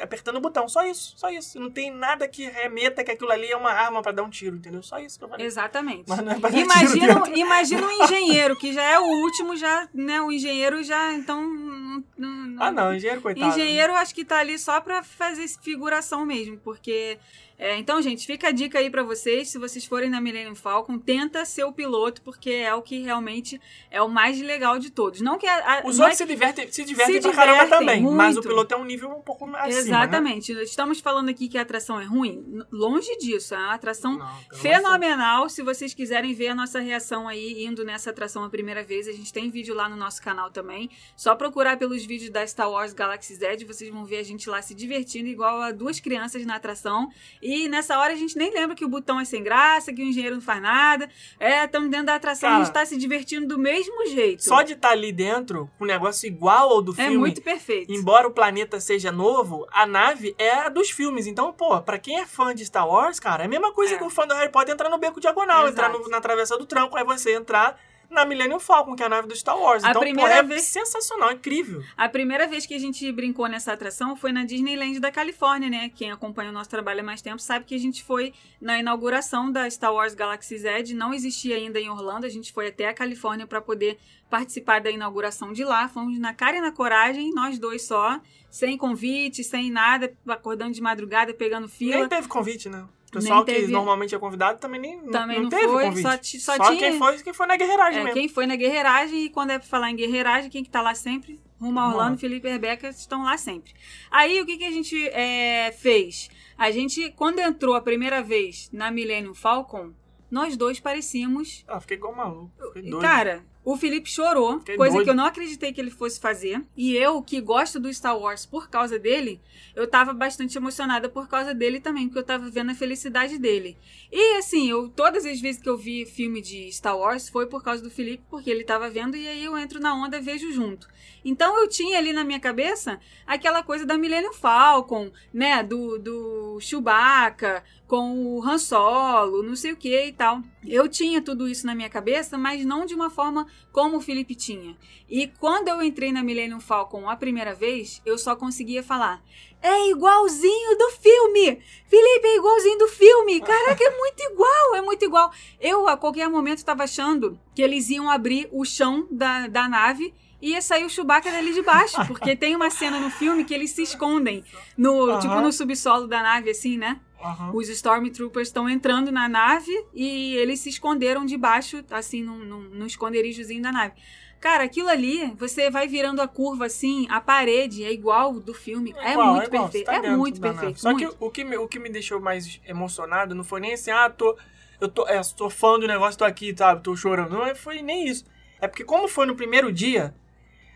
apertando 0.00 0.36
o 0.36 0.40
botão, 0.40 0.68
só 0.68 0.84
isso, 0.86 1.14
só 1.16 1.28
isso. 1.30 1.58
Não 1.58 1.70
tem 1.70 1.90
nada 1.90 2.26
que 2.28 2.44
remeta 2.48 3.02
que 3.04 3.10
aquilo 3.10 3.30
ali 3.30 3.50
é 3.50 3.56
uma 3.56 3.70
arma 3.72 4.02
pra 4.02 4.12
dar 4.12 4.22
um 4.22 4.30
tiro, 4.30 4.56
entendeu? 4.56 4.82
Só 4.82 4.98
isso 4.98 5.18
que 5.18 5.24
eu 5.24 5.28
falei. 5.28 5.46
Exatamente. 5.46 6.04
Mas 6.08 6.18
não 6.20 6.32
é 6.32 6.38
pra 6.40 6.50
dar 6.50 6.56
tiro 6.56 6.64
Imagina, 6.70 7.14
dentro. 7.14 7.36
imagina 7.38 7.86
um 7.86 7.90
engenheiro, 8.04 8.56
que 8.56 8.72
já 8.72 8.82
é 8.82 8.98
o 8.98 9.04
último, 9.04 9.56
já, 9.56 9.88
né? 9.94 10.20
O 10.20 10.30
engenheiro 10.32 10.82
já, 10.82 11.12
então. 11.12 11.42
não- 11.42 12.04
não- 12.18 12.62
Ah, 12.62 12.70
não, 12.70 12.94
engenheiro, 12.94 13.20
coitado. 13.20 13.46
Engenheiro, 13.52 13.94
acho 13.94 14.14
que 14.14 14.24
tá 14.24 14.38
ali 14.38 14.58
só 14.58 14.80
pra 14.80 15.02
fazer 15.02 15.46
figuração 15.62 16.24
mesmo, 16.24 16.56
porque 16.58 17.18
É, 17.56 17.76
então, 17.78 18.02
gente, 18.02 18.26
fica 18.26 18.48
a 18.48 18.50
dica 18.50 18.78
aí 18.80 18.90
pra 18.90 19.02
vocês. 19.02 19.48
Se 19.48 19.58
vocês 19.58 19.84
forem 19.84 20.10
na 20.10 20.20
Millennium 20.20 20.54
Falcon, 20.56 20.98
tenta 20.98 21.44
ser 21.44 21.64
o 21.64 21.72
piloto, 21.72 22.20
porque 22.22 22.50
é 22.50 22.74
o 22.74 22.82
que 22.82 22.98
realmente 23.02 23.60
é 23.90 24.02
o 24.02 24.08
mais 24.08 24.40
legal 24.40 24.78
de 24.78 24.90
todos. 24.90 25.20
Não 25.20 25.38
que 25.38 25.46
a, 25.46 25.78
a- 25.78 25.82
Os 25.86 25.98
é 25.98 26.02
outros 26.02 26.18
se 26.18 26.26
divertem, 26.26 26.70
se 26.72 26.84
divertem 26.84 27.14
Se 27.14 27.20
pra 27.22 27.32
caramba 27.32 27.64
divertem 27.64 27.78
também, 27.78 28.02
mas 28.02 28.32
o 28.32 28.34
muito. 28.38 28.48
piloto 28.48 28.74
é 28.74 28.76
um 28.76 28.84
nível 28.84 29.08
um 29.10 29.22
pouco 29.22 29.44
acima, 29.44 29.62
né? 29.66 29.78
Exatamente. 29.78 30.52
Estamos 30.62 30.98
falando 31.00 31.28
aqui 31.28 31.48
que 31.48 31.56
a 31.56 31.62
atração 31.62 32.00
é 32.00 32.04
ruim? 32.04 32.44
Longe 32.72 33.16
disso. 33.18 33.54
É 33.54 33.58
uma 33.58 33.74
atração 33.74 34.18
Não, 34.18 34.28
fenomenal. 34.52 35.48
Se 35.48 35.62
vocês 35.62 35.94
quiserem 35.94 36.34
ver 36.34 36.48
a 36.48 36.54
nossa 36.54 36.80
reação 36.80 37.28
aí 37.28 37.64
indo 37.64 37.84
nessa 37.84 38.10
atração 38.10 38.42
a 38.44 38.50
primeira 38.50 38.82
vez, 38.82 39.06
a 39.08 39.12
gente 39.12 39.32
tem 39.32 39.48
vídeo 39.50 39.74
lá 39.74 39.88
no 39.88 39.96
nosso 39.96 40.20
canal 40.20 40.50
também. 40.50 40.90
Só 41.16 41.34
procurar 41.36 41.76
pelos 41.78 42.04
vídeos 42.04 42.30
da 42.30 42.46
Star 42.46 42.70
Wars 42.70 42.92
Galaxy 42.92 43.34
Z, 43.36 43.64
vocês 43.64 43.90
vão 43.92 44.04
ver 44.04 44.18
a 44.18 44.22
gente 44.24 44.48
lá 44.50 44.60
se 44.60 44.74
divertindo 44.74 45.28
igual 45.28 45.60
a 45.62 45.70
duas 45.70 46.00
crianças 46.00 46.44
na 46.44 46.56
atração. 46.56 47.08
E 47.44 47.68
nessa 47.68 47.98
hora 47.98 48.14
a 48.14 48.16
gente 48.16 48.38
nem 48.38 48.50
lembra 48.50 48.74
que 48.74 48.84
o 48.84 48.88
botão 48.88 49.20
é 49.20 49.24
sem 49.26 49.42
graça, 49.42 49.92
que 49.92 50.00
o 50.02 50.04
engenheiro 50.04 50.36
não 50.36 50.42
faz 50.42 50.62
nada. 50.62 51.10
É, 51.38 51.64
estamos 51.64 51.90
dentro 51.90 52.06
da 52.06 52.14
atração, 52.14 52.48
a 52.48 52.52
Cara, 52.52 52.64
gente 52.64 52.72
tá 52.72 52.86
se 52.86 52.96
divertindo 52.96 53.46
do 53.46 53.58
mesmo 53.58 54.06
jeito. 54.06 54.42
Só 54.42 54.62
de 54.62 54.72
estar 54.72 54.90
ali 54.92 55.12
dentro, 55.12 55.70
com 55.78 55.84
um 55.84 55.86
negócio 55.86 56.26
igual 56.26 56.70
ao 56.70 56.80
do 56.80 56.92
é 56.92 56.94
filme, 57.04 57.18
muito 57.18 57.42
perfeito. 57.42 57.92
embora 57.92 58.26
o 58.26 58.30
planeta 58.30 58.80
seja 58.80 59.12
novo, 59.12 59.66
a 59.70 59.84
nave 59.84 60.34
é 60.38 60.52
a 60.52 60.68
dos 60.70 60.88
filmes. 60.90 61.26
Então, 61.26 61.52
pô, 61.52 61.80
pra 61.82 61.98
quem 61.98 62.18
é 62.18 62.24
fã 62.24 62.54
de 62.54 62.64
Star 62.64 62.88
Wars, 62.88 63.20
cara, 63.20 63.42
é 63.42 63.46
a 63.46 63.48
mesma 63.50 63.72
coisa 63.72 63.94
É. 63.94 63.98
que 63.98 64.04
o 64.04 64.08
fã 64.10 64.26
do 64.26 64.32
Harry 64.34 64.50
Potter 64.50 64.72
entrar 64.72 64.88
no 64.88 64.96
beco 64.96 65.20
diagonal, 65.20 65.66
Exato. 65.68 65.72
entrar 65.72 65.88
no- 65.90 66.08
na 66.08 66.20
travessa 66.22 66.56
do 66.56 66.64
tranco, 66.64 66.96
é 66.96 67.04
você 67.04 67.34
entrar 67.34 67.78
na 68.10 68.24
Millennium 68.24 68.60
Falcon, 68.60 68.94
que 68.94 69.02
é 69.02 69.06
a 69.06 69.08
nave 69.08 69.26
do 69.28 69.34
Star 69.36 69.58
Wars. 69.58 69.82
A 69.84 69.90
então, 69.90 70.00
pô, 70.00 70.06
primeira 70.06 70.34
é 70.34 70.42
vez- 70.42 70.62
sensacional, 70.62 71.32
incrível. 71.32 71.82
A 71.96 72.08
primeira 72.08 72.46
vez 72.46 72.66
que 72.66 72.74
a 72.74 72.78
gente 72.78 73.10
brincou 73.12 73.48
nessa 73.48 73.72
atração 73.72 74.14
foi 74.16 74.32
na 74.32 74.44
Disneyland 74.44 75.00
da 75.00 75.10
Califórnia, 75.10 75.68
né? 75.68 75.90
Quem 75.94 76.10
acompanha 76.10 76.50
o 76.50 76.52
nosso 76.52 76.70
trabalho 76.70 77.00
há 77.00 77.02
mais 77.02 77.20
tempo 77.22 77.38
sabe 77.40 77.64
que 77.64 77.74
a 77.74 77.78
gente 77.78 78.02
foi 78.04 78.32
na 78.60 78.78
inauguração 78.78 79.50
da 79.50 79.68
Star 79.70 79.92
Wars 79.92 80.14
Galaxy 80.14 80.58
Z, 80.58 80.94
não 80.94 81.12
existia 81.12 81.56
ainda 81.56 81.80
em 81.80 81.88
Orlando, 81.90 82.26
a 82.26 82.28
gente 82.30 82.52
foi 82.52 82.68
até 82.68 82.88
a 82.88 82.94
Califórnia 82.94 83.46
para 83.46 83.60
poder 83.60 83.98
participar 84.30 84.80
da 84.80 84.90
inauguração 84.90 85.52
de 85.52 85.64
lá. 85.64 85.88
Fomos 85.88 86.18
na 86.18 86.32
cara 86.34 86.56
e 86.56 86.60
na 86.60 86.72
coragem, 86.72 87.30
nós 87.34 87.58
dois 87.58 87.86
só, 87.86 88.20
sem 88.50 88.76
convite, 88.76 89.44
sem 89.44 89.70
nada, 89.70 90.12
acordando 90.28 90.72
de 90.72 90.80
madrugada, 90.80 91.32
pegando 91.34 91.68
fila. 91.68 91.96
Nem 91.96 92.08
teve 92.08 92.28
convite, 92.28 92.68
né? 92.68 92.84
O 93.18 93.20
pessoal 93.20 93.44
Nem 93.44 93.54
que 93.54 93.60
teve. 93.60 93.72
normalmente 93.72 94.14
é 94.14 94.18
convidado 94.18 94.58
também 94.58 94.80
nem 94.80 94.98
Também 95.10 95.36
não, 95.36 95.42
não 95.44 95.50
teve 95.50 95.68
foi, 95.68 95.84
convite. 95.84 96.02
só 96.02 96.16
ti- 96.16 96.40
só 96.40 96.56
Só 96.56 96.64
tinha- 96.66 96.78
quem 96.90 96.98
foi, 96.98 97.18
quem 97.22 97.32
foi 97.32 97.46
na 97.46 97.56
guerreiragem 97.56 98.00
É, 98.00 98.04
mesmo. 98.04 98.14
quem 98.18 98.28
foi 98.28 98.46
na 98.46 98.56
guerreiragem 98.56 99.24
e 99.24 99.28
quando 99.30 99.50
é 99.50 99.58
pra 99.58 99.66
falar 99.68 99.90
em 99.90 99.96
guerreiragem, 99.96 100.50
quem 100.50 100.62
que 100.64 100.70
tá 100.70 100.82
lá 100.82 100.94
sempre? 100.94 101.40
Rumo 101.60 101.78
a 101.80 101.88
Orlando. 101.88 102.18
Felipe 102.18 102.46
e 102.46 102.50
Rebeca 102.50 102.88
estão 102.88 103.22
lá 103.24 103.36
sempre. 103.38 103.72
Aí 104.10 104.40
o 104.40 104.46
que, 104.46 104.56
que 104.58 104.64
a 104.64 104.70
gente 104.70 105.08
é, 105.08 105.72
fez? 105.72 106.28
A 106.58 106.70
gente, 106.70 107.10
quando 107.16 107.38
entrou 107.38 107.74
a 107.74 107.80
primeira 107.80 108.22
vez 108.22 108.68
na 108.72 108.90
Millennium 108.90 109.34
Falcon, 109.34 109.92
nós 110.30 110.56
dois 110.56 110.78
parecíamos. 110.80 111.64
Ah, 111.68 111.80
fiquei 111.80 111.96
igual 111.96 112.14
maluco. 112.14 112.50
Fiquei 112.74 112.90
doido. 112.90 113.00
Cara, 113.00 113.44
o 113.64 113.76
Felipe 113.76 114.10
chorou, 114.10 114.58
Fiquei 114.58 114.76
coisa 114.76 114.94
doido. 114.94 115.04
que 115.04 115.10
eu 115.10 115.14
não 115.14 115.24
acreditei 115.24 115.72
que 115.72 115.80
ele 115.80 115.90
fosse 115.90 116.20
fazer. 116.20 116.62
E 116.76 116.94
eu, 116.94 117.22
que 117.22 117.40
gosto 117.40 117.80
do 117.80 117.92
Star 117.92 118.18
Wars 118.18 118.44
por 118.44 118.68
causa 118.68 118.98
dele, 118.98 119.40
eu 119.74 119.88
tava 119.88 120.12
bastante 120.12 120.58
emocionada 120.58 121.08
por 121.08 121.28
causa 121.28 121.54
dele 121.54 121.80
também, 121.80 122.06
porque 122.06 122.18
eu 122.18 122.24
tava 122.24 122.50
vendo 122.50 122.72
a 122.72 122.74
felicidade 122.74 123.38
dele. 123.38 123.76
E 124.12 124.36
assim, 124.36 124.68
eu 124.68 124.88
todas 124.88 125.24
as 125.24 125.40
vezes 125.40 125.62
que 125.62 125.68
eu 125.68 125.78
vi 125.78 126.04
filme 126.04 126.42
de 126.42 126.70
Star 126.70 126.96
Wars 126.96 127.28
foi 127.28 127.46
por 127.46 127.62
causa 127.62 127.82
do 127.82 127.90
Felipe, 127.90 128.22
porque 128.28 128.50
ele 128.50 128.64
tava 128.64 128.90
vendo 128.90 129.16
e 129.16 129.26
aí 129.26 129.44
eu 129.44 129.56
entro 129.56 129.80
na 129.80 129.94
onda, 129.94 130.20
vejo 130.20 130.52
junto. 130.52 130.86
Então 131.24 131.58
eu 131.58 131.66
tinha 131.66 131.96
ali 131.96 132.12
na 132.12 132.22
minha 132.22 132.38
cabeça 132.38 133.00
aquela 133.26 133.62
coisa 133.62 133.86
da 133.86 133.96
Millennium 133.96 134.34
Falcon, 134.34 135.10
né, 135.32 135.62
do, 135.62 135.98
do 135.98 136.58
Chewbacca 136.60 137.64
com 137.86 138.36
o 138.36 138.42
Han 138.42 138.58
Solo, 138.58 139.42
não 139.42 139.56
sei 139.56 139.72
o 139.72 139.76
que 139.76 140.06
e 140.06 140.12
tal. 140.12 140.42
Eu 140.66 140.88
tinha 140.88 141.22
tudo 141.22 141.48
isso 141.48 141.66
na 141.66 141.74
minha 141.74 141.88
cabeça, 141.88 142.36
mas 142.36 142.64
não 142.64 142.84
de 142.84 142.94
uma 142.94 143.08
forma 143.10 143.46
como 143.72 143.96
o 143.96 144.00
Felipe 144.00 144.34
tinha. 144.34 144.76
E 145.08 145.26
quando 145.26 145.68
eu 145.68 145.82
entrei 145.82 146.12
na 146.12 146.22
Millennium 146.22 146.60
Falcon 146.60 147.08
a 147.08 147.16
primeira 147.16 147.54
vez, 147.54 148.00
eu 148.06 148.16
só 148.16 148.36
conseguia 148.36 148.82
falar: 148.82 149.22
é 149.60 149.90
igualzinho 149.90 150.78
do 150.78 150.90
filme! 150.90 151.58
Felipe, 151.88 152.26
é 152.26 152.36
igualzinho 152.36 152.78
do 152.78 152.88
filme! 152.88 153.40
Caraca, 153.40 153.82
é 153.82 153.96
muito 153.96 154.20
igual, 154.22 154.76
é 154.76 154.82
muito 154.82 155.04
igual. 155.04 155.32
Eu, 155.60 155.88
a 155.88 155.96
qualquer 155.96 156.28
momento, 156.28 156.58
estava 156.58 156.84
achando 156.84 157.38
que 157.54 157.62
eles 157.62 157.90
iam 157.90 158.10
abrir 158.10 158.48
o 158.52 158.64
chão 158.64 159.08
da, 159.10 159.48
da 159.48 159.68
nave 159.68 160.14
e 160.40 160.50
ia 160.50 160.60
sair 160.60 160.84
o 160.84 160.90
Chewbacca 160.90 161.32
dali 161.32 161.54
de 161.54 161.62
baixo, 161.62 161.96
porque 162.06 162.36
tem 162.36 162.54
uma 162.54 162.68
cena 162.68 163.00
no 163.00 163.10
filme 163.10 163.44
que 163.44 163.54
eles 163.54 163.70
se 163.70 163.82
escondem, 163.82 164.44
no, 164.76 165.08
Aham. 165.08 165.18
tipo 165.18 165.40
no 165.40 165.50
subsolo 165.50 166.06
da 166.06 166.22
nave, 166.22 166.50
assim, 166.50 166.76
né? 166.76 167.00
Aham. 167.24 167.52
Os 167.54 167.70
Stormtroopers 167.70 168.48
estão 168.48 168.68
entrando 168.68 169.10
na 169.10 169.26
nave 169.28 169.72
e 169.94 170.36
eles 170.36 170.60
se 170.60 170.68
esconderam 170.68 171.24
debaixo, 171.24 171.82
assim, 171.90 172.22
num, 172.22 172.38
num, 172.38 172.60
num 172.60 172.86
esconderijozinho 172.86 173.62
da 173.62 173.72
nave. 173.72 173.94
Cara, 174.38 174.64
aquilo 174.64 174.90
ali, 174.90 175.32
você 175.38 175.70
vai 175.70 175.88
virando 175.88 176.20
a 176.20 176.28
curva 176.28 176.66
assim, 176.66 177.06
a 177.08 177.18
parede 177.18 177.82
é 177.82 177.90
igual 177.90 178.34
do 178.34 178.52
filme. 178.52 178.94
É, 178.98 179.12
igual, 179.12 179.36
muito 179.36 179.46
igual, 179.46 179.62
perfeito. 179.62 179.86
tá 179.86 179.94
é 179.94 180.10
muito 180.14 180.38
perfeito. 180.38 180.78
Só 180.78 180.90
muito. 180.90 181.16
que 181.16 181.24
o 181.24 181.30
que, 181.30 181.44
me, 181.44 181.56
o 181.56 181.66
que 181.66 181.78
me 181.78 181.88
deixou 181.88 182.20
mais 182.20 182.60
emocionado 182.66 183.34
não 183.34 183.42
foi 183.42 183.60
nem 183.60 183.72
assim, 183.72 183.90
ah, 183.90 184.10
tô, 184.10 184.36
eu 184.78 184.88
tô, 184.88 185.08
é, 185.08 185.18
tô 185.34 185.48
fã 185.48 185.78
do 185.78 185.86
negócio, 185.86 186.18
tô 186.18 186.26
aqui, 186.26 186.54
sabe, 186.54 186.82
tô 186.82 186.94
chorando. 186.94 187.30
Não 187.30 187.54
foi 187.54 187.80
nem 187.80 188.06
isso. 188.06 188.26
É 188.60 188.68
porque 188.68 188.84
como 188.84 189.08
foi 189.08 189.24
no 189.24 189.34
primeiro 189.34 189.72
dia, 189.72 190.14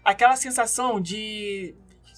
aquela 0.02 0.34
sensação 0.34 0.98
de, 0.98 1.74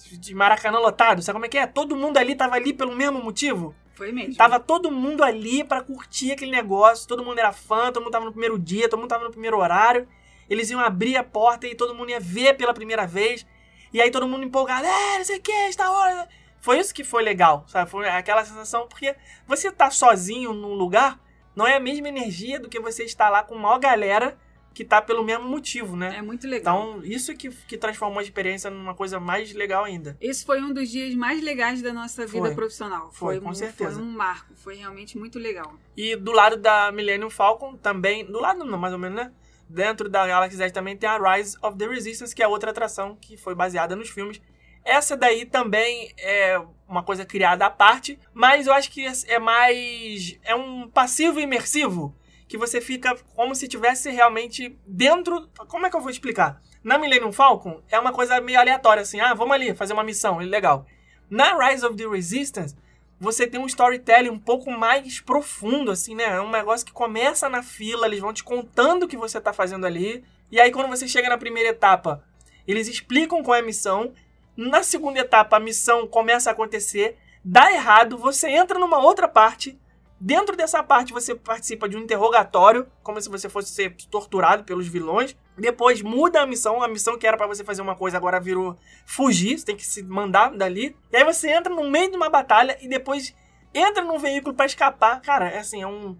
de 0.09 0.33
Maracanã 0.33 0.79
lotado, 0.79 1.21
sabe 1.21 1.35
como 1.35 1.45
é 1.45 1.49
que 1.49 1.57
é? 1.57 1.67
Todo 1.67 1.97
mundo 1.97 2.15
ali 2.15 2.33
tava 2.33 2.55
ali 2.55 2.71
pelo 2.71 2.95
mesmo 2.95 3.21
motivo. 3.21 3.75
Foi 3.93 4.11
mesmo. 4.11 4.35
Tava 4.35 4.59
todo 4.59 4.91
mundo 4.91 5.23
ali 5.23 5.63
pra 5.63 5.81
curtir 5.81 6.31
aquele 6.31 6.51
negócio, 6.51 7.07
todo 7.07 7.23
mundo 7.23 7.39
era 7.39 7.51
fã, 7.51 7.91
todo 7.91 8.03
mundo 8.03 8.11
tava 8.11 8.25
no 8.25 8.31
primeiro 8.31 8.57
dia, 8.57 8.89
todo 8.89 8.99
mundo 8.99 9.09
tava 9.09 9.25
no 9.25 9.31
primeiro 9.31 9.57
horário. 9.57 10.07
Eles 10.49 10.69
iam 10.69 10.79
abrir 10.79 11.17
a 11.17 11.23
porta 11.23 11.67
e 11.67 11.75
todo 11.75 11.95
mundo 11.95 12.09
ia 12.09 12.19
ver 12.19 12.55
pela 12.57 12.73
primeira 12.73 13.05
vez. 13.05 13.45
E 13.93 14.01
aí 14.01 14.09
todo 14.09 14.27
mundo 14.27 14.43
empolgado, 14.43 14.85
é, 14.85 15.17
não 15.17 15.25
sei 15.25 15.37
o 15.37 15.41
que, 15.41 15.71
Star 15.71 15.91
Wars. 15.91 16.27
Foi 16.59 16.79
isso 16.79 16.93
que 16.93 17.03
foi 17.03 17.23
legal, 17.23 17.65
sabe? 17.67 17.89
Foi 17.89 18.07
aquela 18.07 18.45
sensação, 18.45 18.87
porque 18.87 19.15
você 19.47 19.71
tá 19.71 19.89
sozinho 19.89 20.53
num 20.53 20.73
lugar, 20.73 21.19
não 21.55 21.65
é 21.65 21.75
a 21.75 21.79
mesma 21.79 22.07
energia 22.07 22.59
do 22.59 22.69
que 22.69 22.79
você 22.79 23.03
estar 23.03 23.29
lá 23.29 23.43
com 23.43 23.55
uma 23.55 23.77
galera 23.79 24.37
que 24.73 24.85
tá 24.85 25.01
pelo 25.01 25.23
mesmo 25.23 25.45
motivo, 25.45 25.95
né? 25.95 26.15
É 26.17 26.21
muito 26.21 26.47
legal. 26.47 26.91
Então, 26.91 27.03
isso 27.03 27.35
que, 27.35 27.49
que 27.49 27.77
transformou 27.77 28.19
a 28.19 28.23
experiência 28.23 28.69
numa 28.69 28.95
coisa 28.95 29.19
mais 29.19 29.53
legal 29.53 29.83
ainda. 29.83 30.17
Esse 30.21 30.45
foi 30.45 30.61
um 30.61 30.73
dos 30.73 30.89
dias 30.89 31.13
mais 31.13 31.43
legais 31.43 31.81
da 31.81 31.91
nossa 31.91 32.25
vida 32.25 32.47
Foi. 32.47 32.55
profissional. 32.55 33.11
Foi, 33.11 33.35
Foi, 33.35 33.41
com 33.41 33.49
um, 33.49 33.53
certeza. 33.53 33.95
foi 33.95 34.03
um 34.03 34.11
marco. 34.11 34.53
Foi 34.55 34.75
realmente 34.75 35.17
muito 35.17 35.37
legal. 35.37 35.73
E 35.95 36.15
do 36.15 36.31
lado 36.31 36.57
da 36.57 36.91
Millennium 36.91 37.29
Falcon 37.29 37.75
também, 37.75 38.25
do 38.25 38.39
lado 38.39 38.63
não, 38.63 38.77
mais 38.77 38.93
ou 38.93 38.99
menos, 38.99 39.17
né? 39.17 39.31
Dentro 39.67 40.09
da 40.09 40.27
Galaxy 40.27 40.57
Z 40.57 40.71
também 40.71 40.97
tem 40.97 41.09
a 41.09 41.17
Rise 41.17 41.57
of 41.61 41.77
the 41.77 41.87
Resistance, 41.87 42.35
que 42.35 42.43
é 42.43 42.47
outra 42.47 42.71
atração 42.71 43.15
que 43.19 43.37
foi 43.37 43.55
baseada 43.55 43.95
nos 43.95 44.09
filmes. 44.09 44.41
Essa 44.83 45.15
daí 45.15 45.45
também 45.45 46.11
é 46.17 46.61
uma 46.87 47.03
coisa 47.03 47.23
criada 47.23 47.65
à 47.65 47.69
parte, 47.69 48.19
mas 48.33 48.67
eu 48.67 48.73
acho 48.73 48.89
que 48.91 49.05
é 49.27 49.39
mais. 49.39 50.37
É 50.43 50.55
um 50.55 50.89
passivo 50.89 51.39
imersivo 51.39 52.15
que 52.51 52.57
você 52.57 52.81
fica 52.81 53.15
como 53.33 53.55
se 53.55 53.65
tivesse 53.65 54.09
realmente 54.09 54.77
dentro. 54.85 55.47
Como 55.69 55.85
é 55.85 55.89
que 55.89 55.95
eu 55.95 56.01
vou 56.01 56.09
explicar? 56.09 56.61
Na 56.83 56.97
Millennium 56.97 57.31
Falcon 57.31 57.81
é 57.89 57.97
uma 57.97 58.11
coisa 58.11 58.41
meio 58.41 58.59
aleatória, 58.59 59.03
assim, 59.03 59.21
ah, 59.21 59.33
vamos 59.33 59.55
ali 59.55 59.73
fazer 59.73 59.93
uma 59.93 60.03
missão, 60.03 60.37
legal. 60.39 60.85
Na 61.29 61.57
Rise 61.57 61.85
of 61.85 61.95
the 61.95 62.05
Resistance, 62.05 62.75
você 63.17 63.47
tem 63.47 63.57
um 63.57 63.67
storytelling 63.67 64.31
um 64.31 64.37
pouco 64.37 64.69
mais 64.69 65.21
profundo, 65.21 65.91
assim, 65.91 66.13
né? 66.13 66.25
É 66.25 66.41
um 66.41 66.51
negócio 66.51 66.85
que 66.85 66.91
começa 66.91 67.47
na 67.47 67.63
fila, 67.63 68.05
eles 68.05 68.19
vão 68.19 68.33
te 68.33 68.43
contando 68.43 69.03
o 69.03 69.07
que 69.07 69.15
você 69.15 69.39
tá 69.39 69.53
fazendo 69.53 69.85
ali. 69.85 70.21
E 70.51 70.59
aí, 70.59 70.71
quando 70.71 70.89
você 70.89 71.07
chega 71.07 71.29
na 71.29 71.37
primeira 71.37 71.69
etapa, 71.69 72.21
eles 72.67 72.89
explicam 72.89 73.41
qual 73.41 73.55
é 73.55 73.59
a 73.59 73.65
missão. 73.65 74.11
Na 74.57 74.83
segunda 74.83 75.21
etapa, 75.21 75.55
a 75.55 75.59
missão 75.59 76.05
começa 76.05 76.49
a 76.49 76.53
acontecer, 76.53 77.17
dá 77.45 77.71
errado, 77.71 78.17
você 78.17 78.49
entra 78.49 78.77
numa 78.77 78.99
outra 78.99 79.29
parte. 79.29 79.79
Dentro 80.23 80.55
dessa 80.55 80.83
parte, 80.83 81.11
você 81.11 81.33
participa 81.33 81.89
de 81.89 81.97
um 81.97 82.01
interrogatório, 82.01 82.85
como 83.01 83.19
se 83.19 83.27
você 83.27 83.49
fosse 83.49 83.71
ser 83.71 83.95
torturado 84.11 84.63
pelos 84.63 84.87
vilões. 84.87 85.35
Depois 85.57 86.03
muda 86.03 86.43
a 86.43 86.45
missão, 86.45 86.83
a 86.83 86.87
missão 86.87 87.17
que 87.17 87.25
era 87.25 87.35
pra 87.35 87.47
você 87.47 87.63
fazer 87.63 87.81
uma 87.81 87.95
coisa 87.95 88.17
agora 88.17 88.39
virou 88.39 88.77
fugir, 89.03 89.57
você 89.57 89.65
tem 89.65 89.75
que 89.75 89.83
se 89.83 90.03
mandar 90.03 90.51
dali. 90.51 90.95
E 91.11 91.17
aí 91.17 91.23
você 91.23 91.49
entra 91.49 91.73
no 91.73 91.89
meio 91.89 92.11
de 92.11 92.17
uma 92.17 92.29
batalha 92.29 92.77
e 92.79 92.87
depois 92.87 93.33
entra 93.73 94.03
num 94.03 94.19
veículo 94.19 94.53
pra 94.53 94.67
escapar. 94.67 95.19
Cara, 95.21 95.49
é 95.49 95.57
assim, 95.57 95.81
é 95.81 95.87
um 95.87 96.15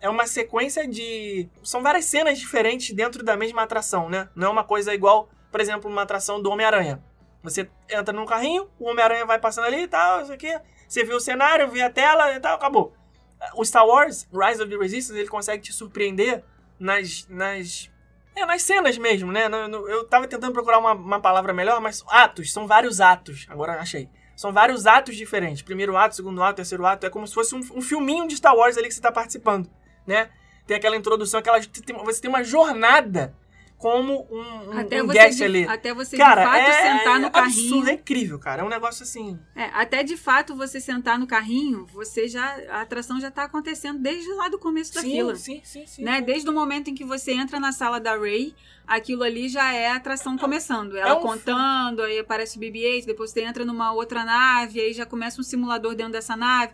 é 0.00 0.08
uma 0.08 0.26
sequência 0.26 0.88
de 0.88 1.46
são 1.62 1.82
várias 1.82 2.06
cenas 2.06 2.38
diferentes 2.38 2.96
dentro 2.96 3.22
da 3.22 3.36
mesma 3.36 3.62
atração, 3.62 4.08
né? 4.08 4.26
Não 4.34 4.48
é 4.48 4.50
uma 4.50 4.64
coisa 4.64 4.94
igual, 4.94 5.28
por 5.52 5.60
exemplo, 5.60 5.90
uma 5.90 6.02
atração 6.02 6.40
do 6.40 6.50
Homem-Aranha. 6.50 7.04
Você 7.42 7.68
entra 7.90 8.10
num 8.10 8.24
carrinho, 8.24 8.70
o 8.78 8.88
Homem-Aranha 8.88 9.26
vai 9.26 9.38
passando 9.38 9.66
ali 9.66 9.82
e 9.82 9.88
tal, 9.88 10.22
isso 10.22 10.32
aqui. 10.32 10.58
Você 10.88 11.04
vê 11.04 11.12
o 11.12 11.20
cenário, 11.20 11.68
vê 11.68 11.82
a 11.82 11.90
tela 11.90 12.32
e 12.32 12.40
tal, 12.40 12.54
acabou. 12.54 12.94
O 13.54 13.64
Star 13.64 13.86
Wars, 13.86 14.26
Rise 14.32 14.62
of 14.62 14.70
the 14.70 14.76
Resistance, 14.76 15.18
ele 15.18 15.28
consegue 15.28 15.62
te 15.62 15.72
surpreender 15.72 16.42
nas, 16.78 17.26
nas 17.28 17.90
é, 18.36 18.44
nas 18.44 18.62
cenas 18.62 18.98
mesmo, 18.98 19.30
né? 19.30 19.46
Eu 19.46 20.04
tava 20.06 20.26
tentando 20.26 20.52
procurar 20.52 20.78
uma, 20.78 20.92
uma 20.92 21.20
palavra 21.20 21.52
melhor, 21.52 21.80
mas 21.80 22.02
atos, 22.08 22.52
são 22.52 22.66
vários 22.66 23.00
atos. 23.00 23.46
Agora 23.48 23.80
achei. 23.80 24.08
São 24.36 24.52
vários 24.52 24.86
atos 24.86 25.14
diferentes. 25.14 25.62
Primeiro 25.62 25.96
ato, 25.96 26.16
segundo 26.16 26.42
ato, 26.42 26.56
terceiro 26.56 26.84
ato. 26.84 27.06
É 27.06 27.10
como 27.10 27.26
se 27.26 27.34
fosse 27.34 27.54
um, 27.54 27.60
um 27.74 27.80
filminho 27.80 28.26
de 28.26 28.36
Star 28.36 28.54
Wars 28.56 28.76
ali 28.76 28.88
que 28.88 28.94
você 28.94 29.00
tá 29.00 29.12
participando, 29.12 29.70
né? 30.04 30.30
Tem 30.66 30.76
aquela 30.76 30.96
introdução, 30.96 31.38
aquela, 31.38 31.60
você 31.60 32.20
tem 32.20 32.30
uma 32.30 32.42
jornada 32.42 33.36
como 33.84 34.26
um, 34.30 34.70
um, 34.70 34.78
Até 34.78 35.02
um 35.02 35.06
você, 35.06 35.28
de, 35.28 35.44
ali. 35.44 35.68
até 35.68 35.92
você 35.92 36.16
Cara, 36.16 36.42
de 36.42 36.48
fato 36.48 36.70
é, 36.70 36.98
sentar 36.98 37.20
no 37.20 37.26
é 37.26 37.30
carrinho. 37.30 37.68
absurdo, 37.68 37.90
é 37.90 37.92
incrível, 37.92 38.38
cara. 38.38 38.62
É 38.62 38.64
um 38.64 38.68
negócio 38.70 39.02
assim. 39.02 39.38
É, 39.54 39.64
até 39.74 40.02
de 40.02 40.16
fato 40.16 40.56
você 40.56 40.80
sentar 40.80 41.18
no 41.18 41.26
carrinho, 41.26 41.84
você 41.92 42.26
já 42.26 42.46
a 42.70 42.80
atração 42.80 43.20
já 43.20 43.30
tá 43.30 43.44
acontecendo 43.44 43.98
desde 43.98 44.32
lá 44.32 44.48
do 44.48 44.58
começo 44.58 44.94
da 44.94 45.02
sim, 45.02 45.10
fila. 45.10 45.36
sim, 45.36 45.60
sim, 45.62 45.86
sim. 45.86 46.02
Né? 46.02 46.22
Desde 46.22 46.48
o 46.48 46.52
momento 46.54 46.88
em 46.88 46.94
que 46.94 47.04
você 47.04 47.32
entra 47.32 47.60
na 47.60 47.72
sala 47.72 48.00
da 48.00 48.16
Ray, 48.16 48.54
aquilo 48.86 49.22
ali 49.22 49.48
já 49.48 49.72
é 49.72 49.88
a 49.88 49.96
atração 49.96 50.36
começando. 50.36 50.96
Ela 50.96 51.10
É 51.10 51.12
um- 51.14 51.20
contando, 51.22 52.02
aí 52.02 52.18
aparece 52.18 52.56
o 52.56 52.60
BB-8, 52.60 53.06
depois 53.06 53.30
você 53.30 53.42
entra 53.42 53.64
numa 53.64 53.92
outra 53.92 54.24
nave, 54.24 54.80
aí 54.80 54.92
já 54.92 55.06
começa 55.06 55.40
um 55.40 55.44
simulador 55.44 55.94
dentro 55.94 56.12
dessa 56.12 56.36
nave. 56.36 56.72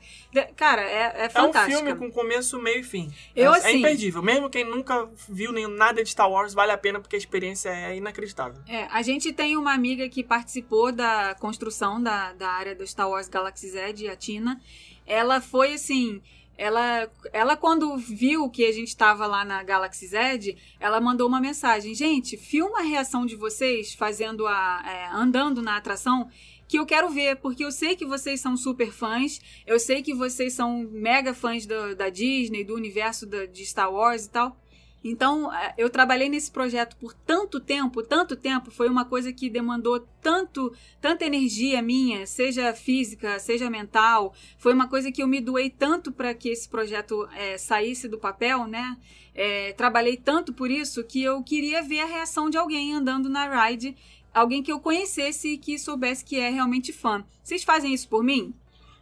Cara, 0.56 0.82
é, 0.82 0.94
é 1.16 1.24
É 1.24 1.26
um 1.26 1.30
fantástico. 1.30 1.76
filme 1.78 1.94
com 1.96 2.10
começo, 2.10 2.58
meio 2.60 2.80
e 2.80 2.82
fim. 2.82 3.12
Eu, 3.34 3.54
é, 3.54 3.58
assim- 3.58 3.68
é 3.68 3.72
imperdível. 3.76 4.22
Mesmo 4.22 4.50
quem 4.50 4.64
nunca 4.64 5.08
viu 5.28 5.52
nem 5.52 5.66
nada 5.68 6.02
de 6.02 6.10
Star 6.10 6.30
Wars, 6.30 6.52
vale 6.54 6.72
a 6.72 6.78
pena 6.78 6.98
porque 7.00 7.16
a 7.16 7.18
experiência 7.18 7.68
é 7.70 7.96
inacreditável. 7.96 8.60
É, 8.68 8.84
a 8.90 9.02
gente 9.02 9.32
tem 9.32 9.56
uma 9.56 9.72
amiga 9.72 10.08
que 10.08 10.24
participou 10.24 10.92
da 10.92 11.34
construção 11.38 12.02
da, 12.02 12.32
da 12.32 12.48
área 12.48 12.74
do 12.74 12.86
Star 12.86 13.08
Wars 13.08 13.28
Galaxy 13.28 13.70
Z, 13.70 14.08
a 14.08 14.16
Tina. 14.16 14.60
Ela 15.06 15.40
foi 15.40 15.74
assim. 15.74 16.20
Ela, 16.62 17.10
ela 17.32 17.56
quando 17.56 17.96
viu 17.96 18.50
que 18.50 18.66
a 18.66 18.72
gente 18.72 18.88
estava 18.88 19.26
lá 19.26 19.46
na 19.46 19.62
Galaxy 19.62 20.06
Z, 20.08 20.56
ela 20.78 21.00
mandou 21.00 21.26
uma 21.26 21.40
mensagem: 21.40 21.94
Gente, 21.94 22.36
filma 22.36 22.80
a 22.80 22.82
reação 22.82 23.24
de 23.24 23.34
vocês 23.34 23.94
fazendo 23.94 24.46
a. 24.46 24.82
é, 24.86 25.06
andando 25.16 25.62
na 25.62 25.78
atração. 25.78 26.28
Que 26.68 26.78
eu 26.78 26.84
quero 26.86 27.08
ver, 27.08 27.36
porque 27.36 27.64
eu 27.64 27.72
sei 27.72 27.96
que 27.96 28.04
vocês 28.06 28.40
são 28.40 28.56
super 28.56 28.92
fãs, 28.92 29.40
eu 29.66 29.80
sei 29.80 30.02
que 30.02 30.14
vocês 30.14 30.52
são 30.52 30.86
mega 30.92 31.34
fãs 31.34 31.64
da, 31.66 31.94
da 31.94 32.08
Disney, 32.10 32.62
do 32.62 32.74
universo 32.76 33.26
da- 33.26 33.46
de 33.46 33.64
Star 33.66 33.90
Wars 33.92 34.26
e 34.26 34.30
tal. 34.30 34.56
Então, 35.02 35.52
eh, 35.52 35.74
eu 35.78 35.88
trabalhei 35.88 36.28
nesse 36.28 36.50
projeto 36.50 36.96
por 36.96 37.14
tanto 37.14 37.58
tempo, 37.58 38.02
tanto 38.02 38.36
tempo, 38.36 38.70
foi 38.70 38.88
uma 38.88 39.04
coisa 39.04 39.32
que 39.32 39.48
demandou 39.48 40.00
tanto, 40.20 40.72
tanta 41.00 41.24
energia 41.24 41.80
minha, 41.80 42.26
seja 42.26 42.74
física, 42.74 43.38
seja 43.38 43.70
mental. 43.70 44.34
Foi 44.58 44.74
uma 44.74 44.88
coisa 44.88 45.10
que 45.10 45.22
eu 45.22 45.26
me 45.26 45.40
doei 45.40 45.70
tanto 45.70 46.12
para 46.12 46.34
que 46.34 46.50
esse 46.50 46.68
projeto 46.68 47.28
eh, 47.34 47.56
saísse 47.56 48.08
do 48.08 48.18
papel, 48.18 48.66
né? 48.66 48.96
Eh, 49.34 49.72
trabalhei 49.72 50.16
tanto 50.16 50.52
por 50.52 50.70
isso 50.70 51.02
que 51.04 51.22
eu 51.22 51.42
queria 51.42 51.82
ver 51.82 52.00
a 52.00 52.06
reação 52.06 52.50
de 52.50 52.58
alguém 52.58 52.92
andando 52.92 53.28
na 53.28 53.66
ride, 53.66 53.96
alguém 54.34 54.62
que 54.62 54.70
eu 54.70 54.80
conhecesse 54.80 55.54
e 55.54 55.58
que 55.58 55.78
soubesse 55.78 56.24
que 56.24 56.38
é 56.38 56.50
realmente 56.50 56.92
fã. 56.92 57.24
Vocês 57.42 57.64
fazem 57.64 57.94
isso 57.94 58.08
por 58.08 58.22
mim? 58.22 58.54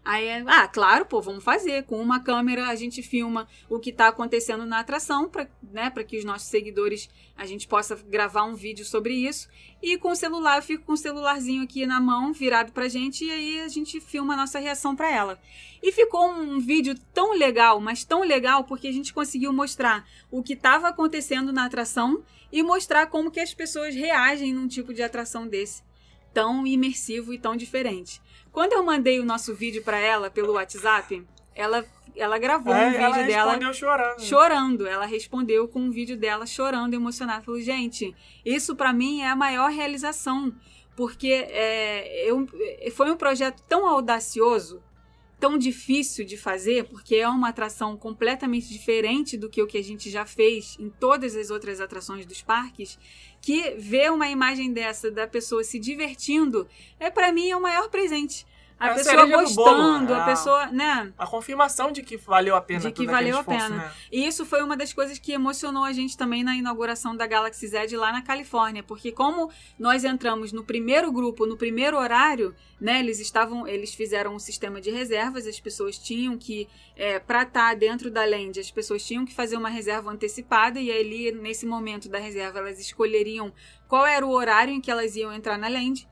Aí, 0.04 0.26
é, 0.26 0.42
ah, 0.46 0.66
claro, 0.66 1.04
pô, 1.04 1.20
vamos 1.20 1.44
fazer. 1.44 1.84
Com 1.84 2.00
uma 2.00 2.20
câmera 2.20 2.68
a 2.68 2.74
gente 2.74 3.02
filma 3.02 3.46
o 3.68 3.78
que 3.78 3.90
está 3.90 4.08
acontecendo 4.08 4.64
na 4.64 4.80
atração, 4.80 5.28
para 5.28 5.48
né, 5.70 5.90
que 5.90 6.16
os 6.16 6.24
nossos 6.24 6.48
seguidores 6.48 7.10
a 7.36 7.44
gente 7.44 7.68
possa 7.68 7.94
gravar 7.94 8.44
um 8.44 8.54
vídeo 8.54 8.84
sobre 8.84 9.14
isso. 9.14 9.48
E 9.82 9.98
com 9.98 10.10
o 10.10 10.16
celular, 10.16 10.56
eu 10.56 10.62
fico 10.62 10.84
com 10.84 10.92
o 10.92 10.96
celularzinho 10.96 11.62
aqui 11.62 11.86
na 11.86 12.00
mão, 12.00 12.32
virado 12.32 12.72
pra 12.72 12.88
gente, 12.88 13.24
e 13.24 13.30
aí 13.30 13.60
a 13.60 13.68
gente 13.68 14.00
filma 14.00 14.34
a 14.34 14.36
nossa 14.38 14.58
reação 14.58 14.96
para 14.96 15.10
ela. 15.10 15.38
E 15.82 15.92
ficou 15.92 16.28
um 16.28 16.58
vídeo 16.58 16.98
tão 17.14 17.32
legal, 17.36 17.80
mas 17.80 18.04
tão 18.04 18.22
legal, 18.22 18.64
porque 18.64 18.88
a 18.88 18.92
gente 18.92 19.12
conseguiu 19.12 19.52
mostrar 19.52 20.08
o 20.30 20.42
que 20.42 20.54
estava 20.54 20.88
acontecendo 20.88 21.52
na 21.52 21.66
atração 21.66 22.24
e 22.50 22.62
mostrar 22.62 23.06
como 23.06 23.30
que 23.30 23.40
as 23.40 23.54
pessoas 23.54 23.94
reagem 23.94 24.52
num 24.52 24.66
tipo 24.66 24.92
de 24.92 25.02
atração 25.02 25.46
desse. 25.46 25.82
Tão 26.32 26.66
imersivo 26.66 27.32
e 27.32 27.38
tão 27.38 27.56
diferente. 27.56 28.20
Quando 28.58 28.72
eu 28.72 28.82
mandei 28.82 29.20
o 29.20 29.24
nosso 29.24 29.54
vídeo 29.54 29.84
para 29.84 30.00
ela 30.00 30.28
pelo 30.32 30.54
WhatsApp, 30.54 31.24
ela, 31.54 31.86
ela 32.16 32.38
gravou 32.38 32.74
um 32.74 32.76
É, 32.76 32.90
vídeo 32.90 33.04
ela 33.04 33.22
dela 33.22 33.52
respondeu 33.52 33.72
chorando. 33.72 34.20
chorando. 34.20 34.86
Ela 34.88 35.06
respondeu 35.06 35.68
com 35.68 35.78
um 35.78 35.92
vídeo 35.92 36.16
dela 36.16 36.44
chorando, 36.44 36.92
emocionada. 36.92 37.44
Falou, 37.44 37.60
gente, 37.60 38.12
isso 38.44 38.74
pra 38.74 38.92
mim 38.92 39.20
é 39.20 39.28
a 39.28 39.36
maior 39.36 39.70
realização. 39.70 40.52
Porque 40.96 41.28
é, 41.28 42.28
eu, 42.28 42.48
foi 42.90 43.12
um 43.12 43.16
projeto 43.16 43.62
tão 43.68 43.86
audacioso, 43.86 44.82
tão 45.38 45.56
difícil 45.56 46.24
de 46.24 46.36
fazer, 46.36 46.82
porque 46.88 47.14
é 47.14 47.28
uma 47.28 47.50
atração 47.50 47.96
completamente 47.96 48.68
diferente 48.68 49.36
do 49.36 49.48
que 49.48 49.62
o 49.62 49.68
que 49.68 49.78
a 49.78 49.84
gente 49.84 50.10
já 50.10 50.26
fez 50.26 50.76
em 50.80 50.90
todas 50.90 51.36
as 51.36 51.50
outras 51.50 51.80
atrações 51.80 52.26
dos 52.26 52.42
parques, 52.42 52.98
que 53.40 53.70
ver 53.78 54.10
uma 54.10 54.28
imagem 54.28 54.72
dessa 54.72 55.10
da 55.10 55.26
pessoa 55.26 55.64
se 55.64 55.78
divertindo 55.78 56.66
é 56.98 57.10
para 57.10 57.32
mim 57.32 57.48
é 57.50 57.56
o 57.56 57.62
maior 57.62 57.88
presente. 57.88 58.46
A 58.80 58.88
É 58.88 58.90
a 58.90 58.94
pessoa 58.94 59.26
gostando, 59.26 60.12
é 60.12 60.16
a 60.16 60.22
a- 60.22 60.26
pessoa, 60.26 60.66
né? 60.66 61.12
A 61.18 61.26
confirmação 61.26 61.90
de 61.90 62.02
que 62.02 62.16
valeu 62.16 62.54
a 62.54 62.60
pena 62.60 62.80
De 62.80 62.92
que 62.92 63.06
valeu 63.06 63.36
a 63.36 63.40
esforço, 63.40 63.66
pena. 63.66 63.76
né? 63.76 63.92
E 64.12 64.24
isso 64.26 64.46
foi 64.46 64.62
uma 64.62 64.76
das 64.76 64.92
coisas 64.92 65.18
que 65.18 65.32
emocionou 65.32 65.82
a 65.84 65.92
gente 65.92 66.16
também 66.16 66.44
na 66.44 66.54
inauguração 66.54 67.16
da 67.16 67.26
Galaxy 67.26 67.66
Z 67.66 67.96
lá 67.96 68.12
na 68.12 68.22
Califórnia, 68.22 68.82
porque 68.84 69.10
como 69.10 69.50
nós 69.78 70.04
entramos 70.04 70.52
no 70.52 70.62
primeiro 70.62 71.10
grupo, 71.10 71.44
no 71.44 71.56
primeiro 71.56 71.98
horário, 71.98 72.54
né, 72.80 73.00
eles 73.00 73.18
estavam, 73.18 73.66
eles 73.66 73.92
fizeram 73.92 74.34
um 74.34 74.38
sistema 74.38 74.80
de 74.80 74.90
reservas, 74.90 75.46
as 75.48 75.58
pessoas 75.58 75.98
tinham 75.98 76.38
que, 76.38 76.68
é, 76.94 77.18
para 77.18 77.42
estar 77.42 77.74
dentro 77.74 78.10
da 78.12 78.24
land, 78.24 78.60
as 78.60 78.70
pessoas 78.70 79.04
tinham 79.04 79.24
que 79.24 79.34
fazer 79.34 79.56
uma 79.56 79.68
reserva 79.68 80.10
antecipada 80.12 80.78
e 80.78 80.92
ali 80.92 81.32
nesse 81.32 81.66
momento 81.66 82.08
da 82.08 82.18
reserva 82.18 82.60
elas 82.60 82.78
escolheriam 82.78 83.52
qual 83.88 84.06
era 84.06 84.24
o 84.24 84.30
horário 84.30 84.72
em 84.72 84.80
que 84.80 84.90
elas 84.90 85.16
iam 85.16 85.32
entrar 85.32 85.58
na 85.58 85.66
land. 85.68 86.06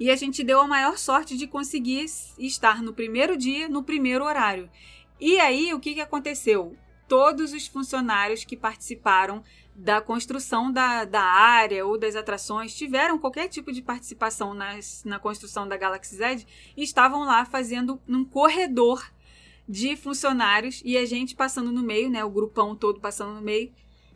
E 0.00 0.10
a 0.10 0.16
gente 0.16 0.42
deu 0.42 0.58
a 0.62 0.66
maior 0.66 0.96
sorte 0.96 1.36
de 1.36 1.46
conseguir 1.46 2.06
estar 2.38 2.82
no 2.82 2.94
primeiro 2.94 3.36
dia, 3.36 3.68
no 3.68 3.82
primeiro 3.82 4.24
horário. 4.24 4.70
E 5.20 5.38
aí, 5.38 5.74
o 5.74 5.78
que, 5.78 5.92
que 5.92 6.00
aconteceu? 6.00 6.74
Todos 7.06 7.52
os 7.52 7.66
funcionários 7.66 8.42
que 8.42 8.56
participaram 8.56 9.44
da 9.76 10.00
construção 10.00 10.72
da, 10.72 11.04
da 11.04 11.20
área 11.20 11.84
ou 11.84 11.98
das 11.98 12.16
atrações 12.16 12.74
tiveram 12.74 13.18
qualquer 13.18 13.48
tipo 13.48 13.70
de 13.70 13.82
participação 13.82 14.54
nas, 14.54 15.04
na 15.04 15.18
construção 15.18 15.68
da 15.68 15.76
Galaxy 15.76 16.16
Z 16.16 16.46
estavam 16.78 17.24
lá 17.24 17.44
fazendo 17.44 18.00
num 18.06 18.24
corredor 18.24 19.06
de 19.68 19.96
funcionários 19.96 20.80
e 20.82 20.96
a 20.96 21.04
gente 21.04 21.36
passando 21.36 21.70
no 21.70 21.82
meio, 21.82 22.08
né? 22.08 22.24
O 22.24 22.30
grupão 22.30 22.74
todo 22.74 23.00
passando 23.00 23.34
no 23.34 23.42
meio 23.42 23.70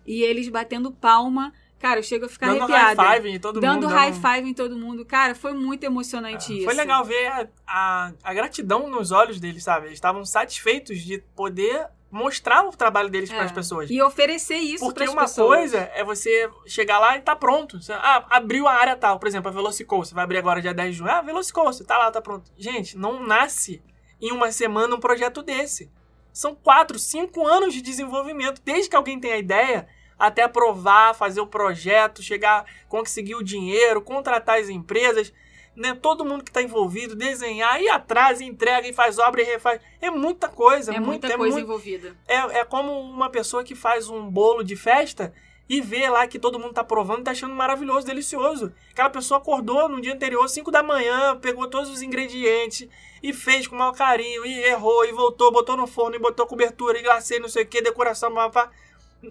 e 0.06 0.22
eles 0.22 0.48
batendo 0.48 0.90
palma. 0.90 1.52
Cara, 1.84 1.98
eu 2.00 2.02
chego 2.02 2.24
a 2.24 2.28
ficar 2.30 2.46
Dando 2.46 2.62
arrepiada. 2.62 3.02
high 3.02 3.16
five 3.20 3.28
em 3.36 3.38
todo 3.38 3.60
dando 3.60 3.82
mundo. 3.82 3.94
high 3.94 4.12
five 4.14 4.48
em 4.48 4.54
todo 4.54 4.74
mundo. 4.74 5.04
Cara, 5.04 5.34
foi 5.34 5.52
muito 5.52 5.84
emocionante 5.84 6.54
isso. 6.56 6.64
Foi 6.64 6.72
legal 6.72 7.04
ver 7.04 7.26
a, 7.26 7.46
a, 7.66 8.12
a 8.24 8.32
gratidão 8.32 8.88
nos 8.88 9.10
olhos 9.12 9.38
deles, 9.38 9.62
sabe? 9.62 9.88
Eles 9.88 9.96
estavam 9.98 10.24
satisfeitos 10.24 11.00
de 11.00 11.18
poder 11.36 11.86
mostrar 12.10 12.64
o 12.66 12.70
trabalho 12.70 13.10
deles 13.10 13.30
É. 13.30 13.34
para 13.34 13.44
as 13.44 13.52
pessoas. 13.52 13.90
E 13.90 14.00
oferecer 14.00 14.56
isso 14.56 14.82
Porque 14.82 15.00
para 15.00 15.04
as 15.04 15.12
uma 15.12 15.22
pessoas. 15.22 15.58
coisa 15.58 15.90
é 15.94 16.02
você 16.02 16.48
chegar 16.66 16.98
lá 16.98 17.18
e 17.18 17.20
tá 17.20 17.36
pronto. 17.36 17.82
Você, 17.82 17.92
ah, 17.92 18.24
abriu 18.30 18.66
a 18.66 18.72
área 18.72 18.96
tal. 18.96 19.18
Por 19.18 19.28
exemplo, 19.28 19.50
a 19.50 19.52
Velocicoaster. 19.52 20.14
Vai 20.14 20.24
abrir 20.24 20.38
agora 20.38 20.62
dia 20.62 20.72
10 20.72 20.90
de 20.92 20.98
junho. 20.98 21.10
Ah, 21.10 21.20
Velocicoaster. 21.20 21.86
Tá 21.86 21.98
lá, 21.98 22.10
tá 22.10 22.22
pronto. 22.22 22.50
Gente, 22.56 22.96
não 22.96 23.22
nasce 23.22 23.82
em 24.22 24.32
uma 24.32 24.50
semana 24.50 24.94
um 24.94 25.00
projeto 25.00 25.42
desse. 25.42 25.92
São 26.32 26.54
quatro, 26.54 26.98
cinco 26.98 27.46
anos 27.46 27.74
de 27.74 27.82
desenvolvimento. 27.82 28.62
Desde 28.64 28.88
que 28.88 28.96
alguém 28.96 29.20
tenha 29.20 29.34
a 29.34 29.38
ideia, 29.38 29.86
até 30.18 30.42
aprovar, 30.42 31.14
fazer 31.14 31.40
o 31.40 31.46
projeto, 31.46 32.22
chegar, 32.22 32.64
conseguir 32.88 33.34
o 33.34 33.42
dinheiro, 33.42 34.00
contratar 34.00 34.58
as 34.60 34.68
empresas, 34.68 35.32
né? 35.76 35.92
Todo 36.00 36.24
mundo 36.24 36.44
que 36.44 36.50
está 36.50 36.62
envolvido, 36.62 37.16
desenhar, 37.16 37.82
ir 37.82 37.88
atrás, 37.88 38.40
entrega 38.40 38.86
e 38.86 38.92
faz 38.92 39.18
obra 39.18 39.42
e 39.42 39.44
refaz. 39.44 39.80
É 40.00 40.10
muita 40.10 40.48
coisa. 40.48 40.92
É 40.92 40.94
muito- 40.94 41.06
muita 41.22 41.36
coisa 41.36 41.54
muito- 41.56 41.64
envolvida. 41.66 42.16
é, 42.28 42.60
é 42.60 42.64
como 42.64 42.92
uma 43.00 43.28
pessoa 43.28 43.64
que 43.64 43.74
faz 43.74 44.08
um 44.08 44.22
bolo 44.30 44.62
de 44.62 44.76
festa 44.76 45.34
e 45.68 45.80
vê 45.80 46.08
lá 46.08 46.26
que 46.28 46.38
todo 46.38 46.58
mundo 46.58 46.74
tá 46.74 46.84
provando 46.84 47.20
e 47.20 47.24
tá 47.24 47.30
achando 47.32 47.54
maravilhoso, 47.54 48.06
delicioso. 48.06 48.72
Aquela 48.92 49.10
pessoa 49.10 49.38
acordou 49.38 49.88
no 49.88 50.00
dia 50.00 50.12
anterior, 50.12 50.46
5 50.48 50.70
da 50.70 50.82
manhã, 50.82 51.36
pegou 51.40 51.66
todos 51.68 51.90
os 51.90 52.02
ingredientes 52.02 52.86
e 53.22 53.32
fez 53.32 53.66
com 53.66 53.74
o 53.74 53.78
maior 53.78 53.94
carinho, 53.96 54.44
e 54.44 54.62
errou, 54.64 55.04
e 55.06 55.12
voltou, 55.12 55.50
botou 55.50 55.76
no 55.76 55.86
forno, 55.86 56.14
e 56.14 56.18
botou 56.18 56.46
cobertura, 56.46 56.98
e 56.98 57.02
glacê, 57.02 57.38
não 57.38 57.48
sei 57.48 57.62
o 57.64 57.66
que, 57.66 57.80
decoração, 57.80 58.32
papá. 58.34 58.70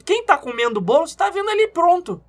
Quem 0.05 0.25
tá 0.25 0.37
comendo 0.37 0.79
o 0.79 0.81
bolo, 0.81 1.07
você 1.07 1.15
tá 1.17 1.29
vendo 1.29 1.49
ali 1.49 1.67
pronto. 1.67 2.23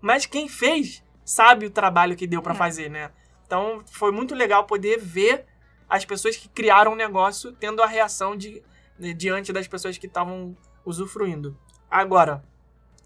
Mas 0.00 0.26
quem 0.26 0.48
fez 0.48 1.02
sabe 1.24 1.66
o 1.66 1.70
trabalho 1.70 2.16
que 2.16 2.26
deu 2.26 2.40
pra 2.42 2.54
É. 2.54 2.56
fazer, 2.56 2.88
né? 2.90 3.10
Então 3.46 3.82
foi 3.90 4.10
muito 4.12 4.34
legal 4.34 4.64
poder 4.64 4.98
ver 4.98 5.44
as 5.88 6.04
pessoas 6.04 6.36
que 6.36 6.48
criaram 6.48 6.92
o 6.92 6.96
negócio 6.96 7.52
tendo 7.52 7.82
a 7.82 7.86
reação 7.86 8.36
de, 8.36 8.62
de- 8.98 9.14
diante 9.14 9.52
das 9.52 9.66
pessoas 9.68 9.96
que 9.98 10.06
estavam 10.06 10.56
usufruindo. 10.84 11.56
Agora, 11.90 12.44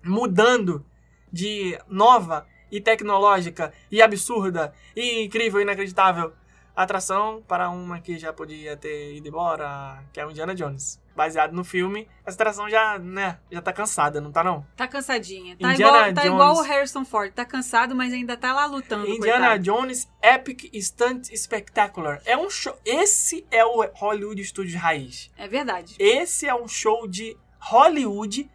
mudando 0.04 0.84
de 1.32 1.78
nova 1.88 2.46
e 2.70 2.80
tecnológica 2.80 3.72
e 3.90 4.00
absurda 4.02 4.72
e 4.94 5.24
incrível 5.24 5.60
e 5.60 5.62
inacreditável 5.62 6.32
atração 6.74 7.42
para 7.46 7.68
uma 7.70 8.00
que 8.00 8.18
já 8.18 8.32
podia 8.32 8.76
ter 8.76 9.14
ido 9.16 9.28
embora, 9.28 10.02
que 10.12 10.20
é 10.20 10.26
o 10.26 10.30
Indiana 10.30 10.54
Jones. 10.54 10.99
Baseado 11.14 11.52
no 11.52 11.64
filme, 11.64 12.08
essa 12.24 12.36
atração 12.36 12.68
já, 12.68 12.98
né, 12.98 13.38
já 13.50 13.60
tá 13.60 13.72
cansada, 13.72 14.20
não 14.20 14.32
tá 14.32 14.42
não? 14.42 14.64
Tá 14.76 14.86
cansadinha. 14.86 15.56
Tá, 15.56 15.72
Indiana 15.72 15.98
igual, 15.98 16.14
tá 16.14 16.22
Jones. 16.22 16.34
igual 16.34 16.56
o 16.56 16.62
Harrison 16.62 17.04
Ford. 17.04 17.32
Tá 17.32 17.44
cansado, 17.44 17.94
mas 17.94 18.12
ainda 18.12 18.36
tá 18.36 18.52
lá 18.52 18.66
lutando. 18.66 19.08
Indiana 19.08 19.56
coitado. 19.58 19.62
Jones 19.62 20.10
Epic 20.22 20.70
Stunt 20.74 21.28
Spectacular. 21.34 22.22
É 22.24 22.36
um 22.36 22.48
show. 22.48 22.76
Esse 22.84 23.46
é 23.50 23.64
o 23.64 23.84
Hollywood 23.94 24.42
Studios 24.44 24.74
raiz. 24.74 25.30
É 25.36 25.46
verdade. 25.48 25.96
Esse 25.98 26.46
é 26.46 26.54
um 26.54 26.68
show 26.68 27.06
de 27.06 27.36
Hollywood, 27.58 28.50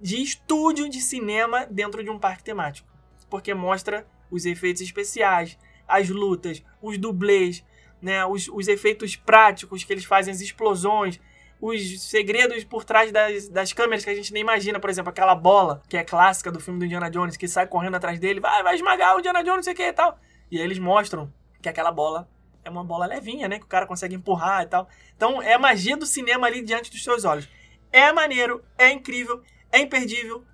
de 0.00 0.22
estúdio 0.22 0.88
de 0.88 1.00
cinema 1.00 1.66
dentro 1.66 2.02
de 2.02 2.10
um 2.10 2.18
parque 2.18 2.44
temático. 2.44 2.88
Porque 3.28 3.52
mostra 3.52 4.06
os 4.30 4.46
efeitos 4.46 4.82
especiais, 4.82 5.58
as 5.86 6.08
lutas, 6.08 6.62
os 6.80 6.98
dublês, 6.98 7.64
né, 8.00 8.24
os, 8.24 8.48
os 8.48 8.68
efeitos 8.68 9.16
práticos 9.16 9.84
que 9.84 9.92
eles 9.92 10.04
fazem, 10.04 10.32
as 10.32 10.40
explosões, 10.40 11.20
os 11.60 12.02
segredos 12.02 12.64
por 12.64 12.84
trás 12.84 13.10
das, 13.10 13.48
das 13.48 13.72
câmeras 13.72 14.04
que 14.04 14.10
a 14.10 14.14
gente 14.14 14.32
nem 14.32 14.42
imagina. 14.42 14.78
Por 14.78 14.90
exemplo, 14.90 15.10
aquela 15.10 15.34
bola 15.34 15.82
que 15.88 15.96
é 15.96 16.04
clássica 16.04 16.52
do 16.52 16.60
filme 16.60 16.78
do 16.78 16.84
Indiana 16.84 17.10
Jones, 17.10 17.36
que 17.36 17.48
sai 17.48 17.66
correndo 17.66 17.94
atrás 17.96 18.18
dele, 18.20 18.40
vai, 18.40 18.62
vai 18.62 18.74
esmagar 18.74 19.16
o 19.16 19.18
Indiana 19.20 19.42
Jones, 19.42 19.56
não 19.56 19.62
sei 19.62 19.72
o 19.72 19.76
que 19.76 19.82
e 19.82 19.92
tal. 19.92 20.18
E 20.50 20.58
aí 20.58 20.64
eles 20.64 20.78
mostram 20.78 21.32
que 21.62 21.68
aquela 21.68 21.90
bola 21.90 22.28
é 22.64 22.70
uma 22.70 22.84
bola 22.84 23.06
levinha, 23.06 23.48
né? 23.48 23.58
Que 23.58 23.64
o 23.64 23.68
cara 23.68 23.86
consegue 23.86 24.14
empurrar 24.14 24.62
e 24.62 24.66
tal. 24.66 24.88
Então 25.16 25.40
é 25.42 25.54
a 25.54 25.58
magia 25.58 25.96
do 25.96 26.04
cinema 26.06 26.46
ali 26.46 26.62
diante 26.62 26.90
dos 26.90 27.02
seus 27.02 27.24
olhos. 27.24 27.48
É 27.92 28.12
maneiro, 28.12 28.62
é 28.76 28.90
incrível, 28.90 29.42
é 29.72 29.80
imperdível, 29.80 30.44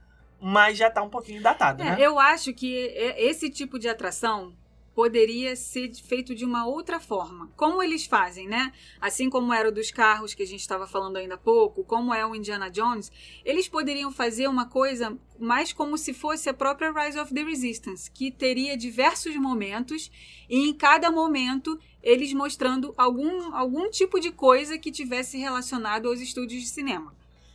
mas 0.41 0.77
já 0.79 0.91
tá 0.91 1.03
um 1.03 1.09
pouquinho 1.09 1.43
datado, 1.43 1.83
É, 1.83 1.87
né? 1.87 1.97
eu 1.99 2.19
acho 2.19 2.53
que 2.53 2.75
esse 3.17 3.49
tipo 3.51 3.79
de 3.79 3.89
atração 3.89 4.53
poderia 4.95 5.57
ser 5.57 5.93
feito 5.95 6.35
de 6.35 6.45
uma 6.45 6.67
outra 6.67 7.01
forma. 7.01 7.51
Como 7.57 7.83
eles 7.83 8.07
fazem, 8.07 8.47
né? 8.47 8.73
Assim 9.01 9.31
como 9.31 9.53
era 9.53 9.69
o 9.69 9.73
dos 9.73 9.91
carros 9.91 10.35
que 10.35 10.43
a 10.43 10.47
gente 10.47 10.61
estava 10.61 10.87
falando 10.87 11.17
ainda 11.17 11.35
há 11.35 11.39
pouco, 11.39 11.85
como 11.85 12.13
é 12.13 12.27
o 12.27 12.35
Indiana 12.35 12.71
Jones, 12.71 13.11
eles 13.45 13.69
poderiam 13.69 14.13
fazer 14.13 14.49
uma 14.49 14.67
coisa 14.67 15.19
mais 15.39 15.73
como 15.73 15.99
se 15.99 16.13
fosse 16.13 16.49
a 16.49 16.55
própria 16.55 16.93
Rise 16.93 17.19
of 17.19 17.35
the 17.35 17.43
Resistance, 17.43 18.11
que 18.11 18.31
teria 18.31 18.77
diversos 18.77 19.35
momentos 19.37 20.11
e 20.49 20.69
em 20.69 20.75
cada 20.75 21.11
momento 21.11 21.79
eles 22.03 22.33
mostrando 22.33 22.93
algum, 22.97 23.55
algum 23.55 23.91
tipo 23.91 24.21
de 24.21 24.31
coisa 24.31 24.79
que 24.79 24.93
tivesse 24.93 25.39
relacionado 25.39 26.09
aos 26.09 26.21
estúdios 26.21 26.63
de 26.63 26.69
cinema. 26.69 27.15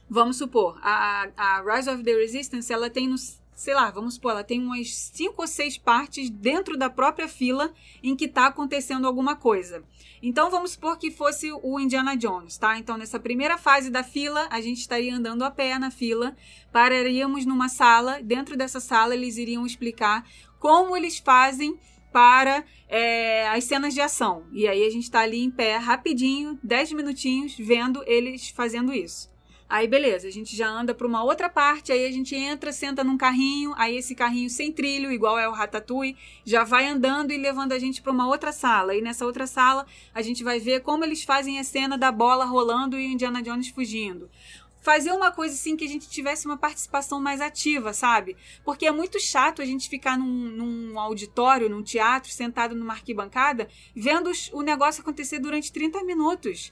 Vamos 0.10 0.38
supor, 0.38 0.80
a, 0.82 1.30
a 1.36 1.76
Rise 1.76 1.90
of 1.90 2.04
the 2.04 2.14
Resistance, 2.14 2.72
ela 2.72 2.90
tem 2.90 3.10
nos 3.10 3.42
sei 3.58 3.74
lá, 3.74 3.90
vamos 3.90 4.14
supor, 4.14 4.34
ela 4.34 4.44
tem 4.44 4.62
umas 4.62 4.94
cinco 4.94 5.42
ou 5.42 5.48
seis 5.48 5.80
partes 5.80 6.30
dentro 6.30 6.78
da 6.78 6.92
própria 6.92 7.28
fila 7.28 7.74
em 8.04 8.16
que 8.16 8.26
está 8.26 8.46
acontecendo 8.46 9.08
alguma 9.08 9.36
coisa. 9.36 9.84
Então 10.22 10.52
vamos 10.52 10.74
supor 10.74 10.96
que 10.96 11.10
fosse 11.10 11.52
o 11.52 11.80
Indiana 11.80 12.16
Jones, 12.16 12.56
tá? 12.56 12.78
Então 12.78 12.98
nessa 12.98 13.20
primeira 13.20 13.58
fase 13.58 13.90
da 13.90 14.04
fila, 14.04 14.48
a 14.52 14.62
gente 14.62 14.78
estaria 14.78 15.16
andando 15.16 15.44
a 15.44 15.50
pé 15.50 15.80
na 15.80 15.90
fila, 15.90 16.38
pararíamos 16.72 17.48
numa 17.48 17.68
sala, 17.68 18.22
dentro 18.22 18.56
dessa 18.56 18.80
sala 18.80 19.16
eles 19.16 19.38
iriam 19.38 19.66
explicar 19.66 20.24
como 20.60 20.96
eles 20.96 21.18
fazem 21.18 21.80
para 22.14 22.64
é, 22.88 23.48
as 23.50 23.64
cenas 23.64 23.92
de 23.96 24.02
ação. 24.02 24.46
E 24.52 24.68
aí 24.68 24.86
a 24.86 24.90
gente 24.92 25.06
está 25.06 25.22
ali 25.22 25.44
em 25.44 25.50
pé 25.50 25.78
rapidinho, 25.78 26.60
10 26.64 26.92
minutinhos, 26.94 27.56
vendo 27.58 28.04
eles 28.06 28.50
fazendo 28.50 28.94
isso. 28.94 29.36
Aí 29.70 29.86
beleza, 29.86 30.30
a 30.30 30.32
gente 30.32 30.56
já 30.56 30.70
anda 30.70 30.96
para 30.96 31.06
uma 31.06 31.22
outra 31.24 31.50
parte, 31.50 31.92
aí 31.92 32.06
a 32.06 32.12
gente 32.12 32.34
entra, 32.34 32.72
senta 32.72 33.04
num 33.04 33.18
carrinho, 33.18 33.74
aí 33.76 33.98
esse 33.98 34.16
carrinho 34.16 34.50
sem 34.50 34.72
trilho, 34.72 35.12
igual 35.12 35.38
é 35.38 35.48
o 35.48 35.52
Ratatouille, 35.52 36.16
já 36.46 36.64
vai 36.64 36.88
andando 36.88 37.32
e 37.32 37.38
levando 37.38 37.74
a 37.74 37.80
gente 37.80 38.02
para 38.02 38.14
uma 38.14 38.28
outra 38.28 38.54
sala. 38.54 38.96
E 38.96 39.02
nessa 39.02 39.26
outra 39.26 39.46
sala 39.46 39.86
a 40.14 40.22
gente 40.22 40.42
vai 40.42 40.58
ver 40.58 40.84
como 40.84 41.04
eles 41.04 41.24
fazem 41.24 41.60
a 41.60 41.66
cena 41.66 41.98
da 41.98 42.14
bola 42.14 42.46
rolando 42.46 42.98
e 42.98 43.08
o 43.08 43.12
Indiana 43.12 43.42
Jones 43.42 43.68
fugindo. 43.68 44.30
Fazer 44.80 45.12
uma 45.12 45.34
coisa 45.34 45.54
assim 45.54 45.76
que 45.76 45.84
a 45.84 45.90
gente 45.90 46.08
tivesse 46.08 46.46
uma 46.46 46.56
participação 46.56 47.20
mais 47.20 47.42
ativa, 47.42 47.92
sabe? 47.92 48.38
Porque 48.64 48.86
é 48.86 48.92
muito 48.92 49.20
chato 49.20 49.62
a 49.62 49.66
gente 49.66 49.90
ficar 49.90 50.18
num, 50.18 50.26
num 50.26 50.98
auditório, 50.98 51.70
num 51.70 51.84
teatro, 51.84 52.32
sentado 52.32 52.74
numa 52.74 52.94
arquibancada, 52.94 53.68
vendo 53.94 54.32
o 54.54 54.62
negócio 54.62 55.02
acontecer 55.02 55.40
durante 55.40 55.74
30 55.74 56.06
minutos 56.06 56.72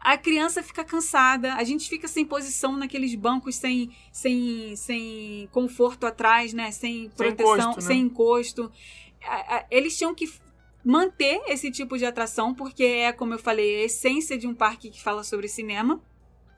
a 0.00 0.16
criança 0.16 0.62
fica 0.62 0.82
cansada, 0.82 1.54
a 1.54 1.62
gente 1.64 1.88
fica 1.88 2.08
sem 2.08 2.24
posição 2.24 2.76
naqueles 2.76 3.14
bancos 3.14 3.56
sem, 3.56 3.90
sem, 4.10 4.74
sem 4.74 5.48
conforto 5.52 6.06
atrás, 6.06 6.52
né? 6.54 6.70
Sem 6.70 7.10
proteção, 7.10 7.54
encosto, 7.54 7.80
né? 7.80 7.86
sem 7.86 8.00
encosto. 8.00 8.72
Eles 9.70 9.96
tinham 9.98 10.14
que 10.14 10.32
manter 10.82 11.42
esse 11.48 11.70
tipo 11.70 11.98
de 11.98 12.06
atração, 12.06 12.54
porque 12.54 12.82
é, 12.82 13.12
como 13.12 13.34
eu 13.34 13.38
falei, 13.38 13.82
a 13.82 13.84
essência 13.84 14.38
de 14.38 14.46
um 14.46 14.54
parque 14.54 14.88
que 14.90 15.02
fala 15.02 15.22
sobre 15.22 15.46
cinema. 15.48 16.02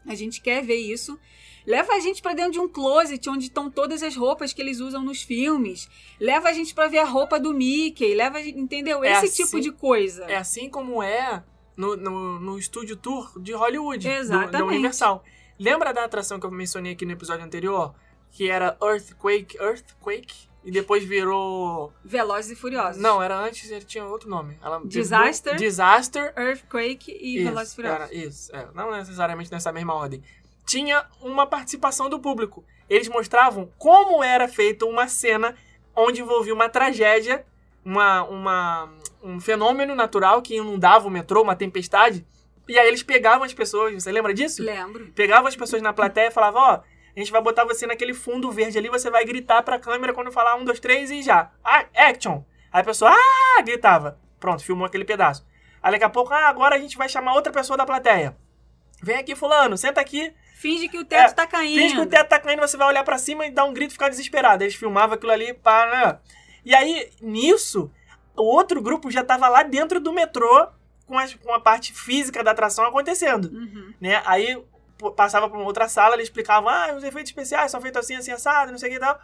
A 0.06 0.14
gente 0.14 0.40
quer 0.40 0.62
ver 0.64 0.77
isso. 0.77 1.19
Leva 1.64 1.93
a 1.94 2.01
gente 2.01 2.20
pra 2.20 2.35
dentro 2.35 2.52
de 2.52 2.59
um 2.60 2.69
closet 2.69 3.28
onde 3.31 3.44
estão 3.44 3.70
todas 3.70 4.02
as 4.02 4.16
roupas 4.16 4.52
que 4.52 4.60
eles 4.60 4.81
usam 4.81 5.01
nos 5.02 5.23
filmes. 5.23 5.89
Leva 6.20 6.48
a 6.48 6.52
gente 6.52 6.74
pra 6.74 6.89
ver 6.89 6.98
a 6.98 7.05
roupa 7.05 7.39
do 7.39 7.55
Mickey. 7.55 8.12
Leva, 8.14 8.43
gente- 8.43 8.59
entendeu? 8.59 9.05
É 9.05 9.12
Esse 9.12 9.27
assim- 9.27 9.44
tipo 9.44 9.60
de 9.60 9.70
coisa. 9.70 10.24
É 10.24 10.36
assim 10.36 10.69
como 10.69 11.01
é 11.02 11.44
no, 11.77 11.97
no, 11.97 12.40
no 12.40 12.59
estúdio 12.59 12.97
tour 12.97 13.32
de 13.40 13.53
Hollywood, 13.53 14.07
do- 14.07 14.12
da 14.12 14.19
Exatamente. 14.20 14.62
Universal. 14.62 15.24
Lembra 15.59 15.93
da 15.93 16.05
atração 16.05 16.39
que 16.40 16.47
eu 16.47 16.51
mencionei 16.51 16.93
aqui 16.93 17.05
no 17.07 17.12
episódio 17.12 17.44
anterior? 17.44 17.94
Que 18.31 18.49
era 18.51 18.77
Earthquake, 18.82 19.57
Earthquake, 19.59 20.49
e 20.65 20.70
depois 20.70 21.05
virou... 21.05 21.93
Velozes 22.05 22.53
e 22.53 22.57
Furiosos. 22.57 23.01
Não, 23.01 23.23
era 23.23 23.36
antes, 23.39 23.70
ele 23.70 23.85
tinha 23.85 24.05
outro 24.05 24.28
nome. 24.31 24.57
Ela 24.62 24.81
Disaster. 24.85 25.57
Disaster. 25.57 26.32
Earthquake 26.36 27.11
e 27.12 27.36
Isso, 27.36 27.44
Velozes 27.44 27.73
e 27.73 27.77
Furiosos. 27.77 28.01
era, 28.01 28.15
isso, 28.15 28.57
é, 28.57 28.69
não 28.74 28.90
necessariamente 28.90 29.51
nessa 29.53 29.70
mesma 29.73 29.94
ordem. 29.94 30.23
Tinha 30.65 31.05
uma 31.20 31.47
participação 31.47 32.09
do 32.09 32.19
público. 32.20 32.65
Eles 32.89 33.09
mostravam 33.09 33.69
como 33.77 34.23
era 34.23 34.47
feita 34.49 34.86
uma 34.86 35.09
cena 35.09 35.55
onde 35.94 36.23
envolvia 36.23 36.55
uma 36.55 36.69
tragédia, 36.69 37.44
uma, 37.84 38.22
uma, 38.24 38.92
um 39.22 39.40
fenômeno 39.40 39.94
natural 39.94 40.42
que 40.42 40.56
inundava 40.56 41.06
o 41.06 41.10
metrô, 41.10 41.42
uma 41.42 41.56
tempestade. 41.56 42.26
E 42.68 42.78
aí 42.78 42.88
eles 42.88 43.02
pegavam 43.02 43.44
as 43.44 43.52
pessoas, 43.52 44.02
você 44.02 44.12
lembra 44.12 44.32
disso? 44.32 44.62
Lembro. 44.62 45.06
Pegavam 45.14 45.48
as 45.48 45.56
pessoas 45.56 45.82
na 45.82 45.92
plateia 45.92 46.28
e 46.28 46.30
falavam, 46.30 46.62
ó, 46.62 46.80
a 47.14 47.18
gente 47.18 47.32
vai 47.32 47.42
botar 47.42 47.64
você 47.64 47.86
naquele 47.86 48.14
fundo 48.14 48.50
verde 48.50 48.78
ali, 48.78 48.88
você 48.88 49.10
vai 49.10 49.24
gritar 49.24 49.62
pra 49.62 49.78
câmera 49.78 50.14
quando 50.14 50.32
falar 50.32 50.54
um, 50.56 50.64
dois, 50.64 50.80
três 50.80 51.10
e 51.10 51.22
já. 51.22 51.50
Ah, 51.64 51.84
action! 51.94 52.42
Aí 52.72 52.80
a 52.80 52.84
pessoa, 52.84 53.10
ah, 53.10 53.62
gritava. 53.62 54.18
Pronto, 54.40 54.64
filmou 54.64 54.86
aquele 54.86 55.04
pedaço. 55.04 55.46
Aí 55.82 55.92
daqui 55.92 56.04
a 56.04 56.09
pouco, 56.09 56.32
ah, 56.32 56.48
agora 56.48 56.76
a 56.76 56.78
gente 56.78 56.96
vai 56.96 57.09
chamar 57.09 57.34
outra 57.34 57.52
pessoa 57.52 57.76
da 57.76 57.84
plateia. 57.84 58.36
Vem 59.02 59.16
aqui, 59.16 59.34
fulano, 59.34 59.76
senta 59.76 60.00
aqui. 60.00 60.32
Finge 60.54 60.88
que 60.88 60.96
o 60.96 61.04
teto 61.04 61.30
É, 61.30 61.34
tá 61.34 61.46
caindo. 61.46 61.80
Finge 61.80 61.94
que 61.96 62.00
o 62.00 62.06
teto 62.06 62.28
tá 62.28 62.38
caindo, 62.38 62.60
você 62.60 62.76
vai 62.76 62.86
olhar 62.86 63.02
pra 63.02 63.18
cima 63.18 63.44
e 63.44 63.50
dar 63.50 63.64
um 63.64 63.74
grito 63.74 63.90
e 63.90 63.92
ficar 63.94 64.09
desesperado. 64.09 64.62
Eles 64.62 64.76
filmavam 64.76 65.16
aquilo 65.16 65.32
ali 65.32 65.52
para. 65.52 66.20
E 66.64 66.74
aí, 66.74 67.10
nisso, 67.20 67.90
o 68.36 68.43
outro 68.43 68.80
grupo 68.80 69.10
já 69.10 69.24
tava 69.24 69.48
lá 69.48 69.62
dentro 69.62 70.01
do 70.01 70.12
metrô 70.12 70.68
com, 71.06 71.18
as- 71.18 71.34
com 71.34 71.52
a 71.52 71.60
parte 71.60 71.93
física 71.93 72.43
da 72.43 72.52
atração 72.52 72.84
acontecendo. 72.84 73.47
Uhum. 73.47 73.93
Né? 74.01 74.22
Aí 74.24 74.62
passava 75.16 75.48
pra 75.48 75.59
uma 75.59 75.66
outra 75.66 75.89
sala, 75.89 76.14
eles 76.14 76.26
explicavam, 76.28 76.68
ah, 76.68 76.94
os 76.97 77.02
efeitos 77.02 77.30
especiais 77.30 77.70
são 77.70 77.80
feitos 77.80 78.01
assim, 78.05 78.14
assim, 78.14 78.30
assado, 78.30 78.70
não 78.70 78.78
sei 78.78 78.89
o 78.89 78.93
que 78.93 78.97
e 78.98 79.01
tal. 79.01 79.18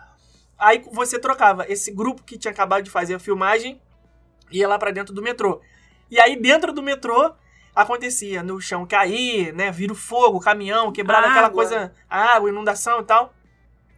Aí 0.58 0.84
você 0.90 1.18
trocava 1.20 1.64
esse 1.68 1.92
grupo 1.92 2.22
que 2.24 2.36
tinha 2.36 2.50
acabado 2.50 2.82
de 2.82 2.90
fazer 2.90 3.14
a 3.14 3.18
filmagem, 3.20 3.80
ia 4.50 4.66
lá 4.66 4.76
pra 4.76 4.90
dentro 4.90 5.14
do 5.14 5.22
metrô. 5.22 5.60
E 6.10 6.18
aí 6.18 6.34
dentro 6.34 6.72
do 6.72 6.82
metrô 6.82 7.32
acontecia 7.74 8.42
no 8.42 8.60
chão 8.60 8.84
cair, 8.84 9.52
né, 9.54 9.70
vira 9.70 9.92
o 9.92 9.96
fogo, 9.96 10.40
caminhão, 10.40 10.90
quebrada 10.90 11.28
aquela 11.28 11.50
coisa, 11.50 11.92
água, 12.10 12.48
inundação 12.50 13.00
e 13.00 13.04
tal. 13.04 13.32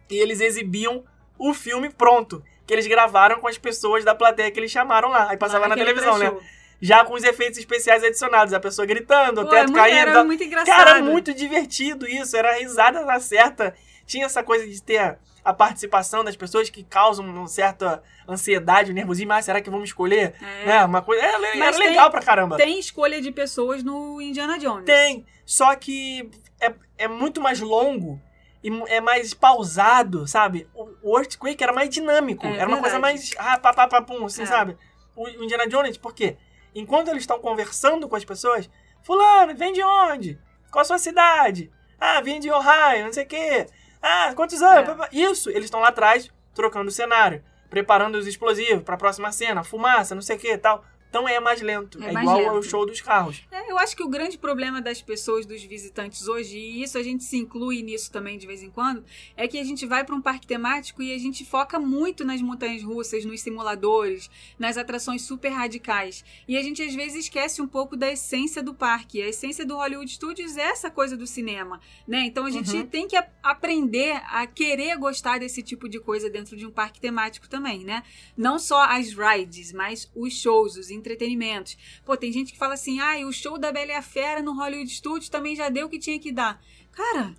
E 0.07 0.15
eles 0.17 0.39
exibiam 0.39 1.03
o 1.39 1.51
filme 1.51 1.89
pronto, 1.89 2.43
que 2.71 2.75
eles 2.75 2.87
gravaram 2.87 3.41
com 3.41 3.49
as 3.49 3.57
pessoas 3.57 4.05
da 4.05 4.15
plateia 4.15 4.49
que 4.49 4.57
eles 4.57 4.71
chamaram 4.71 5.09
lá. 5.09 5.29
Aí 5.29 5.35
passava 5.35 5.67
Lá 5.67 5.67
na 5.67 5.75
televisão, 5.75 6.17
né? 6.17 6.33
Já 6.79 7.03
com 7.03 7.13
os 7.13 7.23
efeitos 7.23 7.59
especiais 7.59 8.01
adicionados, 8.01 8.53
a 8.53 8.61
pessoa 8.61 8.85
gritando, 8.85 9.41
o 9.41 9.43
Pô, 9.43 9.49
teto 9.49 9.57
é 9.57 9.63
muito, 9.63 9.75
caindo. 9.75 9.97
Era 9.97 10.23
muito 10.23 10.41
engraçado. 10.41 10.77
Cara, 10.77 11.03
muito 11.03 11.33
divertido 11.33 12.07
isso. 12.07 12.35
Era 12.37 12.51
a 12.51 12.59
risada 12.59 13.03
na 13.03 13.19
certa. 13.19 13.75
Tinha 14.05 14.25
essa 14.25 14.41
coisa 14.41 14.65
de 14.65 14.81
ter 14.81 14.99
a, 14.99 15.17
a 15.43 15.53
participação 15.53 16.23
das 16.23 16.37
pessoas 16.37 16.69
que 16.69 16.81
causam 16.81 17.25
uma 17.25 17.45
certa 17.45 18.01
ansiedade, 18.25 18.93
nervosismo. 18.93 19.33
Ah, 19.33 19.41
será 19.41 19.59
que 19.59 19.69
vamos 19.69 19.89
escolher? 19.89 20.33
É. 20.41 20.65
Né? 20.65 20.85
Uma 20.85 21.01
coisa. 21.01 21.21
É, 21.21 21.57
era 21.59 21.77
tem- 21.77 21.89
legal 21.89 22.09
pra 22.09 22.21
caramba. 22.21 22.55
Tem 22.55 22.79
escolha 22.79 23.21
de 23.21 23.33
pessoas 23.33 23.83
no 23.83 24.21
Indiana 24.21 24.57
Jones. 24.57 24.85
Tem. 24.85 25.25
Só 25.45 25.75
que 25.75 26.31
é, 26.61 26.73
é 26.97 27.07
muito 27.09 27.41
mais 27.41 27.59
longo 27.59 28.17
e 28.63 28.69
é 28.87 29.01
mais 29.01 29.33
pausado, 29.33 30.27
sabe? 30.27 30.67
O, 31.03 31.17
Earthquake 31.17 31.63
era 31.63 31.73
mais 31.73 31.89
dinâmico. 31.89 32.45
É 32.45 32.57
era 32.57 32.67
uma 32.67 32.79
coisa 32.79 32.99
verdade. 32.99 33.01
mais. 33.01 33.31
Ah, 33.37 33.57
pá, 33.59 33.73
pá, 33.73 33.87
pá, 33.87 34.01
pum, 34.01 34.25
assim, 34.25 34.43
É. 34.43 34.45
sabe? 34.45 34.77
O, 35.15 35.23
o 35.25 35.43
Indiana 35.43 35.67
Jones, 35.67 35.97
por 35.97 36.13
quê? 36.13 36.37
Enquanto 36.73 37.07
eles 37.09 37.23
estão 37.23 37.39
conversando 37.39 38.07
com 38.07 38.15
as 38.15 38.23
pessoas, 38.23 38.69
Fulano, 39.03 39.55
vem 39.55 39.73
de 39.73 39.83
onde? 39.83 40.39
Qual 40.71 40.81
a 40.81 40.85
sua 40.85 40.97
cidade? 40.97 41.71
Ah, 41.99 42.21
vim 42.21 42.39
de 42.39 42.49
Ohio, 42.51 43.05
não 43.05 43.13
sei 43.13 43.23
o 43.23 43.27
quê. 43.27 43.67
Ah, 44.01 44.31
quantos 44.35 44.61
anos? 44.61 44.95
É. 45.11 45.15
Isso, 45.15 45.49
eles 45.49 45.65
estão 45.65 45.79
lá 45.79 45.89
atrás, 45.89 46.31
trocando 46.53 46.87
o 46.89 46.91
cenário, 46.91 47.43
preparando 47.69 48.15
os 48.15 48.25
explosivos 48.27 48.83
pra 48.83 48.97
próxima 48.97 49.31
cena, 49.31 49.63
fumaça, 49.63 50.15
não 50.15 50.21
sei 50.21 50.37
o 50.37 50.39
que 50.39 50.53
e 50.53 50.57
tal. 50.57 50.83
Então 51.11 51.27
é 51.27 51.41
mais 51.41 51.61
lento. 51.61 52.01
É 52.01 52.07
É, 52.07 52.11
mais 52.13 52.23
igual 52.25 52.37
lento. 52.39 52.49
ao 52.55 52.63
show 52.63 52.85
dos 52.85 53.01
carros. 53.01 53.43
É, 53.51 53.69
eu 53.69 53.77
acho 53.77 53.97
que 53.97 54.01
o 54.01 54.07
grande 54.07 54.37
problema 54.37 54.81
das 54.81 55.01
pessoas, 55.01 55.45
dos 55.45 55.61
visitantes 55.61 56.25
hoje, 56.29 56.57
e 56.57 56.81
isso 56.81 56.97
a 56.97 57.03
gente 57.03 57.25
se 57.25 57.35
inclui 57.35 57.81
nisso 57.83 58.09
também 58.09 58.37
de 58.37 58.47
vez 58.47 58.63
em 58.63 58.69
quando, 58.69 59.03
é 59.35 59.45
que 59.45 59.59
a 59.59 59.63
gente 59.65 59.85
vai 59.85 60.05
para 60.05 60.15
um 60.15 60.21
parque 60.21 60.47
temático 60.47 61.03
e 61.03 61.13
a 61.13 61.17
gente 61.17 61.43
foca 61.43 61.77
muito 61.77 62.23
nas 62.23 62.41
montanhas 62.41 62.81
russas, 62.81 63.25
nos 63.25 63.41
simuladores, 63.41 64.29
nas 64.57 64.77
atrações 64.77 65.23
super 65.23 65.49
radicais. 65.49 66.23
E 66.47 66.55
a 66.57 66.63
gente 66.63 66.81
às 66.81 66.95
vezes 66.95 67.25
esquece 67.25 67.61
um 67.61 67.67
pouco 67.67 67.97
da 67.97 68.09
essência 68.09 68.63
do 68.63 68.73
parque. 68.73 69.21
A 69.21 69.27
essência 69.27 69.65
do 69.65 69.75
Hollywood 69.75 70.09
Studios 70.09 70.55
é 70.55 70.61
essa 70.61 70.89
coisa 70.89 71.17
do 71.17 71.27
cinema, 71.27 71.81
né? 72.07 72.21
Então 72.25 72.45
a 72.45 72.49
gente 72.49 72.73
Uhum. 72.73 72.87
tem 72.87 73.05
que 73.05 73.17
a- 73.17 73.27
aprender 73.43 74.13
a 74.29 74.47
querer 74.47 74.95
gostar 74.97 75.39
desse 75.39 75.61
tipo 75.61 75.89
de 75.89 75.99
coisa 75.99 76.29
dentro 76.29 76.55
de 76.55 76.65
um 76.65 76.71
parque 76.71 77.01
temático 77.01 77.49
também, 77.49 77.83
né? 77.83 78.01
Não 78.37 78.57
só 78.57 78.81
as 78.85 79.09
rides, 79.13 79.73
mas 79.73 80.09
os 80.15 80.33
shows, 80.39 80.77
os 80.77 80.89
entretenimentos. 81.01 81.77
Pô, 82.05 82.15
tem 82.15 82.31
gente 82.31 82.53
que 82.53 82.57
fala 82.57 82.75
assim, 82.75 82.99
ah, 82.99 83.17
o 83.27 83.33
show 83.33 83.57
da 83.57 83.71
Bela 83.71 83.91
e 83.91 83.95
a 83.95 84.01
Fera 84.01 84.41
no 84.41 84.55
Hollywood 84.55 84.89
Studios 84.89 85.29
também 85.29 85.55
já 85.55 85.67
deu 85.69 85.87
o 85.87 85.89
que 85.89 85.99
tinha 85.99 86.19
que 86.19 86.31
dar. 86.31 86.61
Cara, 86.91 87.35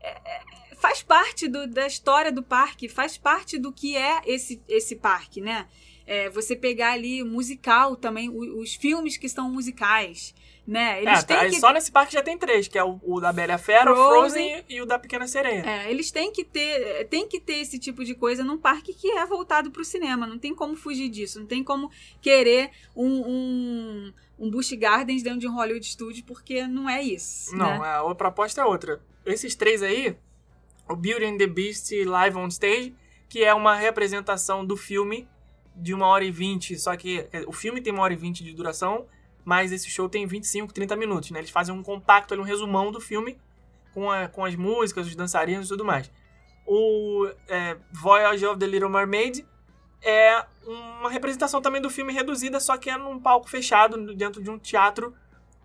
é- 0.00 0.20
é- 0.70 0.74
faz 0.76 1.02
parte 1.02 1.48
do- 1.48 1.66
da 1.66 1.86
história 1.86 2.32
do 2.32 2.42
parque, 2.42 2.88
faz 2.88 3.16
parte 3.18 3.58
do 3.58 3.72
que 3.72 3.96
é 3.96 4.20
esse, 4.26 4.60
esse 4.68 4.96
parque, 4.96 5.40
né? 5.40 5.68
É, 6.06 6.28
você 6.30 6.56
pegar 6.56 6.92
ali 6.92 7.22
musical 7.22 7.94
também, 7.94 8.28
o- 8.28 8.60
os 8.60 8.74
filmes 8.74 9.16
que 9.16 9.28
são 9.28 9.50
musicais, 9.50 10.34
né? 10.70 11.02
Eles 11.02 11.18
é, 11.18 11.22
tá, 11.22 11.22
têm 11.24 11.36
aí 11.36 11.50
que 11.50 11.58
só 11.58 11.72
nesse 11.72 11.90
parque 11.90 12.12
já 12.12 12.22
tem 12.22 12.38
três, 12.38 12.68
que 12.68 12.78
é 12.78 12.84
o, 12.84 13.00
o 13.02 13.20
da 13.20 13.32
Bela 13.32 13.58
Fera, 13.58 13.92
Frozen. 13.92 14.04
o 14.04 14.20
Frozen 14.20 14.64
e 14.68 14.80
o 14.80 14.86
da 14.86 15.00
Pequena 15.00 15.26
Sereia. 15.26 15.68
É, 15.68 15.90
eles 15.90 16.12
têm 16.12 16.30
que 16.30 16.44
ter, 16.44 17.08
tem 17.08 17.26
que 17.26 17.40
ter 17.40 17.54
esse 17.54 17.76
tipo 17.76 18.04
de 18.04 18.14
coisa 18.14 18.44
num 18.44 18.56
parque 18.56 18.94
que 18.94 19.10
é 19.10 19.26
voltado 19.26 19.72
para 19.72 19.82
o 19.82 19.84
cinema. 19.84 20.28
Não 20.28 20.38
tem 20.38 20.54
como 20.54 20.76
fugir 20.76 21.08
disso. 21.08 21.40
Não 21.40 21.46
tem 21.46 21.64
como 21.64 21.90
querer 22.22 22.70
um, 22.94 23.08
um, 23.08 24.12
um 24.38 24.50
Busch 24.50 24.72
Gardens 24.74 25.24
dentro 25.24 25.40
de 25.40 25.48
um 25.48 25.54
Hollywood 25.56 25.84
Studio, 25.84 26.22
porque 26.24 26.64
não 26.68 26.88
é 26.88 27.02
isso. 27.02 27.56
Não, 27.56 27.80
né? 27.80 27.86
a, 27.88 28.08
a 28.08 28.14
proposta 28.14 28.60
é 28.60 28.64
outra. 28.64 29.02
Esses 29.26 29.56
três 29.56 29.82
aí, 29.82 30.16
o 30.88 30.94
Beauty 30.94 31.24
and 31.24 31.36
the 31.36 31.48
Beast 31.48 31.90
Live 31.90 32.38
on 32.38 32.46
Stage, 32.46 32.94
que 33.28 33.42
é 33.42 33.52
uma 33.52 33.74
representação 33.74 34.64
do 34.64 34.76
filme 34.76 35.28
de 35.74 35.92
uma 35.92 36.06
hora 36.06 36.24
e 36.24 36.30
vinte, 36.30 36.78
só 36.78 36.96
que 36.96 37.26
é, 37.32 37.42
o 37.46 37.52
filme 37.52 37.80
tem 37.80 37.92
uma 37.92 38.02
hora 38.02 38.12
e 38.12 38.16
vinte 38.16 38.44
de 38.44 38.52
duração, 38.52 39.06
mas 39.44 39.72
esse 39.72 39.88
show 39.90 40.08
tem 40.08 40.26
25, 40.26 40.72
30 40.72 40.96
minutos, 40.96 41.30
né? 41.30 41.38
Eles 41.40 41.50
fazem 41.50 41.74
um 41.74 41.82
compacto, 41.82 42.34
um 42.34 42.42
resumão 42.42 42.90
do 42.92 43.00
filme 43.00 43.38
com, 43.92 44.10
a- 44.10 44.28
com 44.28 44.44
as 44.44 44.54
músicas, 44.54 45.06
os 45.06 45.14
dançarinos 45.16 45.66
e 45.66 45.68
tudo 45.70 45.84
mais. 45.84 46.10
O 46.66 47.28
é, 47.48 47.76
Voyage 47.92 48.46
of 48.46 48.58
the 48.58 48.66
Little 48.66 48.88
Mermaid 48.88 49.44
é 50.02 50.44
uma 50.66 51.10
representação 51.10 51.60
também 51.60 51.80
do 51.82 51.90
filme 51.90 52.12
reduzida, 52.12 52.60
só 52.60 52.76
que 52.76 52.88
é 52.88 52.96
num 52.96 53.18
palco 53.18 53.48
fechado, 53.48 54.14
dentro 54.14 54.42
de 54.42 54.50
um 54.50 54.58
teatro 54.58 55.14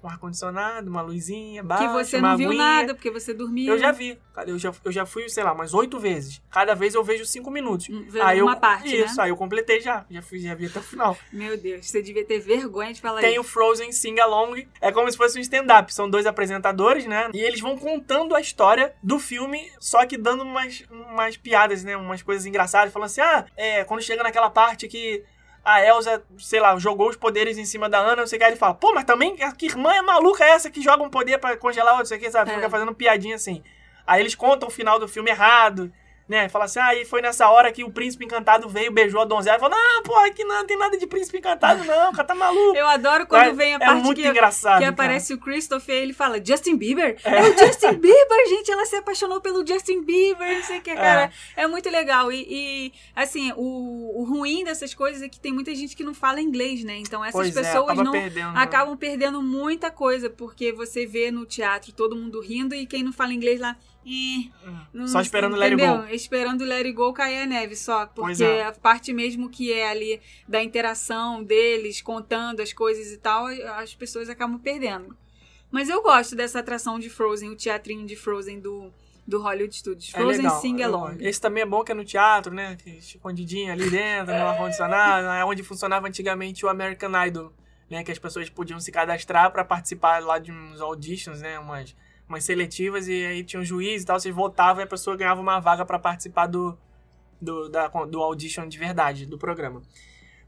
com 0.06 0.10
ar-condicionado, 0.10 0.88
uma 0.88 1.02
luzinha, 1.02 1.64
Que 1.64 1.68
baixa, 1.68 1.91
você 1.91 2.18
uma 2.18 2.30
não 2.30 2.38
viu 2.38 2.49
aguinha. 2.49 2.64
nada, 2.64 2.94
porque 2.94 3.10
você 3.10 3.34
dormiu. 3.34 3.73
Eu 3.73 3.80
já 3.80 3.91
vi. 3.91 4.19
Eu 4.45 4.60
já, 4.60 4.72
eu 4.84 4.91
já 4.91 5.03
fui, 5.03 5.27
sei 5.30 5.44
lá, 5.44 5.52
umas 5.52 5.73
oito 5.73 5.98
vezes. 5.98 6.40
Cada 6.52 6.76
vez 6.76 6.94
eu 6.94 7.03
vejo 7.03 7.26
cinco 7.26 7.49
minutos. 7.49 7.90
Hum, 7.90 8.06
vê 8.07 8.22
aí 8.22 8.40
uma 8.40 8.53
eu, 8.53 8.60
parte, 8.60 8.95
Isso, 8.95 9.18
né? 9.18 9.23
aí 9.23 9.30
eu 9.32 9.36
completei 9.38 9.82
já. 9.82 10.06
Já, 10.07 10.22
fui, 10.22 10.40
já 10.40 10.53
vi 10.53 10.68
até 10.68 10.77
o 10.77 10.84
final. 10.84 11.18
Meu 11.34 11.57
Deus, 11.57 11.88
você 11.88 12.03
devia 12.03 12.23
ter 12.23 12.40
vergonha 12.40 12.94
de 12.94 13.02
falar 13.02 13.19
Tem 13.22 13.32
isso. 13.32 13.40
o 13.41 13.44
Frozen 13.44 13.91
Sing 13.91 14.19
Along. 14.19 14.68
É 14.80 14.91
como 14.91 15.10
se 15.10 15.18
fosse 15.18 15.40
um 15.40 15.41
stand-up. 15.41 15.91
São 15.91 16.07
dois 16.07 16.27
apresentadores, 16.27 17.07
né? 17.07 17.32
E 17.34 17.40
eles 17.40 17.60
vão 17.60 17.76
contando 17.76 18.36
a 18.36 18.40
história 18.41 18.94
do 19.02 19.18
filme, 19.18 19.72
só 19.80 20.06
que 20.06 20.18
dando 20.19 20.44
umas, 20.44 20.84
umas 20.91 21.36
piadas, 21.36 21.84
né? 21.84 21.98
Umas 21.98 22.22
coisas 22.22 22.45
engraçadas. 22.45 22.94
Falando 22.94 23.07
assim, 23.07 23.22
ah, 23.22 23.45
é, 23.57 23.84
quando 23.86 24.02
chega 24.03 24.22
naquela 24.22 24.52
parte 24.52 24.88
que 24.88 25.23
a 25.65 25.83
Elsa, 25.83 26.23
sei 26.37 26.59
lá, 26.59 26.77
jogou 26.77 27.09
os 27.09 27.17
poderes 27.17 27.57
em 27.57 27.65
cima 27.65 27.89
da 27.89 27.97
Ana, 27.97 28.17
não 28.17 28.27
sei 28.27 28.37
o 28.37 28.39
que, 28.39 28.45
aí 28.45 28.51
ele 28.51 28.59
fala, 28.59 28.75
pô, 28.75 28.93
mas 28.93 29.03
também, 29.03 29.35
que 29.57 29.65
irmã 29.65 29.91
é 29.91 30.01
maluca 30.03 30.45
essa 30.45 30.69
que 30.69 30.79
joga 30.79 31.03
um 31.03 31.09
poder 31.09 31.39
pra 31.39 31.57
congelar 31.57 31.95
outro, 31.95 32.03
não 32.03 32.05
sei 32.05 32.19
o 32.19 32.21
que, 32.21 32.31
sabe? 32.31 32.51
É. 32.51 32.53
Fica 32.53 32.69
fazendo 32.69 32.93
piadinha 32.93 33.35
assim. 33.35 33.63
Aí 34.05 34.21
eles 34.21 34.35
contam 34.35 34.69
o 34.69 34.71
final 34.71 34.99
do 34.99 35.07
filme 35.07 35.31
errado, 35.31 35.91
né? 36.27 36.49
Fala 36.49 36.65
assim, 36.65 36.80
ah, 36.80 36.95
e 36.95 37.06
foi 37.06 37.22
nessa 37.22 37.49
hora 37.49 37.72
que 37.72 37.84
o 37.84 37.91
príncipe 37.91 38.26
encantado 38.26 38.68
veio, 38.68 38.91
beijou 38.91 39.22
a 39.22 39.26
donzela. 39.26 39.60
Fala, 39.60 39.76
não, 39.76 40.03
pô, 40.03 40.15
aqui 40.19 40.43
não 40.43 40.65
tem 40.65 40.77
nada 40.77 40.97
de 40.97 41.06
príncipe 41.06 41.38
encantado, 41.38 41.84
não, 41.85 42.10
o 42.10 42.15
cara 42.15 42.27
tá 42.27 42.35
maluco. 42.35 42.76
Eu 42.76 42.88
adoro 42.88 43.27
quando 43.27 43.49
é, 43.49 43.53
vem 43.53 43.73
a 43.73 43.76
é 43.76 43.80
parte 43.80 44.03
muito 44.03 44.22
que, 44.22 44.27
engraçado. 44.27 44.80
que 44.80 44.81
cara. 44.81 44.91
aparece 44.91 45.34
o 45.34 45.38
Christopher 45.38 45.95
e 45.95 46.02
ele 46.02 46.14
fala, 46.14 46.43
Justin 46.43 46.76
Bieber? 46.76 47.18
É. 47.23 47.41
o 47.41 47.57
Justin 47.57 47.93
Bieber, 47.93 48.49
gente, 48.49 48.72
ela 48.72 48.85
se 48.85 48.95
apaixonou 48.95 49.39
pelo 49.39 49.65
Justin 49.65 50.03
Bieber, 50.03 50.56
não 50.56 50.64
sei 50.64 50.80
o 50.80 50.81
que, 50.81 50.95
cara. 50.95 51.31
É, 51.56 51.68
muito 51.68 51.89
legal. 51.89 52.31
E, 52.31 52.45
e, 52.49 52.93
assim, 53.15 53.53
o, 53.56 54.22
o 54.22 54.23
ruim 54.23 54.64
dessas 54.64 54.93
coisas 54.93 55.22
é 55.22 55.30
que 55.30 55.39
tem 55.39 55.53
muita 55.53 55.73
gente 55.76 55.95
que 55.95 56.03
não 56.03 56.14
fala 56.14 56.41
inglês, 56.41 56.84
né? 56.84 56.97
Então 56.97 57.23
essas 57.23 57.34
Pois 57.34 57.56
é, 57.56 57.61
pessoas 57.61 57.97
não 57.97 58.11
perdendo. 58.11 58.57
acabam 58.57 58.97
perdendo 58.97 59.41
muita 59.41 59.91
coisa, 59.91 60.30
porque 60.30 60.72
você 60.72 61.06
vê 61.06 61.30
no 61.30 61.45
teatro 61.45 61.91
todo 61.91 62.15
mundo 62.15 62.41
rindo 62.41 62.73
e 62.73 62.85
quem 62.85 63.03
não 63.03 63.14
fala 63.14 63.34
inglês 63.34 63.60
lá. 63.60 63.76
"Eh", 64.06 64.49
não- 64.94 65.07
Só 65.07 65.19
esperando 65.22 65.53
o 65.53 65.56
Let 65.56 65.72
It 65.72 65.82
entendeu? 65.82 66.03
Go. 66.03 66.14
Esperando 66.14 66.61
o 66.61 66.72
It 66.72 66.91
Go 66.91 67.14
cair 67.14 67.41
a 67.44 67.45
neve 67.45 67.76
só. 67.76 68.06
Porque 68.06 68.44
é. 68.44 68.65
a 68.65 68.72
parte 68.72 69.11
mesmo 69.11 69.49
que 69.49 69.73
é 69.73 69.90
ali 69.90 70.22
da 70.48 70.61
interação 70.64 71.44
deles, 71.44 72.02
contando 72.02 72.61
as 72.61 72.72
coisas 72.72 73.11
e 73.11 73.18
tal, 73.18 73.48
as 73.48 73.95
pessoas 73.95 74.30
acabam 74.30 74.60
perdendo. 74.60 75.15
Mas 75.72 75.90
eu 75.90 76.02
gosto 76.02 76.36
dessa 76.36 76.60
atração 76.60 76.99
de 76.99 77.10
Frozen, 77.10 77.49
o 77.49 77.56
teatrinho 77.56 78.06
de 78.06 78.15
Frozen 78.15 78.60
do, 78.60 78.94
do 79.27 79.41
Hollywood 79.41 79.76
Studios. 79.76 80.10
É 80.14 80.18
Frozen 80.18 80.44
legal, 80.44 80.61
Sing 80.61 80.82
é 80.82 80.84
Along. 80.86 81.18
Esse 81.19 81.41
também 81.41 81.64
é 81.64 81.65
bom 81.65 81.84
que 81.84 81.91
é 81.91 81.95
no 81.95 82.06
teatro, 82.06 82.53
né? 82.53 82.77
Escondidinho 82.86 83.73
ali 83.73 83.90
dentro, 83.90 84.34
no 84.34 84.48
ar-condicionado. 84.48 85.27
É 85.27 85.44
onde 85.44 85.64
funcionava 85.64 86.07
antigamente 86.07 86.65
o 86.65 86.69
American 86.69 87.11
Idol, 87.26 87.52
né? 87.90 88.03
Que 88.03 88.11
as 88.11 88.19
pessoas 88.19 88.49
podiam 88.49 88.80
se 88.80 88.91
cadastrar 88.91 89.52
pra 89.52 89.65
participar 89.65 90.22
lá 90.23 90.38
de 90.40 90.52
uns 90.52 90.80
auditions, 90.80 91.41
né? 91.41 91.60
Umas, 91.60 91.95
umas 92.27 92.43
seletivas 92.43 93.07
e 93.07 93.26
aí 93.26 93.43
tinha 93.43 93.61
um 93.61 93.65
juiz 93.65 94.03
e 94.03 94.06
tal. 94.06 94.19
Vocês 94.19 94.34
votavam 94.34 94.81
e 94.81 94.85
a 94.85 94.88
pessoa 94.88 95.15
ganhava 95.15 95.41
uma 95.41 95.60
vaga 95.60 95.85
pra 95.85 95.99
participar 95.99 96.47
do, 96.47 96.77
do, 97.39 97.69
da, 97.69 97.88
do 97.88 98.22
audition 98.22 98.68
de 98.68 98.77
verdade, 98.77 99.26
do 99.26 99.38
programa. 99.38 99.81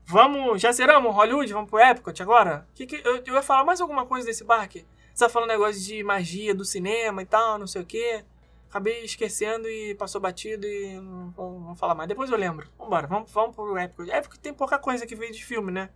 Vamos, 0.05 0.61
já 0.61 0.71
zeramos 0.71 1.13
Hollywood? 1.13 1.51
Vamos 1.51 1.69
pro 1.69 1.79
Epcot 1.79 2.21
agora? 2.21 2.65
Que 2.73 2.85
que, 2.85 2.95
eu, 3.05 3.17
eu 3.25 3.33
ia 3.35 3.41
falar 3.41 3.65
mais 3.65 3.81
alguma 3.81 4.05
coisa 4.05 4.25
desse 4.25 4.45
parque? 4.45 4.85
Você 5.13 5.25
tá 5.25 5.29
falando 5.29 5.49
negócio 5.49 5.81
de 5.81 6.03
magia 6.03 6.55
do 6.55 6.63
cinema 6.63 7.21
e 7.21 7.25
tal, 7.25 7.57
não 7.57 7.67
sei 7.67 7.81
o 7.81 7.85
quê. 7.85 8.23
Acabei 8.69 9.03
esquecendo 9.03 9.67
e 9.67 9.95
passou 9.95 10.21
batido 10.21 10.65
e 10.65 10.99
não 10.99 11.31
vamos 11.31 11.79
falar 11.79 11.95
mais. 11.95 12.07
Depois 12.07 12.29
eu 12.29 12.37
lembro. 12.37 12.69
Vambora, 12.77 13.07
vamos, 13.07 13.31
vamos 13.31 13.55
pro 13.55 13.77
Epcot. 13.77 14.09
Epcot 14.09 14.39
tem 14.39 14.53
pouca 14.53 14.77
coisa 14.77 15.05
que 15.05 15.15
veio 15.15 15.33
de 15.33 15.43
filme, 15.43 15.71
né? 15.71 15.89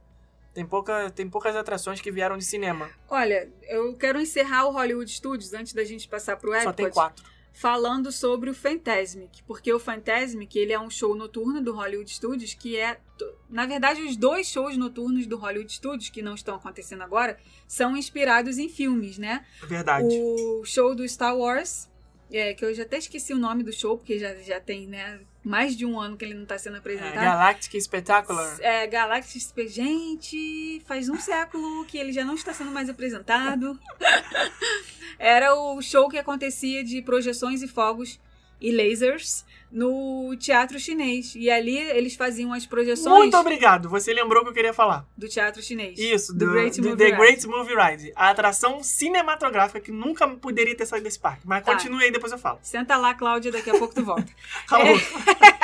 Tem, 0.53 0.65
pouca, 0.65 1.09
tem 1.09 1.29
poucas 1.29 1.55
atrações 1.55 2.01
que 2.01 2.11
vieram 2.11 2.37
de 2.37 2.43
cinema. 2.43 2.89
Olha, 3.09 3.49
eu 3.69 3.95
quero 3.95 4.19
encerrar 4.19 4.65
o 4.65 4.71
Hollywood 4.71 5.09
Studios 5.09 5.53
antes 5.53 5.73
da 5.73 5.83
gente 5.83 6.07
passar 6.07 6.35
pro 6.37 6.53
Epcot. 6.53 6.63
Só 6.63 6.73
tem 6.73 6.89
quatro. 6.89 7.23
falando 7.53 8.11
sobre 8.11 8.49
o 8.49 8.53
Fantasmic, 8.53 9.43
porque 9.43 9.71
o 9.73 9.79
Fantasmic 9.79 10.57
ele 10.57 10.73
é 10.73 10.79
um 10.79 10.89
show 10.89 11.15
noturno 11.15 11.61
do 11.61 11.73
Hollywood 11.75 12.09
Studios 12.09 12.53
que 12.53 12.77
é, 12.77 12.99
na 13.49 13.65
verdade, 13.65 14.01
os 14.01 14.15
dois 14.15 14.47
shows 14.47 14.77
noturnos 14.77 15.27
do 15.27 15.37
Hollywood 15.37 15.71
Studios 15.71 16.09
que 16.09 16.21
não 16.21 16.33
estão 16.33 16.55
acontecendo 16.55 17.01
agora 17.01 17.37
são 17.67 17.95
inspirados 17.95 18.57
em 18.57 18.69
filmes, 18.69 19.17
né? 19.17 19.45
Verdade. 19.63 20.07
O 20.09 20.63
show 20.63 20.95
do 20.95 21.07
Star 21.07 21.37
Wars, 21.37 21.89
é, 22.31 22.53
que 22.53 22.63
eu 22.63 22.73
já 22.73 22.83
até 22.83 22.97
esqueci 22.97 23.33
o 23.33 23.37
nome 23.37 23.63
do 23.63 23.71
show 23.73 23.97
porque 23.97 24.17
já, 24.17 24.33
já 24.35 24.59
tem 24.59 24.87
né, 24.87 25.19
mais 25.43 25.75
de 25.75 25.85
um 25.85 25.99
ano 25.99 26.15
que 26.17 26.23
ele 26.25 26.33
não 26.33 26.43
está 26.43 26.57
sendo 26.57 26.75
É, 26.75 26.79
apresentado. 26.79 27.13
Galactic 27.15 27.81
Spectacular. 27.81 28.57
É, 28.61 28.87
Galactic 28.87 29.41
Spe- 29.41 29.67
Gente, 29.67 30.81
faz 30.85 31.09
um 31.09 31.19
século 31.19 31.85
que 31.85 31.97
ele 31.97 32.11
já 32.11 32.23
não 32.23 32.35
está 32.35 32.53
sendo 32.53 32.71
mais 32.71 32.89
apresentado. 32.89 33.79
Era 35.19 35.53
o 35.55 35.81
show 35.81 36.09
que 36.09 36.17
acontecia 36.17 36.83
de 36.83 37.01
projeções 37.01 37.61
e 37.61 37.67
fogos 37.67 38.19
e 38.59 38.71
lasers 38.71 39.45
no 39.71 40.35
teatro 40.37 40.79
chinês. 40.79 41.33
E 41.35 41.49
ali 41.49 41.77
eles 41.77 42.15
faziam 42.15 42.51
as 42.53 42.65
projeções 42.65 43.15
Muito 43.15 43.37
obrigado. 43.37 43.89
Você 43.89 44.13
lembrou 44.13 44.41
o 44.41 44.43
que 44.45 44.49
eu 44.49 44.53
queria 44.53 44.73
falar. 44.73 45.07
do 45.17 45.27
teatro 45.27 45.61
chinês. 45.61 45.97
Isso, 45.97 46.33
do, 46.33 46.45
do, 46.45 46.51
Great 46.51 46.81
do 46.81 46.89
Movie 46.89 46.97
The 46.97 47.05
Ride. 47.05 47.17
Great 47.17 47.47
Movie 47.47 47.75
Ride. 47.75 48.11
A 48.15 48.29
atração 48.29 48.83
cinematográfica 48.83 49.79
que 49.79 49.91
nunca 49.91 50.27
poderia 50.27 50.75
ter 50.75 50.85
saído 50.85 51.05
desse 51.05 51.19
parque. 51.19 51.41
Mas 51.45 51.63
Tá. 51.63 51.73
continue 51.73 52.03
aí, 52.03 52.11
depois 52.11 52.31
eu 52.31 52.37
falo. 52.37 52.59
Senta 52.61 52.97
lá, 52.97 53.13
Cláudia, 53.13 53.51
daqui 53.51 53.69
a 53.69 53.77
pouco 53.77 53.93
tu 53.93 54.03
volta. 54.03 54.27
Falou. 54.67 54.97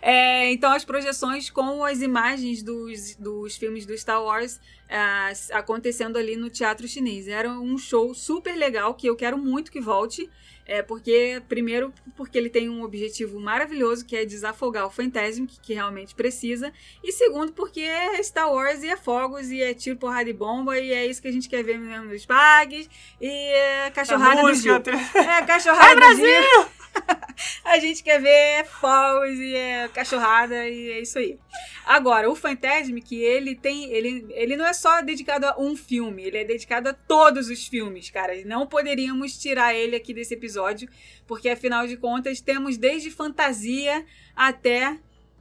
É, 0.00 0.50
então, 0.52 0.72
as 0.72 0.84
projeções 0.84 1.50
com 1.50 1.84
as 1.84 2.00
imagens 2.00 2.62
dos, 2.62 3.16
dos 3.16 3.56
filmes 3.56 3.84
do 3.84 3.96
Star 3.98 4.22
Wars 4.22 4.60
ah, 4.88 5.30
acontecendo 5.52 6.16
ali 6.16 6.36
no 6.36 6.48
teatro 6.48 6.86
chinês. 6.88 7.28
Era 7.28 7.50
um 7.50 7.76
show 7.76 8.14
super 8.14 8.56
legal 8.56 8.94
que 8.94 9.08
eu 9.08 9.16
quero 9.16 9.36
muito 9.36 9.70
que 9.70 9.80
volte. 9.80 10.30
É 10.64 10.82
porque, 10.82 11.42
primeiro, 11.48 11.92
porque 12.14 12.36
ele 12.36 12.50
tem 12.50 12.68
um 12.68 12.82
objetivo 12.82 13.07
maravilhoso, 13.40 14.04
que 14.04 14.16
é 14.16 14.24
desafogar 14.24 14.86
o 14.86 14.90
Fantasmic, 14.90 15.58
que 15.60 15.74
realmente 15.74 16.14
precisa. 16.14 16.72
E 17.02 17.12
segundo, 17.12 17.52
porque 17.52 17.80
é 17.80 18.22
Star 18.22 18.52
Wars 18.52 18.82
e 18.82 18.88
é 18.88 18.96
fogos, 18.96 19.50
e 19.50 19.62
é 19.62 19.74
tiro, 19.74 19.96
porrada 19.96 20.28
e 20.28 20.32
bomba, 20.32 20.78
e 20.78 20.92
é 20.92 21.06
isso 21.06 21.20
que 21.20 21.28
a 21.28 21.32
gente 21.32 21.48
quer 21.48 21.62
ver 21.62 21.78
mesmo 21.78 22.06
nos 22.06 22.24
parques. 22.26 22.88
E 23.20 23.28
é 23.28 23.90
cachorrada 23.90 24.40
do 24.40 24.48
música, 24.48 24.82
Gil. 24.84 25.22
É, 25.22 25.42
cachorrada 25.42 26.00
do 26.14 26.16
Gil. 26.16 26.77
A 27.64 27.78
gente 27.78 28.02
quer 28.02 28.20
ver 28.20 28.64
fogos 28.64 29.38
e 29.38 29.54
é, 29.54 29.88
cachorrada 29.88 30.68
e 30.68 30.92
é 30.92 31.00
isso 31.00 31.18
aí. 31.18 31.38
Agora, 31.86 32.28
o 32.28 32.34
Fantasmic, 32.34 33.14
ele 33.14 33.54
tem. 33.54 33.90
Ele, 33.90 34.26
ele 34.30 34.56
não 34.56 34.66
é 34.66 34.72
só 34.72 35.00
dedicado 35.00 35.46
a 35.46 35.58
um 35.58 35.76
filme, 35.76 36.22
ele 36.22 36.38
é 36.38 36.44
dedicado 36.44 36.88
a 36.88 36.92
todos 36.92 37.48
os 37.48 37.66
filmes, 37.66 38.10
cara. 38.10 38.34
Não 38.44 38.66
poderíamos 38.66 39.38
tirar 39.38 39.74
ele 39.74 39.96
aqui 39.96 40.12
desse 40.12 40.34
episódio, 40.34 40.88
porque 41.26 41.48
afinal 41.48 41.86
de 41.86 41.96
contas 41.96 42.40
temos 42.40 42.76
desde 42.76 43.10
fantasia 43.10 44.04
até 44.34 44.98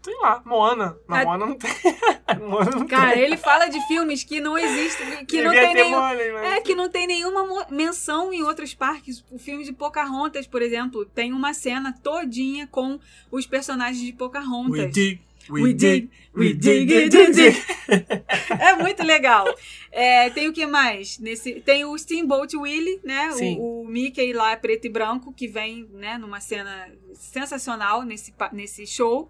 Sei 0.07 0.15
lá, 0.21 0.41
Moana. 0.45 0.97
Na 1.05 1.19
A- 1.19 1.25
Moana 1.25 1.45
não 1.47 1.55
tem. 1.55 1.69
Moana 2.47 2.71
não 2.71 2.87
Cara, 2.87 3.11
tem. 3.11 3.23
ele 3.23 3.35
fala 3.35 3.67
de 3.67 3.85
filmes 3.87 4.23
que 4.23 4.39
não 4.39 4.57
existem, 4.57 5.25
que 5.25 5.41
não 5.41 5.51
tem 5.51 5.73
nenhum. 5.73 5.99
Mas- 5.99 6.53
É, 6.53 6.61
que 6.61 6.73
não 6.73 6.89
tem 6.89 7.05
nenhuma 7.05 7.67
menção 7.69 8.31
em 8.31 8.41
outros 8.41 8.73
parques. 8.73 9.21
O 9.29 9.37
filme 9.37 9.65
de 9.65 9.73
Pocahontas, 9.73 10.47
por 10.47 10.61
exemplo, 10.61 11.03
tem 11.05 11.33
uma 11.33 11.53
cena 11.53 11.93
todinha 12.01 12.67
com 12.67 12.97
os 13.29 13.45
personagens 13.45 14.01
de 14.01 14.13
Pocahontas. 14.13 14.79
We 14.79 14.87
dig, 14.87 15.21
we, 15.49 15.61
We 15.63 15.73
dig, 15.73 16.09
we 16.33 16.47
we 16.47 16.53
dig, 16.53 16.85
dig, 16.85 17.09
dig, 17.09 17.31
dig. 17.31 17.63
É 18.59 18.75
muito 18.75 19.03
legal. 19.03 19.45
É, 19.91 20.29
tem 20.29 20.47
o 20.47 20.53
que 20.53 20.65
mais? 20.65 21.17
Nesse, 21.19 21.59
tem 21.61 21.83
o 21.85 21.97
Steamboat 21.97 22.55
Willie, 22.55 22.99
né? 23.03 23.29
O, 23.57 23.81
o 23.81 23.87
Mickey 23.87 24.31
lá 24.33 24.55
preto 24.55 24.85
e 24.85 24.89
branco, 24.89 25.33
que 25.33 25.47
vem 25.47 25.85
né, 25.93 26.17
numa 26.17 26.39
cena 26.39 26.89
sensacional 27.13 28.03
nesse, 28.03 28.33
nesse 28.53 28.85
show. 28.87 29.29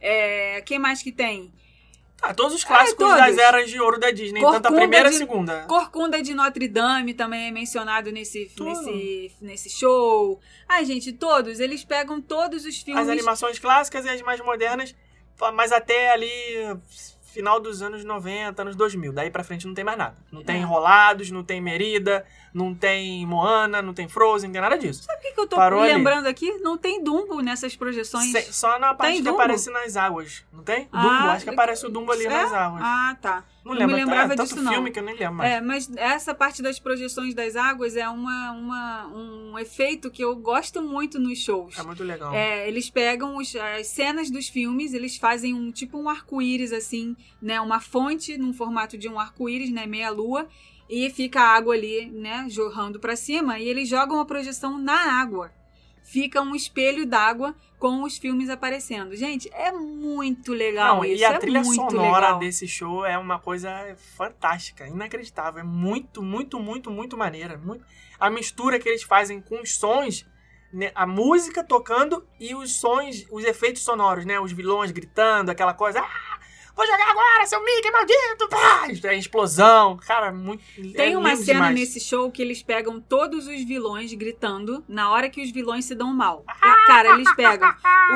É, 0.00 0.62
quem 0.62 0.78
mais 0.78 1.02
que 1.02 1.12
tem? 1.12 1.52
Ah, 2.20 2.34
todos 2.34 2.54
os 2.54 2.64
clássicos 2.64 2.96
todos. 2.96 3.16
das 3.16 3.38
eras 3.38 3.70
de 3.70 3.80
ouro 3.80 3.98
da 3.98 4.10
Disney, 4.10 4.40
tanto 4.40 4.56
a 4.56 4.60
Corcunda 4.60 4.80
primeira 4.80 5.08
e 5.08 5.14
a 5.14 5.18
segunda. 5.18 5.64
Corcunda 5.68 6.22
de 6.22 6.34
Notre 6.34 6.66
Dame 6.66 7.14
também 7.14 7.46
é 7.46 7.50
mencionado 7.52 8.10
nesse, 8.10 8.46
Tudo. 8.56 8.70
nesse, 8.70 9.32
nesse 9.40 9.70
show. 9.70 10.40
Ai, 10.68 10.84
gente, 10.84 11.12
todos. 11.12 11.60
Eles 11.60 11.84
pegam 11.84 12.20
todos 12.20 12.64
os 12.64 12.78
filmes. 12.78 13.04
As 13.04 13.08
animações 13.08 13.58
clássicas 13.60 14.04
e 14.04 14.08
as 14.08 14.20
mais 14.22 14.40
modernas, 14.40 14.94
mas 15.54 15.70
até 15.70 16.10
ali 16.10 16.28
final 17.38 17.60
dos 17.60 17.82
anos 17.82 18.04
90, 18.04 18.60
anos 18.62 18.74
2000. 18.74 19.12
Daí 19.12 19.30
pra 19.30 19.44
frente 19.44 19.64
não 19.64 19.72
tem 19.74 19.84
mais 19.84 19.96
nada. 19.96 20.16
Não 20.32 20.42
tem 20.42 20.56
É. 20.56 20.58
Enrolados, 20.58 21.30
não 21.30 21.44
tem 21.44 21.60
Merida, 21.60 22.26
não 22.52 22.74
tem 22.74 23.24
Moana, 23.24 23.80
não 23.80 23.94
tem 23.94 24.08
Frozen, 24.08 24.48
não 24.48 24.52
tem 24.54 24.60
nada 24.60 24.76
disso. 24.76 25.04
Sabe 25.04 25.20
o 25.20 25.22
que, 25.22 25.32
que 25.32 25.40
eu 25.40 25.46
tô 25.46 25.54
Parou 25.54 25.80
ali. 25.82 25.92
lembrando 25.94 26.26
aqui? 26.26 26.50
Não 26.58 26.76
tem 26.76 27.02
Dumbo 27.02 27.40
nessas 27.40 27.76
projeções. 27.76 28.32
Se- 28.32 28.52
só 28.52 28.76
na 28.80 28.92
parte 28.92 29.12
Tem 29.12 29.16
que 29.22 29.28
Dumbo? 29.28 29.36
aparece 29.40 29.70
nas 29.70 29.96
águas, 29.96 30.44
não 30.52 30.64
tem? 30.64 30.88
Ah, 30.92 31.00
Dumbo, 31.02 31.28
acho 31.28 31.44
que 31.44 31.50
aparece 31.50 31.86
o 31.86 31.88
Dumbo 31.88 32.10
ali 32.10 32.26
é? 32.26 32.28
nas 32.28 32.52
águas. 32.52 32.82
Ah, 32.84 33.16
tá. 33.22 33.44
Não 33.64 33.72
não 33.72 33.80
lembro, 33.80 33.96
me 33.96 34.02
lembrava 34.04 34.32
é, 34.32 34.36
tanto 34.36 34.48
disso, 34.50 34.62
não. 34.62 34.72
filme 34.72 34.90
que 34.90 34.98
eu 34.98 35.02
nem 35.02 35.14
lembro 35.16 35.34
mais. 35.34 35.52
É, 35.52 35.60
mas 35.60 35.90
essa 35.96 36.34
parte 36.34 36.62
das 36.62 36.78
projeções 36.78 37.34
das 37.34 37.54
águas 37.56 37.96
é 37.96 38.08
uma, 38.08 38.52
uma, 38.52 39.06
um 39.08 39.58
efeito 39.58 40.10
que 40.10 40.22
eu 40.24 40.34
gosto 40.36 40.80
muito 40.82 41.18
nos 41.18 41.38
shows. 41.42 41.78
É 41.78 41.82
muito 41.82 42.02
legal. 42.02 42.32
É, 42.34 42.66
eles 42.68 42.88
pegam 42.88 43.36
os- 43.36 43.54
as 43.56 43.86
cenas 43.88 44.30
dos 44.30 44.48
filmes, 44.48 44.94
eles 44.94 45.16
fazem 45.16 45.54
um 45.54 45.70
tipo 45.70 45.98
um 45.98 46.08
arco-íris, 46.08 46.72
assim, 46.72 47.14
né? 47.42 47.60
Uma 47.60 47.80
fonte 47.80 48.38
num 48.38 48.52
formato 48.52 48.96
de 48.96 49.08
um 49.08 49.18
arco-íris, 49.18 49.70
né? 49.70 49.86
Meia 49.86 50.10
lua. 50.10 50.46
E 50.90 51.10
fica 51.10 51.40
a 51.42 51.54
água 51.54 51.74
ali, 51.74 52.10
né? 52.10 52.46
Jorrando 52.48 52.98
pra 52.98 53.14
cima. 53.14 53.58
E 53.58 53.68
eles 53.68 53.86
jogam 53.88 54.20
a 54.20 54.24
projeção 54.24 54.78
na 54.78 55.20
água. 55.20 55.52
Fica 56.08 56.40
um 56.40 56.54
espelho 56.54 57.04
d'água 57.04 57.54
com 57.78 58.02
os 58.02 58.16
filmes 58.16 58.48
aparecendo. 58.48 59.14
Gente, 59.14 59.46
é 59.52 59.70
muito 59.70 60.54
legal 60.54 60.96
Não, 60.96 61.04
isso. 61.04 61.20
e 61.20 61.24
a 61.24 61.32
é 61.32 61.38
trilha 61.38 61.62
sonora 61.62 62.26
legal. 62.28 62.38
desse 62.38 62.66
show 62.66 63.04
é 63.04 63.18
uma 63.18 63.38
coisa 63.38 63.70
fantástica, 64.16 64.86
inacreditável. 64.86 65.60
É 65.60 65.62
muito, 65.62 66.22
muito, 66.22 66.58
muito, 66.58 66.90
muito 66.90 67.14
maneira. 67.14 67.58
Muito... 67.58 67.84
A 68.18 68.30
mistura 68.30 68.78
que 68.78 68.88
eles 68.88 69.02
fazem 69.02 69.38
com 69.38 69.60
os 69.60 69.76
sons, 69.76 70.26
né, 70.72 70.90
a 70.94 71.06
música 71.06 71.62
tocando 71.62 72.26
e 72.40 72.54
os 72.54 72.80
sons, 72.80 73.26
os 73.30 73.44
efeitos 73.44 73.82
sonoros, 73.82 74.24
né? 74.24 74.40
Os 74.40 74.50
vilões 74.50 74.90
gritando, 74.90 75.50
aquela 75.50 75.74
coisa. 75.74 76.00
Ah, 76.00 76.27
vou 76.78 76.86
jogar 76.86 77.10
agora, 77.10 77.44
seu 77.46 77.62
Mickey 77.64 77.90
maldito! 77.90 78.48
Pá! 78.48 78.88
É 79.08 79.16
explosão. 79.18 79.96
Cara, 79.98 80.30
muito. 80.32 80.62
Tem 80.94 81.12
é 81.14 81.18
uma 81.18 81.34
cena 81.36 81.54
demais. 81.54 81.74
nesse 81.74 82.00
show 82.00 82.30
que 82.30 82.40
eles 82.40 82.62
pegam 82.62 83.00
todos 83.00 83.46
os 83.48 83.64
vilões 83.64 84.14
gritando 84.14 84.84
na 84.88 85.10
hora 85.10 85.28
que 85.28 85.42
os 85.42 85.50
vilões 85.50 85.84
se 85.84 85.94
dão 85.94 86.12
mal. 86.14 86.44
É, 86.68 86.86
Cara, 86.86 87.14
eles 87.14 87.30
pegam 87.34 87.68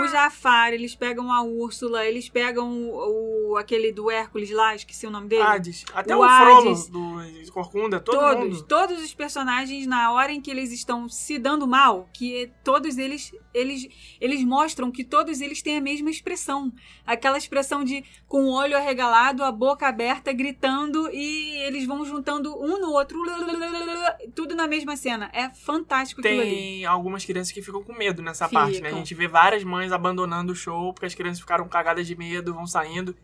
o 0.03 0.09
Jafar, 0.09 0.73
eles 0.73 0.95
pegam 0.95 1.31
a 1.33 1.43
Úrsula, 1.43 2.05
eles 2.07 2.29
pegam 2.29 2.71
o, 2.73 3.53
o- 3.53 3.57
aquele 3.59 3.93
do 3.93 4.11
Hércules 4.11 4.51
lá, 4.51 4.75
esqueci 4.75 5.07
o 5.07 5.11
nome 5.11 5.29
dele. 5.29 5.43
Hades. 5.43 5.85
Até 5.95 6.15
O 6.17 6.21
o, 6.25 6.29
Frollo 6.29 6.75
do 6.89 7.53
Corcunda, 7.53 8.01
todo 8.01 8.19
todos, 8.19 8.45
mundo. 8.45 8.63
todos 8.65 9.03
os 9.03 9.15
personagens 9.15 9.87
na 9.87 10.11
hora 10.13 10.33
em 10.33 10.41
que 10.41 10.51
eles 10.51 10.73
estão 10.73 11.07
se 11.09 11.39
dando 11.39 11.67
mal, 11.67 12.09
que 12.15 12.51
todos 12.65 12.97
eles, 12.99 13.31
eles, 13.53 13.87
eles 14.21 14.43
mostram 14.45 14.91
que 14.91 15.05
todos 15.05 15.41
eles 15.41 15.61
têm 15.63 15.77
a 15.77 15.81
mesma 15.81 16.11
expressão, 16.11 16.73
aquela 17.07 17.37
expressão 17.37 17.85
de 17.85 18.03
com 18.27 18.47
olho 18.53 18.77
arregalado, 18.77 19.43
a 19.45 19.51
boca 19.53 19.87
aberta, 19.87 20.33
gritando 20.33 21.09
e 21.13 21.57
eles 21.67 21.87
vão 21.87 22.05
juntando 22.05 22.55
um 22.57 22.79
no 22.79 22.93
outro, 22.93 23.19
tudo 24.35 24.55
na 24.55 24.67
mesma 24.67 24.97
cena. 24.97 25.31
É 25.33 25.51
fantástico 25.51 26.21
aquilo 26.21 26.41
ali. 26.41 26.51
Tem 26.51 26.85
algumas 26.87 27.25
crianças 27.25 27.53
que 27.53 27.63
ficam 27.63 27.83
com 27.83 27.93
medo 27.93 28.23
nessa 28.23 28.49
Ficam. 28.49 28.63
parte, 28.63 28.81
né? 28.81 28.91
A 28.91 28.93
gente 28.93 29.15
vê 29.15 29.29
várias 29.29 29.65
mães 29.65 29.93
abandonando 29.93 30.53
o 30.53 30.57
show 30.57 30.93
porque 30.93 31.07
as 31.07 31.15
crianças 31.15 31.41
ficaram 31.41 31.69
cagadas 31.69 32.07
de 32.07 32.17
medo, 32.17 32.55
vão 32.55 32.67
saindo. 32.67 33.15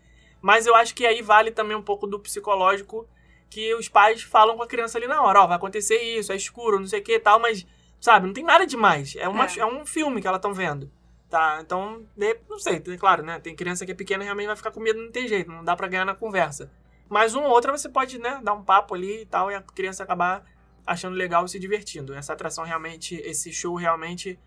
Mas 0.40 0.66
eu 0.66 0.74
acho 0.74 0.94
que 0.94 1.06
aí 1.06 1.22
vale 1.22 1.50
também 1.50 1.76
um 1.76 1.82
pouco 1.82 2.06
do 2.06 2.18
psicológico 2.18 3.08
que 3.50 3.74
os 3.74 3.88
pais 3.88 4.22
falam 4.22 4.56
com 4.56 4.62
a 4.62 4.66
criança 4.66 4.98
ali 4.98 5.06
na 5.06 5.22
hora, 5.22 5.40
ó, 5.42 5.46
vai 5.46 5.56
acontecer 5.56 5.96
isso, 6.18 6.32
é 6.32 6.36
escuro, 6.36 6.78
não 6.78 6.86
sei 6.86 7.00
o 7.00 7.02
que 7.02 7.14
e 7.14 7.18
tal, 7.18 7.40
mas, 7.40 7.66
sabe, 7.98 8.26
não 8.26 8.34
tem 8.34 8.44
nada 8.44 8.66
demais. 8.66 9.16
É, 9.16 9.26
uma, 9.26 9.46
É. 9.46 9.58
é. 9.58 9.66
um 9.66 9.86
filme 9.86 10.20
que 10.20 10.26
elas 10.28 10.38
estão 10.38 10.52
vendo. 10.52 10.90
Tá, 11.28 11.58
então, 11.60 12.06
não 12.48 12.58
sei, 12.58 12.80
claro, 12.80 13.22
né? 13.22 13.38
Tem 13.38 13.54
criança 13.54 13.84
que 13.84 13.92
é 13.92 13.94
pequena 13.94 14.22
e 14.22 14.24
realmente 14.24 14.46
vai 14.46 14.56
ficar 14.56 14.70
com 14.70 14.80
medo, 14.80 15.02
não 15.02 15.12
tem 15.12 15.28
jeito, 15.28 15.50
não 15.50 15.62
dá 15.62 15.76
pra 15.76 15.86
ganhar 15.86 16.06
na 16.06 16.14
conversa. 16.14 16.70
Mas 17.08 17.34
uma 17.34 17.46
ou 17.46 17.52
outra 17.52 17.70
você 17.70 17.88
pode, 17.88 18.18
né, 18.18 18.40
dar 18.42 18.54
um 18.54 18.62
papo 18.62 18.94
ali 18.94 19.22
e 19.22 19.26
tal, 19.26 19.50
e 19.50 19.54
a 19.54 19.60
criança 19.60 20.02
acabar 20.02 20.44
achando 20.86 21.14
legal 21.14 21.44
e 21.44 21.48
se 21.48 21.58
divertindo. 21.58 22.14
Essa 22.14 22.32
atração 22.32 22.64
realmente, 22.64 23.14
esse 23.16 23.52
show 23.52 23.74
realmente 23.74 24.38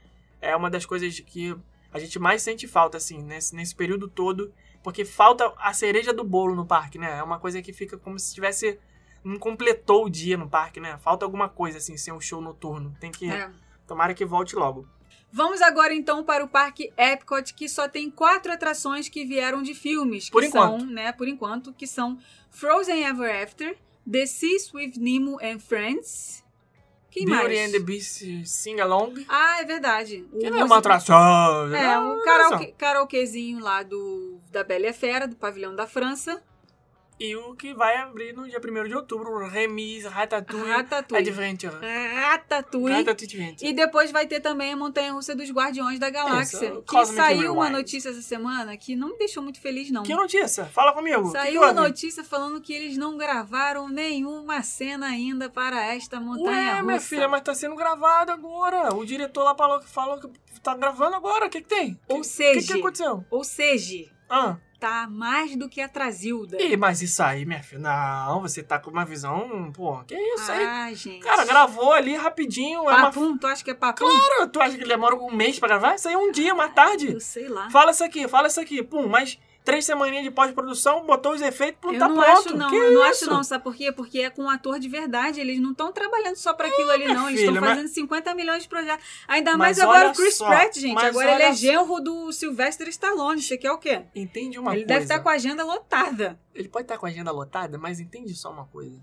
é 0.41 0.55
uma 0.55 0.69
das 0.69 0.85
coisas 0.85 1.19
que 1.19 1.55
a 1.93 1.99
gente 1.99 2.17
mais 2.17 2.41
sente 2.41 2.67
falta, 2.67 2.97
assim, 2.97 3.21
nesse, 3.21 3.55
nesse 3.55 3.75
período 3.75 4.07
todo, 4.07 4.51
porque 4.83 5.05
falta 5.05 5.53
a 5.57 5.73
cereja 5.73 6.11
do 6.11 6.23
bolo 6.23 6.55
no 6.55 6.65
parque, 6.65 6.97
né? 6.97 7.19
É 7.19 7.23
uma 7.23 7.39
coisa 7.39 7.61
que 7.61 7.71
fica 7.71 7.97
como 7.97 8.17
se 8.17 8.33
tivesse. 8.33 8.79
Não 9.23 9.37
completou 9.37 10.05
o 10.05 10.09
dia 10.09 10.35
no 10.35 10.49
parque, 10.49 10.79
né? 10.79 10.97
Falta 10.97 11.23
alguma 11.23 11.47
coisa, 11.47 11.77
assim, 11.77 11.95
ser 11.95 12.11
um 12.11 12.19
show 12.19 12.41
noturno. 12.41 12.95
Tem 12.99 13.11
que. 13.11 13.29
É. 13.29 13.51
Tomara 13.85 14.15
que 14.15 14.25
volte 14.25 14.55
logo. 14.55 14.87
Vamos 15.31 15.61
agora 15.61 15.93
então 15.93 16.23
para 16.23 16.43
o 16.43 16.47
Parque 16.47 16.91
Epcot, 16.97 17.53
que 17.53 17.69
só 17.69 17.87
tem 17.87 18.09
quatro 18.11 18.51
atrações 18.51 19.07
que 19.07 19.25
vieram 19.25 19.61
de 19.61 19.73
filmes. 19.73 20.25
Que 20.25 20.31
Por 20.31 20.43
são, 20.43 20.75
enquanto. 20.75 20.85
né, 20.91 21.11
por 21.13 21.27
enquanto, 21.27 21.73
que 21.73 21.87
são 21.87 22.17
Frozen 22.49 23.03
Ever 23.05 23.43
After, 23.43 23.77
The 24.11 24.25
Seas 24.25 24.73
with 24.73 24.93
Nemo 24.97 25.37
and 25.41 25.59
Friends. 25.59 26.43
Quem 27.09 27.25
Beauty 27.25 27.43
mais? 27.43 27.59
and 27.69 27.71
the 27.73 27.79
Beast 27.79 28.23
Sing 28.45 28.79
Along. 28.79 29.25
Ah, 29.27 29.61
é 29.61 29.65
verdade. 29.65 30.25
Que 30.39 30.49
não 30.49 30.59
é 30.59 30.63
uma 30.63 30.77
atração. 30.77 31.15
É, 31.75 31.99
o 31.99 32.19
atração. 32.19 32.23
karaokê, 32.23 32.73
karaokezinho 32.77 33.59
lá 33.59 33.83
do, 33.83 34.39
da 34.49 34.63
Bela 34.63 34.85
e 34.85 34.89
a 34.89 34.93
Fera, 34.93 35.27
do 35.27 35.35
Pavilhão 35.35 35.75
da 35.75 35.85
França. 35.85 36.41
E 37.23 37.35
o 37.35 37.53
que 37.55 37.73
vai 37.73 37.97
abrir 37.97 38.33
no 38.33 38.47
dia 38.49 38.59
1 38.59 38.87
de 38.87 38.95
outubro, 38.95 39.47
Remise 39.47 40.07
Ratatouille, 40.07 40.67
Ratatouille. 40.71 41.29
Adventure. 41.29 41.73
Ratatouille. 41.75 42.95
Ratatouille 42.95 43.25
Adventure. 43.25 43.69
E 43.69 43.73
depois 43.73 44.11
vai 44.11 44.25
ter 44.25 44.39
também 44.39 44.73
a 44.73 44.75
Montanha 44.77 45.13
Russa 45.13 45.35
dos 45.35 45.51
Guardiões 45.51 45.99
da 45.99 46.09
Galáxia. 46.09 46.57
Isso, 46.69 46.81
que 46.81 46.87
Cosmic 46.87 47.15
saiu 47.21 47.53
uma 47.53 47.65
Rewind. 47.65 47.77
notícia 47.77 48.09
essa 48.09 48.21
semana 48.21 48.75
que 48.77 48.95
não 48.95 49.09
me 49.09 49.17
deixou 49.17 49.43
muito 49.43 49.61
feliz, 49.61 49.91
não. 49.91 50.03
Que 50.03 50.15
notícia? 50.15 50.65
Fala 50.65 50.93
comigo. 50.93 51.25
Que 51.25 51.31
Saiu 51.31 51.61
que 51.61 51.65
uma 51.67 51.73
notícia 51.73 52.23
falando 52.23 52.59
que 52.59 52.73
eles 52.73 52.97
não 52.97 53.17
gravaram 53.17 53.87
nenhuma 53.87 54.63
cena 54.63 55.07
ainda 55.07 55.49
para 55.49 55.83
esta 55.93 56.19
montanha 56.19 56.71
russa. 56.73 56.83
minha 56.83 56.99
filha, 56.99 57.27
mas 57.27 57.41
tá 57.41 57.53
sendo 57.53 57.75
gravado 57.75 58.31
agora. 58.31 58.93
O 58.95 59.05
diretor 59.05 59.43
lá 59.43 59.55
falou, 59.55 59.81
falou 59.81 60.19
que 60.19 60.27
tá 60.61 60.75
gravando 60.75 61.15
agora. 61.15 61.45
O 61.45 61.49
que 61.49 61.61
que 61.61 61.67
tem? 61.67 61.99
Ou 62.07 62.17
O 62.17 62.21
que, 62.21 62.27
seja, 62.27 62.73
que 62.73 62.79
aconteceu? 62.79 63.23
ou 63.29 63.43
seja, 63.43 64.09
Ah, 64.29 64.57
tá 64.81 65.07
mais 65.07 65.55
do 65.55 65.69
que 65.69 65.79
atrasilda. 65.79 66.59
Ih, 66.59 66.75
mas 66.75 67.03
isso 67.03 67.21
aí, 67.21 67.45
minha 67.45 67.61
filha, 67.61 67.81
não, 67.81 68.41
você 68.41 68.63
tá 68.63 68.79
com 68.79 68.89
uma 68.89 69.05
visão, 69.05 69.71
pô, 69.71 70.03
que 70.05 70.15
isso 70.15 70.51
aí? 70.51 70.65
Ah, 70.65 70.91
gente. 70.91 71.19
Cara, 71.19 71.45
gravou 71.45 71.93
ali 71.93 72.15
rapidinho, 72.15 72.89
é 72.89 72.93
uma... 72.93 73.03
Papum, 73.03 73.37
tu 73.37 73.45
acha 73.45 73.63
que 73.63 73.69
é 73.69 73.75
papum? 73.75 74.09
Claro, 74.09 74.47
tu 74.49 74.59
acha 74.59 74.75
que 74.75 74.83
demora 74.83 75.15
um 75.15 75.31
mês 75.31 75.59
pra 75.59 75.67
gravar? 75.67 75.93
Isso 75.93 76.07
aí 76.07 76.15
é 76.15 76.17
um 76.17 76.31
dia, 76.31 76.51
uma 76.51 76.67
tarde. 76.67 77.13
Eu 77.13 77.19
sei 77.19 77.47
lá. 77.47 77.69
Fala 77.69 77.91
isso 77.91 78.03
aqui, 78.03 78.27
fala 78.27 78.47
isso 78.47 78.59
aqui, 78.59 78.81
pum, 78.81 79.07
mas 79.07 79.37
três 79.63 79.85
semaninhas 79.85 80.23
de 80.23 80.31
pós-produção, 80.31 81.05
botou 81.05 81.33
os 81.33 81.41
efeitos, 81.41 81.79
pum, 81.79 81.91
Eu 81.93 81.99
tá 81.99 82.07
não 82.07 82.15
pronto. 82.15 82.29
acho 82.39 82.57
não, 82.57 82.69
Que 82.69 82.75
eu 82.75 82.91
não 82.93 83.01
isso? 83.11 83.23
acho 83.25 83.29
não, 83.33 83.43
sabe 83.43 83.63
por 83.63 83.75
quê? 83.75 83.91
Porque 83.91 84.19
é 84.21 84.29
com 84.29 84.43
um 84.43 84.49
ator 84.49 84.79
de 84.79 84.89
verdade, 84.89 85.39
eles 85.39 85.59
não 85.59 85.71
estão 85.71 85.91
trabalhando 85.91 86.35
só 86.35 86.53
pra 86.53 86.67
aquilo 86.67 86.89
ali 86.89 87.05
minha 87.05 87.13
não, 87.13 87.27
eles 87.29 87.41
estão 87.41 87.53
filha, 87.53 87.61
mas- 87.61 87.69
fazendo 87.77 87.87
50 87.93 88.33
milhões 88.35 88.63
de 88.63 88.69
projetos. 88.69 89.05
Ainda 89.27 89.51
Mas 89.51 89.59
mais 89.77 89.79
agora 89.79 89.99
olha 90.05 90.11
o 90.11 90.15
Chris 90.15 90.35
só, 90.35 90.47
Pratt, 90.47 90.75
gente, 90.77 90.93
mas 90.95 91.05
agora 91.05 91.33
ele 91.33 91.43
é 91.43 91.53
genro 91.53 91.99
do 91.99 92.31
Sylvester 92.31 92.87
Stallone, 92.89 93.41
você 93.41 93.57
quer 93.57 93.71
o 93.71 93.77
quê? 93.77 94.01
Entende 94.15 94.57
uma 94.59 94.71
ele 94.71 94.81
coisa? 94.85 94.87
deve 94.87 95.03
estar 95.05 95.19
com 95.19 95.29
a 95.29 95.33
agenda 95.33 95.63
lotada. 95.63 96.39
Ele 96.55 96.67
pode 96.67 96.85
estar 96.85 96.97
com 96.97 97.05
a 97.05 97.09
agenda 97.09 97.31
lotada, 97.31 97.77
mas 97.77 97.99
entende 97.99 98.33
só 98.35 98.51
uma 98.51 98.65
coisa. 98.65 98.99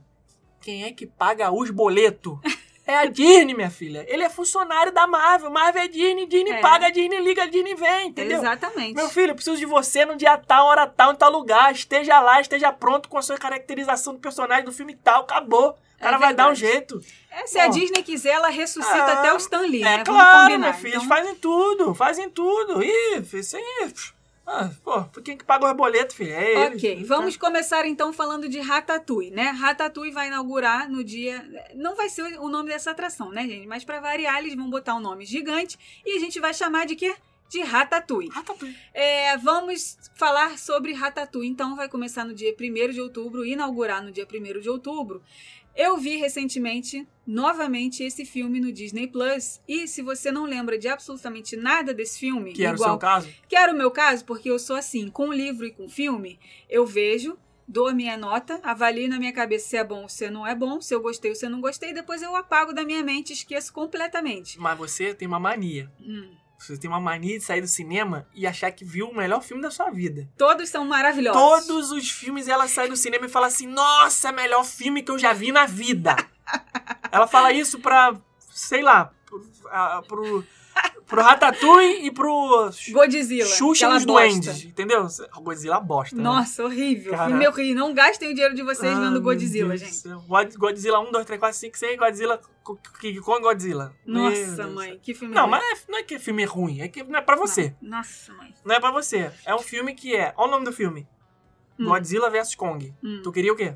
Quem 0.61 0.83
é 0.85 0.93
que 0.93 1.07
paga 1.07 1.53
os 1.53 1.71
boletos? 1.71 2.37
É 2.89 2.97
a 2.97 3.05
Disney, 3.05 3.53
minha 3.55 3.69
filha. 3.71 4.05
Ele 4.09 4.23
é 4.23 4.31
funcionário 4.31 4.91
da 4.91 5.07
Marvel. 5.07 5.51
Marvel 5.51 5.83
é 5.83 5.89
Disney, 5.89 6.25
Disney 6.27 6.53
É. 6.53 6.61
paga, 6.63 6.91
Disney 6.91 7.21
liga, 7.21 7.47
Disney 7.47 7.75
vem, 7.75 8.09
entendeu? 8.09 8.39
Exatamente. 8.39 8.95
Meu 8.95 9.11
filho, 9.11 9.33
eu 9.33 9.35
preciso 9.35 9.59
de 9.59 9.67
você 9.67 10.07
no 10.07 10.17
dia 10.17 10.39
tal, 10.39 10.67
hora 10.67 10.87
tal, 10.87 11.13
em 11.13 11.17
tal 11.17 11.31
lugar. 11.31 11.71
Esteja 11.71 12.19
lá, 12.19 12.41
esteja 12.41 12.73
pronto 12.73 13.09
com 13.11 13.19
a 13.19 13.23
sua 13.23 13.37
caracterização 13.37 14.15
do 14.15 14.19
personagem 14.21 14.65
do 14.65 14.73
filme 14.73 14.95
tal. 14.97 15.21
Acabou. 15.21 15.77
O 15.97 16.01
cara 16.01 16.17
É 16.17 16.19
vai 16.19 16.33
dar 16.33 16.51
um 16.51 16.55
jeito. 16.55 16.99
É, 17.31 17.47
se 17.47 17.59
a 17.59 17.67
Pô. 17.67 17.73
Disney 17.73 18.03
quiser, 18.03 18.31
ela 18.31 18.49
ressuscita 18.49 18.97
Ah, 19.05 19.19
até 19.19 19.35
o 19.35 19.37
Stan 19.37 19.61
Lee, 19.61 19.83
É 19.83 19.85
né? 19.85 20.05
Vamos 20.07 20.09
claro, 20.23 20.41
combinar. 20.45 20.59
minha 20.59 20.73
filha. 20.75 20.89
Então, 20.97 21.01
Eles 21.03 21.09
fazem 21.09 21.35
tudo, 21.35 21.95
fazem 21.95 22.31
tudo. 22.31 22.83
Ih, 22.83 23.23
isso 23.35 23.57
aí. 23.57 23.93
Ah, 24.51 24.71
pô, 24.83 25.05
quem 25.21 25.37
que 25.37 25.45
paga 25.45 25.71
o 25.71 25.75
boleto, 25.75 26.15
filho? 26.15 26.33
É 26.33 26.53
eles. 26.53 26.77
Ok, 26.77 27.05
vamos 27.05 27.37
começar 27.37 27.87
então 27.87 28.15
falando 28.15 28.49
de 28.49 28.59
Ratatouille, 28.59 29.31
né? 29.31 29.51
Ratatouille 29.51 30.11
vai 30.11 30.29
inaugurar 30.29 30.89
no 30.89 31.05
dia. 31.05 31.47
Não 31.75 31.95
vai 31.95 32.09
ser 32.09 32.23
o 32.41 32.49
nome 32.49 32.71
dessa 32.71 32.93
atração, 32.93 33.31
né, 33.31 33.43
gente? 33.47 33.67
Mas 33.67 33.85
pra 33.85 34.01
variar, 34.01 34.39
eles 34.39 34.55
vão 34.55 34.71
botar 34.71 34.95
um 34.95 35.01
nome 35.01 35.27
gigante 35.27 35.79
e 36.05 36.17
a 36.17 36.19
gente 36.19 36.41
vai 36.41 36.55
chamar 36.55 36.87
de 36.87 36.97
quê? 36.97 37.15
De 37.51 37.61
Ratatouille. 37.61 38.31
Ratatouille. 38.31 38.77
É, 38.95 39.37
vamos 39.37 39.99
falar 40.15 40.59
sobre 40.59 40.95
Ratatouille. 40.95 41.51
Então, 41.51 41.77
vai 41.77 41.89
começar 41.89 42.25
no 42.25 42.35
dia 42.35 42.55
1 42.59 42.93
de 42.93 43.01
outubro, 43.03 43.45
inaugurar 43.45 44.03
no 44.03 44.11
dia 44.11 44.27
1 44.27 44.61
de 44.61 44.69
outubro. 44.71 45.23
Eu 45.79 45.97
vi 45.97 46.17
recentemente, 46.17 47.07
novamente, 47.25 48.03
esse 48.03 48.25
filme 48.25 48.59
no 48.59 48.73
Disney 48.73 49.07
Plus. 49.07 49.61
E 49.69 49.87
se 49.87 50.03
você 50.03 50.33
não 50.33 50.45
lembra 50.45 50.77
de 50.77 50.89
absolutamente 50.89 51.57
nada 51.57 51.95
desse 51.95 52.19
filme, 52.19 52.53
Que 52.53 52.65
era 52.65 52.73
o 52.73 52.75
igual 52.75 52.91
seu 52.91 52.99
caso? 52.99 53.29
que 53.49 53.55
era 53.55 53.73
o 53.73 53.77
meu 53.77 53.93
caso, 53.93 54.25
porque 54.25 54.51
eu 54.51 54.59
sou 54.59 54.75
assim, 54.75 55.09
com 55.09 55.33
livro 55.33 55.65
e 55.65 55.71
com 55.71 55.89
filme, 55.89 56.37
eu 56.69 56.85
vejo, 56.85 57.39
dou 57.67 57.87
a 57.87 57.95
minha 57.95 58.17
nota, 58.17 58.59
avalio 58.65 59.09
na 59.09 59.21
minha 59.21 59.33
cabeça 59.33 59.69
se 59.69 59.77
é 59.77 59.85
bom 59.85 60.03
ou 60.03 60.09
se 60.09 60.29
não 60.29 60.45
é 60.45 60.53
bom, 60.53 60.81
se 60.81 60.93
eu 60.93 61.01
gostei 61.01 61.31
ou 61.31 61.37
se 61.37 61.47
eu 61.47 61.51
não 61.51 61.61
gostei, 61.61 61.93
depois 61.95 62.23
eu 62.23 62.35
apago 62.35 62.73
da 62.73 62.85
minha 62.85 63.05
mente, 63.05 63.33
esqueço 63.33 63.73
completamente. 63.73 64.59
Mas 64.59 64.77
você 64.77 65.15
tem 65.15 65.29
uma 65.29 65.39
mania. 65.39 65.89
Hum. 66.01 66.33
Você 66.59 66.77
tem 66.77 66.91
uma 66.91 67.01
mania 67.01 67.39
de 67.39 67.45
sair 67.45 67.61
do 67.61 67.69
cinema 67.69 68.27
e 68.35 68.47
achar 68.47 68.71
que 68.73 68.85
viu 68.85 69.09
o 69.09 69.15
melhor 69.17 69.43
filme 69.43 69.63
da 69.63 69.71
sua 69.71 69.91
vida. 69.91 70.29
Todos 70.37 70.69
são 70.69 70.85
maravilhosos. 70.85 71.41
Todos 71.67 71.91
os 71.93 72.11
filmes 72.11 72.49
ela 72.49 72.67
sai 72.67 72.89
do 72.89 72.97
cinema 72.97 73.27
e 73.27 73.29
fala 73.29 73.47
assim: 73.47 73.67
Nossa, 73.67 74.33
melhor 74.33 74.65
filme 74.65 75.03
que 75.03 75.11
eu 75.11 75.19
já 75.19 75.33
vi 75.33 75.53
na 75.53 75.67
vida. 75.67 76.17
ela 77.13 77.27
fala 77.29 77.53
isso 77.53 77.79
pra, 77.79 78.15
sei 78.51 78.83
lá, 78.83 79.13
pro, 79.25 79.47
a- 79.71 80.03
pro, 80.07 80.45
pro 81.07 81.23
Ratatouille 81.23 82.07
e 82.07 82.11
pro 82.11 82.71
Godzilla. 82.91 83.47
Xuxa 83.47 83.89
bosta. 83.89 84.07
Duendes, 84.07 84.65
entendeu? 84.65 85.07
Godzilla 85.43 85.81
bosta. 85.81 86.15
né? 86.17 86.23
Nossa, 86.23 86.65
horrível. 86.65 87.13
Cara. 87.13 87.29
Filme 87.29 87.49
horrível. 87.49 87.77
Não 87.87 87.95
gastem 87.95 88.31
o 88.31 88.35
dinheiro 88.35 88.55
de 88.55 88.63
vocês 88.63 88.93
Ah, 88.93 89.01
vendo 89.01 89.13
meu 89.13 89.23
Godzilla, 89.23 89.69
Deus 89.77 89.81
gente. 89.81 90.09
God- 90.27 90.55
Godzilla 90.57 91.01
1, 91.01 91.11
2, 91.13 91.25
3, 91.27 91.41
4, 91.41 91.59
5, 91.59 91.79
6, 91.79 91.99
Godzilla, 91.99 92.41
King 93.01 93.21
Kong 93.21 93.41
Godzilla. 93.41 93.95
Meu 94.07 94.25
Nossa, 94.25 94.67
mãe, 94.67 94.99
que 95.03 95.15
filme 95.15 95.35
Não, 95.35 95.43
ruim. 95.43 95.51
mas 95.53 95.63
é- 95.63 95.83
não 95.91 95.99
é 95.99 96.03
que 96.03 96.19
filme 96.19 96.43
é 96.43 96.47
ruim, 96.47 96.81
é 96.83 96.89
que 96.89 97.03
não 97.03 97.19
é 97.19 97.23
pra 97.23 97.37
você. 97.37 97.75
Não. 97.81 97.99
Nossa, 97.99 98.33
mãe. 98.35 98.53
Não 98.65 98.75
é 98.75 98.81
pra 98.81 98.91
você. 98.91 99.31
É 99.47 99.55
um 99.55 99.59
filme 99.61 99.95
que 99.95 100.15
é. 100.15 100.35
Olha 100.37 100.49
o 100.49 100.51
nome 100.53 100.65
do 100.67 100.73
filme: 100.73 101.07
Hum. 101.79 101.87
Godzilla 101.87 102.29
vs 102.29 102.55
Kong. 102.55 102.93
Hum. 103.03 103.21
Tu 103.23 103.33
queria 103.33 103.53
o 103.53 103.57
quê? 103.57 103.75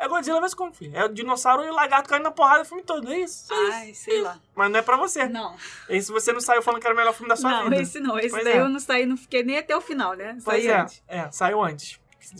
É 0.00 0.06
Godzilla 0.06 0.40
vs 0.40 0.54
Kong, 0.54 0.76
filho. 0.76 0.96
É 0.96 1.04
o 1.04 1.08
dinossauro 1.08 1.64
e 1.64 1.70
o 1.70 1.74
lagarto 1.74 2.08
caindo 2.08 2.22
na 2.22 2.30
porrada 2.30 2.62
o 2.62 2.64
filme 2.64 2.82
todo. 2.84 3.10
É 3.12 3.18
isso. 3.18 3.52
é 3.52 3.56
isso. 3.64 3.72
Ai, 3.72 3.94
sei 3.94 4.22
lá. 4.22 4.38
Mas 4.54 4.70
não 4.70 4.78
é 4.78 4.82
pra 4.82 4.96
você. 4.96 5.26
Não, 5.26 5.56
Esse 5.88 6.12
você 6.12 6.32
não 6.32 6.40
saiu 6.40 6.62
falando 6.62 6.80
que 6.80 6.86
era 6.86 6.94
o 6.94 6.96
melhor 6.96 7.12
filme 7.12 7.28
da 7.28 7.34
sua 7.36 7.50
não, 7.50 7.64
vida. 7.64 7.82
esse 7.82 7.98
não. 7.98 8.16
Esse 8.18 8.30
Pois 8.30 8.44
daí 8.44 8.52
é. 8.54 8.60
eu 8.60 8.68
não 8.68 8.78
saí, 8.78 9.04
não 9.06 9.16
fiquei 9.16 9.42
nem 9.42 9.58
até 9.58 9.76
o 9.76 9.80
final, 9.80 10.14
né? 10.14 10.38
Pois 10.44 10.62
Saí 10.62 10.68
é. 10.68 10.80
antes. 10.80 11.02
É, 11.08 11.30
saiu 11.32 11.62
antes. 11.62 11.98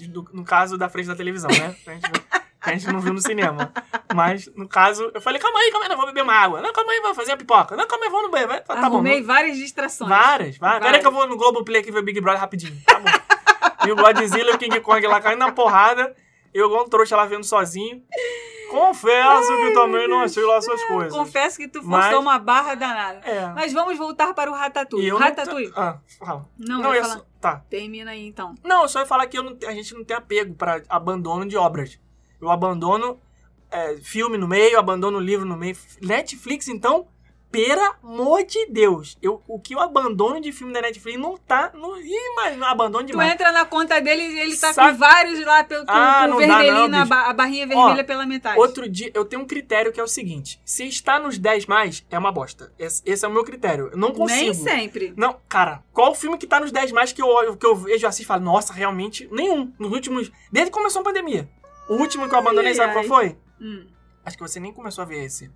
Do- 0.09 0.29
no 0.33 0.45
caso 0.45 0.77
da 0.79 0.89
frente 0.89 1.07
da 1.09 1.17
televisão, 1.17 1.51
né? 1.51 1.75
A 1.87 1.91
gente, 1.95 2.13
a 2.61 2.71
gente 2.73 2.93
não 2.93 3.01
viu 3.01 3.13
no 3.15 3.21
cinema. 3.21 3.73
Mas, 4.15 4.47
no 4.55 4.69
caso, 4.69 5.11
eu 5.15 5.21
falei, 5.21 5.41
calma 5.41 5.59
aí, 5.59 5.71
calma 5.73 5.87
aí, 5.87 5.89
não 5.89 5.97
vou 5.97 6.07
beber 6.07 6.23
uma 6.23 6.35
água. 6.35 6.61
Não, 6.61 6.73
calma 6.73 6.93
aí, 6.93 7.01
vou 7.01 7.15
fazer 7.15 7.33
uma 7.33 7.39
pipoca. 7.39 7.75
Não, 7.75 7.87
calma 7.89 8.05
aí, 8.05 8.11
vou 8.11 8.23
no 8.23 8.31
banheiro. 8.31 8.53
Vai, 8.53 8.61
tá 8.63 8.75
bom. 8.77 8.85
Arrumei 8.87 9.23
várias 9.23 9.57
distrações. 9.57 10.09
Várias, 10.11 10.59
várias. 10.59 10.83
Peraí 10.85 11.01
que 11.01 11.07
eu 11.07 11.13
vou 11.13 11.27
no 11.27 11.37
Globoplay 11.37 11.81
aqui 11.81 11.91
ver 11.91 12.01
o 12.01 12.03
Big 12.03 12.21
Brother 12.21 12.41
rapidinho. 12.41 12.79
Tá 12.87 13.01
bom. 13.01 13.09
e 13.89 13.91
o 13.93 13.97
Godzilla 13.97 14.51
e 14.51 14.55
o 14.55 14.59
King 14.59 14.81
Kong 14.81 15.05
lá 15.09 15.21
caindo 15.21 15.39
na 15.41 15.51
porrada. 15.53 16.15
Eu 16.59 16.67
igual 16.67 16.85
um 16.85 16.89
trouxa 16.89 17.17
lá 17.17 17.25
vendo 17.27 17.45
sozinho. 17.45 18.03
Confesso 18.71 19.57
que 19.57 19.73
também 19.73 20.07
não 20.09 20.21
achei 20.21 20.45
lá 20.45 20.57
essas 20.57 20.83
coisas. 20.85 21.13
Confesso 21.13 21.57
que 21.57 21.69
tu 21.69 21.81
forçou 21.83 21.91
Mas- 21.99 22.15
uma 22.19 22.39
barra 22.39 22.75
danada. 22.75 23.21
É. 23.27 23.47
Mas 23.55 23.73
vamos 23.73 23.97
voltar 23.97 24.35
para 24.35 24.51
o 24.51 24.55
Ratatouille. 24.55 25.11
Ratatouille. 25.11 25.71
não... 25.75 25.79
Ah, 25.83 26.01
fala. 26.19 26.49
Não, 26.59 26.83
não 26.83 26.95
eu 26.95 27.03
falar. 27.03 27.15
só- 27.19 27.27
Tá. 27.41 27.63
Termina 27.71 28.11
aí 28.11 28.27
então. 28.27 28.55
Não, 28.65 28.83
eu 28.83 28.89
só 28.89 29.01
ia 29.01 29.07
falar 29.07 29.27
que 29.27 29.41
não- 29.41 29.57
a 29.67 29.73
gente 29.73 29.95
não 29.95 30.05
tem 30.05 30.17
apego 30.17 30.55
pra 30.55 30.83
abandono 30.89 31.47
de 31.47 31.57
obras. 31.57 31.99
Eu 32.41 32.51
abandono 32.51 33.19
é, 33.71 33.97
filme 33.99 34.37
no 34.37 34.49
meio, 34.49 34.79
abandono 34.79 35.19
livro 35.21 35.47
no 35.47 35.57
meio. 35.57 35.77
Netflix, 36.03 36.69
então, 36.69 37.07
pelo 37.51 37.81
amor 38.03 38.45
de 38.45 38.67
Deus. 38.67 39.17
Eu, 39.23 39.43
o 39.49 39.59
que 39.59 39.75
eu 39.75 39.81
abandono 39.81 40.41
de 40.41 40.53
filme 40.53 40.73
da 40.73 40.83
Netflix 40.83 41.19
não 41.19 41.37
tá 41.37 41.71
no. 41.75 41.99
Ih, 41.99 42.35
mas 42.37 42.57
não 42.59 42.67
abandono 42.67 43.05
Tu 43.05 43.13
demais. 43.13 43.33
entra 43.33 43.51
na 43.53 43.65
conta 43.65 44.01
dele 44.01 44.23
e 44.23 44.39
ele 44.41 44.57
tá 44.57 44.73
Sabe- 44.73 44.93
com 44.93 44.99
vários 44.99 45.41
lá 45.45 45.65
pelo, 45.65 45.87
com, 45.87 45.91
Ah, 45.93 46.23
com 46.25 46.29
não 46.33 46.41
dá 46.41 46.59
vermelhinho 46.59 46.89
não, 46.89 46.99
a 47.01 47.33
barrinha 47.33 47.67
vermelha 47.67 48.03
Ó, 48.03 48.05
pela 48.05 48.27
metade. 48.27 48.59
Outro 48.61 48.89
dia, 48.89 49.11
eu 49.15 49.25
tenho 49.25 49.43
um 49.43 49.47
critério 49.47 49.93
que 49.93 49.99
é 49.99 50.03
o 50.03 50.09
seguinte: 50.09 50.61
se 50.65 50.87
está 50.87 51.19
nos 51.19 51.39
10 51.39 51.67
mais, 51.67 52.05
é 52.11 52.19
uma 52.19 52.31
bosta. 52.31 52.73
Esse, 52.79 53.03
esse 53.07 53.25
é 53.25 53.29
o 53.29 53.33
meu 53.33 53.45
critério. 53.45 53.89
Eu 53.93 53.97
não 53.99 54.13
consigo. 54.13 54.41
Nem 54.41 54.55
sempre. 54.55 55.15
Não, 55.17 55.37
cara, 55.49 55.83
qual 55.93 56.15
filme 56.15 56.37
que 56.39 56.47
tá 56.47 56.61
nos 56.61 56.71
10 56.71 56.93
mais 56.93 57.13
que 57.13 57.23
eu, 57.23 57.27
olho- 57.29 57.57
que 57.57 57.65
eu 57.67 57.75
vejo 57.75 58.07
assim 58.07 58.23
e 58.23 58.27
falo, 58.27 58.45
nossa, 58.45 58.73
realmente, 58.73 59.29
nenhum. 59.33 59.73
Nos 59.79 59.91
últimos. 59.93 60.31
Desde 60.53 60.71
que 60.71 60.77
começou 60.77 61.01
a 61.01 61.05
pandemia. 61.05 61.49
O 61.89 61.95
último 61.95 62.29
que 62.29 62.35
eu 62.35 62.39
abandonei, 62.39 62.73
Ai, 62.73 62.75
sabe 62.75 62.89
ai. 62.89 62.95
qual 62.95 63.05
foi? 63.05 63.37
Hum. 63.61 63.87
Acho 64.25 64.37
que 64.37 64.43
você 64.43 64.61
nem 64.61 64.73
começou 64.75 65.01
a 65.03 65.07
ver 65.07 65.25
esse. 65.25 65.51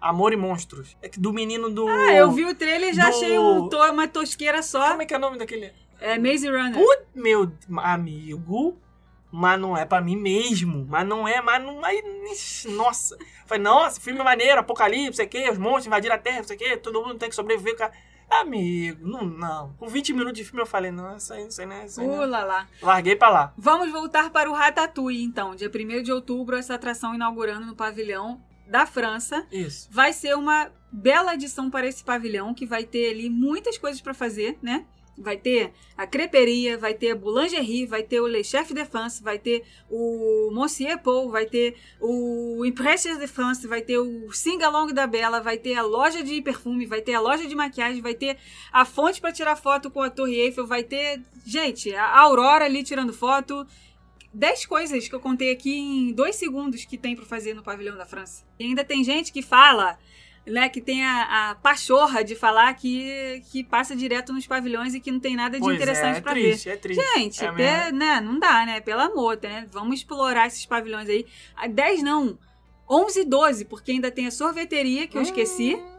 Amor 0.00 0.32
e 0.32 0.36
Monstros. 0.36 0.96
É 1.02 1.08
que 1.08 1.18
do 1.18 1.32
menino 1.32 1.68
do. 1.70 1.88
Ah, 1.88 2.12
eu 2.12 2.30
vi 2.30 2.44
o 2.44 2.54
trailer 2.54 2.90
e 2.90 2.94
já 2.94 3.04
do- 3.04 3.08
achei 3.08 3.38
um 3.38 3.68
to- 3.68 3.76
uma 3.90 4.06
tosqueira 4.08 4.62
só. 4.62 4.90
Como 4.90 5.02
é 5.02 5.06
que 5.06 5.14
é 5.14 5.16
o 5.16 5.20
nome 5.20 5.38
daquele? 5.38 5.72
É 6.00 6.16
Maze 6.18 6.48
Runner. 6.48 6.74
Put, 6.74 7.02
meu 7.14 7.50
amigo. 7.78 8.78
Mas 9.30 9.60
não 9.60 9.76
é 9.76 9.84
pra 9.84 10.00
mim 10.00 10.16
mesmo. 10.16 10.86
Mas 10.88 11.06
não 11.06 11.28
é, 11.28 11.40
mas 11.42 11.62
não. 11.62 11.82
Ixi, 12.32 12.68
nossa. 12.70 13.16
Falei, 13.46 13.62
nossa, 13.62 14.00
filme 14.00 14.22
maneiro, 14.22 14.60
apocalipse, 14.60 15.16
sei 15.16 15.26
o 15.26 15.28
quê, 15.28 15.48
os 15.50 15.58
monstros 15.58 15.86
invadiram 15.86 16.14
a 16.14 16.18
terra, 16.18 16.42
sei 16.44 16.56
o 16.56 16.58
quê, 16.58 16.76
todo 16.78 17.02
mundo 17.02 17.16
tem 17.16 17.28
que 17.28 17.34
sobreviver. 17.34 17.76
Cara. 17.76 17.92
Amigo, 18.30 19.06
não, 19.06 19.24
não. 19.24 19.72
Com 19.78 19.86
20 19.88 20.12
minutos 20.12 20.34
de 20.34 20.44
filme 20.44 20.60
eu 20.62 20.66
falei, 20.66 20.90
não, 20.90 21.16
isso 21.16 21.32
aí, 21.32 21.46
isso 21.46 21.60
aí, 21.60 21.66
não 21.66 21.76
é 21.76 21.86
isso 21.86 22.00
aí. 22.00 22.06
Não. 22.06 22.26
lá. 22.26 22.68
Larguei 22.82 23.16
pra 23.16 23.28
lá. 23.30 23.52
Vamos 23.56 23.90
voltar 23.90 24.30
para 24.30 24.50
o 24.50 24.52
Ratatouille, 24.54 25.22
então. 25.24 25.54
Dia 25.54 25.70
1 25.70 26.02
de 26.02 26.12
outubro, 26.12 26.56
essa 26.56 26.74
atração 26.74 27.14
inaugurando 27.14 27.66
no 27.66 27.74
pavilhão 27.74 28.40
da 28.68 28.86
França. 28.86 29.46
Isso. 29.50 29.88
Vai 29.90 30.12
ser 30.12 30.36
uma 30.36 30.70
bela 30.92 31.32
adição 31.32 31.70
para 31.70 31.86
esse 31.86 32.04
pavilhão, 32.04 32.54
que 32.54 32.66
vai 32.66 32.84
ter 32.84 33.10
ali 33.10 33.28
muitas 33.28 33.76
coisas 33.78 34.00
para 34.00 34.14
fazer, 34.14 34.58
né? 34.62 34.86
Vai 35.20 35.36
ter 35.36 35.72
a 35.96 36.06
creperia, 36.06 36.78
vai 36.78 36.94
ter 36.94 37.10
a 37.10 37.16
boulangerie, 37.16 37.86
vai 37.86 38.04
ter 38.04 38.20
o 38.20 38.28
Le 38.28 38.44
Chef 38.44 38.72
de 38.72 38.84
France, 38.84 39.20
vai 39.20 39.36
ter 39.36 39.64
o 39.90 40.50
Monsieur 40.52 40.96
Paul, 40.98 41.28
vai 41.28 41.44
ter 41.44 41.74
o 42.00 42.64
Impressions 42.64 43.18
de 43.18 43.26
France, 43.26 43.66
vai 43.66 43.82
ter 43.82 43.98
o 43.98 44.30
Sing 44.32 44.62
Along 44.62 44.92
da 44.92 45.08
Bela, 45.08 45.40
vai 45.40 45.58
ter 45.58 45.74
a 45.74 45.82
loja 45.82 46.22
de 46.22 46.40
perfume, 46.40 46.86
vai 46.86 47.02
ter 47.02 47.14
a 47.14 47.20
loja 47.20 47.48
de 47.48 47.54
maquiagem, 47.56 48.00
vai 48.00 48.14
ter 48.14 48.38
a 48.72 48.84
fonte 48.84 49.20
para 49.20 49.32
tirar 49.32 49.56
foto 49.56 49.90
com 49.90 50.00
a 50.00 50.08
Torre 50.08 50.36
Eiffel, 50.36 50.68
vai 50.68 50.84
ter, 50.84 51.20
gente, 51.44 51.92
a 51.92 52.20
Aurora 52.20 52.66
ali 52.66 52.84
tirando 52.84 53.12
foto. 53.12 53.66
Dez 54.32 54.66
coisas 54.66 55.08
que 55.08 55.14
eu 55.14 55.20
contei 55.20 55.50
aqui 55.50 55.74
em 55.78 56.12
dois 56.12 56.36
segundos 56.36 56.84
que 56.84 56.98
tem 56.98 57.16
para 57.16 57.24
fazer 57.24 57.54
no 57.54 57.62
pavilhão 57.62 57.96
da 57.96 58.04
França. 58.06 58.44
E 58.58 58.64
ainda 58.64 58.84
tem 58.84 59.02
gente 59.02 59.32
que 59.32 59.42
fala 59.42 59.98
né, 60.46 60.68
que 60.68 60.80
tem 60.80 61.04
a, 61.04 61.50
a 61.50 61.54
pachorra 61.56 62.22
de 62.24 62.34
falar 62.34 62.72
que, 62.74 63.42
que 63.50 63.62
passa 63.62 63.94
direto 63.94 64.32
nos 64.32 64.46
pavilhões 64.46 64.94
e 64.94 65.00
que 65.00 65.10
não 65.10 65.20
tem 65.20 65.36
nada 65.36 65.58
de 65.58 65.62
Pois 65.62 65.76
interessante 65.76 66.16
é, 66.16 66.18
é 66.18 66.20
pra 66.20 66.34
ver. 66.34 66.68
é 66.68 66.76
triste. 66.76 67.02
Gente, 67.14 67.44
É 67.44 67.52
mesmo. 67.52 67.98
né, 67.98 68.20
não 68.20 68.38
dá, 68.38 68.64
né? 68.64 68.80
Pelo 68.80 69.00
amor, 69.00 69.38
né? 69.42 69.66
Vamos 69.70 69.98
explorar 69.98 70.46
esses 70.46 70.64
pavilhões 70.64 71.08
aí. 71.08 71.26
Ah, 71.56 71.66
10 71.68 72.02
não, 72.02 72.38
11 72.88 73.20
e 73.20 73.24
12, 73.24 73.64
porque 73.66 73.92
ainda 73.92 74.10
tem 74.10 74.26
a 74.26 74.30
sorveteria 74.30 75.06
que 75.06 75.18
eu 75.18 75.22
esqueci, 75.22 75.74
Hum, 75.74 75.97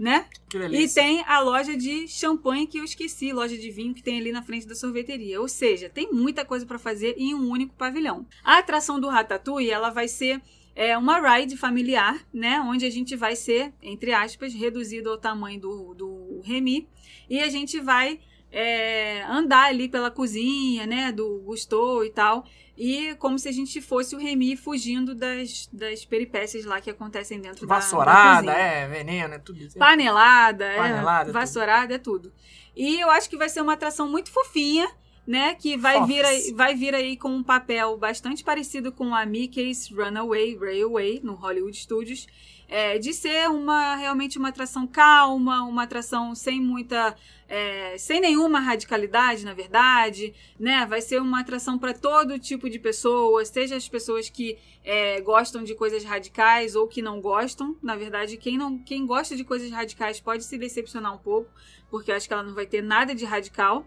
né? 0.00 0.26
Que 0.48 0.56
E 0.56 0.60
delícia. 0.60 1.02
tem 1.02 1.22
a 1.26 1.40
loja 1.40 1.76
de 1.76 2.08
champanhe 2.08 2.66
que 2.66 2.78
eu 2.78 2.84
esqueci, 2.84 3.34
loja 3.34 3.56
de 3.56 3.70
vinho 3.70 3.92
que 3.94 4.02
tem 4.02 4.18
ali 4.18 4.32
na 4.32 4.42
frente 4.42 4.66
da 4.66 4.74
sorveteria. 4.74 5.38
Ou 5.38 5.46
seja, 5.46 5.90
tem 5.90 6.10
muita 6.10 6.42
coisa 6.42 6.64
pra 6.64 6.78
fazer 6.78 7.14
em 7.18 7.34
um 7.34 7.50
único 7.50 7.74
pavilhão. 7.74 8.26
A 8.42 8.56
atração 8.56 8.98
do 8.98 9.08
Ratatouille, 9.08 9.70
ela 9.70 9.90
vai 9.90 10.08
ser 10.08 10.40
é, 10.74 10.96
uma 10.96 11.20
ride 11.20 11.54
familiar, 11.54 12.26
né? 12.32 12.60
Onde 12.62 12.86
a 12.86 12.90
gente 12.90 13.14
vai 13.14 13.36
ser, 13.36 13.74
entre 13.82 14.14
aspas, 14.14 14.54
reduzido 14.54 15.10
ao 15.10 15.18
tamanho 15.18 15.60
do, 15.60 15.94
do 15.94 16.40
Remy. 16.42 16.88
E 17.28 17.38
a 17.38 17.50
gente 17.50 17.78
vai 17.78 18.18
é, 18.50 19.22
andar 19.24 19.66
ali 19.66 19.86
pela 19.86 20.10
cozinha, 20.10 20.86
né? 20.86 21.12
Do 21.12 21.42
Gusteau 21.44 22.02
e 22.06 22.10
tal. 22.10 22.46
E 22.82 23.14
como 23.16 23.38
se 23.38 23.46
a 23.46 23.52
gente 23.52 23.78
fosse 23.82 24.16
o 24.16 24.18
Remy 24.18 24.56
fugindo 24.56 25.14
das, 25.14 25.68
das 25.70 26.02
peripécias 26.06 26.64
lá 26.64 26.80
que 26.80 26.88
acontecem 26.88 27.38
dentro 27.38 27.66
da, 27.66 27.74
da 27.74 27.80
Vassourada, 27.80 28.52
é, 28.52 28.88
veneno, 28.88 29.34
é 29.34 29.38
tudo 29.38 29.58
isso. 29.58 29.78
Panelada, 29.78 30.64
Panelada, 30.74 31.28
é, 31.28 31.32
vassourada, 31.32 31.94
é 31.94 31.98
tudo. 31.98 32.32
E 32.74 32.98
eu 32.98 33.10
acho 33.10 33.28
que 33.28 33.36
vai 33.36 33.50
ser 33.50 33.60
uma 33.60 33.74
atração 33.74 34.08
muito 34.08 34.30
fofinha 34.30 34.90
né? 35.26 35.54
Que 35.54 35.76
vai 35.76 36.04
vir, 36.06 36.24
aí, 36.24 36.52
vai 36.54 36.74
vir 36.74 36.94
aí 36.94 37.16
com 37.16 37.28
um 37.28 37.42
papel 37.42 37.96
bastante 37.98 38.42
parecido 38.42 38.90
com 38.90 39.14
a 39.14 39.24
Mickey's 39.24 39.88
Runaway 39.90 40.56
Railway 40.56 41.20
no 41.22 41.34
Hollywood 41.34 41.76
Studios. 41.76 42.26
É, 42.72 42.98
de 42.98 43.12
ser 43.12 43.50
uma 43.50 43.96
realmente 43.96 44.38
uma 44.38 44.50
atração 44.50 44.86
calma, 44.86 45.64
uma 45.64 45.82
atração 45.82 46.36
sem 46.36 46.60
muita. 46.60 47.16
é, 47.48 47.98
sem 47.98 48.20
nenhuma 48.20 48.60
radicalidade, 48.60 49.44
na 49.44 49.52
verdade, 49.52 50.32
né? 50.56 50.86
Vai 50.86 51.00
ser 51.00 51.20
uma 51.20 51.40
atração 51.40 51.76
para 51.76 51.92
todo 51.92 52.38
tipo 52.38 52.70
de 52.70 52.78
pessoas, 52.78 53.48
seja 53.48 53.74
as 53.74 53.88
pessoas 53.88 54.28
que 54.30 54.56
é, 54.84 55.20
gostam 55.20 55.64
de 55.64 55.74
coisas 55.74 56.04
radicais 56.04 56.76
ou 56.76 56.86
que 56.86 57.02
não 57.02 57.20
gostam. 57.20 57.76
Na 57.82 57.96
verdade, 57.96 58.36
quem, 58.36 58.56
não, 58.56 58.78
quem 58.78 59.04
gosta 59.04 59.34
de 59.34 59.42
coisas 59.42 59.68
radicais 59.72 60.20
pode 60.20 60.44
se 60.44 60.56
decepcionar 60.56 61.12
um 61.12 61.18
pouco, 61.18 61.50
porque 61.90 62.12
eu 62.12 62.14
acho 62.14 62.28
que 62.28 62.32
ela 62.32 62.44
não 62.44 62.54
vai 62.54 62.66
ter 62.66 62.82
nada 62.82 63.16
de 63.16 63.24
radical. 63.24 63.84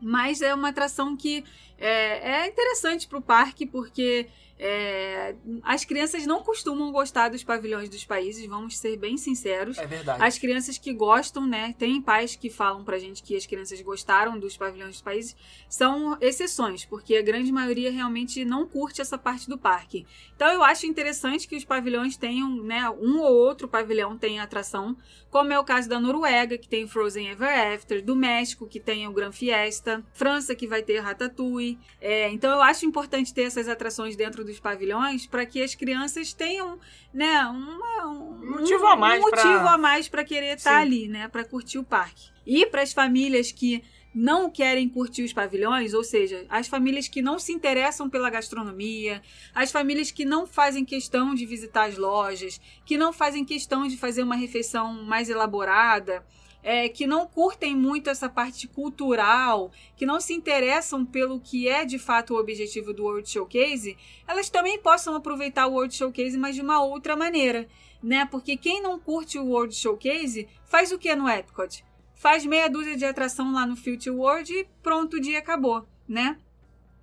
Mas 0.00 0.42
é 0.42 0.54
uma 0.54 0.68
atração 0.68 1.16
que 1.16 1.44
é, 1.78 2.42
é 2.42 2.46
interessante 2.46 3.06
para 3.06 3.18
o 3.18 3.22
parque, 3.22 3.66
porque 3.66 4.28
é, 4.58 5.36
as 5.62 5.84
crianças 5.84 6.26
não 6.26 6.42
costumam 6.42 6.90
gostar 6.90 7.28
dos 7.28 7.44
pavilhões 7.44 7.88
dos 7.88 8.04
países, 8.04 8.44
vamos 8.46 8.76
ser 8.76 8.96
bem 8.96 9.16
sinceros. 9.16 9.78
É 9.78 9.86
verdade. 9.86 10.22
As 10.22 10.36
crianças 10.36 10.76
que 10.76 10.92
gostam, 10.92 11.46
né? 11.46 11.74
Tem 11.78 12.02
pais 12.02 12.34
que 12.34 12.50
falam 12.50 12.82
pra 12.82 12.98
gente 12.98 13.22
que 13.22 13.36
as 13.36 13.46
crianças 13.46 13.80
gostaram 13.80 14.38
dos 14.38 14.56
pavilhões 14.56 14.94
dos 14.94 15.02
países, 15.02 15.36
são 15.68 16.18
exceções, 16.20 16.84
porque 16.84 17.16
a 17.16 17.22
grande 17.22 17.52
maioria 17.52 17.92
realmente 17.92 18.44
não 18.44 18.66
curte 18.66 19.00
essa 19.00 19.16
parte 19.16 19.48
do 19.48 19.56
parque. 19.56 20.04
Então 20.34 20.48
eu 20.48 20.64
acho 20.64 20.86
interessante 20.86 21.46
que 21.46 21.56
os 21.56 21.64
pavilhões 21.64 22.16
tenham, 22.16 22.50
né? 22.64 22.90
Um 22.90 23.20
ou 23.20 23.32
outro 23.32 23.68
pavilhão 23.68 24.18
tenha 24.18 24.42
atração, 24.42 24.96
como 25.30 25.52
é 25.52 25.58
o 25.58 25.64
caso 25.64 25.88
da 25.88 26.00
Noruega, 26.00 26.58
que 26.58 26.68
tem 26.68 26.88
Frozen 26.88 27.28
Ever 27.28 27.74
After, 27.74 28.02
do 28.02 28.16
México, 28.16 28.66
que 28.66 28.80
tem 28.80 29.06
o 29.06 29.12
Gran 29.12 29.30
Fiesta, 29.30 30.02
França, 30.12 30.54
que 30.54 30.66
vai 30.66 30.82
ter 30.82 30.98
Ratatouille. 30.98 31.67
É, 32.00 32.30
então 32.30 32.50
eu 32.52 32.62
acho 32.62 32.86
importante 32.86 33.34
ter 33.34 33.42
essas 33.42 33.68
atrações 33.68 34.14
dentro 34.14 34.44
dos 34.44 34.60
pavilhões 34.60 35.26
para 35.26 35.44
que 35.44 35.60
as 35.62 35.74
crianças 35.74 36.32
tenham, 36.32 36.78
né, 37.12 37.42
uma, 37.46 38.06
um 38.06 38.50
Motivo 38.52 38.86
a 38.86 38.96
mais 38.96 39.22
um 39.24 39.28
pra- 39.30 39.44
motivo 39.44 39.68
a 39.68 39.76
mais 39.76 40.08
para 40.08 40.24
querer 40.24 40.56
estar 40.56 40.76
Sim. 40.76 40.86
ali, 40.86 41.08
né, 41.08 41.28
para 41.28 41.44
curtir 41.44 41.78
o 41.78 41.84
parque. 41.84 42.30
E 42.46 42.64
para 42.66 42.82
as 42.82 42.92
famílias 42.92 43.50
que 43.52 43.82
não 44.14 44.50
querem 44.50 44.88
curtir 44.88 45.22
os 45.22 45.32
pavilhões, 45.32 45.92
ou 45.92 46.02
seja, 46.02 46.44
as 46.48 46.66
famílias 46.66 47.06
que 47.06 47.20
não 47.20 47.38
se 47.38 47.52
interessam 47.52 48.08
pela 48.08 48.30
gastronomia, 48.30 49.22
as 49.54 49.70
famílias 49.70 50.10
que 50.10 50.24
não 50.24 50.46
fazem 50.46 50.84
questão 50.84 51.34
de 51.34 51.44
visitar 51.44 51.84
as 51.88 51.96
lojas, 51.98 52.60
que 52.84 52.96
não 52.96 53.12
fazem 53.12 53.44
questão 53.44 53.86
de 53.86 53.96
fazer 53.96 54.22
uma 54.22 54.34
refeição 54.34 55.04
mais 55.04 55.28
elaborada, 55.28 56.24
é, 56.62 56.88
que 56.88 57.06
não 57.06 57.26
curtem 57.26 57.74
muito 57.76 58.10
essa 58.10 58.28
parte 58.28 58.66
cultural, 58.66 59.70
que 59.96 60.04
não 60.04 60.20
se 60.20 60.34
interessam 60.34 61.04
pelo 61.04 61.40
que 61.40 61.68
é 61.68 61.84
de 61.84 61.98
fato 61.98 62.34
o 62.34 62.38
objetivo 62.38 62.92
do 62.92 63.04
World 63.04 63.28
Showcase, 63.28 63.96
elas 64.26 64.50
também 64.50 64.78
possam 64.78 65.14
aproveitar 65.14 65.66
o 65.66 65.72
World 65.72 65.94
Showcase, 65.94 66.36
mas 66.36 66.54
de 66.54 66.60
uma 66.60 66.82
outra 66.82 67.16
maneira, 67.16 67.68
né? 68.02 68.26
Porque 68.26 68.56
quem 68.56 68.82
não 68.82 68.98
curte 68.98 69.38
o 69.38 69.46
World 69.46 69.74
Showcase 69.74 70.48
faz 70.66 70.92
o 70.92 70.98
que 70.98 71.14
no 71.14 71.28
Epcot? 71.28 71.84
Faz 72.14 72.44
meia 72.44 72.68
dúzia 72.68 72.96
de 72.96 73.04
atração 73.04 73.52
lá 73.52 73.64
no 73.64 73.76
Future 73.76 74.10
World 74.10 74.52
e 74.52 74.66
pronto, 74.82 75.16
o 75.16 75.20
dia 75.20 75.38
acabou, 75.38 75.86
né? 76.08 76.36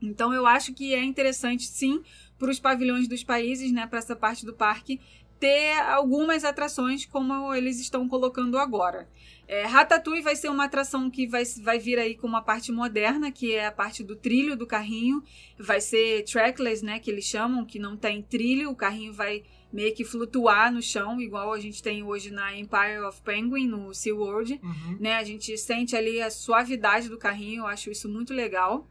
Então 0.02 0.34
eu 0.34 0.46
acho 0.46 0.74
que 0.74 0.94
é 0.94 1.04
interessante 1.04 1.66
sim 1.66 2.04
para 2.38 2.52
os 2.52 2.60
pavilhões 2.60 3.08
dos 3.08 3.24
países, 3.24 3.72
né, 3.72 3.88
para 3.88 4.00
essa 4.00 4.16
parte 4.16 4.46
do 4.46 4.54
parque 4.54 5.00
ter 5.40 5.78
algumas 5.80 6.44
atrações 6.44 7.06
como 7.06 7.54
eles 7.54 7.80
estão 7.80 8.08
colocando 8.08 8.58
agora. 8.58 9.08
É, 9.48 9.66
Ratatouille 9.66 10.22
vai 10.24 10.36
ser 10.36 10.50
uma 10.50 10.66
atração 10.66 11.10
que 11.10 11.28
vai, 11.28 11.44
vai 11.62 11.78
vir 11.78 12.00
aí 12.00 12.16
com 12.16 12.26
uma 12.26 12.42
parte 12.42 12.72
moderna, 12.72 13.32
que 13.32 13.54
é 13.54 13.68
a 13.68 13.72
parte 13.72 14.04
do 14.04 14.16
trilho 14.16 14.56
do 14.56 14.66
carrinho. 14.66 15.24
Vai 15.58 15.80
ser 15.80 16.24
trackless, 16.24 16.84
né, 16.84 17.00
que 17.00 17.12
eles 17.12 17.26
chamam, 17.26 17.64
que 17.66 17.78
não 17.78 17.96
tem 17.96 18.22
trilho, 18.22 18.72
o 18.72 18.76
carrinho 18.76 19.14
vai 19.14 19.44
meio 19.72 19.94
que 19.94 20.06
flutuar 20.06 20.72
no 20.72 20.82
chão, 20.82 21.20
igual 21.20 21.52
a 21.52 21.60
gente 21.60 21.84
tem 21.84 22.02
hoje 22.02 22.32
na 22.32 22.58
Empire 22.58 23.02
of 23.08 23.22
Penguin, 23.22 23.68
no 23.68 23.94
SeaWorld 23.94 24.60
Uhum. 24.64 24.98
né? 25.00 25.16
A 25.16 25.24
gente 25.24 25.58
sente 25.58 25.96
ali 25.96 26.22
a 26.22 26.30
suavidade 26.32 27.10
do 27.10 27.18
carrinho, 27.18 27.64
eu 27.64 27.68
acho 27.68 27.92
isso 27.92 28.08
muito 28.08 28.34
legal. 28.34 28.88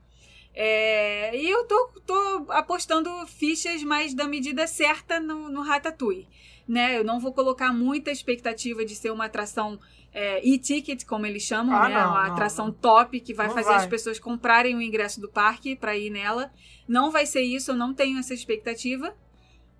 É, 0.54 1.36
e 1.36 1.50
eu 1.50 1.64
tô, 1.64 1.88
tô 2.06 2.46
apostando 2.50 3.10
fichas 3.26 3.82
mais 3.82 4.14
da 4.14 4.28
medida 4.28 4.66
certa 4.66 5.18
no, 5.18 5.48
no 5.48 5.62
Ratatouille. 5.62 6.28
Né? 6.66 6.96
Eu 6.96 7.04
não 7.04 7.18
vou 7.18 7.32
colocar 7.32 7.72
muita 7.72 8.10
expectativa 8.10 8.84
de 8.84 8.94
ser 8.94 9.10
uma 9.10 9.24
atração 9.26 9.80
é, 10.14 10.40
e-ticket, 10.46 11.04
como 11.04 11.26
eles 11.26 11.42
chamam, 11.42 11.74
Ah, 11.76 11.88
né? 11.88 11.94
não, 11.96 12.10
uma 12.12 12.24
não, 12.28 12.32
atração 12.32 12.66
não. 12.66 12.72
top 12.72 13.18
que 13.20 13.34
vai 13.34 13.48
fazer 13.50 13.68
vai. 13.70 13.76
as 13.78 13.86
pessoas 13.86 14.18
comprarem 14.20 14.76
o 14.76 14.80
ingresso 14.80 15.20
do 15.20 15.28
parque 15.28 15.74
para 15.74 15.96
ir 15.98 16.08
nela. 16.08 16.52
Não 16.86 17.10
vai 17.10 17.26
ser 17.26 17.42
isso, 17.42 17.72
eu 17.72 17.76
não 17.76 17.92
tenho 17.92 18.18
essa 18.18 18.32
expectativa. 18.32 19.12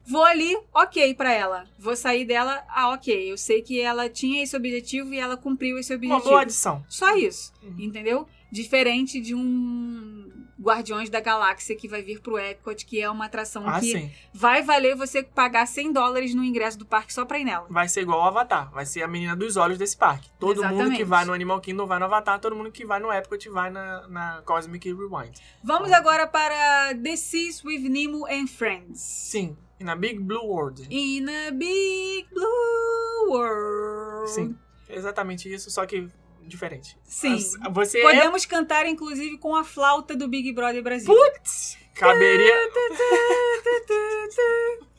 Vou 0.06 0.22
ali, 0.24 0.54
ok 0.74 1.14
pra 1.14 1.32
ela. 1.32 1.64
Vou 1.78 1.96
sair 1.96 2.26
dela, 2.26 2.62
ah, 2.68 2.90
ok. 2.90 3.32
Eu 3.32 3.38
sei 3.38 3.62
que 3.62 3.80
ela 3.80 4.06
tinha 4.08 4.42
esse 4.42 4.54
objetivo 4.54 5.14
e 5.14 5.18
ela 5.18 5.36
cumpriu 5.36 5.78
esse 5.78 5.92
Uma 5.94 5.96
objetivo. 5.96 6.28
boa 6.28 6.42
adição. 6.42 6.84
Só 6.88 7.16
isso, 7.16 7.52
Uhum. 7.62 7.76
entendeu? 7.78 8.28
Diferente 8.52 9.20
de 9.20 9.34
um 9.34 10.30
Guardiões 10.64 11.10
da 11.10 11.20
Galáxia 11.20 11.76
que 11.76 11.86
vai 11.86 12.02
vir 12.02 12.20
pro 12.20 12.38
Epcot, 12.38 12.84
que 12.86 13.00
é 13.00 13.08
uma 13.10 13.26
atração 13.26 13.68
Ah, 13.68 13.78
que 13.80 13.92
sim. 13.92 14.10
vai 14.32 14.62
valer 14.62 14.96
você 14.96 15.22
pagar 15.22 15.66
100 15.66 15.92
dólares 15.92 16.34
no 16.34 16.42
ingresso 16.42 16.78
do 16.78 16.86
parque 16.86 17.12
só 17.12 17.24
pra 17.24 17.38
ir 17.38 17.44
nela. 17.44 17.66
Vai 17.70 17.88
ser 17.88 18.00
igual 18.02 18.20
ao 18.20 18.28
Avatar. 18.28 18.70
Vai 18.72 18.86
ser 18.86 19.02
a 19.02 19.08
menina 19.08 19.36
dos 19.36 19.56
olhos 19.56 19.76
desse 19.78 19.96
parque. 19.96 20.28
Todo 20.40 20.56
mundo 20.62 20.68
que 20.68 20.74
Exatamente. 20.74 21.04
vai 21.04 21.24
no 21.24 21.32
Animal 21.32 21.60
Kingdom 21.60 21.86
vai 21.86 21.98
no 21.98 22.06
Avatar. 22.06 22.40
Todo 22.40 22.56
mundo 22.56 22.72
que 22.72 22.84
vai 22.84 22.98
no 23.00 23.12
Epcot 23.12 23.48
vai 23.50 23.70
na, 23.70 24.08
na 24.08 24.42
Cosmic 24.46 24.90
Rewind. 24.92 25.38
Vamos 25.62 25.92
agora 25.92 26.26
para 26.26 26.94
The 26.94 27.16
Seas 27.16 27.62
with 27.64 27.88
Nemo 27.88 28.26
and 28.26 28.46
Friends. 28.46 29.00
Sim. 29.00 29.56
Na 29.80 29.94
Big 29.94 30.18
Blue 30.18 30.46
World. 30.46 30.86
In 30.90 31.26
a 31.28 31.50
big 31.50 32.26
blue 32.32 33.30
world. 33.30 34.30
Sim. 34.30 34.56
Exatamente 34.88 35.52
isso, 35.52 35.70
só 35.70 35.84
que 35.84 36.08
diferente. 36.46 36.96
Sim. 37.04 37.38
Você 37.72 37.98
é... 37.98 38.02
Podemos 38.02 38.46
cantar, 38.46 38.86
inclusive, 38.86 39.38
com 39.38 39.54
a 39.54 39.64
flauta 39.64 40.14
do 40.14 40.28
Big 40.28 40.52
Brother 40.52 40.82
Brasil. 40.82 41.14
Putz! 41.14 41.76
Caberia... 41.94 42.54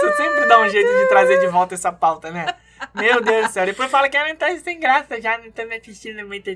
Tu 0.00 0.16
sempre 0.16 0.46
dá 0.46 0.60
um 0.60 0.68
jeito 0.68 0.90
de 0.90 1.08
trazer 1.08 1.38
de 1.38 1.46
volta 1.46 1.74
essa 1.74 1.92
pauta, 1.92 2.30
né? 2.30 2.46
Meu 2.94 3.20
Deus 3.20 3.46
do 3.46 3.52
céu. 3.52 3.64
Depois 3.64 3.90
fala 3.90 4.08
que 4.08 4.16
ela 4.16 4.34
tá 4.34 4.56
sem 4.58 4.80
graça 4.80 5.20
já, 5.20 5.38
não 5.38 5.50
tá 5.50 5.64
me 5.64 5.76
assistindo 5.76 6.26
muito. 6.26 6.50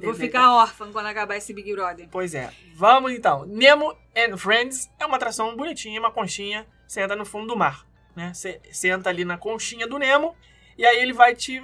Vou 0.00 0.14
ficar 0.14 0.54
órfã 0.54 0.90
quando 0.92 1.06
acabar 1.06 1.36
esse 1.36 1.52
Big 1.52 1.74
Brother. 1.74 2.08
Pois 2.10 2.34
é. 2.34 2.52
Vamos 2.74 3.12
então. 3.12 3.44
Nemo 3.46 3.96
and 4.16 4.36
Friends 4.36 4.90
é 4.98 5.04
uma 5.04 5.16
atração 5.16 5.56
bonitinha, 5.56 5.98
uma 5.98 6.10
conchinha. 6.10 6.66
Senta 6.86 7.16
no 7.16 7.24
fundo 7.24 7.48
do 7.48 7.56
mar. 7.56 7.86
Né? 8.14 8.32
Você 8.34 8.60
senta 8.70 9.10
ali 9.10 9.24
na 9.24 9.36
conchinha 9.36 9.86
do 9.86 9.98
Nemo. 9.98 10.36
E 10.82 10.84
aí 10.84 11.00
ele 11.00 11.12
vai 11.12 11.32
te, 11.32 11.62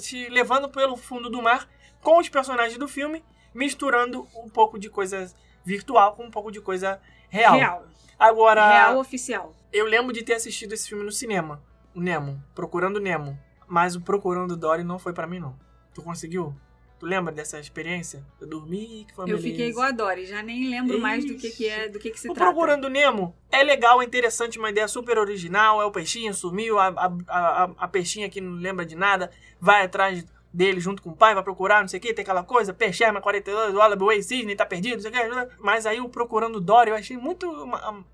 te 0.00 0.26
levando 0.30 0.66
pelo 0.66 0.96
fundo 0.96 1.28
do 1.28 1.42
mar 1.42 1.68
com 2.00 2.18
os 2.18 2.26
personagens 2.30 2.78
do 2.78 2.88
filme, 2.88 3.22
misturando 3.52 4.26
um 4.34 4.48
pouco 4.48 4.78
de 4.78 4.88
coisa 4.88 5.30
virtual 5.62 6.14
com 6.14 6.24
um 6.24 6.30
pouco 6.30 6.50
de 6.50 6.58
coisa 6.58 6.98
real. 7.28 7.58
Real. 7.58 7.84
Agora, 8.18 8.66
Real 8.66 8.98
oficial. 8.98 9.54
eu 9.70 9.84
lembro 9.84 10.10
de 10.10 10.22
ter 10.22 10.32
assistido 10.32 10.72
esse 10.72 10.88
filme 10.88 11.04
no 11.04 11.12
cinema. 11.12 11.62
O 11.94 12.00
Nemo. 12.00 12.42
Procurando 12.54 12.98
Nemo. 12.98 13.38
Mas 13.68 13.94
o 13.94 14.00
Procurando 14.00 14.56
Dory 14.56 14.84
não 14.84 14.98
foi 14.98 15.12
pra 15.12 15.26
mim, 15.26 15.38
não. 15.38 15.54
Tu 15.92 16.00
conseguiu? 16.00 16.54
Tu 17.00 17.06
lembra 17.06 17.32
dessa 17.32 17.58
experiência? 17.58 18.22
Eu 18.38 18.46
dormi, 18.46 19.06
que 19.08 19.14
foi 19.14 19.32
Eu 19.32 19.38
fiquei 19.38 19.70
igual 19.70 19.86
a 19.86 19.90
Dory, 19.90 20.26
já 20.26 20.42
nem 20.42 20.68
lembro 20.68 21.00
mais 21.00 21.24
do 21.24 21.34
que, 21.34 21.50
que 21.50 21.66
é, 21.66 21.88
do 21.88 21.98
que, 21.98 22.10
que 22.10 22.20
se 22.20 22.28
O 22.28 22.34
trata. 22.34 22.52
Procurando 22.52 22.90
Nemo 22.90 23.34
é 23.50 23.62
legal, 23.62 24.02
é 24.02 24.04
interessante, 24.04 24.58
uma 24.58 24.68
ideia 24.68 24.86
super 24.86 25.16
original. 25.16 25.80
É 25.80 25.86
o 25.86 25.90
peixinho, 25.90 26.34
sumiu, 26.34 26.78
a, 26.78 26.88
a, 26.88 27.12
a, 27.26 27.70
a 27.78 27.88
peixinha 27.88 28.28
que 28.28 28.38
não 28.38 28.52
lembra 28.52 28.84
de 28.84 28.94
nada, 28.94 29.30
vai 29.58 29.82
atrás 29.82 30.26
dele 30.52 30.78
junto 30.78 31.00
com 31.02 31.08
o 31.08 31.16
pai, 31.16 31.32
vai 31.32 31.42
procurar, 31.42 31.80
não 31.80 31.88
sei 31.88 31.98
o 31.98 32.02
que, 32.02 32.12
tem 32.12 32.22
aquela 32.22 32.44
coisa, 32.44 32.74
Peixerma 32.74 33.20
42, 33.20 33.72
o 33.72 33.78
Wallaby 33.78 34.22
Cisne 34.22 34.54
tá 34.54 34.66
perdido, 34.66 34.96
não 34.96 35.00
sei 35.00 35.10
o 35.10 35.14
que. 35.14 35.56
Mas 35.58 35.86
aí 35.86 36.02
o 36.02 36.08
Procurando 36.10 36.60
Dory 36.60 36.90
eu 36.90 36.96
achei 36.96 37.16
muito 37.16 37.46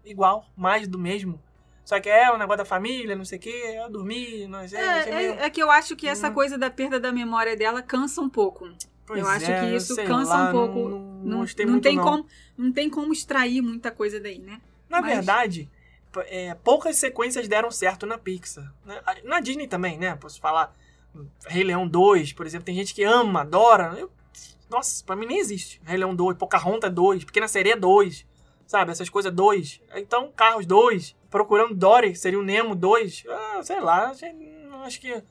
igual, 0.05 0.47
mais 0.57 0.87
do 0.87 0.99
mesmo. 0.99 1.43
Só 1.87 1.99
que 2.01 2.09
é 2.09 2.31
o 2.33 2.37
negócio 2.37 2.59
da 2.59 2.65
família, 2.65 3.15
não 3.15 3.25
sei 3.25 3.39
o 3.39 3.41
que, 3.41 3.49
eu 3.49 3.89
dormi, 3.89 4.47
não 4.49 4.67
sei, 4.69 4.77
achei 4.79 5.13
É, 5.13 5.17
meio... 5.17 5.33
é, 5.35 5.45
é 5.47 5.51
que 5.51 5.63
eu 5.63 5.71
acho 5.71 5.95
que 5.95 6.09
essa 6.09 6.29
Hum. 6.29 6.35
coisa 6.35 6.59
da 6.59 6.69
perda 6.69 6.99
da 6.99 7.13
memória 7.13 7.57
dela 7.57 7.81
cansa 7.81 8.21
um 8.21 8.29
pouco. 8.29 8.69
Pois 9.07 9.21
eu 9.21 9.29
acho 9.29 9.49
é, 9.49 9.61
que 9.61 9.77
isso 9.77 9.95
cansa 10.05 10.35
lá, 10.37 10.49
um 10.49 10.53
pouco. 10.53 10.89
Não, 10.89 10.99
não, 10.99 11.45
Não, 11.47 11.67
não 11.69 11.81
tem 11.81 11.95
não. 11.97 12.03
Como, 12.05 12.27
não 12.59 12.73
tem 12.73 12.91
como 12.91 13.13
extrair 13.13 13.63
muita 13.63 13.93
coisa 13.93 14.19
daí, 14.19 14.41
né? 14.41 14.61
Na 14.89 15.01
Mas- 15.01 15.15
verdade, 15.15 15.71
é, 16.27 16.55
poucas 16.57 16.97
sequências 16.97 17.47
deram 17.47 17.71
certo 17.71 18.05
na 18.05 18.19
Pixar. 18.19 18.73
né? 18.85 19.01
Na 19.23 19.39
Disney 19.39 19.69
também, 19.69 19.97
né? 19.97 20.17
Posso 20.17 20.41
falar 20.41 20.75
hum, 21.15 21.25
Rei 21.47 21.63
Leão 21.63 21.87
2, 21.87 22.33
por 22.33 22.47
exemplo. 22.47 22.65
Tem 22.67 22.75
gente 22.75 22.93
que 22.93 23.05
ama, 23.05 23.43
adora. 23.43 23.95
Eu- 23.97 24.11
nossa, 24.69 25.05
pra 25.05 25.15
mim 25.15 25.27
nem 25.27 25.39
existe. 25.39 25.81
Rei 25.85 25.99
Leão 25.99 26.17
2, 26.17 26.37
Pocahontas 26.37 26.93
2, 26.93 27.23
Pequena 27.23 27.47
Sereia 27.47 27.77
2. 27.77 28.27
Sabe? 28.67 28.91
Essas 28.91 29.09
coisas 29.09 29.33
2. 29.33 29.81
Então, 29.95 30.33
Carros 30.35 30.67
2. 30.67 31.15
Procurando 31.31 31.75
Dory, 31.75 32.15
seria 32.17 32.39
o 32.39 32.43
Nemo 32.43 32.75
2. 32.75 33.25
Ah, 33.29 33.61
sei 33.63 33.81
lá. 33.81 34.13
Acho 34.85 35.01
que 35.01 35.23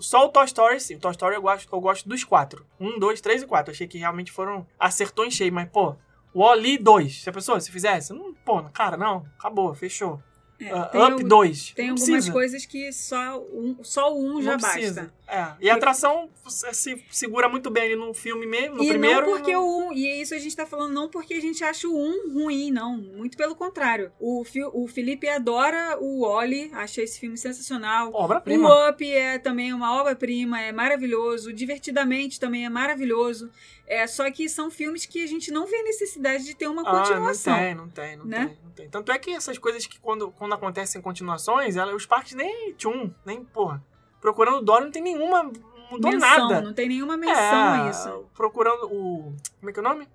Só 0.00 0.26
o 0.26 0.28
Toy 0.28 0.44
Story, 0.44 0.80
sim. 0.80 0.96
O 0.96 1.00
Toy 1.00 1.10
Story 1.12 1.36
eu 1.36 1.42
gosto, 1.42 1.68
eu 1.72 1.80
gosto 1.80 2.08
dos 2.08 2.24
quatro. 2.24 2.66
Um, 2.78 2.98
dois, 2.98 3.20
três 3.20 3.42
e 3.42 3.46
quatro. 3.46 3.72
Achei 3.72 3.86
que 3.86 3.98
realmente 3.98 4.32
foram. 4.32 4.66
Acertou 4.78 5.24
em 5.24 5.30
cheio, 5.30 5.52
mas, 5.52 5.68
pô, 5.68 5.96
o 6.34 6.40
Oli 6.40 6.78
2. 6.78 7.22
Se 7.22 7.30
a 7.30 7.32
pessoa, 7.32 7.60
se 7.60 7.70
fizesse, 7.70 8.12
não, 8.12 8.32
pô, 8.34 8.62
cara, 8.70 8.96
não, 8.96 9.26
acabou, 9.38 9.74
fechou. 9.74 10.22
É, 10.64 10.70
tem 10.88 11.00
Up 11.00 11.12
algu- 11.12 11.24
2. 11.28 11.70
Tem 11.72 11.86
não 11.86 11.92
algumas 11.94 12.10
precisa. 12.10 12.32
coisas 12.32 12.66
que 12.66 12.92
só 12.92 13.40
um, 13.52 13.76
só 13.82 14.14
um 14.16 14.42
já 14.42 14.52
não 14.52 14.58
basta. 14.58 15.12
É. 15.28 15.46
E 15.60 15.70
a 15.70 15.74
atração 15.76 16.28
se 16.46 16.74
se 16.74 17.04
segura 17.10 17.48
muito 17.48 17.70
bem 17.70 17.84
ali 17.84 17.96
no 17.96 18.12
filme 18.12 18.44
mesmo, 18.46 18.76
no 18.76 18.84
e 18.84 18.88
primeiro. 18.88 19.22
não 19.22 19.32
porque 19.32 19.52
no- 19.52 19.62
o 19.62 19.88
1, 19.88 19.92
e 19.94 20.20
isso 20.20 20.34
a 20.34 20.38
gente 20.38 20.54
tá 20.54 20.66
falando 20.66 20.92
não 20.92 21.08
porque 21.08 21.32
a 21.34 21.40
gente 21.40 21.64
acha 21.64 21.88
o 21.88 21.96
1 21.96 22.32
ruim, 22.34 22.70
não. 22.70 22.98
Muito 22.98 23.36
pelo 23.36 23.54
contrário. 23.54 24.12
O, 24.20 24.44
o 24.74 24.86
Felipe 24.86 25.26
adora 25.28 25.96
o 25.98 26.22
Oli, 26.22 26.70
acha 26.74 27.00
esse 27.00 27.18
filme 27.18 27.38
sensacional. 27.38 28.10
Obra-prima. 28.12 28.68
O 28.68 28.90
Up 28.90 29.06
é 29.10 29.38
também 29.38 29.72
uma 29.72 29.98
obra-prima, 30.00 30.60
é 30.60 30.70
maravilhoso. 30.72 31.52
Divertidamente 31.52 32.38
também 32.38 32.66
é 32.66 32.68
maravilhoso. 32.68 33.50
É, 33.92 34.06
só 34.06 34.30
que 34.30 34.48
são 34.48 34.70
filmes 34.70 35.04
que 35.04 35.22
a 35.22 35.26
gente 35.26 35.50
não 35.52 35.66
vê 35.66 35.82
necessidade 35.82 36.44
de 36.44 36.54
ter 36.54 36.66
uma 36.66 36.82
Ah, 36.82 36.90
continuação. 37.00 37.52
não 37.52 37.60
tem, 37.62 37.74
não 37.74 37.88
tem, 37.88 38.16
não 38.16 38.24
né? 38.24 38.46
tem, 38.46 38.58
não 38.64 38.70
tem. 38.70 38.88
Tanto 38.88 39.12
é 39.12 39.18
que 39.18 39.30
essas 39.32 39.58
coisas 39.58 39.86
que 39.86 39.98
quando, 40.00 40.30
quando 40.32 40.54
acontecem 40.54 41.00
continuações, 41.02 41.76
ela, 41.76 41.94
os 41.94 42.06
parques 42.06 42.32
nem 42.34 42.72
tchum, 42.72 43.12
nem 43.24 43.44
porra. 43.44 43.82
Procurando 44.20 44.62
Dory 44.62 44.84
não 44.84 44.90
tem 44.92 45.02
nenhuma. 45.02 45.44
Mudou 45.90 46.10
menção, 46.10 46.48
nada. 46.48 46.60
não 46.62 46.72
tem 46.72 46.88
nenhuma 46.88 47.16
menção 47.18 47.34
é, 47.74 47.80
a 47.86 47.90
isso. 47.90 48.24
Procurando 48.34 48.86
o. 48.86 49.34
Como 49.60 49.68
é 49.68 49.72
que 49.72 49.78
é 49.78 49.82
o 49.82 49.84
nome? 49.84 50.08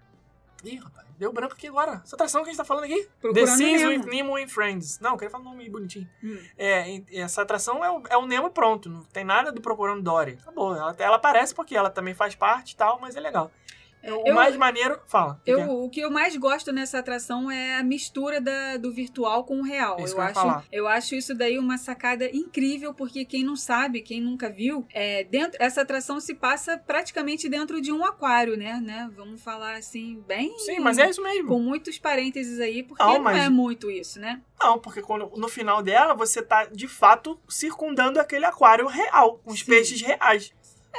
Ih, 0.63 0.77
rapaz, 0.77 1.05
deu 1.19 1.31
branco 1.31 1.53
aqui 1.53 1.67
agora. 1.67 2.01
Essa 2.03 2.15
atração 2.15 2.41
que 2.41 2.49
a 2.49 2.51
gente 2.51 2.57
tá 2.57 2.65
falando 2.65 2.85
aqui? 2.85 3.03
The 3.03 3.09
Procurando 3.21 3.57
Seas 3.57 3.81
Nemo. 3.83 3.91
with 3.91 4.09
Nemo 4.09 4.37
and 4.37 4.47
Friends. 4.47 4.99
Não, 4.99 5.11
eu 5.11 5.17
queria 5.17 5.29
falar 5.29 5.43
um 5.43 5.49
nome 5.49 5.69
bonitinho. 5.69 6.09
Hum. 6.23 6.39
É, 6.57 7.03
essa 7.13 7.43
atração 7.43 7.85
é 7.85 7.91
o, 7.91 8.01
é 8.09 8.17
o 8.17 8.25
Nemo 8.25 8.49
pronto. 8.49 8.89
Não 8.89 9.03
tem 9.03 9.23
nada 9.23 9.51
do 9.51 9.61
Procurando 9.61 10.01
Dory. 10.01 10.39
Acabou. 10.41 10.75
Ela, 10.75 10.95
ela 10.97 11.15
aparece 11.17 11.53
porque 11.53 11.75
ela 11.77 11.91
também 11.91 12.15
faz 12.15 12.33
parte 12.33 12.71
e 12.71 12.75
tal, 12.75 12.97
mas 12.99 13.15
é 13.15 13.19
legal. 13.19 13.51
O 14.03 14.27
eu- 14.27 14.33
mais 14.35 14.55
maneiro. 14.55 14.99
Fala. 15.07 15.33
o 15.41 15.43
que 15.43 15.51
Eu, 15.51 15.59
é? 15.59 15.65
o 15.67 15.89
que 15.89 15.99
eu 16.01 16.11
mais 16.11 16.35
gosto 16.37 16.71
nessa 16.71 16.99
atração 16.99 17.49
é 17.51 17.75
a 17.75 17.83
mistura 17.83 18.39
da- 18.39 18.77
do 18.77 18.91
virtual 18.91 19.43
com 19.43 19.59
o 19.59 19.63
real. 19.63 19.97
Isso 19.99 20.15
eu, 20.15 20.21
acho, 20.21 20.33
falar. 20.33 20.63
eu 20.71 20.87
acho 20.87 21.15
isso 21.15 21.33
daí 21.35 21.57
uma 21.59 21.77
sacada 21.77 22.29
incrível, 22.35 22.93
porque 22.93 23.25
quem 23.25 23.43
não 23.43 23.55
sabe, 23.55 24.01
quem 24.01 24.21
nunca 24.21 24.49
viu, 24.49 24.85
é, 24.93 25.23
dentro, 25.23 25.57
essa 25.61 25.81
atração 25.81 26.19
se 26.19 26.33
passa 26.35 26.77
praticamente 26.77 27.49
dentro 27.49 27.81
de 27.81 27.91
um 27.91 28.05
aquário, 28.05 28.55
né? 28.57 28.79
né? 28.83 29.09
Vamos 29.15 29.41
falar 29.41 29.75
assim, 29.75 30.23
bem. 30.27 30.57
Sim, 30.59 30.79
mas 30.79 30.97
é 30.97 31.09
isso 31.09 31.21
mesmo. 31.21 31.47
Com 31.47 31.59
muitos 31.59 31.97
parênteses 31.97 32.59
aí, 32.59 32.83
porque 32.83 33.03
Não, 33.03 33.13
não, 33.15 33.21
mas- 33.21 33.43
é 33.45 33.49
muito 33.49 33.89
isso, 33.91 34.19
né? 34.19 34.41
Não, 34.59 34.79
porque 34.79 35.01
quando, 35.01 35.29
no 35.37 35.47
final 35.47 35.83
dela 35.83 36.15
você 36.15 36.41
tá 36.41 36.65
de 36.65 36.87
fato 36.87 37.39
circundando 37.47 38.19
aquele 38.19 38.45
aquário 38.45 38.87
real, 38.87 39.39
com 39.43 39.51
os 39.51 39.59
Sim. 39.59 39.65
peixes 39.67 40.01
reais. 40.01 40.51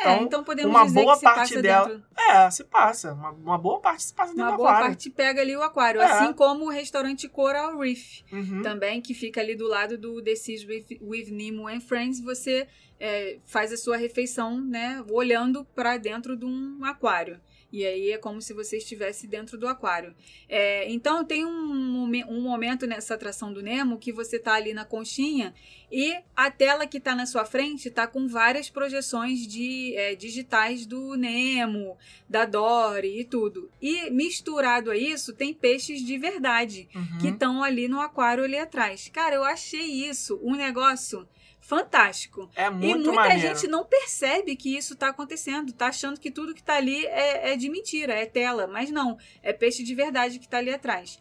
É, 0.04 0.12
Então, 0.14 0.22
então 0.24 0.44
podemos 0.44 0.70
uma 0.74 0.84
dizer 0.84 1.02
boa 1.02 1.12
que 1.14 1.18
se 1.18 1.24
parte 1.24 1.38
passa 1.40 1.62
dela- 1.62 1.88
dentro. 1.88 2.04
É, 2.18 2.50
se 2.50 2.64
passa. 2.64 3.12
Uma, 3.12 3.30
uma 3.30 3.58
boa 3.58 3.80
parte 3.80 4.02
se 4.04 4.14
passa 4.14 4.30
dentro 4.32 4.44
Uma 4.44 4.52
do 4.52 4.56
boa 4.58 4.70
aquário. 4.70 4.88
parte 4.88 5.10
pega 5.10 5.40
ali 5.40 5.56
o 5.56 5.62
aquário, 5.62 6.00
É. 6.00 6.04
assim 6.04 6.32
como 6.32 6.66
o 6.66 6.70
restaurante 6.70 7.28
Coral 7.28 7.78
Reef. 7.78 8.22
Uhum. 8.32 8.62
também, 8.62 9.00
que 9.00 9.14
fica 9.14 9.40
ali 9.40 9.54
do 9.56 9.66
lado 9.66 9.96
do 9.98 10.22
The 10.22 10.34
Seas 10.36 10.64
with, 10.64 10.98
with 11.00 11.30
Nemo 11.30 11.66
and 11.68 11.80
Friends, 11.80 12.20
você 12.20 12.66
é, 13.00 13.38
faz 13.46 13.72
a 13.72 13.76
sua 13.76 13.96
refeição, 13.96 14.60
né, 14.60 15.04
olhando 15.10 15.64
para 15.64 15.96
dentro 15.96 16.36
de 16.36 16.44
um 16.44 16.84
aquário. 16.84 17.40
E 17.70 17.84
aí 17.84 18.12
é 18.12 18.18
como 18.18 18.40
se 18.40 18.54
você 18.54 18.78
estivesse 18.78 19.26
dentro 19.26 19.58
do 19.58 19.68
aquário. 19.68 20.14
É, 20.48 20.90
então 20.90 21.22
tem 21.22 21.44
um, 21.44 22.02
um 22.28 22.40
momento 22.40 22.86
nessa 22.86 23.14
atração 23.14 23.52
do 23.52 23.60
Nemo 23.62 23.98
que 23.98 24.10
você 24.10 24.38
tá 24.38 24.54
ali 24.54 24.72
na 24.72 24.86
conchinha 24.86 25.52
e 25.92 26.16
a 26.34 26.50
tela 26.50 26.86
que 26.86 26.98
tá 26.98 27.14
na 27.14 27.26
sua 27.26 27.44
frente 27.44 27.90
tá 27.90 28.06
com 28.06 28.26
várias 28.26 28.70
projeções 28.70 29.46
de 29.46 29.94
é, 29.96 30.14
digitais 30.14 30.86
do 30.86 31.14
Nemo, 31.14 31.98
da 32.26 32.46
Dory 32.46 33.20
e 33.20 33.24
tudo. 33.24 33.70
E 33.82 34.08
misturado 34.10 34.90
a 34.90 34.96
isso 34.96 35.34
tem 35.34 35.52
peixes 35.52 36.00
de 36.04 36.16
verdade 36.16 36.88
Uhum. 36.94 37.18
que 37.20 37.28
estão 37.28 37.62
ali 37.62 37.86
no 37.88 38.00
aquário 38.00 38.44
ali 38.44 38.56
atrás. 38.58 39.08
Cara, 39.12 39.34
eu 39.36 39.44
achei 39.44 40.08
isso 40.08 40.40
um 40.42 40.54
negócio 40.54 41.28
fantástico. 41.68 42.50
É 42.56 42.66
e 42.66 42.70
muito 42.70 43.04
muita 43.06 43.12
maneiro. 43.12 43.40
gente 43.56 43.68
não 43.68 43.84
percebe 43.84 44.56
que 44.56 44.76
isso 44.76 44.96
tá 44.96 45.08
acontecendo, 45.08 45.72
tá 45.72 45.88
achando 45.88 46.18
que 46.18 46.30
tudo 46.30 46.54
que 46.54 46.62
tá 46.62 46.76
ali 46.76 47.04
é, 47.06 47.52
é 47.52 47.56
de 47.56 47.68
mentira, 47.68 48.14
é 48.14 48.24
tela, 48.24 48.66
mas 48.66 48.90
não, 48.90 49.18
é 49.42 49.52
peixe 49.52 49.82
de 49.82 49.94
verdade 49.94 50.38
que 50.38 50.48
tá 50.48 50.58
ali 50.58 50.72
atrás. 50.72 51.18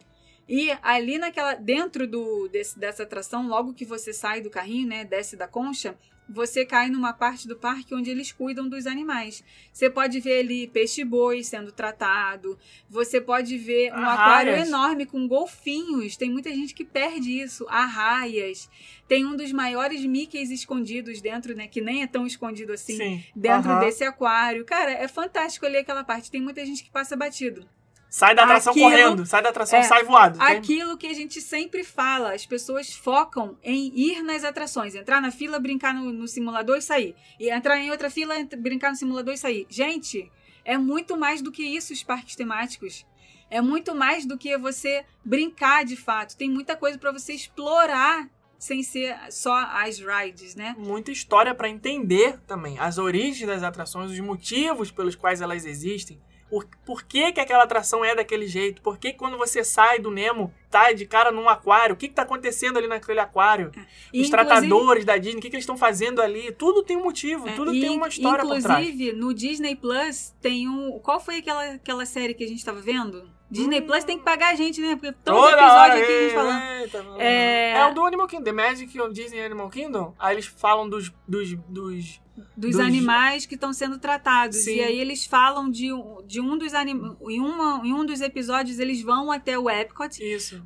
E 0.48 0.70
ali 0.82 1.18
naquela 1.18 1.52
dentro 1.54 2.06
do 2.06 2.48
desse- 2.48 2.78
dessa 2.78 3.02
atração, 3.02 3.46
logo 3.46 3.74
que 3.74 3.84
você 3.84 4.12
sai 4.14 4.40
do 4.40 4.48
carrinho, 4.48 4.88
né, 4.88 5.04
desce 5.04 5.36
da 5.36 5.46
concha, 5.46 5.94
você 6.28 6.64
cai 6.64 6.90
numa 6.90 7.12
parte 7.12 7.48
do 7.48 7.56
parque 7.56 7.94
onde 7.94 8.10
eles 8.10 8.30
cuidam 8.30 8.68
dos 8.68 8.86
animais. 8.86 9.42
Você 9.72 9.88
pode 9.88 10.20
ver 10.20 10.40
ali 10.40 10.66
peixe-boi 10.66 11.42
sendo 11.42 11.72
tratado. 11.72 12.58
Você 12.90 13.20
pode 13.20 13.56
ver 13.56 13.92
um 13.92 14.04
aquário 14.04 14.52
enorme 14.54 15.06
com 15.06 15.26
golfinhos. 15.26 16.16
Tem 16.16 16.30
muita 16.30 16.50
gente 16.50 16.74
que 16.74 16.84
perde 16.84 17.40
isso. 17.40 17.66
Arraias. 17.68 18.68
Tem 19.08 19.24
um 19.24 19.34
dos 19.34 19.52
maiores 19.52 20.04
Mickeys 20.04 20.50
escondidos 20.50 21.22
dentro, 21.22 21.54
né? 21.54 21.66
Que 21.66 21.80
nem 21.80 22.02
é 22.02 22.06
tão 22.06 22.26
escondido 22.26 22.72
assim. 22.74 22.96
Sim. 22.96 23.24
Dentro 23.34 23.70
Aham. 23.70 23.80
desse 23.80 24.04
aquário. 24.04 24.64
Cara, 24.66 24.90
é 24.90 25.08
fantástico 25.08 25.64
ali 25.64 25.78
aquela 25.78 26.04
parte. 26.04 26.30
Tem 26.30 26.42
muita 26.42 26.64
gente 26.66 26.84
que 26.84 26.90
passa 26.90 27.16
batido. 27.16 27.66
Sai 28.10 28.34
da 28.34 28.44
atração 28.44 28.72
Aquilo- 28.72 28.90
correndo. 28.90 29.26
Sai 29.26 29.42
da 29.42 29.50
atração, 29.50 29.78
É, 29.78 29.82
sai 29.82 30.02
voado. 30.04 30.40
Aquilo 30.40 30.96
que 30.96 31.06
a 31.06 31.12
gente 31.14 31.40
sempre 31.40 31.84
fala, 31.84 32.32
as 32.34 32.46
pessoas 32.46 32.92
focam 32.94 33.58
em 33.62 33.92
ir 33.94 34.22
nas 34.22 34.44
atrações, 34.44 34.94
entrar 34.94 35.20
na 35.20 35.30
fila, 35.30 35.58
brincar 35.58 35.92
no, 35.94 36.10
no 36.12 36.26
simulador 36.26 36.78
e 36.78 36.82
sair. 36.82 37.14
E 37.38 37.50
entrar 37.50 37.78
em 37.78 37.90
outra 37.90 38.08
fila, 38.08 38.34
brincar 38.58 38.90
no 38.90 38.96
simulador 38.96 39.34
e 39.34 39.38
sair. 39.38 39.66
Gente, 39.68 40.30
é 40.64 40.78
muito 40.78 41.16
mais 41.18 41.42
do 41.42 41.52
que 41.52 41.62
isso 41.62 41.92
os 41.92 42.02
parques 42.02 42.34
temáticos. 42.34 43.06
É 43.50 43.60
muito 43.60 43.94
mais 43.94 44.26
do 44.26 44.36
que 44.38 44.56
você 44.58 45.04
brincar 45.24 45.84
de 45.84 45.96
fato. 45.96 46.36
Tem 46.36 46.50
muita 46.50 46.76
coisa 46.76 46.98
para 46.98 47.12
você 47.12 47.32
explorar 47.34 48.28
sem 48.58 48.82
ser 48.82 49.16
só 49.30 49.54
as 49.54 49.98
rides, 50.00 50.54
né? 50.54 50.74
Muita 50.76 51.12
história 51.12 51.54
pra 51.54 51.68
entender 51.68 52.40
também. 52.46 52.78
As 52.78 52.98
origens 52.98 53.46
das 53.46 53.62
atrações, 53.62 54.10
os 54.10 54.20
motivos 54.20 54.90
pelos 54.90 55.14
quais 55.14 55.40
elas 55.40 55.64
existem. 55.64 56.20
Por, 56.50 56.66
por 56.86 57.02
que, 57.02 57.32
que 57.32 57.40
aquela 57.40 57.64
atração 57.64 58.04
é 58.04 58.14
daquele 58.14 58.46
jeito? 58.46 58.80
Por 58.80 58.96
que 58.98 59.12
quando 59.12 59.36
você 59.36 59.62
sai 59.62 59.98
do 59.98 60.10
Nemo, 60.10 60.52
tá 60.70 60.92
de 60.92 61.04
cara 61.04 61.30
num 61.30 61.48
aquário? 61.48 61.94
O 61.94 61.98
que, 61.98 62.08
que 62.08 62.14
tá 62.14 62.22
acontecendo 62.22 62.78
ali 62.78 62.86
naquele 62.86 63.20
aquário? 63.20 63.70
E, 64.12 64.22
Os 64.22 64.30
tratadores 64.30 65.04
da 65.04 65.16
Disney, 65.18 65.38
o 65.38 65.42
que, 65.42 65.50
que 65.50 65.56
eles 65.56 65.64
estão 65.64 65.76
fazendo 65.76 66.22
ali? 66.22 66.50
Tudo 66.52 66.82
tem 66.82 66.96
um 66.96 67.02
motivo, 67.04 67.48
É, 67.48 67.52
tudo 67.52 67.74
e, 67.74 67.80
tem 67.80 67.90
uma 67.96 68.08
história 68.08 68.44
por 68.44 68.62
trás. 68.62 68.86
Inclusive, 68.86 69.12
no 69.12 69.34
Disney 69.34 69.76
Plus 69.76 70.34
tem 70.40 70.68
um. 70.68 70.98
Qual 71.00 71.20
foi 71.20 71.36
aquela, 71.38 71.74
aquela 71.74 72.06
série 72.06 72.32
que 72.34 72.44
a 72.44 72.48
gente 72.48 72.64
tava 72.64 72.80
vendo? 72.80 73.30
Disney 73.50 73.80
Hum. 73.80 73.86
Plus 73.86 74.04
tem 74.04 74.18
que 74.18 74.24
pagar 74.24 74.52
a 74.52 74.54
gente, 74.54 74.80
né? 74.80 74.94
Porque 74.94 75.12
todo 75.24 75.34
Toda 75.36 75.52
episódio 75.52 75.72
hora, 75.74 75.94
aqui 75.94 76.02
a 76.12 76.20
gente 76.20 76.30
é, 76.30 76.34
falando. 76.34 76.62
eita, 76.82 77.04
É- 77.18 77.72
é 77.78 77.86
o 77.86 77.94
do 77.94 78.04
Animal 78.04 78.26
Kingdom, 78.26 78.44
The 78.44 78.52
Magic 78.52 79.00
of 79.00 79.12
Disney 79.14 79.40
Animal 79.44 79.70
Kingdom. 79.70 80.14
Aí 80.18 80.34
eles 80.34 80.46
falam 80.46 80.88
dos. 80.88 81.10
dos, 81.26 81.54
dos 81.68 82.20
Dos, 82.56 82.72
dos- 82.72 82.80
animais 82.80 83.46
que 83.46 83.54
estão 83.54 83.72
sendo 83.72 83.98
tratados. 83.98 84.58
Sim. 84.58 84.76
E 84.76 84.80
aí 84.82 84.98
eles 84.98 85.24
falam 85.26 85.70
de, 85.70 85.92
um- 85.92 86.22
de 86.26 86.40
um 86.40 86.56
dos 86.58 86.74
animais. 86.74 87.16
Em, 87.28 87.40
uma- 87.40 87.80
em 87.84 87.92
um 87.92 88.04
dos 88.04 88.20
episódios, 88.20 88.78
eles 88.78 89.02
vão 89.02 89.30
até 89.30 89.58
o 89.58 89.68
Epcot 89.70 90.18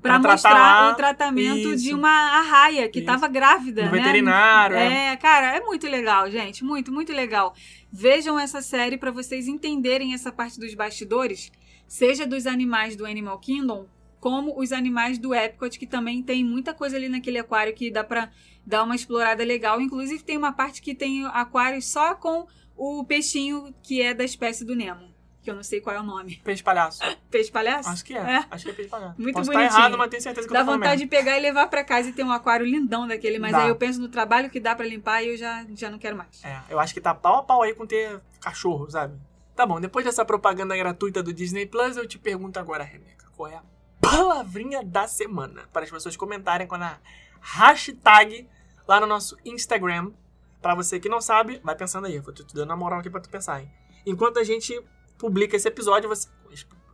tratar 0.03 0.29
mostrar 0.31 0.93
o 0.93 0.95
tratamento 0.97 1.69
isso. 1.75 1.85
de 1.85 1.95
uma 1.95 2.11
arraia 2.39 2.89
que 2.89 2.99
Isso. 3.01 3.07
tava 3.07 3.29
grávida, 3.29 3.87
No 3.87 3.93
né? 3.93 3.99
veterinário, 3.99 4.77
é. 4.77 5.13
É, 5.13 5.17
cara, 5.17 5.57
é 5.57 5.61
muito 5.61 5.87
legal, 5.87 6.31
gente. 6.31 6.65
Muito, 6.65 6.93
muito 6.93 7.13
legal. 7.13 7.55
Vejam 7.93 8.39
essa 8.39 8.63
série 8.63 8.97
pra 8.97 9.11
vocês 9.11 9.47
entenderem 9.49 10.15
essa 10.15 10.33
parte 10.33 10.59
dos 10.59 10.75
bastidores, 10.75 11.51
seja 11.87 12.27
dos 12.27 12.47
animais 12.47 12.97
do 12.97 13.05
Animal 13.05 13.39
Kingdom, 13.39 13.87
como 14.21 14.59
os 14.59 14.71
animais 14.73 15.19
do 15.19 15.35
Epcot, 15.35 15.79
que 15.79 15.87
também 15.87 16.23
tem 16.23 16.45
muita 16.45 16.73
coisa 16.73 16.97
ali 16.97 17.09
naquele 17.09 17.39
aquário 17.39 17.75
que 17.75 17.91
dá 17.91 18.05
pra 18.05 18.31
dar 18.67 18.83
uma 18.83 18.95
explorada 18.95 19.45
legal. 19.45 19.81
Inclusive, 19.81 20.23
tem 20.23 20.37
uma 20.37 20.53
parte 20.53 20.81
que 20.83 20.95
tem 20.95 21.27
aquário 21.27 21.81
só 21.83 22.15
com 22.15 22.47
o 22.77 23.05
peixinho 23.05 23.75
que 23.83 24.01
é 24.01 24.15
da 24.15 24.25
espécie 24.25 24.65
do 24.65 24.75
Nemo. 24.75 25.13
Que 25.43 25.51
eu 25.51 25.57
não 25.57 25.63
sei 25.65 25.81
qual 25.81 25.97
é 25.97 25.99
o 25.99 26.05
nome. 26.05 26.41
Peixe 26.45 26.63
palhaço. 26.63 27.03
Peixe 27.29 27.51
palhaço? 27.51 27.89
Acho 27.89 28.05
que 28.05 28.15
é. 28.15 28.19
É. 28.21 28.45
Acho 28.49 28.65
que 28.65 28.71
é 28.71 28.73
peixe 28.75 28.89
palhaço. 28.89 29.21
Muito 29.21 29.35
Posso 29.35 29.51
bonitinho. 29.51 29.69
estar 29.69 29.79
errado, 29.81 29.99
mas 29.99 30.09
tenho 30.09 30.23
certeza 30.23 30.47
que 30.47 30.53
Dá 30.53 30.61
eu 30.61 30.63
tô 30.63 30.67
falando 30.67 30.81
vontade 30.83 31.03
de 31.03 31.09
pegar 31.09 31.37
e 31.37 31.41
levar 31.41 31.67
pra 31.67 31.83
casa 31.83 32.09
e 32.09 32.13
ter 32.13 32.23
um 32.23 32.31
aquário 32.31 32.65
lindão 32.65 33.09
daquele, 33.09 33.41
mas 33.41 33.51
Dá. 33.51 33.65
aí 33.65 33.69
eu 33.69 33.75
penso 33.75 34.01
no 34.01 34.09
trabalho 34.09 34.49
que 34.49 34.61
dá 34.61 34.77
pra 34.77 34.87
limpar 34.87 35.25
e 35.25 35.31
eu 35.31 35.37
já, 35.37 35.67
já 35.75 35.91
não 35.91 35.99
quero 35.99 36.17
mais. 36.17 36.45
É, 36.45 36.61
eu 36.71 36.79
acho 36.79 36.95
que 36.95 37.01
tá 37.01 37.13
pau 37.13 37.39
a 37.39 37.43
pau 37.43 37.63
aí 37.63 37.75
com 37.75 37.85
ter 37.85 38.21
cachorro, 38.41 38.89
sabe? 38.89 39.19
Tá 39.57 39.67
bom, 39.67 39.81
depois 39.81 40.05
dessa 40.05 40.25
propaganda 40.25 40.77
gratuita 40.77 41.25
do 41.25 41.33
Disney 41.33 41.67
Plus, 41.67 41.97
eu 41.97 42.07
te 42.07 42.21
pergunto 42.21 42.61
agora, 42.61 42.85
Rebeca, 42.85 43.27
qual 43.37 43.49
é 43.51 43.57
a 43.57 43.63
palavrinha 44.01 44.83
da 44.85 45.09
semana? 45.09 45.63
Para 45.73 45.83
as 45.83 45.91
pessoas 45.91 46.17
comentarem 46.17 46.69
com 46.69 46.77
a 46.77 46.99
hashtag 47.43 48.49
lá 48.87 49.01
no 49.01 49.07
nosso 49.07 49.37
Instagram. 49.45 50.13
Pra 50.61 50.75
você 50.75 51.01
que 51.01 51.09
não 51.09 51.21
sabe, 51.21 51.61
vai 51.63 51.75
pensando 51.75 52.07
aí, 52.07 52.15
eu 52.15 52.23
vou 52.23 52.33
te 52.33 52.45
dando 52.55 52.73
a 52.73 52.77
moral 52.77 53.01
aqui 53.01 53.11
pra 53.11 53.21
tu 53.21 53.29
pensar, 53.29 53.61
hein? 53.61 53.71
Enquanto 54.07 54.39
a 54.39 54.45
gente 54.45 54.81
publica 55.19 55.57
esse 55.57 55.69
episódio, 55.69 56.09
você. 56.09 56.29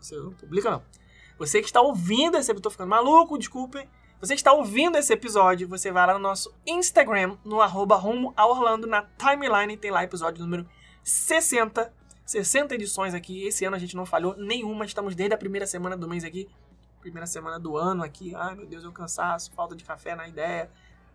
Você 0.00 0.16
não 0.16 0.32
publica 0.32 0.70
não. 0.70 0.82
Você 1.38 1.60
que 1.60 1.66
está 1.66 1.80
ouvindo 1.80 2.36
esse 2.36 2.50
episódio, 2.50 2.62
tô 2.62 2.70
ficando 2.70 2.88
maluco, 2.88 3.38
desculpem. 3.38 3.88
Você 4.20 4.34
está 4.34 4.52
ouvindo 4.52 4.96
esse 4.96 5.12
episódio, 5.12 5.68
você 5.68 5.92
vai 5.92 6.06
lá 6.06 6.14
no 6.14 6.18
nosso 6.18 6.52
Instagram, 6.66 7.36
no 7.44 7.60
arroba 7.60 7.96
rumo 7.96 8.32
a 8.36 8.46
Orlando, 8.46 8.86
na 8.86 9.02
timeline, 9.02 9.76
tem 9.76 9.90
lá 9.90 10.02
episódio 10.02 10.42
número 10.42 10.66
60. 11.04 11.92
60 12.26 12.74
edições 12.74 13.14
aqui. 13.14 13.46
Esse 13.46 13.64
ano 13.64 13.76
a 13.76 13.78
gente 13.78 13.96
não 13.96 14.04
falhou 14.04 14.36
nenhuma. 14.36 14.84
Estamos 14.84 15.14
desde 15.14 15.34
a 15.34 15.38
primeira 15.38 15.66
semana 15.66 15.96
do 15.96 16.06
mês 16.06 16.24
aqui. 16.24 16.46
Primeira 17.09 17.26
semana 17.26 17.59
do 17.59 17.74
ano 17.74 18.02
aqui. 18.02 18.35
Ai, 18.35 18.55
meu 18.55 18.66
Deus, 18.66 18.85
eu 18.85 18.93
cansaço, 18.93 19.51
falta 19.52 19.74
de 19.74 19.82
café 19.82 20.14
na 20.14 20.28
ideia. 20.28 20.70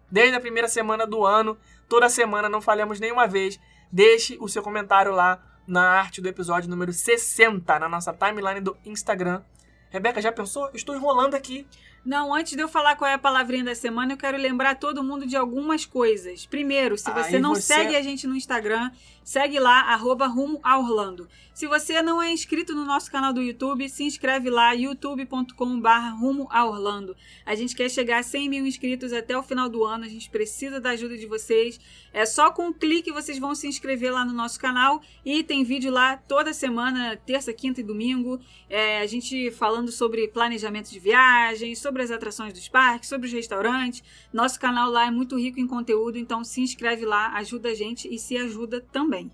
Desde 0.09 0.35
a 0.35 0.39
primeira 0.39 0.67
semana 0.67 1.05
do 1.05 1.23
ano, 1.23 1.55
toda 1.87 2.09
semana 2.09 2.49
não 2.49 2.59
falhamos 2.59 2.99
nenhuma 2.99 3.27
vez. 3.27 3.59
Deixe 3.91 4.35
o 4.41 4.49
seu 4.49 4.63
comentário 4.63 5.11
lá 5.11 5.39
na 5.67 5.87
arte 5.87 6.19
do 6.19 6.27
episódio 6.27 6.67
número 6.67 6.91
60, 6.91 7.77
na 7.77 7.87
nossa 7.87 8.11
timeline 8.11 8.59
do 8.59 8.75
Instagram. 8.83 9.43
Rebeca, 9.91 10.19
já 10.19 10.31
pensou? 10.31 10.67
Estou 10.73 10.95
enrolando 10.95 11.35
aqui. 11.35 11.67
Não, 12.05 12.33
antes 12.33 12.53
de 12.53 12.61
eu 12.61 12.67
falar 12.67 12.95
qual 12.97 13.09
é 13.09 13.13
a 13.13 13.17
palavrinha 13.17 13.63
da 13.63 13.73
semana, 13.75 14.11
eu 14.13 14.17
quero 14.17 14.37
lembrar 14.37 14.75
todo 14.75 15.03
mundo 15.03 15.25
de 15.25 15.37
algumas 15.37 15.85
coisas. 15.85 16.45
Primeiro, 16.45 16.97
se 16.97 17.09
você 17.11 17.37
Aí 17.37 17.41
não 17.41 17.55
você- 17.55 17.61
segue 17.73 17.95
a 17.95 18.01
gente 18.01 18.27
no 18.27 18.35
Instagram, 18.35 18.91
segue 19.23 19.57
lá, 19.57 19.79
arroba 19.83 20.27
rumo 20.27 20.59
a 20.61 20.77
Orlando. 20.77 21.29
Se 21.53 21.65
você 21.67 22.01
não 22.01 22.21
é 22.21 22.31
inscrito 22.31 22.75
no 22.75 22.83
nosso 22.83 23.09
canal 23.11 23.31
do 23.31 23.41
YouTube, 23.41 23.87
se 23.87 24.03
inscreve 24.03 24.49
lá, 24.49 24.73
youtube.com.br 24.73 25.89
rumo 26.19 26.47
a 26.51 26.65
Orlando. 26.65 27.15
A 27.45 27.55
gente 27.55 27.75
quer 27.75 27.89
chegar 27.89 28.17
a 28.19 28.23
100 28.23 28.49
mil 28.49 28.65
inscritos 28.65 29.13
até 29.13 29.37
o 29.37 29.43
final 29.43 29.69
do 29.69 29.83
ano, 29.85 30.03
a 30.03 30.09
gente 30.09 30.29
precisa 30.29 30.81
da 30.81 30.89
ajuda 30.89 31.15
de 31.17 31.25
vocês. 31.25 31.79
É 32.11 32.25
só 32.25 32.51
com 32.51 32.67
um 32.67 32.73
clique 32.73 33.11
vocês 33.11 33.37
vão 33.39 33.55
se 33.55 33.67
inscrever 33.67 34.11
lá 34.11 34.25
no 34.25 34.33
nosso 34.33 34.59
canal 34.59 35.01
e 35.23 35.43
tem 35.43 35.63
vídeo 35.63 35.91
lá 35.91 36.17
toda 36.17 36.53
semana, 36.53 37.15
terça, 37.25 37.53
quinta 37.53 37.79
e 37.79 37.83
domingo. 37.83 38.39
É, 38.69 38.99
a 38.99 39.05
gente 39.07 39.51
falando 39.51 39.91
sobre 39.91 40.27
planejamento 40.27 40.89
de 40.89 40.99
viagem, 40.99 41.75
sobre 41.75 41.92
as 42.01 42.09
atrações 42.09 42.53
dos 42.53 42.67
parques, 42.67 43.09
sobre 43.09 43.27
os 43.27 43.33
restaurantes. 43.33 44.01
Nosso 44.31 44.59
canal 44.59 44.89
lá 44.89 45.05
é 45.05 45.11
muito 45.11 45.37
rico 45.37 45.59
em 45.59 45.67
conteúdo, 45.67 46.17
então 46.17 46.43
se 46.43 46.61
inscreve 46.61 47.05
lá, 47.05 47.33
ajuda 47.33 47.69
a 47.69 47.75
gente 47.75 48.07
e 48.11 48.17
se 48.17 48.37
ajuda 48.37 48.81
também. 48.91 49.29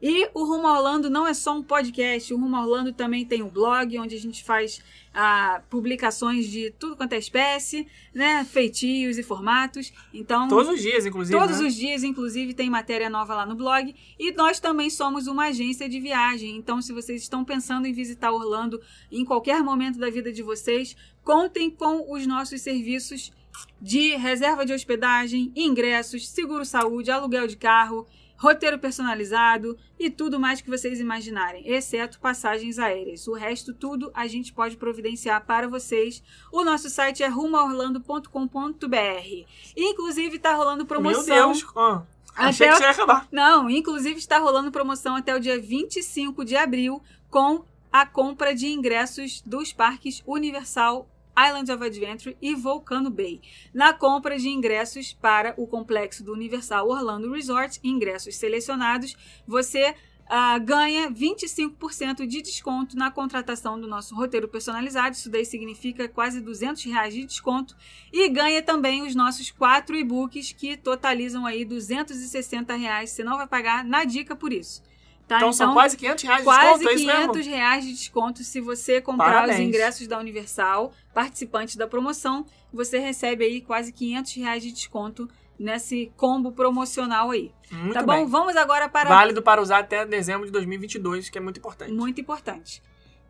E 0.00 0.28
o 0.32 0.44
Rumo 0.44 0.66
a 0.68 0.78
Orlando 0.78 1.10
não 1.10 1.26
é 1.26 1.34
só 1.34 1.56
um 1.56 1.62
podcast, 1.62 2.32
o 2.32 2.38
Rumo 2.38 2.54
a 2.54 2.60
Orlando 2.60 2.92
também 2.92 3.24
tem 3.24 3.42
um 3.42 3.48
blog 3.48 3.98
onde 3.98 4.14
a 4.14 4.18
gente 4.18 4.44
faz 4.44 4.80
ah, 5.12 5.60
publicações 5.68 6.46
de 6.46 6.70
tudo 6.78 6.94
quanto 6.96 7.14
é 7.14 7.18
espécie, 7.18 7.84
né? 8.14 8.44
Feitios 8.44 9.18
e 9.18 9.24
formatos. 9.24 9.92
Então, 10.14 10.46
Todos 10.46 10.74
os 10.74 10.80
dias, 10.80 11.04
inclusive. 11.04 11.36
Todos 11.36 11.60
né? 11.60 11.66
os 11.66 11.74
dias, 11.74 12.04
inclusive, 12.04 12.54
tem 12.54 12.70
matéria 12.70 13.10
nova 13.10 13.34
lá 13.34 13.44
no 13.44 13.56
blog. 13.56 13.92
E 14.16 14.30
nós 14.32 14.60
também 14.60 14.88
somos 14.88 15.26
uma 15.26 15.46
agência 15.46 15.88
de 15.88 15.98
viagem. 15.98 16.56
Então, 16.56 16.80
se 16.80 16.92
vocês 16.92 17.22
estão 17.22 17.44
pensando 17.44 17.86
em 17.86 17.92
visitar 17.92 18.30
Orlando 18.30 18.80
em 19.10 19.24
qualquer 19.24 19.64
momento 19.64 19.98
da 19.98 20.08
vida 20.08 20.30
de 20.30 20.44
vocês, 20.44 20.96
contem 21.24 21.68
com 21.68 22.12
os 22.12 22.24
nossos 22.24 22.60
serviços 22.60 23.32
de 23.80 24.14
reserva 24.14 24.64
de 24.64 24.72
hospedagem, 24.72 25.52
ingressos, 25.56 26.28
seguro-saúde, 26.28 27.10
aluguel 27.10 27.48
de 27.48 27.56
carro, 27.56 28.06
roteiro 28.38 28.78
personalizado 28.78 29.76
e 29.98 30.08
tudo 30.08 30.38
mais 30.38 30.60
que 30.60 30.70
vocês 30.70 31.00
imaginarem, 31.00 31.68
exceto 31.68 32.20
passagens 32.20 32.78
aéreas. 32.78 33.26
O 33.26 33.34
resto, 33.34 33.74
tudo 33.74 34.10
a 34.14 34.26
gente 34.26 34.52
pode 34.52 34.76
providenciar 34.76 35.44
para 35.44 35.68
vocês. 35.68 36.22
O 36.52 36.64
nosso 36.64 36.88
site 36.88 37.22
é 37.22 37.28
rumoorlando.com.br. 37.28 39.46
Inclusive, 39.76 40.36
está 40.36 40.54
rolando 40.54 40.86
promoção. 40.86 41.24
Meu 41.24 41.48
Deus. 41.48 41.66
ah, 41.76 42.02
achei 42.36 42.68
Até 42.68 42.76
que 42.76 42.80
você 42.80 42.84
ia 42.84 42.90
acabar. 42.90 43.28
Não, 43.32 43.68
inclusive 43.68 44.18
está 44.18 44.38
rolando 44.38 44.70
promoção 44.70 45.16
até 45.16 45.34
o 45.34 45.40
dia 45.40 45.60
25 45.60 46.44
de 46.44 46.56
abril 46.56 47.02
com 47.28 47.64
a 47.92 48.06
compra 48.06 48.54
de 48.54 48.68
ingressos 48.68 49.42
dos 49.42 49.72
parques 49.72 50.22
Universal 50.26 51.08
Islands 51.46 51.70
of 51.70 51.84
Adventure 51.84 52.36
e 52.42 52.54
Volcano 52.54 53.10
Bay. 53.10 53.40
Na 53.72 53.92
compra 53.92 54.38
de 54.38 54.48
ingressos 54.48 55.12
para 55.12 55.54
o 55.56 55.66
complexo 55.66 56.24
do 56.24 56.32
Universal 56.32 56.88
Orlando 56.88 57.32
Resort, 57.32 57.78
ingressos 57.84 58.34
selecionados, 58.36 59.14
você 59.46 59.94
ah, 60.28 60.58
ganha 60.58 61.10
25% 61.10 62.26
de 62.26 62.42
desconto 62.42 62.96
na 62.96 63.10
contratação 63.10 63.80
do 63.80 63.86
nosso 63.86 64.14
roteiro 64.14 64.46
personalizado. 64.46 65.16
Isso 65.16 65.30
daí 65.30 65.44
significa 65.44 66.08
quase 66.08 66.40
200 66.40 66.84
reais 66.84 67.14
de 67.14 67.24
desconto. 67.24 67.74
E 68.12 68.28
ganha 68.28 68.62
também 68.62 69.02
os 69.02 69.14
nossos 69.14 69.50
quatro 69.50 69.96
e-books 69.96 70.52
que 70.52 70.76
totalizam 70.76 71.46
aí 71.46 71.64
260 71.64 72.74
reais. 72.74 73.10
Você 73.10 73.24
não 73.24 73.38
vai 73.38 73.46
pagar 73.46 73.84
na 73.84 74.04
dica 74.04 74.36
por 74.36 74.52
isso. 74.52 74.82
Tá? 75.28 75.36
Então, 75.36 75.52
são 75.52 75.74
quase 75.74 75.94
500 75.94 76.24
reais 76.24 76.38
de 76.38 76.44
quase 76.44 76.84
desconto, 76.84 76.88
é 76.88 76.94
isso 76.94 77.04
500 77.04 77.36
mesmo? 77.36 77.52
reais 77.54 77.84
de 77.84 77.92
desconto 77.92 78.42
se 78.42 78.60
você 78.62 78.98
comprar 78.98 79.26
Parabéns. 79.26 79.58
os 79.58 79.64
ingressos 79.66 80.06
da 80.06 80.18
Universal, 80.18 80.90
participante 81.12 81.76
da 81.76 81.86
promoção, 81.86 82.46
você 82.72 82.98
recebe 82.98 83.44
aí 83.44 83.60
quase 83.60 83.92
500 83.92 84.32
reais 84.34 84.62
de 84.62 84.72
desconto 84.72 85.28
nesse 85.58 86.10
combo 86.16 86.50
promocional 86.52 87.30
aí. 87.30 87.52
Muito 87.70 87.92
tá 87.92 88.02
bem. 88.02 88.20
bom? 88.20 88.26
Vamos 88.26 88.56
agora 88.56 88.88
para 88.88 89.10
Válido 89.10 89.42
para 89.42 89.60
usar 89.60 89.80
até 89.80 90.06
dezembro 90.06 90.46
de 90.46 90.52
2022, 90.52 91.28
que 91.28 91.36
é 91.36 91.40
muito 91.42 91.58
importante. 91.58 91.92
muito 91.92 92.18
importante. 92.20 92.82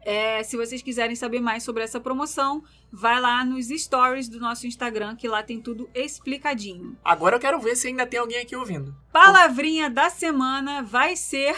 É, 0.02 0.42
se 0.44 0.56
vocês 0.56 0.80
quiserem 0.80 1.16
saber 1.16 1.40
mais 1.40 1.64
sobre 1.64 1.82
essa 1.82 1.98
promoção, 1.98 2.62
vai 2.92 3.20
lá 3.20 3.44
nos 3.44 3.66
stories 3.66 4.28
do 4.28 4.38
nosso 4.38 4.66
Instagram, 4.68 5.16
que 5.16 5.26
lá 5.26 5.42
tem 5.42 5.60
tudo 5.60 5.90
explicadinho. 5.92 6.96
Agora 7.04 7.34
eu 7.34 7.40
quero 7.40 7.58
ver 7.58 7.74
se 7.76 7.88
ainda 7.88 8.06
tem 8.06 8.20
alguém 8.20 8.38
aqui 8.38 8.54
ouvindo. 8.54 8.94
Palavrinha 9.12 9.90
da 9.90 10.08
semana 10.08 10.82
vai 10.82 11.16
ser 11.16 11.56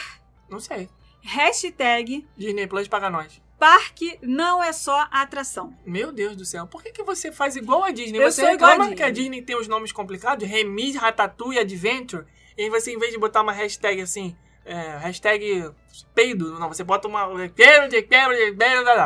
Não 0.50 0.60
sei. 0.60 0.88
hashtag 1.22 2.26
Disney 2.36 2.66
Plus 2.66 2.88
paga 2.88 3.08
nós. 3.10 3.40
parque 3.58 4.18
não 4.22 4.62
é 4.62 4.72
só 4.72 5.06
atração. 5.10 5.74
Meu 5.84 6.10
Deus 6.12 6.34
do 6.34 6.44
céu. 6.44 6.66
Por 6.66 6.82
que, 6.82 6.92
que 6.92 7.02
você 7.02 7.30
faz 7.30 7.56
igual 7.56 7.84
a 7.84 7.90
Disney? 7.90 8.18
Eu 8.18 8.30
você 8.30 8.42
sou 8.42 8.50
igual 8.50 8.70
a 8.70 8.72
reclama 8.74 8.94
que 8.94 9.02
a 9.02 9.10
Disney. 9.10 9.42
Tem 9.42 9.56
os 9.56 9.68
nomes 9.68 9.92
complicados? 9.92 10.48
Remis, 10.48 10.96
Ratatouille, 10.96 11.58
Adventure. 11.58 12.24
E 12.56 12.62
aí 12.62 12.70
você, 12.70 12.92
em 12.92 12.98
vez 12.98 13.12
de 13.12 13.18
botar 13.18 13.42
uma 13.42 13.52
hashtag 13.52 14.00
assim, 14.00 14.36
é, 14.64 14.98
hashtag 14.98 15.70
peido, 16.14 16.58
não, 16.58 16.68
você 16.68 16.82
bota 16.82 17.06
uma... 17.08 17.26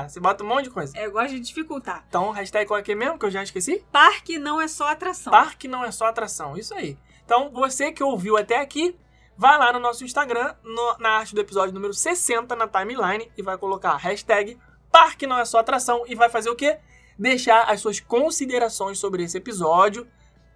Você 0.08 0.20
bota 0.20 0.44
um 0.44 0.46
monte 0.46 0.64
de 0.64 0.70
coisa. 0.70 0.96
Eu 0.98 1.10
gosto 1.10 1.30
de 1.30 1.40
dificultar. 1.40 2.04
Então, 2.08 2.30
hashtag 2.30 2.66
qual 2.66 2.78
é 2.78 2.82
que 2.82 2.92
é 2.92 2.94
mesmo, 2.94 3.18
que 3.18 3.26
eu 3.26 3.30
já 3.30 3.42
esqueci? 3.42 3.84
Parque 3.90 4.38
não 4.38 4.60
é 4.60 4.68
só 4.68 4.88
atração. 4.88 5.30
Parque 5.30 5.66
não 5.68 5.84
é 5.84 5.90
só 5.90 6.06
atração, 6.06 6.56
isso 6.56 6.74
aí. 6.74 6.96
Então, 7.24 7.50
você 7.50 7.90
que 7.90 8.02
ouviu 8.02 8.36
até 8.36 8.60
aqui, 8.60 8.94
vai 9.36 9.58
lá 9.58 9.72
no 9.72 9.78
nosso 9.78 10.04
Instagram, 10.04 10.54
no- 10.62 10.96
na 10.98 11.10
arte 11.10 11.34
do 11.34 11.40
episódio 11.40 11.74
número 11.74 11.92
60, 11.92 12.54
na 12.54 12.68
timeline, 12.68 13.30
e 13.36 13.42
vai 13.42 13.56
colocar 13.58 13.90
a 13.92 13.96
hashtag 13.96 14.58
Parque 14.92 15.26
não 15.26 15.36
é 15.38 15.44
só 15.44 15.58
atração, 15.58 16.04
e 16.06 16.14
vai 16.14 16.28
fazer 16.28 16.50
o 16.50 16.54
quê? 16.54 16.78
Deixar 17.18 17.62
as 17.62 17.80
suas 17.80 17.98
considerações 17.98 18.96
sobre 18.98 19.24
esse 19.24 19.36
episódio, 19.36 20.06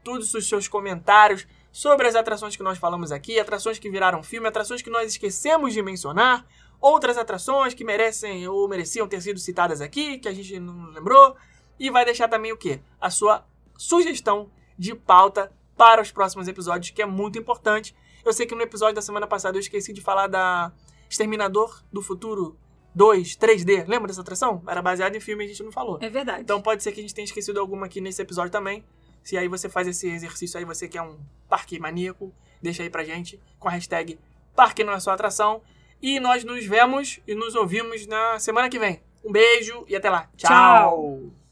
todos 0.05 0.33
os 0.33 0.49
seus 0.49 0.69
comentários 0.69 1.45
sobre 1.73 2.07
as 2.07 2.15
atrações 2.15 2.55
que 2.55 2.63
nós 2.63 2.79
falamos 2.79 3.11
aqui, 3.11 3.39
atrações 3.41 3.81
que 3.81 3.91
viraram 3.91 4.23
filme, 4.23 4.47
atrações 4.47 4.81
que 4.81 4.91
nós 4.91 5.11
esquecemos 5.11 5.73
de 5.73 5.83
mencionar, 5.83 6.47
outras 6.81 7.19
atrações 7.19 7.75
que 7.75 7.83
merecem 7.85 8.47
ou 8.47 8.69
mereciam 8.69 9.09
ter 9.09 9.21
sido 9.21 9.41
citadas 9.41 9.81
aqui, 9.81 10.19
que 10.19 10.29
a 10.29 10.33
gente 10.33 10.59
não 10.61 10.91
lembrou, 10.91 11.37
e 11.79 11.91
vai 11.91 12.05
deixar 12.05 12.29
também 12.29 12.53
o 12.53 12.57
quê? 12.57 12.81
A 13.01 13.11
sua 13.11 13.45
sugestão 13.77 14.51
de 14.79 14.95
pauta 14.95 15.53
para 15.77 16.01
os 16.01 16.13
próximos 16.13 16.47
episódios, 16.47 16.91
que 16.91 17.03
é 17.03 17.07
muito 17.07 17.39
importante. 17.39 17.95
Eu 18.29 18.33
sei 18.35 18.45
que 18.45 18.55
no 18.55 18.61
episódio 18.61 18.95
da 18.95 19.01
semana 19.01 19.27
passada 19.27 19.57
eu 19.57 19.61
esqueci 19.61 19.91
de 19.91 20.03
falar 20.03 20.27
da 20.27 20.71
Exterminador 21.09 21.83
do 21.91 22.03
Futuro 22.03 22.59
2, 22.95 23.39
3D. 23.39 23.89
Lembra 23.89 24.09
dessa 24.09 24.21
atração? 24.21 24.63
Era 24.67 24.83
baseada 24.83 25.17
em 25.17 25.21
filme 25.21 25.45
e 25.45 25.47
a 25.47 25.49
gente 25.49 25.63
não 25.63 25.73
falou. 25.73 25.99
É 26.03 26.11
verdade. 26.11 26.43
Então 26.43 26.61
pode 26.61 26.83
ser 26.83 26.93
que 26.93 27.01
a 27.01 27.03
gente 27.03 27.15
tenha 27.15 27.25
esquecido 27.25 27.59
alguma 27.59 27.87
aqui 27.87 28.03
nesse 28.03 28.21
episódio 28.21 28.53
também. 28.53 28.85
Se 29.25 29.39
aí 29.39 29.49
você 29.49 29.67
faz 29.67 29.89
esse 29.89 30.07
exercício 30.09 30.59
aí, 30.59 30.65
você 30.67 30.87
que 30.87 30.99
é 30.99 31.03
um 31.03 31.19
parque 31.49 31.79
maníaco, 31.79 32.31
deixa 32.61 32.83
aí 32.83 32.91
pra 32.91 33.03
gente 33.03 33.41
com 33.59 33.67
a 33.67 33.71
hashtag 33.71 34.19
Parque 34.55 34.85
Não 34.85 34.93
É 34.93 35.01
Só 35.01 35.13
Atração. 35.13 35.63
E 36.03 36.21
nós 36.21 36.45
nos 36.45 36.67
vemos 36.67 37.21
e 37.27 37.35
nos 37.35 37.55
ouvimos 37.55 38.07
na 38.07 38.39
semana 38.39 38.69
que 38.69 38.79
vem. 38.79 39.03
Um 39.25 39.33
beijo 39.33 39.87
e 39.89 39.97
até 39.97 40.11
lá. 40.11 40.29
Tchau. 40.37 40.51
Tchau. 40.51 41.48